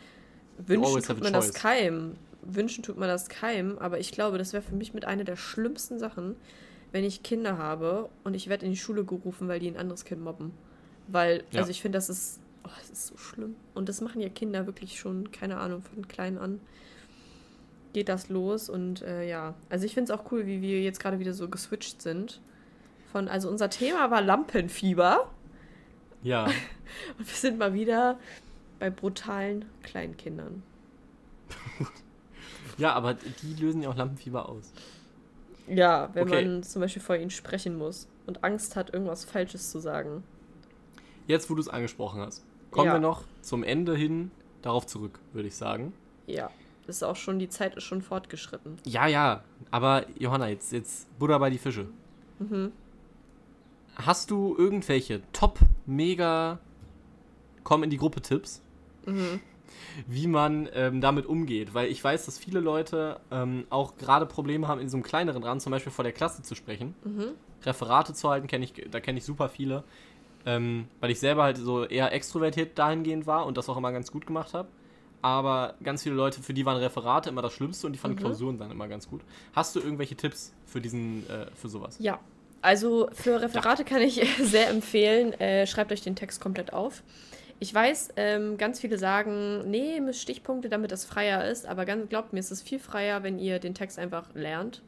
wünschen 0.67 1.01
tut 1.03 1.23
man 1.23 1.33
das 1.33 1.47
choice. 1.47 1.53
keinem. 1.55 2.15
Wünschen 2.47 2.83
tut 2.83 2.97
man 2.97 3.07
das 3.09 3.27
keinem, 3.27 3.77
aber 3.79 3.99
ich 3.99 4.11
glaube, 4.11 4.37
das 4.37 4.53
wäre 4.53 4.61
für 4.61 4.75
mich 4.75 4.93
mit 4.93 5.05
einer 5.05 5.23
der 5.23 5.35
schlimmsten 5.35 5.97
Sachen, 5.97 6.35
wenn 6.91 7.03
ich 7.03 7.23
Kinder 7.23 7.57
habe 7.57 8.09
und 8.23 8.35
ich 8.35 8.47
werde 8.49 8.65
in 8.65 8.71
die 8.71 8.77
Schule 8.77 9.03
gerufen, 9.03 9.47
weil 9.47 9.59
die 9.59 9.67
ein 9.67 9.77
anderes 9.77 10.05
Kind 10.05 10.23
mobben. 10.23 10.51
Weil, 11.07 11.43
Ja. 11.51 11.59
also 11.61 11.71
ich 11.71 11.81
finde, 11.81 11.97
das 11.97 12.07
ist, 12.09 12.39
oh, 12.65 12.69
das 12.79 12.89
ist 12.89 13.07
so 13.07 13.17
schlimm. 13.17 13.55
Und 13.73 13.89
das 13.89 14.01
machen 14.01 14.21
ja 14.21 14.29
Kinder 14.29 14.65
wirklich 14.65 14.99
schon, 14.99 15.31
keine 15.31 15.57
Ahnung, 15.57 15.81
von 15.81 16.07
klein 16.07 16.37
an 16.37 16.59
geht 17.95 18.09
das 18.09 18.27
los 18.27 18.67
und 18.67 19.03
äh, 19.03 19.25
ja. 19.25 19.53
Also 19.69 19.85
ich 19.85 19.93
finde 19.93 20.11
es 20.11 20.19
auch 20.19 20.29
cool, 20.29 20.45
wie 20.45 20.61
wir 20.61 20.81
jetzt 20.81 20.99
gerade 20.99 21.17
wieder 21.17 21.33
so 21.33 21.47
geswitcht 21.47 22.01
sind. 22.01 22.41
Von, 23.13 23.29
also 23.29 23.49
unser 23.49 23.69
Thema 23.69 24.11
war 24.11 24.21
Lampenfieber. 24.21 25.31
Ja, 26.21 26.43
Und 27.17 27.19
wir 27.19 27.35
sind 27.35 27.57
mal 27.57 27.73
wieder 27.73 28.19
bei 28.79 28.89
brutalen 28.89 29.63
Kleinkindern. 29.83 30.61
ja, 32.77 32.91
aber 32.91 33.13
die 33.13 33.53
lösen 33.53 33.81
ja 33.81 33.89
auch 33.89 33.95
Lampenfieber 33.95 34.49
aus. 34.49 34.73
Ja, 35.67 36.09
wenn 36.13 36.27
Okay. 36.27 36.43
man 36.43 36.63
zum 36.63 36.81
Beispiel 36.81 37.01
vor 37.01 37.15
ihnen 37.15 37.31
sprechen 37.31 37.77
muss 37.77 38.09
und 38.27 38.43
Angst 38.43 38.75
hat, 38.75 38.93
irgendwas 38.93 39.23
Falsches 39.23 39.71
zu 39.71 39.79
sagen. 39.79 40.21
Jetzt, 41.27 41.49
wo 41.49 41.55
du 41.55 41.61
es 41.61 41.69
angesprochen 41.69 42.19
hast, 42.19 42.43
kommen 42.75 42.87
Ja. 42.87 42.93
wir 42.95 42.99
noch 42.99 43.23
zum 43.41 43.63
Ende 43.63 43.95
hin 43.95 44.31
darauf 44.61 44.85
zurück, 44.85 45.19
würde 45.33 45.47
ich 45.47 45.55
sagen. 45.55 45.93
Ja, 46.27 46.49
ist 46.87 47.03
auch 47.03 47.15
schon, 47.15 47.39
die 47.39 47.47
Zeit 47.49 47.75
ist 47.75 47.83
schon 47.85 48.01
fortgeschritten. 48.01 48.77
Ja, 48.85 49.07
ja, 49.07 49.43
aber 49.71 50.05
Johanna, 50.19 50.49
jetzt, 50.49 50.71
jetzt 50.73 51.07
Buddha 51.17 51.37
bei 51.37 51.49
die 51.49 51.57
Fische. 51.57 51.87
Mhm. 52.39 52.71
Hast 53.95 54.29
du 54.29 54.55
irgendwelche 54.57 55.21
top, 55.31 55.59
mega, 55.85 56.59
komm 57.63 57.83
in 57.83 57.89
die 57.89 57.97
Gruppe 57.97 58.21
Tipps, 58.21 58.61
Mhm. 59.05 59.39
wie 60.07 60.27
man 60.27 60.67
ähm, 60.73 60.99
damit 60.99 61.25
umgeht? 61.25 61.73
Weil 61.73 61.87
ich 61.89 62.03
weiß, 62.03 62.25
dass 62.25 62.37
viele 62.37 62.59
Leute 62.59 63.19
ähm, 63.31 63.65
auch 63.69 63.95
gerade 63.95 64.25
Probleme 64.25 64.67
haben, 64.67 64.81
in 64.81 64.89
so 64.89 64.97
einem 64.97 65.03
kleineren 65.03 65.43
Rahmen, 65.43 65.61
zum 65.61 65.71
Beispiel 65.71 65.93
vor 65.93 66.03
der 66.03 66.11
Klasse 66.11 66.41
zu 66.43 66.55
sprechen. 66.55 66.93
Mhm. 67.05 67.27
Referate 67.63 68.13
zu 68.13 68.29
halten, 68.29 68.47
kenn 68.47 68.61
ich, 68.61 68.73
da 68.91 68.99
kenne 68.99 69.17
ich 69.19 69.25
super 69.25 69.47
viele. 69.47 69.83
Ähm, 70.45 70.87
weil 70.99 71.11
ich 71.11 71.19
selber 71.19 71.43
halt 71.43 71.57
so 71.57 71.85
eher 71.85 72.13
extrovertiert 72.13 72.77
dahingehend 72.77 73.25
war 73.25 73.45
und 73.45 73.57
das 73.57 73.67
auch 73.69 73.77
immer 73.77 73.91
ganz 73.91 74.11
gut 74.11 74.27
gemacht 74.27 74.53
habe. 74.53 74.69
Aber 75.21 75.73
ganz 75.81 76.03
viele 76.03 76.13
Leute, 76.15 76.41
für 76.41 76.53
die 76.53 76.65
waren 76.65 76.77
Referate 76.77 77.29
immer 77.29 77.41
das 77.41 77.53
Schlimmste 77.53 77.87
und 77.87 77.93
die 77.93 77.99
fanden 77.99 78.17
Mhm. 78.17 78.21
Klausuren 78.21 78.57
dann 78.59 78.69
immer 78.69 78.87
ganz 78.87 79.09
gut. 79.09 79.21
Hast 79.53 79.75
du 79.75 79.79
irgendwelche 79.79 80.15
Tipps 80.15 80.53
für 80.65 80.79
diesen, 80.81 81.27
äh, 81.29 81.47
für 81.55 81.67
sowas? 81.67 81.97
Ja, 81.99 82.19
also 82.61 83.09
für 83.11 83.41
Referate 83.41 83.83
kann 83.85 84.01
ich 84.01 84.21
sehr 84.41 84.69
empfehlen, 84.69 85.33
äh, 85.33 85.65
schreibt 85.65 85.91
euch 85.91 86.01
den 86.01 86.15
Text 86.15 86.41
komplett 86.41 86.73
auf. 86.73 87.01
Ich 87.59 87.73
weiß, 87.73 88.09
ähm, 88.17 88.57
ganz 88.57 88.79
viele 88.81 88.97
sagen, 88.97 89.69
nee, 89.69 89.99
mit 90.01 90.15
Stichpunkte, 90.15 90.69
damit 90.69 90.91
das 90.91 91.05
freier 91.05 91.45
ist, 91.49 91.65
aber 91.65 91.85
ganz, 91.85 92.09
glaubt 92.09 92.33
mir, 92.33 92.39
es 92.39 92.51
ist 92.51 92.67
viel 92.67 92.79
freier, 92.79 93.23
wenn 93.23 93.39
ihr 93.39 93.59
den 93.59 93.73
Text 93.73 93.97
einfach 93.97 94.33
lernt 94.35 94.83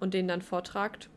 und 0.00 0.14
den 0.14 0.26
dann 0.26 0.40
vortragt. 0.42 1.10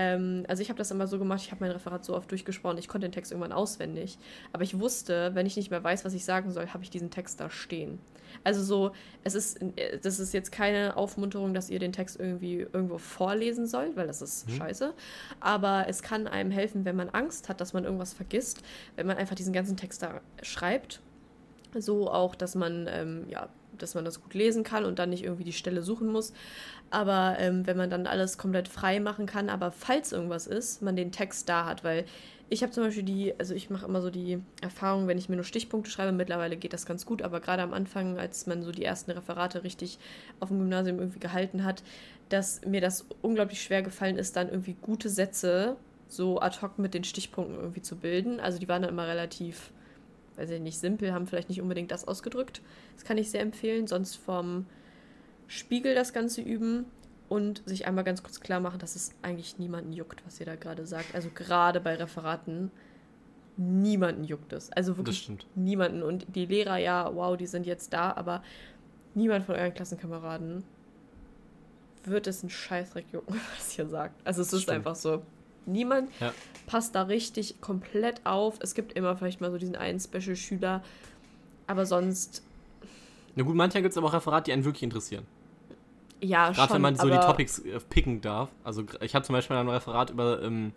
Ähm, 0.00 0.44
also 0.46 0.62
ich 0.62 0.68
habe 0.68 0.78
das 0.78 0.92
immer 0.92 1.08
so 1.08 1.18
gemacht, 1.18 1.40
ich 1.42 1.50
habe 1.50 1.64
mein 1.64 1.72
Referat 1.72 2.04
so 2.04 2.14
oft 2.14 2.30
durchgesprochen, 2.30 2.78
ich 2.78 2.86
konnte 2.86 3.08
den 3.08 3.12
Text 3.12 3.32
irgendwann 3.32 3.50
auswendig, 3.52 4.16
aber 4.52 4.62
ich 4.62 4.78
wusste, 4.78 5.34
wenn 5.34 5.44
ich 5.44 5.56
nicht 5.56 5.72
mehr 5.72 5.82
weiß, 5.82 6.04
was 6.04 6.14
ich 6.14 6.24
sagen 6.24 6.52
soll, 6.52 6.68
habe 6.68 6.84
ich 6.84 6.90
diesen 6.90 7.10
Text 7.10 7.40
da 7.40 7.50
stehen. 7.50 7.98
Also 8.44 8.62
so, 8.62 8.92
es 9.24 9.34
ist, 9.34 9.60
äh, 9.76 9.98
das 10.00 10.20
ist 10.20 10.32
jetzt 10.32 10.52
keine 10.52 10.96
Aufmunterung, 10.96 11.52
dass 11.52 11.68
ihr 11.68 11.80
den 11.80 11.92
Text 11.92 12.20
irgendwie 12.20 12.60
irgendwo 12.72 12.98
vorlesen 12.98 13.66
sollt, 13.66 13.96
weil 13.96 14.06
das 14.06 14.22
ist 14.22 14.48
Mhm. 14.48 14.52
scheiße. 14.52 14.94
Aber 15.40 15.86
es 15.88 16.02
kann 16.02 16.28
einem 16.28 16.52
helfen, 16.52 16.84
wenn 16.84 16.94
man 16.94 17.08
Angst 17.08 17.48
hat, 17.48 17.60
dass 17.60 17.72
man 17.72 17.82
irgendwas 17.84 18.12
vergisst, 18.12 18.62
wenn 18.94 19.06
man 19.08 19.16
einfach 19.16 19.34
diesen 19.34 19.52
ganzen 19.52 19.76
Text 19.76 20.02
da 20.02 20.20
schreibt. 20.42 21.00
So 21.74 22.08
auch, 22.10 22.36
dass 22.36 22.54
man, 22.54 22.86
ähm, 22.88 23.24
ja, 23.28 23.48
dass 23.82 23.94
man 23.94 24.04
das 24.04 24.22
gut 24.22 24.34
lesen 24.34 24.64
kann 24.64 24.84
und 24.84 24.98
dann 24.98 25.10
nicht 25.10 25.24
irgendwie 25.24 25.44
die 25.44 25.52
Stelle 25.52 25.82
suchen 25.82 26.08
muss. 26.08 26.32
Aber 26.90 27.36
ähm, 27.38 27.66
wenn 27.66 27.76
man 27.76 27.90
dann 27.90 28.06
alles 28.06 28.38
komplett 28.38 28.68
frei 28.68 29.00
machen 29.00 29.26
kann, 29.26 29.48
aber 29.48 29.70
falls 29.72 30.12
irgendwas 30.12 30.46
ist, 30.46 30.82
man 30.82 30.96
den 30.96 31.12
Text 31.12 31.48
da 31.48 31.66
hat, 31.66 31.84
weil 31.84 32.04
ich 32.50 32.62
habe 32.62 32.72
zum 32.72 32.84
Beispiel 32.84 33.02
die, 33.02 33.34
also 33.38 33.54
ich 33.54 33.68
mache 33.68 33.86
immer 33.86 34.00
so 34.00 34.10
die 34.10 34.40
Erfahrung, 34.62 35.06
wenn 35.06 35.18
ich 35.18 35.28
mir 35.28 35.36
nur 35.36 35.44
Stichpunkte 35.44 35.90
schreibe, 35.90 36.12
mittlerweile 36.12 36.56
geht 36.56 36.72
das 36.72 36.86
ganz 36.86 37.04
gut, 37.04 37.20
aber 37.20 37.40
gerade 37.40 37.62
am 37.62 37.74
Anfang, 37.74 38.18
als 38.18 38.46
man 38.46 38.62
so 38.62 38.72
die 38.72 38.84
ersten 38.84 39.10
Referate 39.10 39.64
richtig 39.64 39.98
auf 40.40 40.48
dem 40.48 40.58
Gymnasium 40.58 40.98
irgendwie 40.98 41.18
gehalten 41.18 41.64
hat, 41.64 41.82
dass 42.30 42.62
mir 42.64 42.80
das 42.80 43.06
unglaublich 43.20 43.62
schwer 43.62 43.82
gefallen 43.82 44.16
ist, 44.16 44.36
dann 44.36 44.48
irgendwie 44.48 44.76
gute 44.80 45.10
Sätze 45.10 45.76
so 46.08 46.40
ad 46.40 46.62
hoc 46.62 46.78
mit 46.78 46.94
den 46.94 47.04
Stichpunkten 47.04 47.56
irgendwie 47.56 47.82
zu 47.82 47.96
bilden. 47.96 48.40
Also 48.40 48.58
die 48.58 48.68
waren 48.68 48.82
dann 48.82 48.90
immer 48.90 49.06
relativ, 49.06 49.70
weiß 50.38 50.50
ich 50.50 50.60
nicht, 50.60 50.78
simpel, 50.78 51.12
haben 51.12 51.26
vielleicht 51.26 51.48
nicht 51.48 51.60
unbedingt 51.60 51.90
das 51.90 52.06
ausgedrückt. 52.06 52.62
Das 52.94 53.04
kann 53.04 53.18
ich 53.18 53.30
sehr 53.30 53.42
empfehlen. 53.42 53.86
Sonst 53.86 54.16
vom 54.16 54.66
Spiegel 55.46 55.94
das 55.94 56.12
Ganze 56.12 56.40
üben 56.40 56.86
und 57.28 57.62
sich 57.66 57.86
einmal 57.86 58.04
ganz 58.04 58.22
kurz 58.22 58.40
klar 58.40 58.60
machen, 58.60 58.78
dass 58.78 58.96
es 58.96 59.10
eigentlich 59.22 59.58
niemanden 59.58 59.92
juckt, 59.92 60.24
was 60.24 60.40
ihr 60.40 60.46
da 60.46 60.56
gerade 60.56 60.86
sagt. 60.86 61.14
Also 61.14 61.28
gerade 61.34 61.80
bei 61.80 61.94
Referaten, 61.96 62.70
niemanden 63.56 64.24
juckt 64.24 64.52
es. 64.52 64.70
Also 64.72 64.96
wirklich 64.96 65.30
niemanden. 65.54 66.02
Und 66.02 66.26
die 66.34 66.46
Lehrer, 66.46 66.78
ja, 66.78 67.14
wow, 67.14 67.36
die 67.36 67.46
sind 67.46 67.66
jetzt 67.66 67.92
da, 67.92 68.12
aber 68.12 68.42
niemand 69.14 69.44
von 69.44 69.56
euren 69.56 69.74
Klassenkameraden 69.74 70.64
wird 72.04 72.26
es 72.26 72.42
einen 72.42 72.50
Scheißdreck 72.50 73.06
jucken, 73.12 73.34
was 73.56 73.76
ihr 73.78 73.86
sagt. 73.86 74.26
Also 74.26 74.42
es 74.42 74.52
ist 74.52 74.62
Stimmt. 74.62 74.76
einfach 74.76 74.94
so. 74.94 75.22
Niemand 75.68 76.10
Ja. 76.20 76.32
passt 76.66 76.94
da 76.94 77.02
richtig 77.02 77.60
komplett 77.60 78.24
auf. 78.24 78.58
Es 78.60 78.74
gibt 78.74 78.92
immer 78.94 79.16
vielleicht 79.16 79.40
mal 79.40 79.50
so 79.50 79.58
diesen 79.58 79.76
einen 79.76 80.00
Special-Schüler, 80.00 80.82
aber 81.66 81.86
sonst, 81.86 82.42
Na 83.34 83.42
gut, 83.44 83.54
manchmal 83.54 83.82
gibt 83.82 83.92
es 83.92 83.98
aber 83.98 84.08
auch 84.08 84.12
Referate, 84.14 84.44
die 84.44 84.52
einen 84.52 84.64
wirklich 84.64 84.82
interessieren. 84.82 85.26
ja, 86.20 86.50
Gerade 86.50 86.74
wenn 86.74 86.82
man 86.82 86.96
so 86.96 87.08
die 87.08 87.18
Topics 87.20 87.60
äh, 87.60 87.78
picken 87.88 88.20
darf. 88.20 88.48
Also 88.64 88.84
ich 89.00 89.14
habe 89.14 89.24
zum 89.24 89.34
Beispiel 89.34 89.56
ein 89.56 89.68
Referat 89.68 90.10
über 90.10 90.42
ähm, 90.42 90.72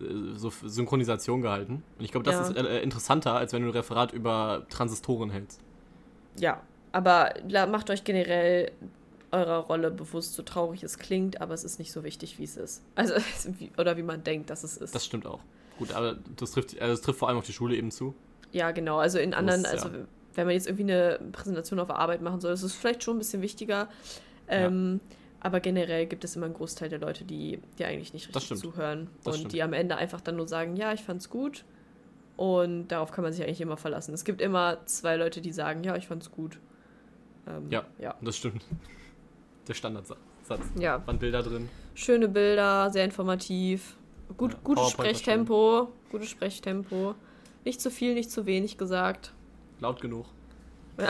äh, 0.00 0.04
so 0.36 0.50
Synchronisation 0.50 1.40
gehalten. 1.40 1.82
Und 1.98 2.04
ich 2.04 2.10
glaube, 2.12 2.24
das 2.24 2.34
Ja. 2.34 2.40
ist 2.42 2.56
äh, 2.56 2.80
interessanter, 2.82 3.32
als 3.34 3.52
wenn 3.52 3.62
du 3.62 3.68
ein 3.68 3.72
Referat 3.74 4.12
über 4.12 4.66
Transistoren 4.68 5.30
hältst. 5.30 5.60
Ja, 6.38 6.60
aber 6.92 7.32
macht 7.66 7.90
euch 7.90 8.04
generell 8.04 8.70
eurer 9.34 9.58
Rolle 9.58 9.90
bewusst, 9.90 10.34
so 10.34 10.42
traurig 10.42 10.82
es 10.82 10.98
klingt, 10.98 11.40
aber 11.40 11.54
es 11.54 11.64
ist 11.64 11.78
nicht 11.78 11.92
so 11.92 12.04
wichtig, 12.04 12.38
wie 12.38 12.44
es 12.44 12.56
ist. 12.56 12.82
Also, 12.94 13.14
oder 13.78 13.96
wie 13.96 14.02
man 14.02 14.22
denkt, 14.24 14.50
dass 14.50 14.64
es 14.64 14.76
ist. 14.76 14.94
Das 14.94 15.04
stimmt 15.04 15.26
auch. 15.26 15.40
Gut, 15.78 15.92
aber 15.92 16.16
das 16.36 16.52
trifft, 16.52 16.80
also 16.80 16.94
das 16.94 17.00
trifft 17.02 17.18
vor 17.18 17.28
allem 17.28 17.38
auf 17.38 17.46
die 17.46 17.52
Schule 17.52 17.76
eben 17.76 17.90
zu. 17.90 18.14
Ja, 18.52 18.70
genau. 18.70 18.98
Also 18.98 19.18
in 19.18 19.34
anderen, 19.34 19.64
Das, 19.64 19.72
also 19.72 19.88
ja. 19.88 20.04
wenn 20.34 20.46
man 20.46 20.54
jetzt 20.54 20.66
irgendwie 20.68 20.92
eine 20.92 21.18
Präsentation 21.32 21.80
auf 21.80 21.88
der 21.88 21.96
Arbeit 21.98 22.22
machen 22.22 22.40
soll, 22.40 22.52
ist 22.52 22.62
es 22.62 22.72
vielleicht 22.74 23.02
schon 23.02 23.16
ein 23.16 23.18
bisschen 23.18 23.42
wichtiger. 23.42 23.88
Ähm, 24.48 25.00
Aber 25.40 25.60
generell 25.60 26.06
gibt 26.06 26.22
es 26.24 26.36
immer 26.36 26.46
einen 26.46 26.54
Großteil 26.54 26.88
der 26.88 27.00
Leute, 27.00 27.24
die, 27.24 27.58
die 27.78 27.84
eigentlich 27.84 28.12
nicht 28.14 28.34
richtig 28.34 28.56
zuhören 28.58 29.08
Das 29.24 29.34
und 29.34 29.38
stimmt. 29.40 29.52
die 29.52 29.62
am 29.62 29.72
Ende 29.72 29.96
einfach 29.96 30.20
dann 30.20 30.36
nur 30.36 30.46
sagen, 30.48 30.76
ja, 30.76 30.92
ich 30.92 31.02
fand's 31.02 31.28
gut. 31.28 31.64
Und 32.36 32.88
darauf 32.88 33.10
kann 33.12 33.22
man 33.24 33.32
sich 33.32 33.44
eigentlich 33.44 33.60
immer 33.60 33.76
verlassen. 33.76 34.14
Es 34.14 34.24
gibt 34.24 34.40
immer 34.40 34.78
zwei 34.86 35.16
Leute, 35.16 35.40
die 35.40 35.52
sagen, 35.52 35.84
ja, 35.84 35.96
ich 35.96 36.06
fand's 36.08 36.30
gut. 36.30 36.58
Ähm, 37.46 37.68
Ja. 37.70 37.84
ja. 37.98 38.14
Das 38.22 38.36
stimmt. 38.36 38.62
Der 39.68 39.74
Standardsatz. 39.74 40.18
Ja. 40.78 41.06
Waren 41.06 41.18
Bilder 41.18 41.42
drin. 41.42 41.68
Schöne 41.94 42.28
Bilder, 42.28 42.90
sehr 42.90 43.04
informativ. 43.04 43.96
Gut, 44.36 44.52
Ja, 44.52 44.58
gutes 44.62 44.90
Sprechtempo. 44.90 45.88
Gutes 46.10 46.28
Sprechtempo. 46.30 47.14
Nicht 47.64 47.80
zu 47.80 47.90
viel, 47.90 48.14
nicht 48.14 48.30
zu 48.30 48.46
wenig 48.46 48.78
gesagt. 48.78 49.32
Laut 49.80 50.00
genug. 50.00 50.26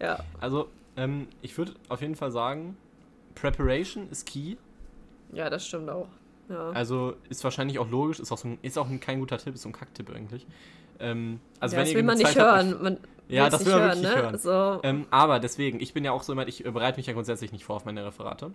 Ja. 0.00 0.18
Also, 0.40 0.68
ähm, 0.96 1.28
ich 1.40 1.56
würde 1.56 1.72
auf 1.88 2.00
jeden 2.00 2.16
Fall 2.16 2.32
sagen, 2.32 2.76
Preparation 3.36 4.08
ist 4.10 4.26
key. 4.26 4.56
Ja, 5.32 5.48
das 5.48 5.66
stimmt 5.66 5.88
auch. 5.88 6.08
Ja. 6.48 6.70
Also 6.70 7.14
ist 7.30 7.42
wahrscheinlich 7.44 7.78
auch 7.78 7.88
logisch, 7.88 8.20
ist 8.20 8.30
auch, 8.32 8.38
so 8.38 8.48
ein, 8.48 8.58
ist 8.60 8.76
auch 8.76 8.88
ein, 8.88 9.00
kein 9.00 9.20
guter 9.20 9.38
Tipp, 9.38 9.54
ist 9.54 9.62
so 9.62 9.68
ein 9.68 9.72
Kacktipp 9.72 10.10
eigentlich. 10.14 10.46
Ähm, 10.98 11.40
also 11.58 11.74
ja, 11.74 11.78
wenn 11.78 11.84
das 11.84 11.90
ihr 11.92 11.96
will 11.96 12.02
man 12.02 12.18
nicht 12.18 12.26
Zeit 12.32 12.38
habt, 12.38 12.64
hören. 12.66 12.82
Man 12.82 12.98
Ja, 13.28 13.48
das 13.48 13.64
will 13.64 13.72
man 13.72 13.82
wirklich 13.82 14.02
nicht 14.02 14.16
hören. 14.16 14.38
So. 14.38 14.80
Ähm, 14.82 15.06
aber 15.10 15.40
deswegen, 15.40 15.80
ich 15.80 15.94
bin 15.94 16.04
ja 16.04 16.12
auch 16.12 16.22
so 16.22 16.32
jemand, 16.32 16.48
ich 16.48 16.64
äh, 16.64 16.70
bereite 16.70 16.98
mich 16.98 17.06
ja 17.06 17.12
grundsätzlich 17.12 17.52
nicht 17.52 17.64
vor 17.64 17.76
auf 17.76 17.84
meine 17.84 18.04
Referate. 18.04 18.52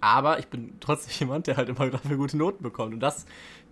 Aber 0.00 0.38
ich 0.38 0.48
bin 0.48 0.74
trotzdem 0.80 1.12
jemand, 1.20 1.46
der 1.46 1.56
halt 1.56 1.68
immer 1.68 1.88
dafür 1.88 2.16
gute 2.16 2.36
Noten 2.36 2.62
bekommt. 2.62 2.94
Und 2.94 3.00
das, 3.00 3.26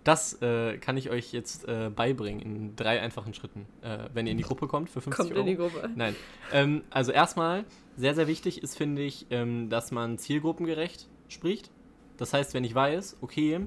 das 0.05 0.40
äh, 0.43 0.78
kann 0.78 0.97
ich 0.97 1.10
euch 1.10 1.32
jetzt 1.32 1.68
äh, 1.68 1.90
beibringen 1.94 2.40
in 2.40 2.77
drei 2.77 3.01
einfachen 3.01 3.35
Schritten. 3.35 3.66
Äh, 3.82 4.09
wenn 4.14 4.27
ihr 4.27 4.32
in 4.32 4.39
die 4.39 4.44
Gruppe 4.44 4.66
kommt 4.66 4.90
für 4.90 5.01
50 5.01 5.16
Kommt 5.16 5.31
Euro. 5.32 5.40
in 5.40 5.47
die 5.47 5.56
Gruppe. 5.56 5.90
Nein. 5.94 6.16
Ähm, 6.52 6.82
also 6.90 7.12
erstmal, 7.12 7.64
sehr, 7.97 8.14
sehr 8.14 8.27
wichtig 8.27 8.62
ist, 8.62 8.77
finde 8.77 9.02
ich, 9.02 9.27
ähm, 9.31 9.68
dass 9.68 9.93
man 9.93 10.18
zielgruppengerecht 10.18 11.09
spricht. 11.28 11.70
Das 12.16 12.32
heißt, 12.32 12.55
wenn 12.55 12.64
ich 12.64 12.74
weiß, 12.74 13.18
okay, 13.20 13.60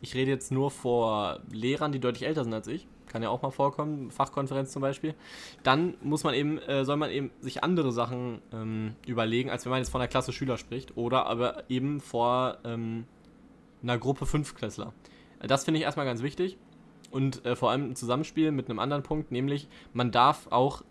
ich 0.00 0.14
rede 0.14 0.30
jetzt 0.30 0.52
nur 0.52 0.70
vor 0.70 1.40
Lehrern, 1.50 1.92
die 1.92 2.00
deutlich 2.00 2.26
älter 2.26 2.44
sind 2.44 2.54
als 2.54 2.68
ich, 2.68 2.86
kann 3.08 3.22
ja 3.22 3.30
auch 3.30 3.42
mal 3.42 3.50
vorkommen, 3.50 4.10
Fachkonferenz 4.10 4.72
zum 4.72 4.82
Beispiel, 4.82 5.14
dann 5.62 5.94
muss 6.02 6.24
man 6.24 6.34
eben, 6.34 6.58
äh, 6.58 6.84
soll 6.84 6.96
man 6.96 7.10
eben 7.10 7.30
sich 7.40 7.64
andere 7.64 7.92
Sachen 7.92 8.40
ähm, 8.52 8.94
überlegen, 9.06 9.50
als 9.50 9.64
wenn 9.64 9.70
man 9.70 9.80
jetzt 9.80 9.90
von 9.90 10.00
einer 10.00 10.08
Klasse 10.08 10.32
Schüler 10.32 10.56
spricht 10.56 10.96
oder 10.96 11.26
aber 11.26 11.64
eben 11.68 12.00
vor 12.00 12.58
ähm, 12.64 13.06
einer 13.82 13.98
Gruppe 13.98 14.26
Fünftklässler. 14.26 14.92
Das 15.40 15.64
finde 15.64 15.78
ich 15.78 15.84
erstmal 15.84 16.06
ganz 16.06 16.22
wichtig 16.22 16.58
und 17.10 17.44
äh, 17.44 17.56
vor 17.56 17.70
allem 17.70 17.86
im 17.86 17.96
Zusammenspiel 17.96 18.50
mit 18.50 18.68
einem 18.68 18.78
anderen 18.78 19.02
Punkt, 19.02 19.30
nämlich 19.32 19.68
man 19.92 20.10
darf 20.10 20.48
auch 20.50 20.82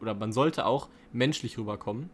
oder 0.00 0.14
man 0.14 0.32
sollte 0.32 0.66
auch 0.66 0.88
menschlich 1.12 1.58
rüberkommen 1.58 2.10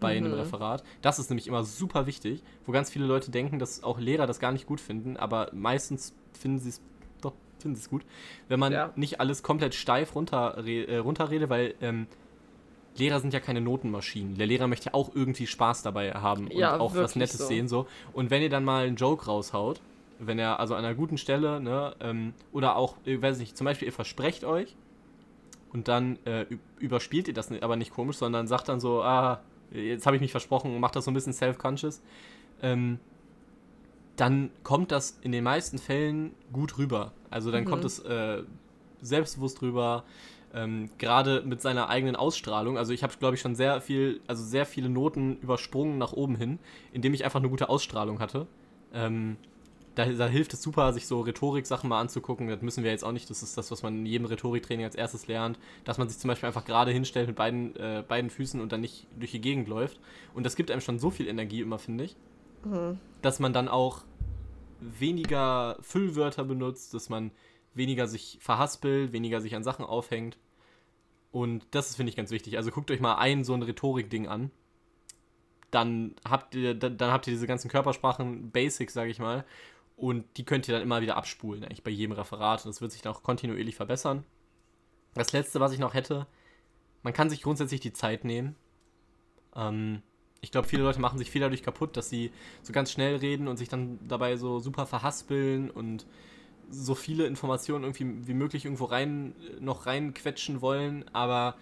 bei 0.00 0.16
einem 0.16 0.32
Mhm. 0.32 0.38
Referat. 0.38 0.84
Das 1.02 1.18
ist 1.18 1.30
nämlich 1.30 1.46
immer 1.48 1.64
super 1.64 2.06
wichtig, 2.06 2.42
wo 2.64 2.72
ganz 2.72 2.90
viele 2.90 3.06
Leute 3.06 3.30
denken, 3.30 3.58
dass 3.58 3.82
auch 3.82 3.98
Lehrer 3.98 4.26
das 4.26 4.40
gar 4.40 4.52
nicht 4.52 4.66
gut 4.66 4.80
finden, 4.80 5.16
aber 5.16 5.50
meistens 5.52 6.14
finden 6.32 6.58
sie 6.58 6.68
es 6.70 6.82
sie 7.62 7.72
es 7.72 7.88
gut, 7.90 8.04
wenn 8.48 8.60
man 8.60 8.72
Ja. 8.72 8.92
nicht 8.96 9.20
alles 9.20 9.42
komplett 9.42 9.74
steif 9.74 10.14
runter, 10.14 10.64
äh, 10.66 10.98
runterrede, 10.98 11.48
weil 11.50 11.74
ähm, 11.80 12.06
Lehrer 12.96 13.20
sind 13.20 13.34
ja 13.34 13.40
keine 13.40 13.60
Notenmaschinen. 13.60 14.36
Der 14.36 14.46
Lehrer 14.46 14.68
möchte 14.68 14.86
ja 14.86 14.94
auch 14.94 15.14
irgendwie 15.14 15.46
Spaß 15.46 15.82
dabei 15.82 16.12
haben 16.12 16.46
und 16.48 16.56
Ja, 16.56 16.78
auch 16.80 16.94
was 16.94 17.14
Nettes 17.14 17.38
so. 17.38 17.46
sehen 17.46 17.68
so. 17.68 17.86
Und 18.12 18.30
wenn 18.30 18.40
ihr 18.42 18.48
dann 18.48 18.64
mal 18.64 18.86
einen 18.86 18.96
Joke 18.96 19.26
raushaut, 19.26 19.80
wenn 20.18 20.38
er 20.38 20.60
also 20.60 20.74
an 20.74 20.84
einer 20.84 20.94
guten 20.94 21.18
Stelle, 21.18 21.60
ne, 21.60 21.94
ähm, 22.00 22.32
oder 22.52 22.76
auch, 22.76 22.96
ich 23.04 23.20
weiß 23.20 23.38
nicht, 23.38 23.56
zum 23.56 23.66
Beispiel 23.66 23.86
ihr 23.86 23.92
versprecht 23.92 24.44
euch 24.44 24.74
und 25.74 25.88
dann 25.88 26.18
äh, 26.24 26.46
überspielt 26.78 27.28
ihr 27.28 27.34
das 27.34 27.52
aber 27.52 27.76
nicht 27.76 27.90
komisch, 27.90 28.16
sondern 28.16 28.46
sagt 28.46 28.68
dann 28.70 28.80
so, 28.80 29.02
ah, 29.02 29.42
jetzt 29.70 30.06
habe 30.06 30.16
ich 30.16 30.22
mich 30.22 30.30
versprochen 30.30 30.74
und 30.74 30.80
macht 30.80 30.96
das 30.96 31.04
so 31.04 31.10
ein 31.10 31.14
bisschen 31.14 31.34
self-conscious, 31.34 32.00
ähm, 32.62 32.98
dann 34.16 34.50
kommt 34.62 34.92
das 34.92 35.18
in 35.22 35.32
den 35.32 35.44
meisten 35.44 35.78
Fällen 35.78 36.32
gut 36.52 36.78
rüber. 36.78 37.12
Also 37.30 37.50
dann 37.50 37.62
Mhm. 37.64 37.68
kommt 37.68 37.84
es 37.84 37.98
äh, 38.00 38.42
selbstbewusst 39.02 39.62
rüber, 39.62 40.04
ähm, 40.54 40.88
gerade 40.98 41.42
mit 41.44 41.60
seiner 41.60 41.88
eigenen 41.88 42.16
Ausstrahlung. 42.16 42.78
Also 42.78 42.92
ich 42.92 43.02
habe, 43.02 43.12
glaube 43.18 43.34
ich, 43.34 43.40
schon 43.42 43.54
sehr 43.54 43.80
viel, 43.80 44.20
also 44.26 44.42
sehr 44.42 44.64
viele 44.64 44.88
Noten 44.88 45.36
übersprungen 45.42 45.98
nach 45.98 46.12
oben 46.12 46.36
hin, 46.36 46.58
indem 46.92 47.12
ich 47.14 47.24
einfach 47.24 47.40
eine 47.40 47.50
gute 47.50 47.68
Ausstrahlung 47.68 48.20
hatte. 48.20 48.46
Ähm, 48.94 49.36
da, 49.96 50.04
da 50.06 50.26
hilft 50.28 50.52
es 50.54 50.62
super, 50.62 50.92
sich 50.92 51.06
so 51.06 51.20
Rhetorik-Sachen 51.20 51.88
mal 51.88 52.00
anzugucken. 52.00 52.48
Das 52.48 52.60
müssen 52.62 52.84
wir 52.84 52.90
jetzt 52.90 53.04
auch 53.04 53.12
nicht. 53.12 53.28
Das 53.30 53.42
ist 53.42 53.56
das, 53.56 53.70
was 53.70 53.82
man 53.82 53.96
in 53.98 54.06
jedem 54.06 54.26
Rhetoriktraining 54.26 54.84
als 54.84 54.94
erstes 54.94 55.26
lernt. 55.26 55.58
Dass 55.84 55.96
man 55.98 56.08
sich 56.08 56.18
zum 56.18 56.28
Beispiel 56.28 56.46
einfach 56.46 56.64
gerade 56.64 56.90
hinstellt 56.90 57.28
mit 57.28 57.36
beiden, 57.36 57.74
äh, 57.76 58.02
beiden 58.06 58.30
Füßen 58.30 58.60
und 58.60 58.72
dann 58.72 58.82
nicht 58.82 59.06
durch 59.18 59.32
die 59.32 59.40
Gegend 59.40 59.68
läuft. 59.68 59.98
Und 60.34 60.44
das 60.44 60.54
gibt 60.56 60.70
einem 60.70 60.80
schon 60.82 60.98
so 60.98 61.10
viel 61.10 61.28
Energie 61.28 61.60
immer, 61.62 61.78
finde 61.78 62.04
ich. 62.04 62.16
Mhm. 62.66 62.98
Dass 63.22 63.38
man 63.38 63.52
dann 63.52 63.68
auch 63.68 64.02
weniger 64.80 65.78
Füllwörter 65.80 66.44
benutzt, 66.44 66.94
dass 66.94 67.08
man 67.08 67.30
weniger 67.74 68.06
sich 68.08 68.38
verhaspelt, 68.40 69.12
weniger 69.12 69.40
sich 69.40 69.54
an 69.54 69.64
Sachen 69.64 69.84
aufhängt. 69.84 70.38
Und 71.30 71.66
das 71.70 71.94
finde 71.94 72.10
ich, 72.10 72.16
ganz 72.16 72.30
wichtig. 72.30 72.56
Also 72.56 72.70
guckt 72.70 72.90
euch 72.90 73.00
mal 73.00 73.16
ein 73.16 73.44
so 73.44 73.54
ein 73.54 73.62
Rhetorik-Ding 73.62 74.26
an. 74.26 74.50
Dann 75.70 76.14
habt 76.28 76.54
ihr, 76.54 76.74
dann, 76.74 76.96
dann 76.96 77.10
habt 77.10 77.26
ihr 77.26 77.32
diese 77.32 77.46
ganzen 77.46 77.70
Körpersprachen, 77.70 78.50
Basics, 78.50 78.94
sage 78.94 79.10
ich 79.10 79.18
mal. 79.18 79.44
Und 79.96 80.24
die 80.36 80.44
könnt 80.44 80.68
ihr 80.68 80.74
dann 80.74 80.82
immer 80.82 81.00
wieder 81.00 81.16
abspulen, 81.16 81.64
eigentlich 81.64 81.82
bei 81.82 81.90
jedem 81.90 82.12
Referat. 82.12 82.64
Und 82.64 82.70
das 82.70 82.80
wird 82.80 82.92
sich 82.92 83.02
dann 83.02 83.12
auch 83.12 83.22
kontinuierlich 83.22 83.76
verbessern. 83.76 84.24
Das 85.14 85.32
letzte, 85.32 85.60
was 85.60 85.72
ich 85.72 85.78
noch 85.78 85.94
hätte, 85.94 86.26
man 87.02 87.12
kann 87.12 87.30
sich 87.30 87.42
grundsätzlich 87.42 87.80
die 87.80 87.92
Zeit 87.92 88.24
nehmen. 88.24 88.56
Ähm, 89.54 90.02
ich 90.46 90.52
glaube, 90.52 90.68
viele 90.68 90.84
Leute 90.84 91.00
machen 91.00 91.18
sich 91.18 91.28
viel 91.28 91.40
dadurch 91.40 91.64
kaputt, 91.64 91.96
dass 91.96 92.08
sie 92.08 92.30
so 92.62 92.72
ganz 92.72 92.92
schnell 92.92 93.16
reden 93.16 93.48
und 93.48 93.56
sich 93.56 93.68
dann 93.68 93.98
dabei 94.06 94.36
so 94.36 94.60
super 94.60 94.86
verhaspeln 94.86 95.68
und 95.72 96.06
so 96.70 96.94
viele 96.94 97.26
Informationen 97.26 97.82
irgendwie 97.82 98.28
wie 98.28 98.34
möglich 98.34 98.64
irgendwo 98.64 98.84
rein 98.84 99.34
noch 99.58 99.86
reinquetschen 99.86 100.60
wollen, 100.60 101.04
aber 101.12 101.56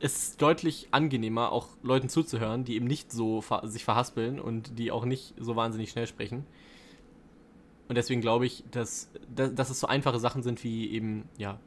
es 0.00 0.30
ist 0.30 0.42
deutlich 0.42 0.88
angenehmer, 0.90 1.52
auch 1.52 1.68
Leuten 1.84 2.08
zuzuhören, 2.08 2.64
die 2.64 2.74
eben 2.74 2.86
nicht 2.88 3.12
so 3.12 3.40
ver 3.40 3.62
sich 3.68 3.84
verhaspeln 3.84 4.40
und 4.40 4.76
die 4.76 4.90
auch 4.90 5.04
nicht 5.04 5.34
so 5.38 5.54
wahnsinnig 5.54 5.90
schnell 5.90 6.08
sprechen. 6.08 6.44
Und 7.88 7.94
deswegen 7.96 8.20
glaube 8.22 8.44
ich, 8.44 8.64
dass, 8.72 9.08
dass, 9.32 9.54
dass 9.54 9.70
es 9.70 9.78
so 9.78 9.86
einfache 9.86 10.18
Sachen 10.18 10.42
sind 10.42 10.64
wie 10.64 10.90
eben, 10.90 11.28
ja, 11.38 11.60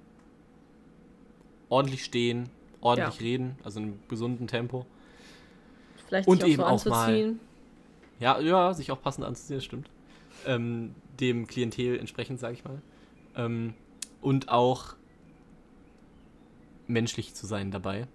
ordentlich 1.69 2.03
stehen, 2.03 2.49
ordentlich 2.81 3.19
Ja. 3.19 3.23
reden, 3.25 3.57
also 3.63 3.79
in 3.79 3.85
einem 3.85 3.99
gesunden 4.09 4.47
Tempo. 4.47 4.85
Vielleicht 6.07 6.27
Und 6.27 6.41
sich 6.41 6.53
eben 6.53 6.61
so 6.61 6.65
auch 6.67 6.85
mal- 6.85 7.05
anzuziehen. 7.05 7.39
Ja, 8.19 8.39
ja, 8.39 8.73
sich 8.73 8.91
auch 8.91 9.01
passend 9.01 9.25
anzuziehen, 9.25 9.57
das 9.57 9.65
stimmt. 9.65 9.89
Ähm, 10.45 10.95
dem 11.19 11.47
Klientel 11.47 11.99
entsprechend, 11.99 12.39
sage 12.39 12.53
ich 12.55 12.63
mal. 12.63 12.81
Ähm, 13.35 13.73
und 14.21 14.49
auch 14.49 14.95
menschlich 16.87 17.33
zu 17.35 17.45
sein 17.45 17.71
dabei. 17.71 18.07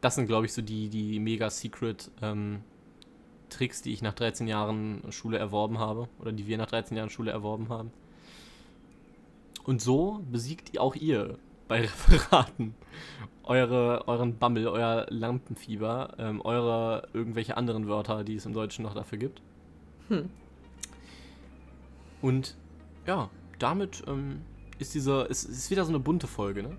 Das 0.00 0.14
sind, 0.14 0.26
glaube 0.26 0.46
ich, 0.46 0.52
so 0.52 0.62
die, 0.62 0.88
die 0.88 1.18
mega 1.18 1.50
secret 1.50 2.10
ähm, 2.22 2.60
Tricks, 3.48 3.82
die 3.82 3.92
ich 3.92 4.02
nach 4.02 4.14
13 4.14 4.46
Jahren 4.46 5.02
Schule 5.10 5.38
erworben 5.38 5.78
habe. 5.78 6.08
Oder 6.20 6.32
die 6.32 6.46
wir 6.46 6.58
nach 6.58 6.66
13 6.66 6.96
Jahren 6.96 7.10
Schule 7.10 7.30
erworben 7.30 7.68
haben. 7.68 7.90
Und 9.64 9.80
so 9.82 10.20
besiegt 10.30 10.78
auch 10.78 10.94
ihr 10.94 11.38
bei 11.68 11.80
Referaten 11.82 12.74
eure, 13.44 14.06
euren 14.06 14.38
Bammel, 14.38 14.68
euer 14.68 15.06
Lampenfieber, 15.08 16.14
ähm, 16.18 16.40
eure 16.42 17.08
irgendwelche 17.12 17.56
anderen 17.56 17.88
Wörter, 17.88 18.24
die 18.24 18.36
es 18.36 18.46
im 18.46 18.52
Deutschen 18.52 18.82
noch 18.82 18.94
dafür 18.94 19.18
gibt. 19.18 19.40
Hm. 20.08 20.28
Und 22.20 22.56
ja, 23.06 23.30
damit 23.58 24.02
ähm, 24.06 24.42
ist 24.78 24.94
diese, 24.94 25.22
ist, 25.22 25.44
ist 25.44 25.70
wieder 25.70 25.84
so 25.84 25.90
eine 25.90 25.98
bunte 25.98 26.26
Folge, 26.26 26.62
ne? 26.62 26.76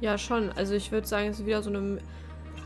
Ja, 0.00 0.18
schon. 0.18 0.50
Also 0.52 0.74
ich 0.74 0.90
würde 0.92 1.06
sagen, 1.06 1.28
es 1.28 1.40
ist 1.40 1.46
wieder 1.46 1.62
so 1.62 1.70
eine, 1.70 1.98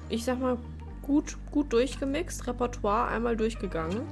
ich 0.08 0.24
sag 0.24 0.40
mal, 0.40 0.58
gut, 1.02 1.36
gut 1.50 1.72
durchgemixt, 1.72 2.46
Repertoire 2.46 3.08
einmal 3.08 3.36
durchgegangen. 3.36 4.02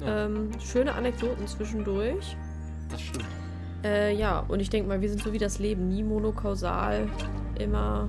Ja. 0.00 0.26
Ähm, 0.26 0.50
schöne 0.60 0.94
Anekdoten 0.94 1.46
zwischendurch. 1.46 2.36
Das 2.90 3.00
stimmt. 3.02 3.39
Äh, 3.84 4.14
ja, 4.14 4.44
und 4.48 4.60
ich 4.60 4.70
denke 4.70 4.88
mal, 4.88 5.00
wir 5.00 5.08
sind 5.08 5.22
so 5.22 5.32
wie 5.32 5.38
das 5.38 5.58
Leben, 5.58 5.88
nie 5.88 6.02
monokausal, 6.02 7.08
immer 7.58 8.08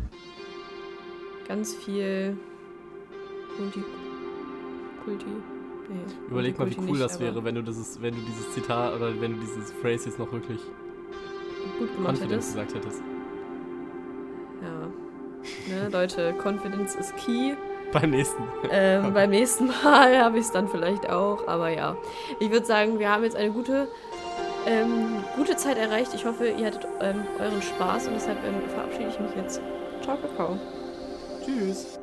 ganz 1.47 1.73
viel 1.75 2.37
Kulti. 3.57 5.25
Nee, 5.89 6.29
Überleg 6.29 6.57
mal, 6.57 6.69
wie 6.69 6.77
cool 6.77 6.85
nicht, 6.85 7.01
das 7.01 7.19
wäre, 7.19 7.43
wenn 7.43 7.55
du 7.55 7.63
dieses, 7.63 8.01
wenn 8.01 8.13
du 8.15 8.21
dieses 8.21 8.51
Zitat 8.53 8.95
oder 8.95 9.19
wenn 9.19 9.33
du 9.33 9.39
dieses 9.41 9.71
Phrase 9.73 10.09
jetzt 10.09 10.19
noch 10.19 10.31
wirklich 10.31 10.59
Gut 11.79 11.95
gemacht 11.95 12.21
hättest. 12.21 12.53
gesagt 12.53 12.73
hättest. 12.75 13.01
Ja. 14.61 14.87
Ne, 15.75 15.89
Leute, 15.91 16.33
Confidence 16.41 16.95
ist 16.95 17.15
key. 17.17 17.55
beim 17.91 18.11
nächsten. 18.11 18.43
Ähm, 18.71 19.13
beim 19.13 19.31
nächsten 19.31 19.67
Mal 19.67 20.17
habe 20.23 20.37
ich 20.37 20.45
es 20.45 20.51
dann 20.51 20.67
vielleicht 20.69 21.09
auch. 21.09 21.47
Aber 21.47 21.69
ja, 21.69 21.97
ich 22.39 22.51
würde 22.51 22.65
sagen, 22.65 22.99
wir 22.99 23.09
haben 23.11 23.23
jetzt 23.23 23.35
eine 23.35 23.51
gute, 23.51 23.87
ähm, 24.65 25.23
gute 25.35 25.55
Zeit 25.55 25.77
erreicht. 25.77 26.13
Ich 26.13 26.25
hoffe, 26.25 26.47
ihr 26.49 26.67
hattet 26.67 26.87
ähm, 27.01 27.23
euren 27.39 27.61
Spaß 27.61 28.07
und 28.07 28.15
deshalb 28.15 28.37
ähm, 28.45 28.61
verabschiede 28.69 29.09
ich 29.09 29.19
mich 29.19 29.35
jetzt. 29.35 29.61
Ciao, 30.01 30.17
Kakao. 30.17 30.57
Tschüss. 31.43 31.99